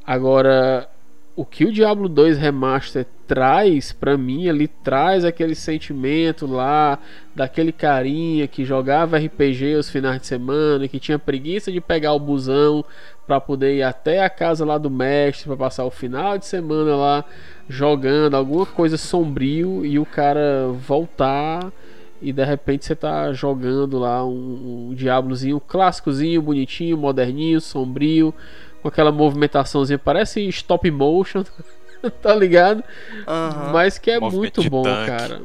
Agora, 0.06 0.90
o 1.36 1.46
que 1.46 1.66
o 1.66 1.72
Diablo 1.72 2.10
2 2.10 2.38
Remaster 2.38 3.06
traz 3.26 3.92
para 3.94 4.18
mim, 4.18 4.48
ele 4.48 4.68
traz 4.68 5.24
aquele 5.24 5.56
sentimento 5.56 6.46
lá 6.46 7.00
daquele 7.34 7.72
carinha 7.72 8.48
que 8.48 8.66
jogava 8.66 9.18
RPG 9.18 9.76
os 9.76 9.90
finais 9.90 10.20
de 10.20 10.28
semana, 10.28 10.88
que 10.88 11.00
tinha 11.00 11.18
preguiça 11.18 11.72
de 11.72 11.80
pegar 11.80 12.14
o 12.14 12.20
busão 12.20 12.84
para 13.26 13.40
poder 13.40 13.78
ir 13.78 13.84
até 13.84 14.24
a 14.24 14.30
casa 14.30 14.66
lá 14.66 14.78
do 14.78 14.90
mestre 14.90 15.48
para 15.48 15.56
passar 15.56 15.86
o 15.86 15.92
final 15.92 16.38
de 16.38 16.46
semana 16.46 16.96
lá 16.96 17.26
jogando 17.70 18.36
alguma 18.36 18.66
coisa 18.66 18.98
sombrio 18.98 19.86
e 19.86 19.98
o 19.98 20.06
cara 20.06 20.68
voltar 20.68 21.72
e 22.22 22.32
de 22.32 22.44
repente 22.44 22.86
você 22.86 22.96
tá 22.96 23.32
jogando 23.34 23.98
lá 23.98 24.24
um, 24.26 24.90
um 24.90 24.94
Diablozinho 24.94 25.60
clássicozinho, 25.60 26.42
bonitinho, 26.42 26.98
moderninho, 26.98 27.60
sombrio 27.62 28.34
com 28.82 28.88
aquela 28.88 29.12
movimentaçãozinha, 29.12 30.00
parece 30.00 30.48
stop 30.50 30.90
motion, 30.90 31.44
tá 32.22 32.34
ligado? 32.36 32.84
Uhum. 33.28 33.72
Mas 33.72 33.98
que 33.98 34.12
é 34.12 34.20
muito 34.20 34.68
bom, 34.70 34.84
cara. 34.84 35.42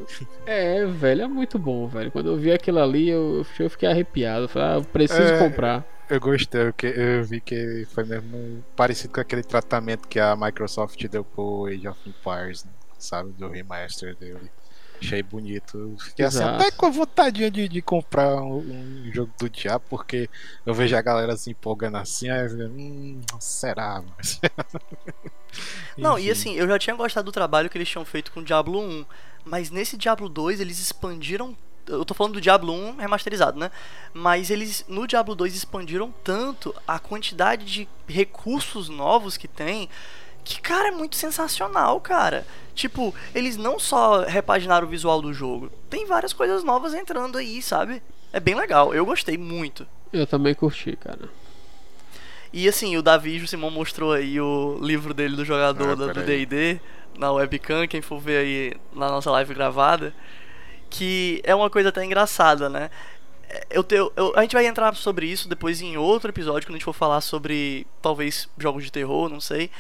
É, 0.47 0.85
velho, 0.85 1.23
é 1.23 1.29
muito 1.29 1.59
bom, 1.59 1.87
velho. 1.87 2.11
Quando 2.11 2.31
eu 2.31 2.37
vi 2.37 2.53
aquilo 2.53 2.81
ali, 2.81 3.09
eu, 3.09 3.45
eu 3.59 3.71
fiquei 3.71 3.89
arrepiado. 3.89 4.45
Eu 4.45 4.49
falei, 4.49 4.69
ah, 4.69 4.75
eu 4.77 4.85
preciso 4.85 5.23
é, 5.23 5.39
comprar. 5.39 5.85
Eu 6.09 6.21
gostei, 6.21 6.67
porque 6.67 6.87
eu 6.87 7.25
vi 7.25 7.41
que 7.41 7.87
foi 7.91 8.05
mesmo 8.05 8.65
parecido 8.77 9.13
com 9.13 9.21
aquele 9.21 9.43
tratamento 9.43 10.07
que 10.07 10.21
a 10.21 10.37
Microsoft 10.37 11.05
deu 11.09 11.25
pro 11.25 11.67
Age 11.67 11.89
of 11.89 11.99
Empires, 12.09 12.65
né? 12.65 12.71
sabe? 12.99 13.33
Do 13.33 13.49
remaster 13.49 14.15
dele. 14.17 14.51
Achei 15.01 15.23
bonito. 15.23 15.97
Fiquei 15.99 16.25
assim, 16.25 16.43
até 16.43 16.71
com 16.71 16.87
a 16.87 16.91
vontade 16.91 17.51
de, 17.51 17.69
de 17.69 17.83
comprar 17.83 18.37
um, 18.43 18.59
um, 18.59 19.11
jogo 19.13 19.33
do 19.39 19.49
diabo, 19.49 19.85
porque 19.89 20.29
eu 20.65 20.75
vejo 20.75 20.97
a 20.97 21.03
galera 21.03 21.37
se 21.37 21.51
empolgando 21.51 21.97
assim, 21.97 22.29
aí 22.29 22.47
eu, 22.47 22.69
hum, 22.69 23.21
será? 23.39 24.03
Mas... 24.17 24.41
Não, 25.97 26.19
e 26.19 26.31
assim, 26.31 26.55
eu 26.55 26.67
já 26.67 26.79
tinha 26.79 26.97
gostado 26.97 27.27
do 27.27 27.33
trabalho 27.33 27.69
que 27.71 27.79
eles 27.79 27.89
tinham 27.89 28.05
feito 28.05 28.33
com 28.33 28.41
o 28.41 28.45
Diablo 28.45 28.81
1, 28.81 29.05
mas 29.45 29.71
nesse 29.71 29.97
Diablo 29.97 30.29
2 30.29 30.61
eles 30.61 30.79
expandiram 30.79 31.57
eu 31.89 32.05
tô 32.05 32.15
falando 32.15 32.35
do 32.35 32.41
Diablo 32.41 32.73
1 32.73 32.97
remasterizado, 32.97 33.59
né? 33.59 33.71
Mas 34.13 34.51
eles 34.51 34.85
no 34.89 35.07
Diablo 35.07 35.35
2 35.35 35.55
expandiram 35.55 36.13
tanto 36.25 36.75
a 36.87 36.99
quantidade 36.99 37.65
de 37.65 37.89
recursos 38.09 38.89
novos 38.89 39.37
que 39.37 39.47
tem 39.47 39.89
que, 40.47 40.61
cara, 40.61 40.89
é 40.89 40.91
muito 40.93 41.17
sensacional, 41.17 42.01
cara. 42.01 42.47
Tipo, 42.73 43.13
eles 43.35 43.57
não 43.57 43.81
só 43.81 44.23
repaginaram 44.23 44.87
o 44.87 44.91
visual 44.91 45.21
do 45.21 45.35
jogo, 45.35 45.71
tem 45.91 46.07
várias 46.07 46.33
coisas 46.33 46.63
novas 46.63 46.95
entrando 46.95 47.37
aí, 47.37 47.61
sabe? 47.61 48.01
É 48.33 48.39
bem 48.39 48.55
legal, 48.55 48.95
eu 48.95 49.05
gostei 49.05 49.37
muito. 49.37 49.87
Eu 50.13 50.27
também 50.27 50.55
curti, 50.55 50.95
cara. 50.97 51.29
E 52.53 52.69
assim, 52.69 52.97
o 52.97 53.03
Davi 53.03 53.39
o 53.39 53.49
Simão 53.49 53.71
mostrou 53.71 54.13
aí 54.13 54.41
o 54.41 54.79
livro 54.81 55.13
dele 55.13 55.35
do 55.35 55.45
jogador 55.45 55.91
ah, 55.91 55.95
do 55.95 56.23
D&D 56.23 56.81
na 57.19 57.33
webcam, 57.33 57.89
quem 57.89 58.01
for 58.01 58.21
ver 58.21 58.39
aí 58.39 58.73
na 58.95 59.09
nossa 59.09 59.31
live 59.33 59.53
gravada, 59.53 60.15
que 60.89 61.41
é 61.43 61.55
uma 61.55 61.69
coisa 61.69 61.89
até 61.89 62.05
engraçada, 62.05 62.69
né? 62.69 62.89
Eu, 63.71 63.83
tenho, 63.83 64.13
eu, 64.15 64.33
a 64.37 64.43
gente 64.43 64.55
vai 64.55 64.67
entrar 64.67 64.95
sobre 64.95 65.27
isso 65.27 65.49
depois 65.49 65.81
em 65.81 65.97
outro 65.97 66.31
episódio, 66.31 66.69
quando 66.69 66.77
a 66.77 66.79
gente 66.79 66.85
for 66.85 66.93
falar 66.93 67.21
sobre 67.21 67.87
talvez 68.01 68.49
jogos 68.59 68.85
de 68.85 68.93
terror, 68.93 69.29
não 69.29 69.41
sei. 69.41 69.71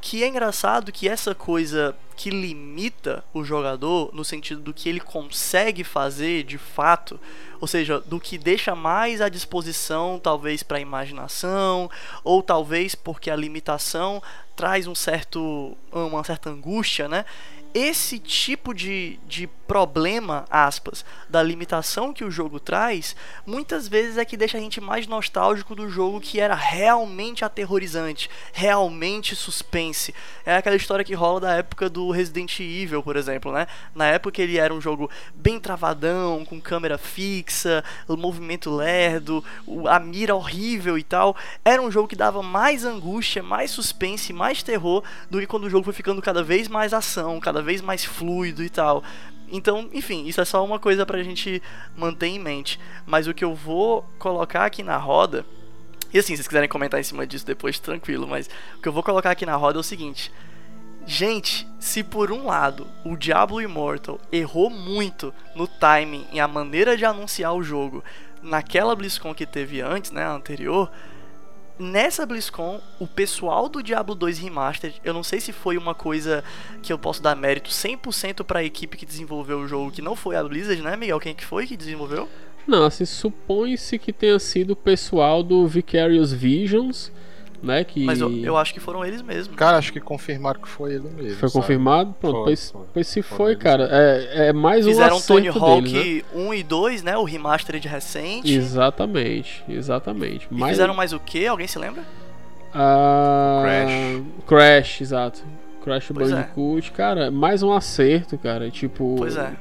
Que 0.00 0.22
é 0.22 0.28
engraçado 0.28 0.90
que 0.90 1.08
essa 1.08 1.34
coisa 1.34 1.94
que 2.16 2.28
limita 2.28 3.24
o 3.32 3.42
jogador, 3.42 4.10
no 4.12 4.24
sentido 4.24 4.60
do 4.60 4.74
que 4.74 4.88
ele 4.88 5.00
consegue 5.00 5.82
fazer 5.82 6.42
de 6.42 6.58
fato, 6.58 7.18
ou 7.60 7.66
seja, 7.66 8.00
do 8.00 8.20
que 8.20 8.36
deixa 8.36 8.74
mais 8.74 9.20
à 9.20 9.28
disposição, 9.28 10.20
talvez 10.22 10.62
para 10.62 10.78
a 10.78 10.80
imaginação, 10.82 11.90
ou 12.22 12.42
talvez 12.42 12.94
porque 12.94 13.30
a 13.30 13.36
limitação 13.36 14.22
traz 14.54 14.86
um 14.86 14.94
certo, 14.94 15.76
uma 15.90 16.22
certa 16.22 16.50
angústia, 16.50 17.08
né? 17.08 17.24
Esse 17.74 18.18
tipo 18.18 18.74
de, 18.74 19.18
de 19.26 19.48
problema, 19.70 20.44
aspas, 20.50 21.04
da 21.28 21.40
limitação 21.40 22.12
que 22.12 22.24
o 22.24 22.30
jogo 22.30 22.58
traz, 22.58 23.14
muitas 23.46 23.86
vezes 23.86 24.18
é 24.18 24.24
que 24.24 24.36
deixa 24.36 24.58
a 24.58 24.60
gente 24.60 24.80
mais 24.80 25.06
nostálgico 25.06 25.76
do 25.76 25.88
jogo 25.88 26.20
que 26.20 26.40
era 26.40 26.56
realmente 26.56 27.44
aterrorizante, 27.44 28.28
realmente 28.52 29.36
suspense. 29.36 30.12
É 30.44 30.56
aquela 30.56 30.74
história 30.74 31.04
que 31.04 31.14
rola 31.14 31.38
da 31.38 31.52
época 31.54 31.88
do 31.88 32.10
Resident 32.10 32.58
Evil, 32.58 33.00
por 33.00 33.14
exemplo, 33.14 33.52
né? 33.52 33.68
Na 33.94 34.06
época 34.06 34.42
ele 34.42 34.58
era 34.58 34.74
um 34.74 34.80
jogo 34.80 35.08
bem 35.32 35.60
travadão, 35.60 36.44
com 36.44 36.60
câmera 36.60 36.98
fixa, 36.98 37.84
movimento 38.08 38.74
lerdo, 38.74 39.44
a 39.88 40.00
mira 40.00 40.34
horrível 40.34 40.98
e 40.98 41.04
tal. 41.04 41.36
Era 41.64 41.80
um 41.80 41.92
jogo 41.92 42.08
que 42.08 42.16
dava 42.16 42.42
mais 42.42 42.84
angústia, 42.84 43.40
mais 43.40 43.70
suspense, 43.70 44.32
mais 44.32 44.64
terror 44.64 45.04
do 45.30 45.38
que 45.38 45.46
quando 45.46 45.64
o 45.64 45.70
jogo 45.70 45.84
foi 45.84 45.94
ficando 45.94 46.20
cada 46.20 46.42
vez 46.42 46.66
mais 46.66 46.92
ação, 46.92 47.38
cada 47.38 47.59
cada 47.60 47.62
vez 47.62 47.82
mais 47.82 48.04
fluido 48.04 48.64
e 48.64 48.70
tal. 48.70 49.04
Então, 49.52 49.88
enfim, 49.92 50.26
isso 50.26 50.40
é 50.40 50.44
só 50.44 50.64
uma 50.64 50.78
coisa 50.78 51.04
pra 51.04 51.22
gente 51.22 51.62
manter 51.96 52.28
em 52.28 52.38
mente. 52.38 52.80
Mas 53.06 53.26
o 53.26 53.34
que 53.34 53.44
eu 53.44 53.54
vou 53.54 54.04
colocar 54.18 54.64
aqui 54.64 54.82
na 54.82 54.96
roda. 54.96 55.44
E 56.12 56.18
assim, 56.18 56.32
se 56.32 56.36
vocês 56.36 56.48
quiserem 56.48 56.68
comentar 56.68 56.98
em 56.98 57.04
cima 57.04 57.26
disso 57.26 57.46
depois, 57.46 57.78
tranquilo. 57.78 58.26
Mas 58.26 58.48
o 58.76 58.80
que 58.80 58.88
eu 58.88 58.92
vou 58.92 59.02
colocar 59.02 59.30
aqui 59.30 59.44
na 59.44 59.56
roda 59.56 59.78
é 59.78 59.80
o 59.80 59.84
seguinte. 59.84 60.32
Gente, 61.06 61.66
se 61.78 62.02
por 62.02 62.30
um 62.30 62.46
lado 62.46 62.86
o 63.04 63.16
Diablo 63.16 63.60
Immortal 63.60 64.20
errou 64.30 64.70
muito 64.70 65.34
no 65.54 65.66
timing 65.66 66.26
e 66.32 66.38
a 66.38 66.46
maneira 66.46 66.96
de 66.96 67.04
anunciar 67.04 67.54
o 67.54 67.62
jogo 67.62 68.04
naquela 68.42 68.94
BlizzCon 68.94 69.34
que 69.34 69.46
teve 69.46 69.80
antes, 69.80 70.10
né, 70.10 70.24
anterior, 70.24 70.90
nessa 71.80 72.26
BlizzCon, 72.26 72.80
o 73.00 73.06
pessoal 73.06 73.68
do 73.68 73.82
Diablo 73.82 74.14
2 74.14 74.38
Remastered, 74.38 75.00
eu 75.02 75.14
não 75.14 75.22
sei 75.22 75.40
se 75.40 75.52
foi 75.52 75.76
uma 75.76 75.94
coisa 75.94 76.44
que 76.82 76.92
eu 76.92 76.98
posso 76.98 77.22
dar 77.22 77.34
mérito 77.34 77.70
100% 77.70 78.44
para 78.44 78.60
a 78.60 78.64
equipe 78.64 78.96
que 78.96 79.06
desenvolveu 79.06 79.60
o 79.60 79.66
jogo, 79.66 79.90
que 79.90 80.02
não 80.02 80.14
foi 80.14 80.36
a 80.36 80.44
Blizzard, 80.44 80.82
né, 80.82 80.96
Miguel? 80.96 81.18
Quem 81.18 81.34
que 81.34 81.44
foi 81.44 81.66
que 81.66 81.76
desenvolveu? 81.76 82.28
Não, 82.66 82.84
assim, 82.84 83.04
supõe-se 83.04 83.98
que 83.98 84.12
tenha 84.12 84.38
sido 84.38 84.72
o 84.72 84.76
pessoal 84.76 85.42
do 85.42 85.66
Vicarious 85.66 86.32
Visions, 86.32 87.10
né? 87.62 87.84
Que... 87.84 88.04
Mas 88.04 88.20
eu, 88.20 88.30
eu, 88.38 88.56
acho 88.56 88.72
que 88.72 88.80
foram 88.80 89.04
eles 89.04 89.22
mesmos. 89.22 89.56
Cara, 89.56 89.78
acho 89.78 89.92
que 89.92 90.00
confirmaram 90.00 90.60
que 90.60 90.68
foi 90.68 90.94
ele 90.94 91.08
mesmo. 91.10 91.38
Foi 91.38 91.48
sabe? 91.48 91.52
confirmado? 91.52 92.14
Pronto, 92.20 92.36
foi, 92.36 92.44
pois, 92.44 92.70
foi. 92.70 92.82
pois 92.94 93.06
se 93.06 93.22
foi, 93.22 93.56
cara, 93.56 93.88
é, 93.90 94.48
é 94.48 94.52
mais 94.52 94.86
Fizeram 94.86 95.16
um 95.16 95.20
Fizeram 95.20 95.36
Tony 95.36 95.48
Hawk 95.48 95.92
deles, 95.92 96.24
né? 96.32 96.40
1 96.40 96.54
e 96.54 96.62
2, 96.62 97.02
né? 97.02 97.16
O 97.16 97.24
remastered 97.24 97.86
recente. 97.86 98.52
Exatamente, 98.52 99.64
exatamente. 99.68 100.48
E 100.50 100.54
mais... 100.54 100.72
fizeram 100.72 100.94
mais 100.94 101.12
o 101.12 101.20
que? 101.20 101.46
Alguém 101.46 101.66
se 101.66 101.78
lembra? 101.78 102.02
Ah, 102.74 103.62
Crash. 103.64 104.22
Crash, 104.46 105.00
exato. 105.00 105.42
Crash 105.82 106.10
pois. 106.14 106.30
Bandicoot, 106.30 106.88
é. 106.88 106.96
cara, 106.96 107.30
mais 107.30 107.62
um 107.62 107.72
acerto, 107.72 108.38
cara. 108.38 108.70
Tipo. 108.70 109.16
Pois 109.18 109.36
é. 109.36 109.52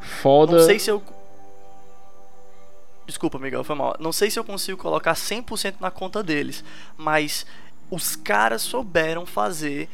Foda. 0.00 0.58
Não 0.58 0.64
sei 0.64 0.78
se 0.78 0.90
eu 0.90 1.02
Desculpa, 3.06 3.38
Miguel, 3.38 3.64
foi 3.64 3.76
mal. 3.76 3.96
Não 4.00 4.12
sei 4.12 4.30
se 4.30 4.38
eu 4.38 4.44
consigo 4.44 4.78
colocar 4.78 5.14
100% 5.14 5.74
na 5.80 5.90
conta 5.90 6.22
deles, 6.22 6.64
mas 6.96 7.46
os 7.90 8.16
caras 8.16 8.62
souberam 8.62 9.26
fazer 9.26 9.88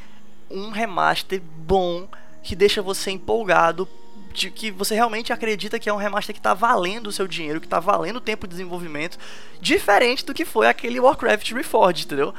um 0.51 0.71
remaster 0.71 1.41
bom 1.41 2.09
que 2.43 2.57
deixa 2.57 2.81
você 2.81 3.11
empolgado 3.11 3.89
de 4.33 4.51
que 4.51 4.71
você 4.71 4.95
realmente 4.95 5.33
acredita 5.33 5.79
que 5.79 5.89
é 5.89 5.93
um 5.93 5.97
remaster 5.97 6.33
que 6.33 6.39
está 6.39 6.55
valendo 6.55 7.09
o 7.09 7.13
seu 7.13 7.27
dinheiro, 7.27 7.61
que 7.61 7.67
está 7.67 7.81
valendo 7.81 8.17
o 8.17 8.21
tempo 8.21 8.47
de 8.47 8.53
desenvolvimento, 8.53 9.19
diferente 9.61 10.25
do 10.25 10.33
que 10.33 10.45
foi 10.45 10.69
aquele 10.69 11.01
Warcraft 11.01 11.51
Reforged, 11.53 12.07
entendeu? 12.07 12.33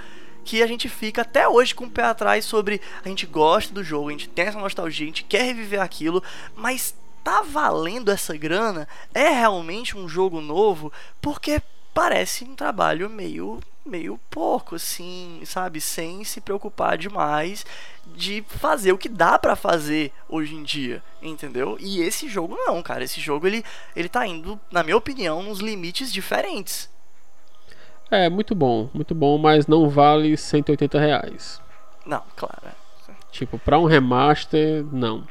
Que 0.43 0.63
a 0.63 0.67
gente 0.67 0.87
fica 0.87 1.21
até 1.21 1.47
hoje 1.47 1.75
com 1.75 1.85
o 1.85 1.89
pé 1.89 2.03
atrás 2.03 2.45
sobre 2.45 2.81
a 3.03 3.09
gente 3.09 3.25
gosta 3.25 3.73
do 3.73 3.83
jogo, 3.83 4.07
a 4.07 4.11
gente 4.11 4.29
tem 4.29 4.45
essa 4.45 4.59
nostalgia, 4.59 5.05
a 5.05 5.07
gente 5.07 5.25
quer 5.25 5.43
reviver 5.43 5.81
aquilo, 5.81 6.23
mas 6.55 6.95
tá 7.23 7.41
valendo 7.41 8.11
essa 8.11 8.35
grana? 8.35 8.87
É 9.13 9.29
realmente 9.29 9.97
um 9.97 10.07
jogo 10.07 10.41
novo? 10.41 10.91
Porque 11.21 11.61
parece 11.93 12.43
um 12.43 12.55
trabalho 12.55 13.09
meio 13.09 13.59
meio 13.83 14.19
pouco 14.29 14.75
assim, 14.75 15.41
sabe, 15.43 15.81
sem 15.81 16.23
se 16.23 16.39
preocupar 16.39 16.97
demais 16.99 17.65
de 18.15 18.43
fazer 18.47 18.91
o 18.91 18.97
que 18.97 19.09
dá 19.09 19.39
para 19.39 19.55
fazer 19.55 20.13
hoje 20.29 20.53
em 20.53 20.61
dia, 20.61 21.01
entendeu? 21.21 21.77
E 21.79 21.99
esse 21.99 22.29
jogo 22.29 22.55
não, 22.55 22.81
cara, 22.83 23.03
esse 23.03 23.19
jogo 23.19 23.47
ele 23.47 23.63
ele 23.95 24.07
tá 24.07 24.25
indo, 24.27 24.59
na 24.71 24.83
minha 24.83 24.95
opinião, 24.97 25.41
nos 25.41 25.59
limites 25.59 26.13
diferentes. 26.13 26.89
É, 28.09 28.29
muito 28.29 28.53
bom, 28.53 28.89
muito 28.93 29.15
bom, 29.15 29.37
mas 29.37 29.67
não 29.67 29.89
vale 29.89 30.35
180 30.35 30.99
reais. 30.99 31.61
Não, 32.05 32.21
claro. 32.35 32.61
Tipo, 33.31 33.57
pra 33.57 33.79
um 33.79 33.85
remaster, 33.85 34.85
não. 34.91 35.25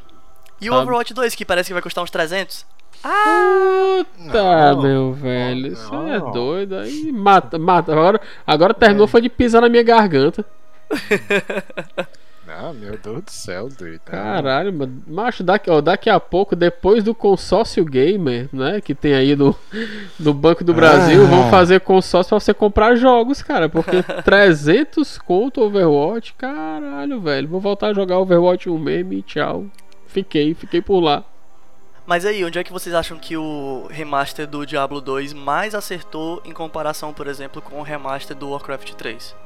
E 0.60 0.68
o 0.68 0.74
Overwatch 0.74 1.14
2, 1.14 1.34
que 1.34 1.44
parece 1.44 1.68
que 1.68 1.72
vai 1.72 1.82
custar 1.82 2.04
uns 2.04 2.10
300? 2.10 2.66
Ah! 3.02 4.04
Puta, 4.16 4.74
não, 4.74 4.82
meu 4.82 5.12
velho. 5.12 5.72
Isso 5.72 5.94
é 5.94 6.20
doido. 6.32 6.76
Aí 6.76 7.10
mata, 7.10 7.58
mata. 7.58 7.92
Agora, 7.92 8.20
agora 8.46 8.74
terminou 8.74 9.06
é. 9.06 9.08
foi 9.08 9.22
de 9.22 9.28
pisar 9.28 9.62
na 9.62 9.68
minha 9.68 9.82
garganta. 9.82 10.44
Ah, 12.52 12.72
meu 12.72 12.98
Deus 12.98 13.22
do 13.22 13.30
céu, 13.30 13.68
doido. 13.68 14.00
Caralho, 14.04 14.72
mano. 14.72 15.02
Macho, 15.06 15.44
daqui, 15.44 15.70
ó, 15.70 15.80
daqui 15.80 16.10
a 16.10 16.18
pouco, 16.18 16.56
depois 16.56 17.04
do 17.04 17.14
consórcio 17.14 17.84
gamer, 17.84 18.48
né? 18.52 18.80
Que 18.80 18.92
tem 18.92 19.14
aí 19.14 19.36
do, 19.36 19.54
do 20.18 20.34
Banco 20.34 20.64
do 20.64 20.74
Brasil, 20.74 21.22
ah. 21.22 21.26
vão 21.26 21.48
fazer 21.48 21.78
consórcio 21.80 22.30
pra 22.30 22.40
você 22.40 22.52
comprar 22.52 22.96
jogos, 22.96 23.40
cara. 23.40 23.68
Porque 23.68 24.02
300 24.24 25.16
conto 25.18 25.62
Overwatch, 25.62 26.34
caralho, 26.34 27.20
velho. 27.20 27.46
Vou 27.46 27.60
voltar 27.60 27.88
a 27.88 27.94
jogar 27.94 28.18
Overwatch 28.18 28.68
1 28.68 28.78
mesmo 28.78 29.12
e 29.12 29.22
tchau. 29.22 29.66
Fiquei, 30.10 30.54
fiquei 30.54 30.82
por 30.82 31.00
lá. 31.00 31.24
Mas 32.06 32.26
aí, 32.26 32.44
onde 32.44 32.58
é 32.58 32.64
que 32.64 32.72
vocês 32.72 32.94
acham 32.94 33.16
que 33.18 33.36
o 33.36 33.86
remaster 33.88 34.46
do 34.46 34.66
Diablo 34.66 35.00
2 35.00 35.32
mais 35.32 35.74
acertou 35.74 36.42
em 36.44 36.52
comparação, 36.52 37.14
por 37.14 37.28
exemplo, 37.28 37.62
com 37.62 37.78
o 37.78 37.82
remaster 37.82 38.36
do 38.36 38.50
Warcraft 38.50 38.94
3? 38.94 39.36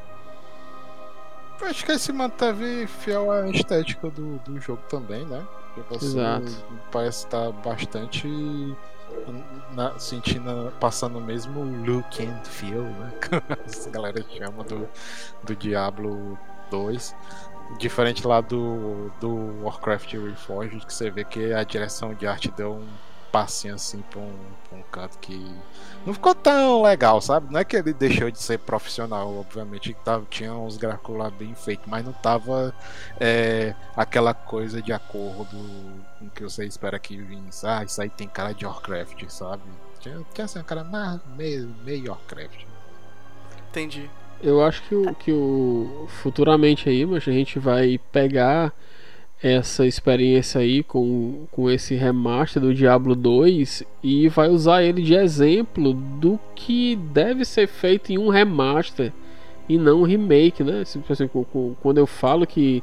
Eu 1.60 1.66
acho 1.68 1.84
que 1.84 1.92
ele 1.92 1.98
se 1.98 2.12
manteve 2.12 2.86
fiel 2.86 3.30
à 3.30 3.48
estética 3.50 4.08
do, 4.08 4.38
do 4.38 4.58
jogo 4.58 4.82
também, 4.88 5.24
né? 5.26 5.46
Você 5.90 6.06
Exato. 6.06 6.64
parece 6.90 7.26
estar 7.26 7.52
bastante 7.52 8.26
na, 9.74 9.98
sentindo, 9.98 10.72
passando 10.80 11.18
o 11.18 11.20
mesmo 11.20 11.62
look 11.84 12.22
and 12.22 12.44
feel, 12.44 12.82
né? 12.82 13.12
a 13.86 13.90
galera 13.90 14.24
chama 14.36 14.64
do, 14.64 14.88
do 15.42 15.54
Diablo 15.54 16.38
2. 16.70 17.14
Diferente 17.78 18.26
lá 18.26 18.40
do, 18.40 19.10
do 19.20 19.64
Warcraft 19.64 20.12
Reforged, 20.12 20.86
que 20.86 20.94
você 20.94 21.10
vê 21.10 21.24
que 21.24 21.52
a 21.52 21.64
direção 21.64 22.14
de 22.14 22.26
arte 22.26 22.50
deu 22.50 22.74
um, 22.74 22.86
espacinho 23.34 23.74
assim 23.74 24.00
pra 24.02 24.20
um, 24.20 24.38
pra 24.68 24.78
um 24.78 24.82
canto 24.82 25.18
que 25.18 25.52
não 26.06 26.14
ficou 26.14 26.34
tão 26.34 26.82
legal, 26.82 27.20
sabe? 27.20 27.52
Não 27.52 27.58
é 27.58 27.64
que 27.64 27.76
ele 27.76 27.92
deixou 27.92 28.30
de 28.30 28.40
ser 28.40 28.58
profissional, 28.58 29.36
obviamente 29.36 29.92
tava, 30.04 30.24
tinha 30.30 30.52
uns 30.52 30.76
gráficos 30.76 31.16
lá 31.16 31.30
bem 31.30 31.54
feitos, 31.54 31.86
mas 31.88 32.04
não 32.04 32.12
tava 32.12 32.72
é, 33.18 33.74
aquela 33.96 34.32
coisa 34.32 34.80
de 34.80 34.92
acordo 34.92 35.56
com 36.18 36.28
que 36.30 36.42
você 36.42 36.64
espera 36.64 36.98
que 36.98 37.16
vinha. 37.16 37.42
Ah, 37.64 37.82
isso 37.82 38.00
aí 38.00 38.08
tem 38.08 38.28
cara 38.28 38.52
de 38.52 38.64
Warcraft, 38.64 39.28
sabe? 39.28 39.62
Tinha, 39.98 40.20
tinha 40.32 40.44
assim, 40.44 40.58
uma 40.58 40.64
cara 40.64 40.84
meio, 41.36 41.74
meio 41.84 42.10
Warcraft. 42.10 42.64
Entendi. 43.70 44.08
Eu 44.42 44.62
acho 44.62 44.82
que 44.82 44.94
o, 44.94 45.14
que 45.14 45.32
o 45.32 46.06
futuramente 46.08 46.88
aí, 46.88 47.06
mas 47.06 47.26
a 47.26 47.32
gente 47.32 47.58
vai 47.58 47.98
pegar 48.12 48.72
essa 49.42 49.86
experiência 49.86 50.60
aí 50.60 50.82
com, 50.82 51.46
com 51.50 51.70
esse 51.70 51.94
remaster 51.94 52.62
do 52.62 52.74
Diablo 52.74 53.14
2 53.14 53.82
e 54.02 54.28
vai 54.28 54.48
usar 54.48 54.82
ele 54.82 55.02
de 55.02 55.14
exemplo 55.14 55.92
do 55.92 56.40
que 56.54 56.96
deve 56.96 57.44
ser 57.44 57.66
feito 57.66 58.10
em 58.10 58.16
um 58.16 58.28
remaster 58.28 59.12
e 59.68 59.76
não 59.76 60.00
um 60.00 60.04
remake, 60.04 60.62
né? 60.62 60.80
Assim, 60.80 61.02
quando 61.82 61.98
eu 61.98 62.06
falo 62.06 62.46
que, 62.46 62.82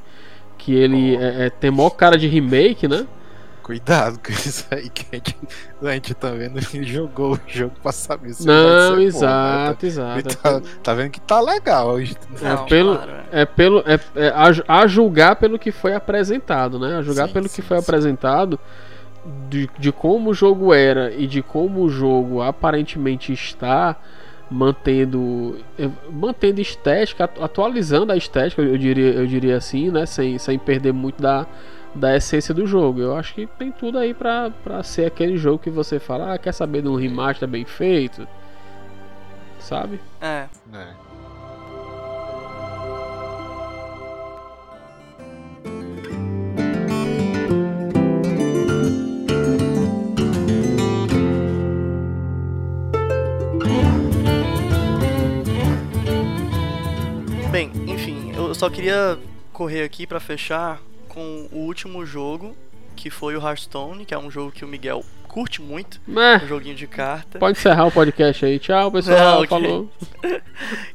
que 0.57 0.73
ele 0.73 1.15
é, 1.15 1.45
é, 1.45 1.49
tem 1.49 1.71
maior 1.71 1.91
cara 1.91 2.17
de 2.17 2.27
remake, 2.27 2.87
né? 2.87 3.07
Cuidado 3.71 4.19
com 4.19 4.33
isso 4.33 4.65
aí 4.69 4.89
que 4.89 5.05
a 5.09 5.15
gente, 5.15 5.37
a 5.81 5.91
gente 5.93 6.13
tá 6.13 6.29
vendo 6.31 6.59
que 6.59 6.83
jogou 6.83 7.35
o 7.35 7.39
jogo 7.47 7.73
pra 7.81 7.93
saber 7.93 8.33
se 8.33 8.45
Não, 8.45 8.95
vai 8.95 9.03
exato, 9.03 9.85
bom, 9.85 10.03
né? 10.03 10.21
exato. 10.21 10.35
Tá, 10.35 10.61
tá, 10.83 10.93
vendo 10.93 11.11
que 11.11 11.21
tá 11.21 11.39
legal 11.39 11.87
hoje. 11.87 12.17
É 12.41 12.67
pelo, 12.67 12.99
é 13.31 13.45
pelo 13.45 13.79
é, 13.87 13.97
é 14.17 14.27
a, 14.27 14.79
a, 14.79 14.87
julgar 14.87 15.37
pelo 15.37 15.57
que 15.57 15.71
foi 15.71 15.95
apresentado, 15.95 16.77
né? 16.77 16.97
A 16.97 17.01
julgar 17.01 17.27
sim, 17.27 17.33
pelo 17.33 17.47
sim, 17.47 17.55
que 17.55 17.61
foi 17.61 17.77
sim. 17.77 17.83
apresentado 17.83 18.59
de, 19.49 19.69
de 19.79 19.89
como 19.93 20.31
o 20.31 20.33
jogo 20.33 20.73
era 20.73 21.09
e 21.13 21.25
de 21.25 21.41
como 21.41 21.79
o 21.79 21.89
jogo 21.89 22.41
aparentemente 22.41 23.31
está 23.31 23.95
mantendo 24.49 25.59
é, 25.79 25.89
mantendo 26.11 26.59
estética, 26.59 27.23
atualizando 27.39 28.11
a 28.11 28.17
estética, 28.17 28.61
eu 28.61 28.77
diria, 28.77 29.11
eu 29.11 29.25
diria 29.25 29.55
assim, 29.55 29.89
né, 29.89 30.05
sem, 30.05 30.37
sem 30.37 30.59
perder 30.59 30.91
muito 30.91 31.21
da 31.21 31.47
da 31.93 32.15
essência 32.15 32.53
do 32.53 32.65
jogo. 32.65 33.01
Eu 33.01 33.15
acho 33.15 33.33
que 33.33 33.47
tem 33.47 33.71
tudo 33.71 33.97
aí 33.97 34.13
pra, 34.13 34.51
pra 34.63 34.83
ser 34.83 35.05
aquele 35.05 35.37
jogo 35.37 35.59
que 35.59 35.69
você 35.69 35.99
fala, 35.99 36.33
ah, 36.33 36.37
quer 36.37 36.53
saber 36.53 36.81
de 36.81 36.87
um 36.87 36.95
remaster 36.95 37.47
bem 37.47 37.65
feito? 37.65 38.27
Sabe? 39.59 39.99
É. 40.21 40.47
é. 40.73 40.87
Bem, 57.51 57.69
enfim, 57.85 58.31
eu 58.33 58.55
só 58.55 58.69
queria 58.69 59.19
correr 59.51 59.83
aqui 59.83 60.07
para 60.07 60.21
fechar 60.21 60.79
com 61.11 61.49
o 61.51 61.57
último 61.59 62.05
jogo, 62.05 62.55
que 62.95 63.09
foi 63.09 63.35
o 63.35 63.45
Hearthstone, 63.45 64.05
que 64.05 64.13
é 64.13 64.17
um 64.17 64.31
jogo 64.31 64.51
que 64.51 64.63
o 64.63 64.67
Miguel 64.67 65.03
curte 65.27 65.61
muito. 65.61 65.99
É. 66.09 66.37
Um 66.37 66.47
joguinho 66.47 66.75
de 66.75 66.87
carta. 66.87 67.37
Pode 67.37 67.57
encerrar 67.57 67.85
o 67.85 67.91
podcast 67.91 68.45
aí. 68.45 68.57
Tchau, 68.57 68.89
pessoal. 68.89 69.41
Não, 69.41 69.47
Falou. 69.47 69.89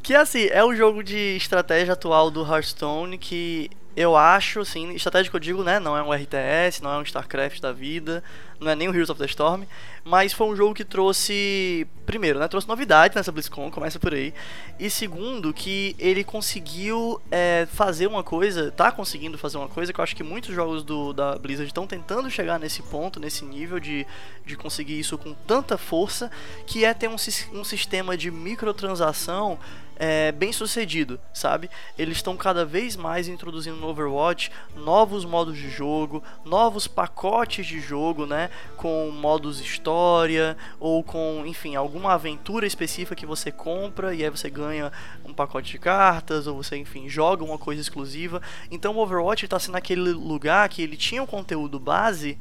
que 0.02 0.14
assim, 0.14 0.46
é 0.50 0.64
o 0.64 0.74
jogo 0.74 1.02
de 1.02 1.36
estratégia 1.36 1.92
atual 1.92 2.30
do 2.30 2.42
Hearthstone 2.42 3.18
que 3.18 3.70
eu 3.94 4.16
acho, 4.16 4.60
assim, 4.60 4.94
estratégia 4.94 5.30
que 5.30 5.36
eu 5.36 5.40
digo, 5.40 5.62
né? 5.62 5.78
Não 5.78 5.96
é 5.96 6.02
um 6.02 6.12
RTS, 6.12 6.82
não 6.82 6.92
é 6.92 6.98
um 6.98 7.02
StarCraft 7.02 7.60
da 7.60 7.72
vida, 7.72 8.22
não 8.60 8.70
é 8.70 8.76
nem 8.76 8.88
o 8.88 8.92
Heroes 8.92 9.10
of 9.10 9.18
the 9.18 9.26
Storm, 9.26 9.64
mas 10.04 10.32
foi 10.32 10.46
um 10.46 10.56
jogo 10.56 10.74
que 10.74 10.84
trouxe, 10.84 11.86
primeiro, 12.04 12.38
né? 12.38 12.48
Trouxe 12.48 12.68
novidade 12.68 13.14
nessa 13.14 13.32
BlizzCon, 13.32 13.70
começa 13.70 13.98
por 13.98 14.14
aí, 14.14 14.32
e 14.78 14.88
segundo, 14.88 15.52
que 15.52 15.96
ele 15.98 16.22
conseguiu 16.22 17.20
é, 17.30 17.66
fazer 17.72 18.06
uma 18.06 18.22
coisa, 18.22 18.70
tá 18.70 18.90
conseguindo 18.92 19.36
fazer 19.36 19.56
uma 19.58 19.68
coisa 19.68 19.92
que 19.92 20.00
eu 20.00 20.02
acho 20.02 20.16
que 20.16 20.22
muitos 20.22 20.54
jogos 20.54 20.82
do, 20.82 21.12
da 21.12 21.36
Blizzard 21.36 21.68
estão 21.68 21.86
tentando 21.86 22.30
chegar 22.30 22.58
nesse 22.58 22.82
ponto, 22.82 23.18
nesse 23.18 23.44
nível 23.44 23.80
de, 23.80 24.06
de 24.44 24.56
conseguir 24.56 24.98
isso 24.98 25.18
com 25.18 25.34
tanta 25.46 25.76
força, 25.76 26.30
que 26.66 26.84
é 26.84 26.94
ter 26.94 27.08
um, 27.08 27.16
um 27.52 27.64
sistema 27.64 28.16
de 28.16 28.30
microtransação 28.30 29.58
é, 29.98 30.30
bem 30.30 30.52
sucedido, 30.52 31.18
sabe? 31.32 31.70
Eles 31.98 32.18
estão 32.18 32.36
cada 32.36 32.64
vez 32.64 32.96
mais 32.96 33.28
introduzindo 33.28 33.76
no 33.76 33.88
Overwatch 33.88 34.50
novos 34.76 35.24
modos 35.24 35.56
de 35.56 35.70
jogo, 35.70 36.22
novos 36.44 36.86
pacotes 36.86 37.66
de 37.66 37.80
jogo, 37.80 38.26
né? 38.26 38.45
Com 38.76 39.10
modos 39.10 39.60
história 39.60 40.56
ou 40.78 41.02
com, 41.02 41.42
enfim, 41.46 41.76
alguma 41.76 42.12
aventura 42.12 42.66
específica 42.66 43.14
que 43.14 43.26
você 43.26 43.50
compra 43.50 44.14
e 44.14 44.24
aí 44.24 44.30
você 44.30 44.48
ganha 44.50 44.92
um 45.24 45.32
pacote 45.32 45.72
de 45.72 45.78
cartas 45.78 46.46
ou 46.46 46.62
você, 46.62 46.76
enfim, 46.76 47.08
joga 47.08 47.44
uma 47.44 47.58
coisa 47.58 47.80
exclusiva. 47.80 48.40
Então 48.70 48.94
o 48.94 48.98
Overwatch 48.98 49.44
está 49.44 49.58
sendo 49.58 49.76
aquele 49.76 50.12
lugar 50.12 50.68
que 50.68 50.82
ele 50.82 50.96
tinha 50.96 51.22
um 51.22 51.26
conteúdo 51.26 51.78
base. 51.78 52.38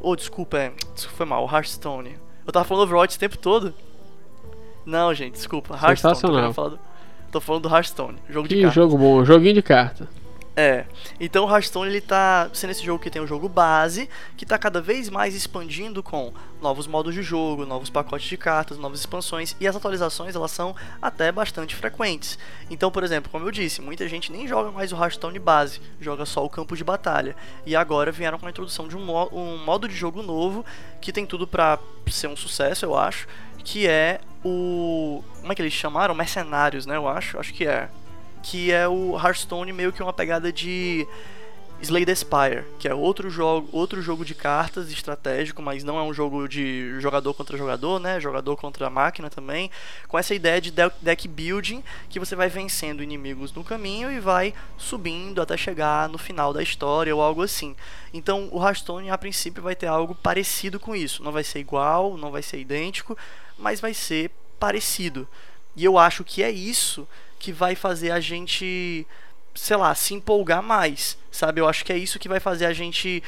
Oh, 0.00 0.16
desculpa, 0.16 0.58
é, 0.58 0.72
foi 0.96 1.26
mal, 1.26 1.48
Hearthstone. 1.50 2.16
Eu 2.46 2.52
tava 2.52 2.64
falando 2.64 2.84
Overwatch 2.84 3.16
o 3.16 3.20
tempo 3.20 3.36
todo. 3.36 3.74
Não, 4.84 5.12
gente, 5.14 5.34
desculpa. 5.34 5.74
Hearthstone. 5.74 6.14
Sensacional. 6.14 6.78
Tô 7.30 7.40
falando 7.40 7.68
do 7.68 7.74
Hearthstone, 7.74 8.18
jogo 8.28 8.48
que 8.48 8.56
de 8.56 8.62
carta. 8.62 8.74
jogo 8.74 8.98
bom, 8.98 9.24
joguinho 9.24 9.54
de 9.54 9.62
carta. 9.62 10.08
É. 10.56 10.84
Então 11.18 11.46
o 11.46 11.50
Hearthstone 11.50 11.88
ele 11.88 12.00
tá 12.00 12.50
sendo 12.52 12.70
esse 12.70 12.84
jogo 12.84 13.02
que 13.02 13.08
tem 13.08 13.22
o 13.22 13.26
jogo 13.26 13.48
base, 13.48 14.10
que 14.36 14.44
tá 14.44 14.58
cada 14.58 14.80
vez 14.80 15.08
mais 15.08 15.34
expandindo 15.34 16.02
com 16.02 16.32
novos 16.60 16.86
modos 16.86 17.14
de 17.14 17.22
jogo, 17.22 17.64
novos 17.64 17.88
pacotes 17.88 18.28
de 18.28 18.36
cartas, 18.36 18.76
novas 18.76 19.00
expansões 19.00 19.56
e 19.60 19.66
as 19.66 19.76
atualizações 19.76 20.34
elas 20.34 20.50
são 20.50 20.74
até 21.00 21.30
bastante 21.30 21.74
frequentes. 21.74 22.38
Então, 22.68 22.90
por 22.90 23.04
exemplo, 23.04 23.30
como 23.30 23.46
eu 23.46 23.50
disse, 23.50 23.80
muita 23.80 24.08
gente 24.08 24.32
nem 24.32 24.46
joga 24.46 24.70
mais 24.70 24.92
o 24.92 24.96
Hearthstone 24.96 25.38
base, 25.38 25.80
joga 26.00 26.26
só 26.26 26.44
o 26.44 26.50
campo 26.50 26.76
de 26.76 26.84
batalha. 26.84 27.36
E 27.64 27.76
agora 27.76 28.10
vieram 28.10 28.38
com 28.38 28.46
a 28.46 28.50
introdução 28.50 28.88
de 28.88 28.96
um, 28.96 29.04
mo 29.04 29.28
um 29.32 29.56
modo 29.64 29.88
de 29.88 29.94
jogo 29.94 30.22
novo 30.22 30.64
que 31.00 31.12
tem 31.12 31.24
tudo 31.24 31.46
para 31.46 31.78
ser 32.08 32.26
um 32.26 32.36
sucesso, 32.36 32.84
eu 32.84 32.96
acho, 32.96 33.28
que 33.64 33.86
é 33.86 34.20
o. 34.44 35.22
Como 35.40 35.52
é 35.52 35.54
que 35.54 35.62
eles 35.62 35.72
chamaram? 35.72 36.14
Mercenários, 36.14 36.86
né? 36.86 36.96
Eu 36.96 37.08
acho. 37.08 37.38
Acho 37.38 37.52
que 37.52 37.66
é. 37.66 37.88
Que 38.42 38.72
é 38.72 38.88
o 38.88 39.16
Hearthstone 39.16 39.72
meio 39.72 39.92
que 39.92 40.02
uma 40.02 40.12
pegada 40.12 40.52
de. 40.52 41.06
Slay 41.82 42.04
the 42.04 42.14
Spire, 42.14 42.64
que 42.78 42.86
é 42.86 42.94
outro 42.94 43.30
jogo, 43.30 43.66
outro 43.72 44.02
jogo 44.02 44.22
de 44.22 44.34
cartas 44.34 44.90
estratégico, 44.90 45.62
mas 45.62 45.82
não 45.82 45.98
é 45.98 46.02
um 46.02 46.12
jogo 46.12 46.46
de 46.46 47.00
jogador 47.00 47.32
contra 47.32 47.56
jogador, 47.56 47.98
né? 47.98 48.20
Jogador 48.20 48.54
contra 48.56 48.90
máquina 48.90 49.30
também, 49.30 49.70
com 50.06 50.18
essa 50.18 50.34
ideia 50.34 50.60
de 50.60 50.70
deck 50.70 51.26
building, 51.26 51.82
que 52.10 52.20
você 52.20 52.36
vai 52.36 52.50
vencendo 52.50 53.02
inimigos 53.02 53.50
no 53.54 53.64
caminho 53.64 54.12
e 54.12 54.20
vai 54.20 54.52
subindo 54.76 55.40
até 55.40 55.56
chegar 55.56 56.06
no 56.10 56.18
final 56.18 56.52
da 56.52 56.62
história 56.62 57.16
ou 57.16 57.22
algo 57.22 57.42
assim. 57.42 57.74
Então, 58.12 58.50
o 58.52 58.62
Hearthstone 58.62 59.08
a 59.08 59.16
princípio 59.16 59.62
vai 59.62 59.74
ter 59.74 59.86
algo 59.86 60.14
parecido 60.14 60.78
com 60.78 60.94
isso, 60.94 61.24
não 61.24 61.32
vai 61.32 61.44
ser 61.44 61.60
igual, 61.60 62.18
não 62.18 62.30
vai 62.30 62.42
ser 62.42 62.58
idêntico, 62.58 63.16
mas 63.58 63.80
vai 63.80 63.94
ser 63.94 64.30
parecido. 64.58 65.26
E 65.74 65.82
eu 65.82 65.96
acho 65.96 66.24
que 66.24 66.42
é 66.42 66.50
isso 66.50 67.08
que 67.40 67.50
vai 67.50 67.74
fazer 67.74 68.12
a 68.12 68.20
gente, 68.20 69.06
sei 69.54 69.76
lá, 69.76 69.94
se 69.94 70.14
empolgar 70.14 70.62
mais, 70.62 71.18
sabe? 71.32 71.60
Eu 71.60 71.66
acho 71.66 71.84
que 71.84 71.92
é 71.92 71.96
isso 71.96 72.18
que 72.18 72.28
vai 72.28 72.38
fazer 72.38 72.66
a 72.66 72.72
gente, 72.72 73.22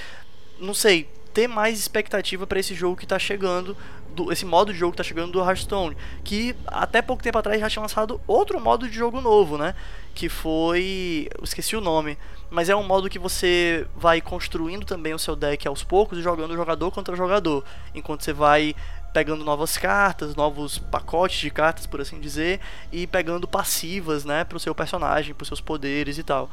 não 0.61 0.75
sei, 0.75 1.09
ter 1.33 1.49
mais 1.49 1.79
expectativa 1.79 2.47
para 2.47 2.61
esse 2.61 2.75
jogo 2.75 2.95
que 2.95 3.07
está 3.07 3.19
chegando, 3.19 3.75
do, 4.15 4.31
esse 4.31 4.45
modo 4.45 4.71
de 4.71 4.79
jogo 4.79 4.93
que 4.93 4.99
tá 4.99 5.03
chegando 5.03 5.33
do 5.33 5.41
Hearthstone, 5.41 5.97
que 6.23 6.55
até 6.67 7.01
pouco 7.01 7.23
tempo 7.23 7.39
atrás 7.39 7.59
já 7.59 7.71
tinha 7.71 7.81
lançado 7.81 8.21
outro 8.27 8.61
modo 8.61 8.87
de 8.87 8.95
jogo 8.95 9.19
novo, 9.23 9.57
né? 9.57 9.75
Que 10.15 10.29
foi, 10.29 11.29
eu 11.39 11.43
esqueci 11.43 11.75
o 11.75 11.81
nome, 11.81 12.19
mas 12.51 12.69
é 12.69 12.77
um 12.77 12.83
modo 12.83 13.09
que 13.09 13.19
você 13.19 13.87
vai 13.97 14.21
construindo 14.21 14.85
também 14.85 15.15
o 15.15 15.19
seu 15.19 15.35
deck 15.35 15.67
aos 15.67 15.83
poucos 15.83 16.19
jogando 16.19 16.55
jogador 16.55 16.91
contra 16.91 17.17
jogador, 17.17 17.65
enquanto 17.95 18.23
você 18.23 18.35
vai 18.35 18.77
pegando 19.13 19.45
novas 19.45 19.77
cartas, 19.77 20.35
novos 20.35 20.79
pacotes 20.79 21.39
de 21.39 21.51
cartas, 21.51 21.87
por 21.87 22.01
assim 22.01 22.19
dizer, 22.19 22.61
e 22.91 23.07
pegando 23.07 23.47
passivas, 23.47 24.25
né, 24.25 24.45
pro 24.45 24.59
seu 24.59 24.75
personagem, 24.75 25.35
pros 25.35 25.49
seus 25.49 25.61
poderes 25.61 26.19
e 26.19 26.23
tal. 26.23 26.51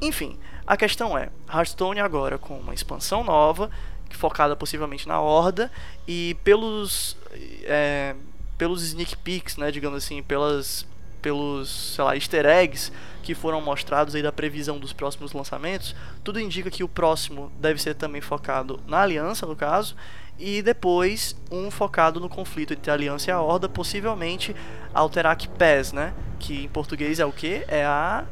Enfim, 0.00 0.38
a 0.66 0.76
questão 0.76 1.16
é, 1.16 1.30
Hearthstone 1.52 2.00
agora 2.00 2.38
com 2.38 2.58
uma 2.58 2.74
expansão 2.74 3.24
nova, 3.24 3.70
focada 4.10 4.54
possivelmente 4.54 5.08
na 5.08 5.20
Horda, 5.20 5.70
e 6.06 6.36
pelos 6.42 7.16
é, 7.64 8.14
pelos 8.56 8.82
sneak 8.82 9.16
peeks, 9.18 9.56
né, 9.56 9.70
digamos 9.70 10.02
assim, 10.02 10.22
pelas 10.22 10.86
pelos, 11.20 11.94
sei 11.96 12.04
lá, 12.04 12.14
easter 12.14 12.46
eggs 12.46 12.92
que 13.22 13.34
foram 13.34 13.60
mostrados 13.60 14.14
aí 14.14 14.22
da 14.22 14.30
previsão 14.30 14.78
dos 14.78 14.92
próximos 14.92 15.32
lançamentos, 15.32 15.96
tudo 16.22 16.38
indica 16.38 16.70
que 16.70 16.84
o 16.84 16.88
próximo 16.88 17.50
deve 17.58 17.82
ser 17.82 17.94
também 17.94 18.20
focado 18.20 18.78
na 18.86 19.00
aliança, 19.00 19.44
no 19.44 19.56
caso, 19.56 19.96
e 20.38 20.60
depois 20.62 21.36
um 21.50 21.70
focado 21.70 22.20
no 22.20 22.28
conflito 22.28 22.72
entre 22.72 22.90
a 22.90 22.94
Aliança 22.94 23.30
e 23.30 23.32
a 23.32 23.40
Horda, 23.40 23.68
possivelmente 23.68 24.54
Alterac 24.92 25.48
Pes, 25.48 25.92
né? 25.92 26.12
Que 26.38 26.64
em 26.64 26.68
português 26.68 27.18
é 27.18 27.24
o 27.24 27.32
que? 27.32 27.64
É 27.68 27.84
a 27.84 28.24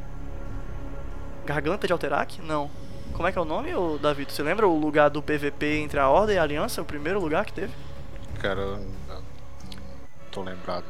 Garganta 1.47 1.87
de 1.87 1.93
Alterac? 1.93 2.41
Não. 2.43 2.71
Como 3.13 3.29
é 3.29 3.33
que 3.33 3.39
é 3.39 3.41
o 3.41 3.45
nome, 3.45 3.75
o 3.75 3.97
David? 3.97 4.33
Você 4.33 4.43
lembra 4.43 4.67
o 4.67 4.77
lugar 4.77 5.09
do 5.09 5.23
PVP 5.23 5.79
entre 5.79 6.01
a 6.01 6.09
Ordem 6.09 6.37
e 6.37 6.39
a 6.39 6.43
Aliança? 6.43 6.83
O 6.83 6.85
primeiro 6.85 7.21
lugar 7.21 7.45
que 7.45 7.53
teve? 7.53 7.73
Cara, 8.41 8.77
não 9.09 9.23
tô 10.31 10.43
lembrado. 10.43 10.85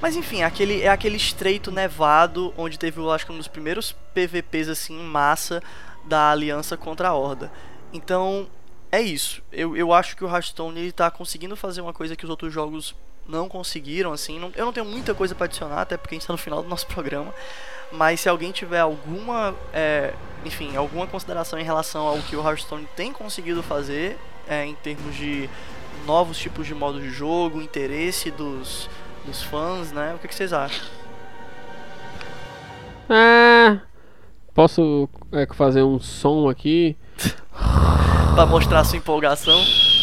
Mas 0.00 0.16
enfim, 0.16 0.42
aquele, 0.42 0.82
é 0.82 0.88
aquele 0.88 1.16
estreito 1.16 1.70
nevado 1.70 2.52
onde 2.56 2.78
teve, 2.78 3.00
eu 3.00 3.10
acho 3.10 3.24
que 3.24 3.32
um 3.32 3.38
dos 3.38 3.48
primeiros 3.48 3.92
PVPs 4.12 4.68
assim 4.68 5.00
em 5.00 5.04
massa 5.04 5.62
da 6.04 6.30
aliança 6.30 6.76
contra 6.76 7.08
a 7.08 7.14
Horda. 7.14 7.50
Então, 7.92 8.48
é 8.92 9.00
isso. 9.00 9.42
Eu, 9.50 9.74
eu 9.74 9.90
acho 9.90 10.14
que 10.14 10.22
o 10.22 10.28
Hearthstone 10.28 10.78
ele 10.78 10.92
tá 10.92 11.10
conseguindo 11.10 11.56
fazer 11.56 11.80
uma 11.80 11.94
coisa 11.94 12.14
que 12.14 12.24
os 12.24 12.30
outros 12.30 12.52
jogos 12.52 12.94
não 13.26 13.48
conseguiram, 13.48 14.12
assim. 14.12 14.38
Não, 14.38 14.52
eu 14.54 14.66
não 14.66 14.72
tenho 14.72 14.84
muita 14.84 15.14
coisa 15.14 15.34
para 15.34 15.46
adicionar, 15.46 15.80
até 15.80 15.96
porque 15.96 16.14
a 16.14 16.18
gente 16.18 16.26
tá 16.26 16.34
no 16.34 16.38
final 16.38 16.62
do 16.62 16.68
nosso 16.68 16.86
programa. 16.88 17.32
Mas 17.90 18.20
se 18.20 18.28
alguém 18.28 18.52
tiver 18.52 18.80
alguma, 18.80 19.54
é, 19.72 20.12
enfim, 20.44 20.76
alguma 20.76 21.06
consideração 21.06 21.58
em 21.58 21.64
relação 21.64 22.06
ao 22.06 22.18
que 22.18 22.36
o 22.36 22.46
Hearthstone 22.46 22.86
tem 22.94 23.12
conseguido 23.12 23.62
fazer 23.62 24.18
é, 24.46 24.66
em 24.66 24.74
termos 24.74 25.16
de 25.16 25.48
novos 26.06 26.38
tipos 26.38 26.66
de 26.66 26.74
modos 26.74 27.00
de 27.00 27.10
jogo, 27.10 27.62
interesse 27.62 28.30
dos, 28.30 28.90
dos 29.24 29.42
fãs, 29.42 29.90
né? 29.90 30.14
O 30.14 30.18
que, 30.18 30.28
que 30.28 30.34
vocês 30.34 30.52
acham? 30.52 30.84
É, 33.08 33.78
posso 34.52 35.08
é, 35.32 35.46
fazer 35.54 35.82
um 35.82 35.98
som 35.98 36.48
aqui 36.48 36.96
para 38.34 38.46
mostrar 38.46 38.84
sua 38.84 38.98
empolgação? 38.98 39.58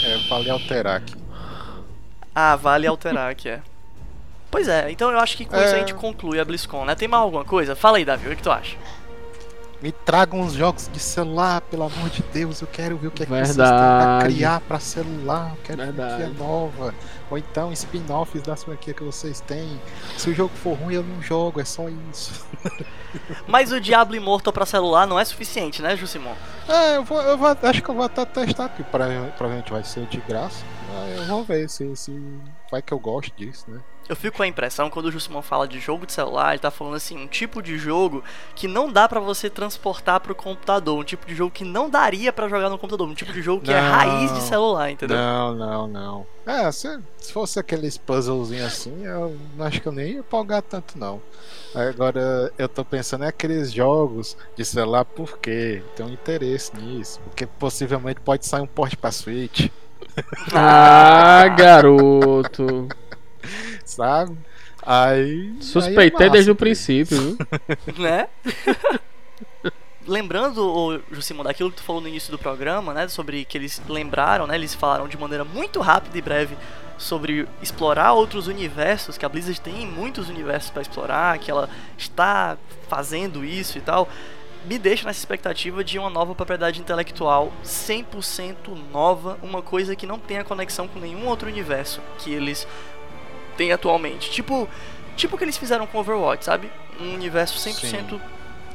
É, 0.06 0.18
vale 0.30 0.50
alterar 0.50 0.98
aqui. 0.98 1.16
Ah, 2.34 2.56
vale 2.56 2.88
alterar 2.88 3.32
aqui, 3.32 3.50
é. 3.50 3.62
Pois 4.52 4.68
é, 4.68 4.90
então 4.92 5.12
eu 5.12 5.20
acho 5.20 5.38
que 5.38 5.46
com 5.46 5.56
é... 5.56 5.66
isso 5.66 5.74
a 5.76 5.78
é. 5.78 5.80
gente 5.82 5.94
conclui 5.94 6.40
a 6.40 6.46
BlizzCon, 6.46 6.86
né? 6.86 6.96
Tem 6.96 7.08
mais 7.08 7.24
alguma 7.24 7.46
coisa? 7.46 7.76
Fala 7.76 7.98
aí, 7.98 8.06
Davi, 8.06 8.30
o 8.30 8.36
que 8.36 8.42
tu 8.42 8.52
acha? 8.52 8.78
Me 9.82 9.94
tragam 9.94 10.42
uns 10.42 10.54
jogos 10.54 10.90
de 10.92 11.00
celular, 11.00 11.62
pelo 11.62 11.84
amor 11.84 12.10
de 12.10 12.22
Deus. 12.34 12.60
Eu 12.62 12.68
quero 12.68 12.98
ver 12.98 13.08
o 13.08 13.12
que, 13.12 13.24
é 13.24 13.26
que 13.26 13.32
vocês 13.32 13.56
têm 13.56 13.66
pra 13.66 14.20
criar 14.22 14.60
pra 14.60 14.80
celular. 14.80 15.52
Eu 15.52 15.58
quero 15.64 15.78
Verdade. 15.84 16.24
franquia 16.24 16.38
nova. 16.38 16.94
Ou 17.32 17.38
então 17.38 17.72
spin-offs 17.72 18.42
da 18.42 18.58
franquia 18.58 18.94
que 18.94 19.04
vocês 19.04 19.40
têm. 19.40 19.80
Se 20.18 20.30
o 20.30 20.36
jogo 20.36 20.52
for 20.56 20.74
ruim, 20.74 20.96
eu 20.96 21.04
não 21.04 21.22
jogo, 21.22 21.62
é 21.62 21.66
só 21.66 21.88
isso. 22.12 22.46
Mas 23.48 23.72
o 23.72 23.80
Diablo 23.80 24.16
Immortal 24.18 24.52
pra 24.52 24.66
celular 24.66 25.08
não 25.08 25.18
é 25.18 25.24
suficiente, 25.24 25.82
né, 25.82 25.96
Jusimon? 25.96 26.34
É, 26.68 26.98
eu, 26.98 27.04
vou, 27.06 27.22
eu 27.22 27.38
vou, 27.38 27.48
acho 27.48 27.82
que 27.82 27.90
eu 27.90 27.96
vou 27.96 28.04
até 28.04 28.26
testar 28.26 28.66
aqui. 28.66 28.84
Provavelmente 28.84 29.72
vai 29.72 29.84
ser 29.86 30.06
de 30.08 30.18
graça. 30.28 30.62
Eu 31.08 31.26
vou 31.26 31.44
ver 31.44 31.70
se, 31.70 31.96
se 31.96 32.12
vai 32.72 32.82
que 32.82 32.94
eu 32.94 33.00
gosto 33.00 33.32
disso, 33.36 33.66
né? 33.70 33.80
Eu 34.10 34.16
fico 34.16 34.38
com 34.38 34.44
a 34.44 34.48
impressão, 34.48 34.90
quando 34.90 35.06
o 35.06 35.12
Jussimon 35.12 35.44
fala 35.44 35.68
de 35.68 35.80
jogo 35.80 36.08
de 36.08 36.14
celular, 36.14 36.50
ele 36.50 36.60
tá 36.60 36.72
falando 36.72 36.96
assim, 36.96 37.16
um 37.16 37.28
tipo 37.28 37.62
de 37.62 37.78
jogo 37.78 38.24
que 38.56 38.68
não 38.68 38.92
dá 38.92 39.08
para 39.08 39.20
você 39.20 39.52
transportar 39.52 40.20
pro 40.20 40.34
computador, 40.34 40.98
um 40.98 41.04
tipo 41.04 41.28
de 41.28 41.36
jogo 41.36 41.52
que 41.52 41.64
não 41.64 41.88
daria 41.88 42.34
para 42.34 42.50
jogar 42.50 42.72
no 42.72 42.80
computador, 42.80 43.08
um 43.08 43.14
tipo 43.14 43.32
de 43.32 43.44
jogo 43.44 43.62
que 43.62 43.72
é 43.72 43.80
não, 43.80 43.88
é 43.88 43.90
raiz 43.92 44.34
de 44.34 44.42
celular, 44.42 44.90
entendeu? 44.90 45.16
Não, 45.16 45.54
não, 45.54 45.88
não. 45.88 46.28
É, 46.44 46.72
se, 46.72 47.00
se 47.20 47.32
fosse 47.32 47.60
aqueles 47.60 48.00
puzzlezinhos 48.00 48.66
assim, 48.66 49.06
eu 49.06 49.38
acho 49.60 49.80
que 49.80 49.88
eu 49.88 49.92
nem 49.92 50.14
ia 50.14 50.20
empolgar 50.20 50.64
tanto 50.64 50.98
não. 50.98 51.22
Agora 51.76 52.52
eu 52.58 52.68
tô 52.68 52.84
pensando 52.84 53.26
em 53.26 53.28
aqueles 53.28 53.72
jogos 53.72 54.36
de 54.56 54.66
celular 54.66 55.06
porque 55.06 55.84
tenho 55.96 56.10
um 56.10 56.12
interesse 56.12 56.76
nisso, 56.76 57.20
porque 57.26 57.46
possivelmente 57.46 58.20
pode 58.22 58.48
sair 58.48 58.62
um 58.62 58.68
porte 58.68 58.98
para 58.98 59.12
Switch. 59.12 59.70
Ah, 60.54 61.48
garoto. 61.50 62.88
Sabe? 63.86 64.38
Aí. 64.86 65.54
Suspeitei 65.62 66.28
aí 66.28 66.30
é 66.30 66.32
desde 66.32 66.52
o 66.52 66.56
princípio, 66.56 67.18
viu? 67.18 67.38
né? 67.98 68.28
Lembrando, 70.08 70.66
o 70.66 71.00
Jusimon, 71.12 71.44
daquilo 71.44 71.70
que 71.70 71.78
tu 71.78 71.84
falou 71.84 72.02
no 72.02 72.08
início 72.08 72.32
do 72.32 72.40
programa, 72.40 72.94
né? 72.94 73.08
Sobre 73.08 73.46
que 73.46 73.58
eles 73.58 73.82
lembraram, 73.88 74.48
né? 74.48 74.56
Eles 74.56 74.74
falaram 74.74 75.08
de 75.08 75.18
maneira 75.18 75.44
muito 75.44 75.80
rápida 75.82 76.18
e 76.18 76.22
breve 76.22 76.58
sobre 76.98 77.48
explorar 77.62 78.14
outros 78.14 78.48
universos, 78.48 79.18
que 79.18 79.26
a 79.26 79.30
Blizzard 79.30 79.62
tem 79.62 79.86
muitos 79.86 80.28
universos 80.28 80.70
para 80.70 80.82
explorar, 80.82 81.38
que 81.38 81.50
ela 81.50 81.70
está 81.98 82.58
fazendo 82.90 83.46
isso 83.46 83.78
e 83.78 83.82
tal 83.82 84.10
me 84.66 84.78
deixa 84.78 85.06
nessa 85.06 85.20
expectativa 85.20 85.84
de 85.84 85.98
uma 85.98 86.10
nova 86.10 86.36
propriedade 86.36 86.80
intelectual 86.80 87.52
100% 87.64 88.56
nova, 88.92 89.38
uma 89.42 89.62
coisa 89.62 89.96
que 89.96 90.06
não 90.06 90.20
tenha 90.20 90.44
conexão 90.44 90.88
com 90.88 91.00
nenhum 91.00 91.28
outro 91.28 91.48
universo 91.48 92.02
que 92.18 92.32
eles 92.32 92.68
têm 93.56 93.72
atualmente. 93.72 94.30
Tipo, 94.30 94.68
tipo 95.16 95.36
o 95.36 95.38
que 95.38 95.46
eles 95.46 95.58
fizeram 95.58 95.88
com 95.88 95.98
Overwatch, 96.00 96.46
sabe? 96.46 96.72
Um 97.00 97.14
universo 97.14 97.58
100% 97.58 97.80
Sim. 97.80 98.22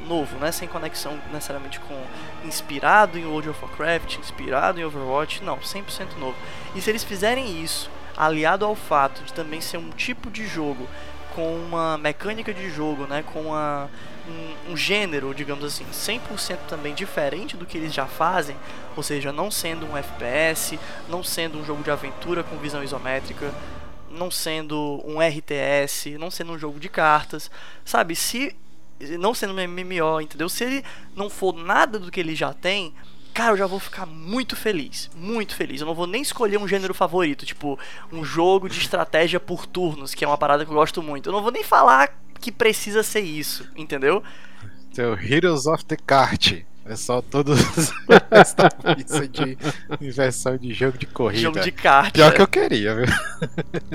novo, 0.06 0.36
né? 0.38 0.50
Sem 0.52 0.68
conexão 0.68 1.18
necessariamente 1.32 1.78
com 1.80 2.02
inspirado 2.44 3.18
em 3.18 3.26
World 3.26 3.50
of 3.50 3.62
Warcraft, 3.62 4.18
inspirado 4.18 4.80
em 4.80 4.84
Overwatch, 4.84 5.42
não, 5.42 5.58
100% 5.58 6.16
novo. 6.18 6.36
E 6.74 6.80
se 6.80 6.90
eles 6.90 7.04
fizerem 7.04 7.62
isso, 7.62 7.90
aliado 8.16 8.64
ao 8.64 8.74
fato 8.74 9.22
de 9.22 9.32
também 9.32 9.60
ser 9.60 9.76
um 9.76 9.90
tipo 9.90 10.30
de 10.30 10.46
jogo 10.46 10.88
com 11.34 11.56
uma 11.56 11.98
mecânica 11.98 12.54
de 12.54 12.70
jogo, 12.70 13.06
né, 13.06 13.24
com 13.32 13.40
uma 13.40 13.90
um, 14.28 14.72
um 14.72 14.76
gênero, 14.76 15.34
digamos 15.34 15.64
assim, 15.64 15.84
100% 15.84 16.58
também 16.68 16.94
diferente 16.94 17.56
do 17.56 17.66
que 17.66 17.76
eles 17.76 17.92
já 17.92 18.06
fazem, 18.06 18.56
ou 18.96 19.02
seja, 19.02 19.32
não 19.32 19.50
sendo 19.50 19.86
um 19.86 19.96
FPS, 19.96 20.78
não 21.08 21.22
sendo 21.22 21.58
um 21.58 21.64
jogo 21.64 21.82
de 21.82 21.90
aventura 21.90 22.42
com 22.42 22.56
visão 22.56 22.82
isométrica, 22.82 23.52
não 24.10 24.30
sendo 24.30 25.02
um 25.04 25.20
RTS, 25.20 26.16
não 26.18 26.30
sendo 26.30 26.52
um 26.52 26.58
jogo 26.58 26.78
de 26.78 26.88
cartas, 26.88 27.50
sabe? 27.84 28.14
Se 28.14 28.54
não 29.18 29.34
sendo 29.34 29.52
um 29.52 29.68
MMO, 29.68 30.20
entendeu? 30.20 30.48
Se 30.48 30.64
ele 30.64 30.84
não 31.16 31.28
for 31.28 31.52
nada 31.52 31.98
do 31.98 32.10
que 32.10 32.20
ele 32.20 32.34
já 32.34 32.52
tem, 32.52 32.94
cara, 33.34 33.52
eu 33.52 33.56
já 33.56 33.66
vou 33.66 33.80
ficar 33.80 34.06
muito 34.06 34.54
feliz, 34.54 35.10
muito 35.16 35.56
feliz. 35.56 35.80
Eu 35.80 35.86
não 35.86 35.94
vou 35.94 36.06
nem 36.06 36.22
escolher 36.22 36.58
um 36.58 36.68
gênero 36.68 36.94
favorito, 36.94 37.44
tipo 37.44 37.78
um 38.12 38.24
jogo 38.24 38.68
de 38.68 38.78
estratégia 38.78 39.40
por 39.40 39.66
turnos, 39.66 40.14
que 40.14 40.24
é 40.24 40.28
uma 40.28 40.38
parada 40.38 40.64
que 40.64 40.70
eu 40.70 40.76
gosto 40.76 41.02
muito. 41.02 41.28
Eu 41.28 41.32
não 41.32 41.42
vou 41.42 41.50
nem 41.50 41.64
falar 41.64 42.16
que 42.44 42.52
precisa 42.52 43.02
ser 43.02 43.22
isso, 43.22 43.66
entendeu? 43.74 44.22
Então, 44.92 45.18
Heroes 45.18 45.64
of 45.66 45.82
the 45.86 45.96
Kart. 45.96 46.62
É 46.84 46.94
só 46.94 47.22
todos 47.22 47.58
essa 48.30 49.26
de 49.26 49.56
inversão 49.98 50.58
de 50.58 50.74
jogo 50.74 50.98
de 50.98 51.06
corrida. 51.06 51.40
Jogo 51.40 51.60
de 51.60 51.72
kart. 51.72 52.12
Pior 52.12 52.30
é. 52.30 52.36
que 52.36 52.42
eu 52.42 52.46
queria, 52.46 52.94
viu? 52.94 53.06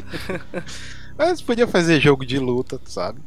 Mas 1.16 1.40
podia 1.40 1.68
fazer 1.68 2.00
jogo 2.00 2.26
de 2.26 2.40
luta, 2.40 2.82
sabe? 2.86 3.20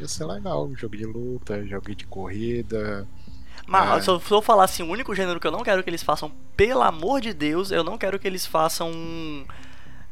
Ia 0.00 0.08
ser 0.08 0.24
legal, 0.24 0.68
jogo 0.74 0.96
de 0.96 1.04
luta, 1.04 1.64
jogo 1.64 1.94
de 1.94 2.04
corrida. 2.06 3.06
Mas 3.68 3.98
é. 3.98 4.02
se 4.02 4.10
eu 4.10 4.18
for 4.18 4.42
falar 4.42 4.64
assim, 4.64 4.82
o 4.82 4.90
único 4.90 5.14
gênero 5.14 5.38
que 5.38 5.46
eu 5.46 5.52
não 5.52 5.62
quero 5.62 5.84
que 5.84 5.90
eles 5.90 6.02
façam, 6.02 6.32
pelo 6.56 6.82
amor 6.82 7.20
de 7.20 7.32
Deus, 7.32 7.70
eu 7.70 7.84
não 7.84 7.96
quero 7.96 8.18
que 8.18 8.26
eles 8.26 8.44
façam 8.44 8.90
um 8.90 9.46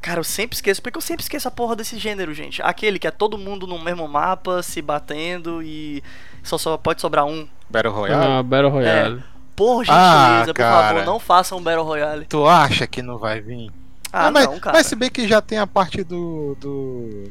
Cara, 0.07 0.21
eu 0.21 0.25
sempre 0.25 0.55
esqueço, 0.55 0.81
porque 0.81 0.97
eu 0.97 1.03
sempre 1.03 1.25
esqueço 1.25 1.49
a 1.49 1.51
porra 1.51 1.75
desse 1.75 1.99
gênero, 1.99 2.33
gente. 2.33 2.63
Aquele 2.63 2.97
que 2.97 3.09
é 3.09 3.11
todo 3.11 3.37
mundo 3.37 3.67
no 3.67 3.77
mesmo 3.77 4.07
mapa, 4.07 4.63
se 4.63 4.81
batendo 4.81 5.61
e 5.61 6.01
só, 6.45 6.57
só 6.57 6.77
pode 6.77 7.01
sobrar 7.01 7.25
um. 7.25 7.49
Battle 7.69 7.93
Royale? 7.93 8.25
Ah, 8.25 8.41
Battle 8.41 8.71
Royale. 8.71 9.19
É. 9.19 9.23
Por 9.57 9.85
gentileza, 9.85 10.53
ah, 10.53 10.55
por 10.55 10.63
favor, 10.63 11.05
não 11.05 11.19
façam 11.19 11.59
um 11.59 11.61
Battle 11.61 11.83
Royale. 11.83 12.25
Tu 12.27 12.47
acha 12.47 12.87
que 12.87 13.03
não 13.03 13.19
vai 13.19 13.41
vir? 13.41 13.69
Ah, 14.13 14.29
ah 14.29 14.31
mas, 14.31 14.47
não, 14.47 14.61
cara. 14.61 14.77
Mas 14.77 14.87
se 14.87 14.95
bem 14.95 15.11
que 15.11 15.27
já 15.27 15.43
tem 15.43 15.59
a 15.59 15.67
parte 15.67 16.05
do. 16.05 16.57
do. 16.61 17.25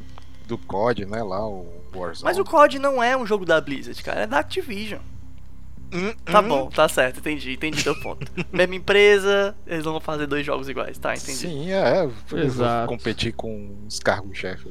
do 0.46 0.58
COD, 0.58 1.06
né? 1.06 1.22
Lá, 1.22 1.48
o 1.48 1.66
Warzone. 1.94 2.24
Mas 2.24 2.36
o 2.36 2.44
COD 2.44 2.78
não 2.78 3.02
é 3.02 3.16
um 3.16 3.24
jogo 3.24 3.46
da 3.46 3.58
Blizzard, 3.58 4.02
cara, 4.02 4.20
é 4.20 4.26
da 4.26 4.40
Activision. 4.40 5.00
Hum, 5.92 6.12
tá 6.24 6.40
hum. 6.40 6.48
bom, 6.48 6.68
tá 6.68 6.88
certo, 6.88 7.20
entendi, 7.20 7.52
entendi 7.52 7.82
teu 7.82 7.94
ponto. 8.00 8.30
Mesma 8.52 8.74
empresa, 8.74 9.56
eles 9.66 9.84
não 9.84 9.92
vão 9.92 10.00
fazer 10.00 10.26
dois 10.26 10.44
jogos 10.44 10.68
iguais, 10.68 10.98
tá? 10.98 11.14
Entendi. 11.14 11.38
Sim, 11.38 11.70
é, 11.70 12.08
Exato. 12.34 12.88
competir 12.88 13.32
com 13.32 13.76
os 13.86 13.98
cargos-chefe 13.98 14.68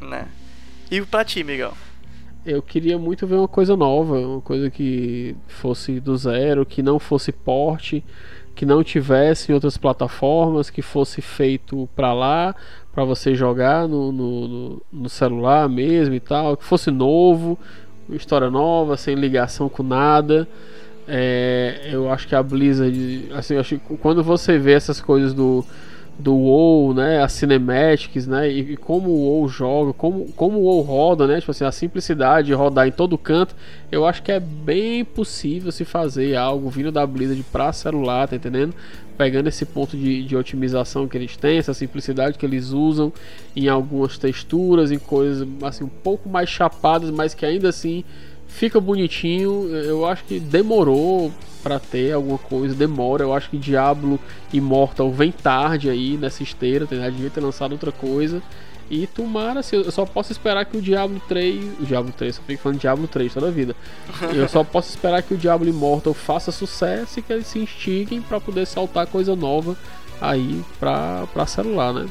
Né? 0.00 0.28
E 0.90 1.00
pra 1.02 1.24
ti, 1.24 1.44
Miguel? 1.44 1.74
Eu 2.44 2.62
queria 2.62 2.98
muito 2.98 3.26
ver 3.26 3.36
uma 3.36 3.48
coisa 3.48 3.76
nova, 3.76 4.18
uma 4.18 4.40
coisa 4.40 4.70
que 4.70 5.36
fosse 5.46 6.00
do 6.00 6.16
zero, 6.16 6.64
que 6.64 6.82
não 6.82 6.98
fosse 6.98 7.30
porte, 7.30 8.02
que 8.54 8.64
não 8.64 8.82
tivesse 8.82 9.52
em 9.52 9.54
outras 9.54 9.76
plataformas, 9.76 10.70
que 10.70 10.80
fosse 10.80 11.20
feito 11.20 11.88
pra 11.94 12.14
lá, 12.14 12.54
para 12.92 13.04
você 13.04 13.34
jogar 13.34 13.86
no, 13.86 14.10
no, 14.10 14.48
no, 14.48 14.82
no 14.90 15.08
celular 15.08 15.68
mesmo 15.68 16.14
e 16.14 16.20
tal, 16.20 16.56
que 16.56 16.64
fosse 16.64 16.90
novo, 16.90 17.58
história 18.14 18.50
nova, 18.50 18.96
sem 18.96 19.14
ligação 19.14 19.68
com 19.68 19.82
nada. 19.82 20.46
É, 21.08 21.88
eu 21.90 22.10
acho 22.10 22.28
que 22.28 22.34
a 22.34 22.42
Blizzard, 22.42 23.28
assim, 23.34 23.56
acho 23.56 23.78
que 23.78 23.96
quando 23.96 24.22
você 24.22 24.58
vê 24.58 24.72
essas 24.72 25.00
coisas 25.00 25.34
do 25.34 25.64
do 26.20 26.34
WoW, 26.34 26.94
né, 26.94 27.22
as 27.22 27.32
cinematics, 27.32 28.26
né, 28.26 28.50
e, 28.50 28.72
e, 28.72 28.76
como 28.76 29.08
o 29.08 29.22
WoW 29.22 29.48
joga, 29.48 29.92
como, 29.92 30.26
como 30.36 30.58
o 30.58 30.62
WoW 30.64 30.82
roda, 30.82 31.26
né, 31.26 31.40
tipo 31.40 31.50
assim, 31.50 31.64
a 31.64 31.72
simplicidade 31.72 32.48
de 32.48 32.52
rodar 32.52 32.86
em 32.86 32.92
todo 32.92 33.16
canto, 33.16 33.54
eu 33.90 34.06
acho 34.06 34.22
que 34.22 34.30
é 34.30 34.38
bem 34.38 35.04
possível 35.04 35.72
se 35.72 35.84
fazer 35.84 36.36
algo 36.36 36.68
vindo 36.68 36.92
da 36.92 37.06
Blizzard 37.06 37.42
para 37.50 37.72
celular, 37.72 38.28
tá 38.28 38.36
entendendo? 38.36 38.74
Pegando 39.20 39.48
esse 39.48 39.66
ponto 39.66 39.98
de, 39.98 40.22
de 40.22 40.34
otimização 40.34 41.06
que 41.06 41.14
eles 41.14 41.36
têm, 41.36 41.58
essa 41.58 41.74
simplicidade 41.74 42.38
que 42.38 42.46
eles 42.46 42.70
usam 42.70 43.12
em 43.54 43.68
algumas 43.68 44.16
texturas, 44.16 44.90
em 44.90 44.98
coisas 44.98 45.46
assim 45.60 45.84
um 45.84 45.88
pouco 45.88 46.26
mais 46.26 46.48
chapadas, 46.48 47.10
mas 47.10 47.34
que 47.34 47.44
ainda 47.44 47.68
assim 47.68 48.02
fica 48.48 48.80
bonitinho. 48.80 49.68
Eu 49.68 50.06
acho 50.06 50.24
que 50.24 50.40
demorou 50.40 51.30
para 51.62 51.78
ter 51.78 52.12
alguma 52.12 52.38
coisa, 52.38 52.74
demora. 52.74 53.22
Eu 53.22 53.34
acho 53.34 53.50
que 53.50 53.58
Diablo 53.58 54.18
Immortal 54.54 55.12
vem 55.12 55.30
tarde 55.30 55.90
aí 55.90 56.16
nessa 56.16 56.42
esteira, 56.42 56.86
devia 56.86 57.28
ter 57.28 57.42
lançado 57.42 57.72
outra 57.72 57.92
coisa. 57.92 58.42
E 58.90 59.06
tomara, 59.06 59.60
assim, 59.60 59.76
eu 59.76 59.92
só 59.92 60.04
posso 60.04 60.32
esperar 60.32 60.64
que 60.64 60.76
o 60.76 60.82
Diablo 60.82 61.22
3. 61.28 61.80
O 61.80 61.86
Diablo 61.86 62.12
3, 62.12 62.34
só 62.34 62.42
fico 62.42 62.60
falando 62.60 62.80
Diablo 62.80 63.06
3 63.06 63.32
toda 63.32 63.46
a 63.46 63.50
vida. 63.50 63.76
eu 64.34 64.48
só 64.48 64.64
posso 64.64 64.90
esperar 64.90 65.22
que 65.22 65.32
o 65.32 65.38
Diablo 65.38 65.68
Immortal 65.68 66.12
faça 66.12 66.50
sucesso 66.50 67.20
e 67.20 67.22
que 67.22 67.32
eles 67.32 67.46
se 67.46 67.60
instiguem 67.60 68.20
para 68.20 68.40
poder 68.40 68.66
saltar 68.66 69.06
coisa 69.06 69.36
nova 69.36 69.76
aí 70.20 70.62
pra, 70.80 71.24
pra 71.32 71.46
celular, 71.46 71.94
né? 71.94 72.08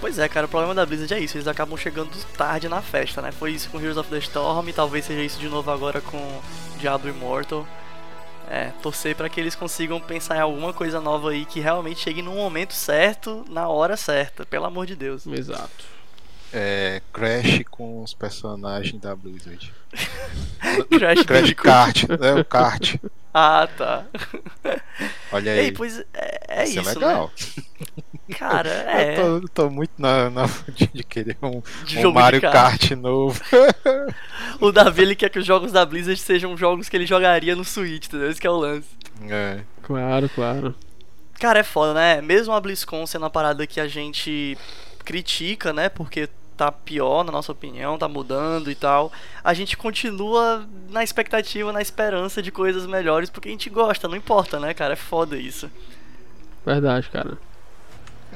Pois 0.00 0.18
é, 0.18 0.28
cara, 0.28 0.46
o 0.46 0.48
problema 0.48 0.74
da 0.74 0.86
Blizzard 0.86 1.12
é 1.14 1.18
isso, 1.18 1.36
eles 1.36 1.48
acabam 1.48 1.76
chegando 1.76 2.10
tarde 2.36 2.68
na 2.68 2.80
festa, 2.80 3.20
né? 3.20 3.32
Foi 3.32 3.50
isso 3.50 3.68
com 3.68 3.80
Heroes 3.80 3.96
of 3.96 4.08
the 4.08 4.18
Storm, 4.18 4.68
talvez 4.72 5.04
seja 5.04 5.22
isso 5.22 5.40
de 5.40 5.48
novo 5.48 5.70
agora 5.70 6.00
com 6.00 6.40
Diablo 6.78 7.10
Immortal. 7.10 7.66
É, 8.50 8.72
torcer 8.82 9.14
para 9.14 9.28
que 9.28 9.38
eles 9.38 9.54
consigam 9.54 10.00
pensar 10.00 10.36
em 10.36 10.40
alguma 10.40 10.72
coisa 10.72 11.00
nova 11.00 11.30
aí 11.30 11.44
que 11.44 11.60
realmente 11.60 12.00
chegue 12.00 12.22
no 12.22 12.32
momento 12.32 12.72
certo, 12.72 13.44
na 13.48 13.68
hora 13.68 13.96
certa, 13.96 14.46
pelo 14.46 14.64
amor 14.64 14.86
de 14.86 14.96
Deus. 14.96 15.26
Exato. 15.26 15.97
É, 16.52 17.02
Crash 17.12 17.62
com 17.70 18.02
os 18.02 18.14
personagens 18.14 19.00
da 19.00 19.14
Blizzard. 19.14 19.72
Crash, 20.98 21.22
Crash 21.24 21.52
Kart, 21.54 22.04
é 22.08 22.34
o 22.34 22.44
kart. 22.44 22.96
Ah, 23.32 23.68
tá. 23.76 24.04
Olha 25.30 25.52
aí. 25.52 25.58
Ei, 25.60 25.72
pois 25.72 25.98
é, 26.14 26.40
é 26.48 26.64
isso, 26.64 26.80
é 26.80 26.94
legal. 26.94 27.30
Né? 28.26 28.36
Cara, 28.36 28.68
é. 28.88 29.20
Eu 29.20 29.42
tô, 29.42 29.48
tô 29.48 29.70
muito 29.70 29.92
na, 29.98 30.30
na 30.30 30.46
de 30.92 31.04
querer 31.04 31.36
um, 31.42 31.62
de 31.84 32.06
um 32.06 32.12
Mario 32.12 32.40
kart. 32.40 32.52
kart 32.52 32.90
novo. 32.92 33.40
o 34.60 34.72
Davi 34.72 35.02
ele 35.02 35.14
quer 35.14 35.28
que 35.30 35.38
os 35.38 35.46
jogos 35.46 35.70
da 35.70 35.84
Blizzard 35.84 36.18
sejam 36.20 36.56
jogos 36.56 36.88
que 36.88 36.96
ele 36.96 37.06
jogaria 37.06 37.54
no 37.54 37.64
Switch, 37.64 38.06
entendeu? 38.06 38.30
Esse 38.30 38.46
é 38.46 38.50
o 38.50 38.56
lance. 38.56 38.88
É. 39.28 39.60
Claro, 39.82 40.28
claro. 40.30 40.74
Cara, 41.38 41.60
é 41.60 41.62
foda, 41.62 41.94
né? 41.94 42.20
Mesmo 42.20 42.52
a 42.52 42.60
BlizzCon 42.60 43.06
sendo 43.06 43.22
uma 43.22 43.30
parada 43.30 43.66
que 43.66 43.80
a 43.80 43.86
gente 43.86 44.58
critica, 45.08 45.72
né? 45.72 45.88
Porque 45.88 46.28
tá 46.54 46.70
pior, 46.70 47.24
na 47.24 47.32
nossa 47.32 47.50
opinião, 47.50 47.96
tá 47.96 48.06
mudando 48.06 48.70
e 48.70 48.74
tal. 48.74 49.10
A 49.42 49.54
gente 49.54 49.74
continua 49.74 50.68
na 50.90 51.02
expectativa, 51.02 51.72
na 51.72 51.80
esperança 51.80 52.42
de 52.42 52.52
coisas 52.52 52.84
melhores, 52.84 53.30
porque 53.30 53.48
a 53.48 53.52
gente 53.52 53.70
gosta, 53.70 54.06
não 54.06 54.16
importa, 54.16 54.60
né, 54.60 54.74
cara? 54.74 54.92
É 54.92 54.96
foda 54.96 55.38
isso. 55.38 55.70
Verdade, 56.66 57.08
cara. 57.08 57.38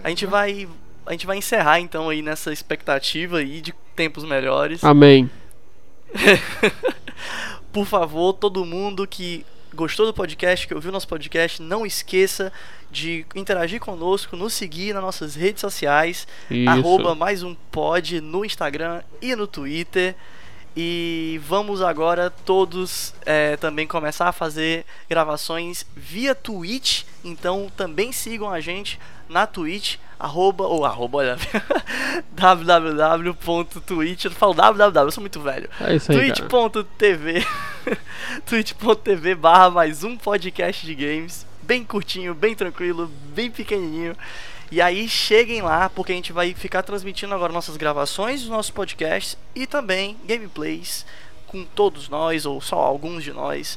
A 0.03 0.09
gente 0.09 0.25
vai. 0.25 0.67
A 1.05 1.13
gente 1.13 1.27
vai 1.27 1.37
encerrar 1.37 1.79
então 1.79 2.09
aí 2.09 2.23
nessa 2.23 2.51
expectativa 2.51 3.39
aí 3.39 3.61
de 3.61 3.75
tempos 3.95 4.25
melhores. 4.25 4.83
Amém. 4.83 5.29
Por 7.71 7.85
favor, 7.85 8.33
todo 8.33 8.65
mundo 8.65 9.07
que 9.07 9.45
gostou 9.75 10.07
do 10.07 10.15
podcast, 10.15 10.67
que 10.67 10.75
ouviu 10.75 10.93
nosso 10.93 11.09
podcast, 11.09 11.61
não 11.63 11.87
esqueça 11.87 12.53
de 12.91 13.25
interagir 13.35 13.81
conosco, 13.81 14.37
nos 14.37 14.53
seguir 14.53 14.93
nas 14.93 15.03
nossas 15.03 15.35
redes 15.35 15.61
sociais, 15.61 16.27
Isso. 16.51 16.71
arroba 16.71 17.15
mais 17.15 17.43
um 17.43 17.55
pod 17.71 18.21
no 18.21 18.45
Instagram 18.45 19.03
e 19.21 19.35
no 19.35 19.47
Twitter. 19.47 20.15
E 20.75 21.39
vamos 21.47 21.83
agora 21.83 22.31
todos 22.31 23.15
é, 23.27 23.59
também 23.59 23.87
começar 23.87 24.29
a 24.29 24.33
fazer 24.33 24.87
gravações 25.09 25.85
via 25.95 26.35
Twitch. 26.35 27.05
Então 27.23 27.71
também 27.77 28.11
sigam 28.11 28.49
a 28.49 28.59
gente 28.59 28.99
na 29.29 29.47
Twitch, 29.47 29.97
arroba, 30.23 30.65
ou 30.65 30.85
arroba, 30.85 31.19
olha, 31.19 31.37
www.twitch, 32.31 34.27
eu 34.27 34.31
falo 34.31 34.55
www, 34.55 35.03
eu 35.03 35.11
sou 35.11 35.21
muito 35.21 35.41
velho. 35.41 35.69
É 35.81 35.97
isso 35.97 36.13
aí, 36.13 36.33
Twitch.tv 36.33 37.45
twitch.tv 38.47 39.35
barra 39.35 39.69
mais 39.71 40.05
um 40.05 40.17
podcast 40.17 40.87
de 40.87 40.95
games, 40.95 41.45
bem 41.63 41.83
curtinho, 41.83 42.35
bem 42.35 42.55
tranquilo, 42.55 43.11
bem 43.35 43.51
pequenininho. 43.51 44.17
E 44.71 44.81
aí 44.81 45.09
cheguem 45.09 45.61
lá, 45.61 45.91
porque 45.91 46.13
a 46.13 46.15
gente 46.15 46.33
vai 46.33 46.55
ficar 46.55 46.85
transmitindo 46.85 47.35
agora 47.35 47.53
nossas 47.53 47.77
gravações, 47.77 48.43
os 48.43 48.49
nossos 48.49 48.71
podcasts 48.71 49.37
e 49.57 49.67
também 49.67 50.17
gameplays 50.25 51.05
com 51.49 51.65
todos 51.65 52.09
nós, 52.09 52.47
ou 52.47 52.61
só 52.61 52.77
alguns 52.77 53.25
de 53.25 53.33
nós. 53.33 53.77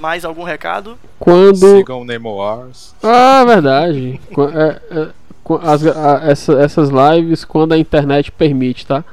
Mais 0.00 0.24
algum 0.24 0.42
recado? 0.42 0.98
Quando... 1.18 1.54
Sigam 1.56 2.00
o 2.00 2.04
Nemo 2.04 2.36
Wars. 2.36 2.94
Ah, 3.02 3.44
verdade. 3.44 4.20
é, 4.30 4.98
é, 4.98 5.08
as, 5.54 5.86
a, 5.86 6.22
essa, 6.24 6.52
essas 6.54 6.88
lives 6.90 7.44
quando 7.44 7.72
a 7.72 7.78
internet 7.78 8.32
permite, 8.32 8.86
tá? 8.86 9.04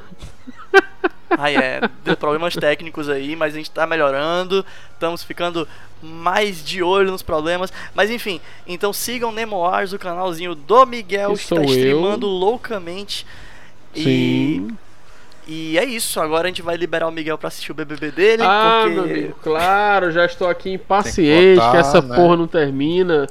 Ah, 1.37 1.51
é. 1.51 1.81
Deu 2.03 2.15
problemas 2.15 2.55
técnicos 2.55 3.09
aí, 3.09 3.35
mas 3.35 3.53
a 3.53 3.57
gente 3.57 3.71
tá 3.71 3.87
melhorando. 3.87 4.65
Estamos 4.93 5.23
ficando 5.23 5.67
mais 6.01 6.63
de 6.63 6.83
olho 6.83 7.11
nos 7.11 7.21
problemas. 7.21 7.71
Mas 7.93 8.09
enfim, 8.09 8.39
então 8.67 8.93
sigam 8.93 9.31
Nemoars, 9.31 9.93
o 9.93 9.99
canalzinho 9.99 10.53
do 10.55 10.85
Miguel, 10.85 11.33
que, 11.33 11.43
que 11.43 11.55
tá 11.55 11.63
streamando 11.63 12.27
eu. 12.27 12.31
loucamente. 12.31 13.25
Sim. 13.93 14.67
E. 14.69 14.83
E 15.45 15.77
é 15.77 15.83
isso, 15.83 16.21
agora 16.21 16.47
a 16.47 16.47
gente 16.47 16.61
vai 16.61 16.77
liberar 16.77 17.05
o 17.05 17.11
Miguel 17.11 17.37
pra 17.37 17.49
assistir 17.49 17.73
o 17.73 17.75
BBB 17.75 18.11
dele. 18.11 18.43
Ah, 18.45 18.83
porque... 18.83 18.93
meu 18.93 19.03
amigo, 19.03 19.35
claro, 19.43 20.09
já 20.09 20.25
estou 20.25 20.47
aqui 20.47 20.71
impaciente 20.71 21.59
que, 21.59 21.71
que 21.71 21.77
essa 21.77 22.01
né? 22.01 22.15
porra 22.15 22.37
não 22.37 22.47
termina. 22.47 23.27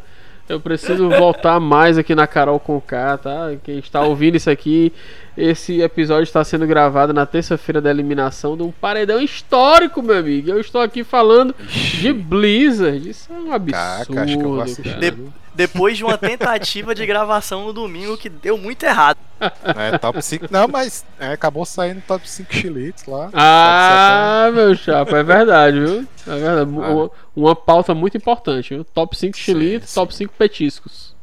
Eu 0.53 0.61
preciso 0.61 1.09
voltar 1.09 1.59
mais 1.59 1.97
aqui 1.97 2.15
na 2.15 2.27
Carol 2.27 2.61
Conká, 2.61 3.17
tá? 3.17 3.53
Quem 3.65 3.79
está 3.79 4.03
ouvindo 4.03 4.37
isso 4.37 4.51
aqui, 4.51 4.93
esse 5.35 5.81
episódio 5.81 6.25
está 6.25 6.45
sendo 6.45 6.67
gravado 6.67 7.15
na 7.15 7.25
terça-feira 7.25 7.81
da 7.81 7.89
eliminação 7.89 8.55
de 8.55 8.63
um 8.63 8.71
paredão 8.71 9.19
histórico, 9.19 10.03
meu 10.03 10.19
amigo. 10.19 10.51
Eu 10.51 10.61
estou 10.61 10.83
aqui 10.83 11.03
falando 11.03 11.55
de 11.59 12.13
Blizzard. 12.13 13.09
Isso 13.09 13.33
é 13.33 13.35
um 13.35 13.51
absurdo. 13.51 14.09
Caca, 14.09 14.23
acho 14.25 14.37
que 14.39 14.45
eu 14.45 14.51
vou 14.51 14.61
assistir. 14.61 14.99
De 14.99 15.11
depois 15.55 15.97
de 15.97 16.05
uma 16.05 16.17
tentativa 16.17 16.95
de 16.95 17.05
gravação 17.07 17.67
no 17.67 17.73
domingo 17.73 18.17
que 18.17 18.29
deu 18.29 18.57
muito 18.57 18.83
errado. 18.85 19.19
É, 19.41 19.99
top 19.99 20.23
5. 20.23 20.47
Não, 20.51 20.69
mas 20.69 21.05
é, 21.19 21.33
acabou 21.33 21.65
saindo 21.65 22.03
top 22.07 22.29
5 22.29 22.55
chilitos 22.55 23.05
lá. 23.07 23.31
Ah, 23.33 24.51
meu 24.53 24.75
chapa, 24.75 25.19
é 25.19 25.23
verdade, 25.23 25.81
viu? 25.81 26.07
É 26.27 26.37
verdade. 26.37 26.61
Ah. 26.61 26.65
Uma, 26.65 27.11
uma, 27.35 27.57
pauta 27.57 27.95
muito 27.95 28.17
importante, 28.17 28.75
viu? 28.75 28.85
Top 28.85 29.17
5 29.17 29.37
chilitos, 29.37 29.93
top 29.93 30.15
5 30.15 30.33
petiscos. 30.39 31.15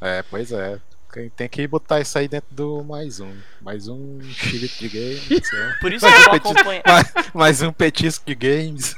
É, 0.00 0.22
pois 0.22 0.52
é. 0.52 0.78
Tem 1.36 1.48
que 1.48 1.66
botar 1.66 2.00
isso 2.00 2.16
aí 2.16 2.28
dentro 2.28 2.54
do 2.54 2.84
mais 2.84 3.18
um. 3.18 3.34
Mais 3.60 3.88
um 3.88 4.20
chilito 4.22 4.78
de 4.78 4.88
games. 4.88 5.50
Por 5.80 5.92
isso 5.92 6.06
que 6.06 6.12
é 6.12 6.24
bom 6.24 6.36
acompanhar. 6.36 6.82
Mais, 6.86 7.12
mais, 7.34 7.62
um 7.62 7.72
petisco 7.72 8.24
de 8.24 8.34
games. 8.36 8.94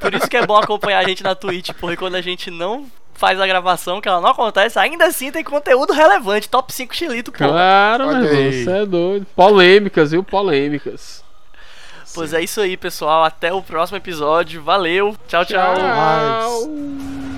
Por 0.00 0.14
isso 0.14 0.28
que 0.28 0.36
é 0.36 0.46
bom 0.46 0.56
acompanhar 0.56 1.00
a 1.00 1.08
gente 1.08 1.24
na 1.24 1.34
Twitch, 1.34 1.70
porque 1.80 1.96
quando 1.96 2.14
a 2.14 2.20
gente 2.20 2.52
não 2.52 2.86
faz 3.18 3.40
a 3.40 3.46
gravação, 3.46 4.00
que 4.00 4.08
ela 4.08 4.20
não 4.20 4.30
acontece, 4.30 4.78
ainda 4.78 5.06
assim 5.06 5.30
tem 5.30 5.44
conteúdo 5.44 5.92
relevante. 5.92 6.48
Top 6.48 6.72
5 6.72 6.94
chilito, 6.94 7.32
pô. 7.32 7.38
Claro, 7.38 8.06
mas 8.06 8.30
você 8.30 8.70
é 8.70 8.86
doido. 8.86 9.26
Polêmicas, 9.34 10.12
viu? 10.12 10.22
Polêmicas. 10.22 11.24
Pois 12.14 12.30
Sim. 12.30 12.36
é 12.36 12.42
isso 12.42 12.60
aí, 12.60 12.76
pessoal. 12.76 13.24
Até 13.24 13.52
o 13.52 13.62
próximo 13.62 13.98
episódio. 13.98 14.62
Valeu. 14.62 15.14
Tchau, 15.26 15.44
tchau. 15.44 15.74
tchau. 15.74 17.37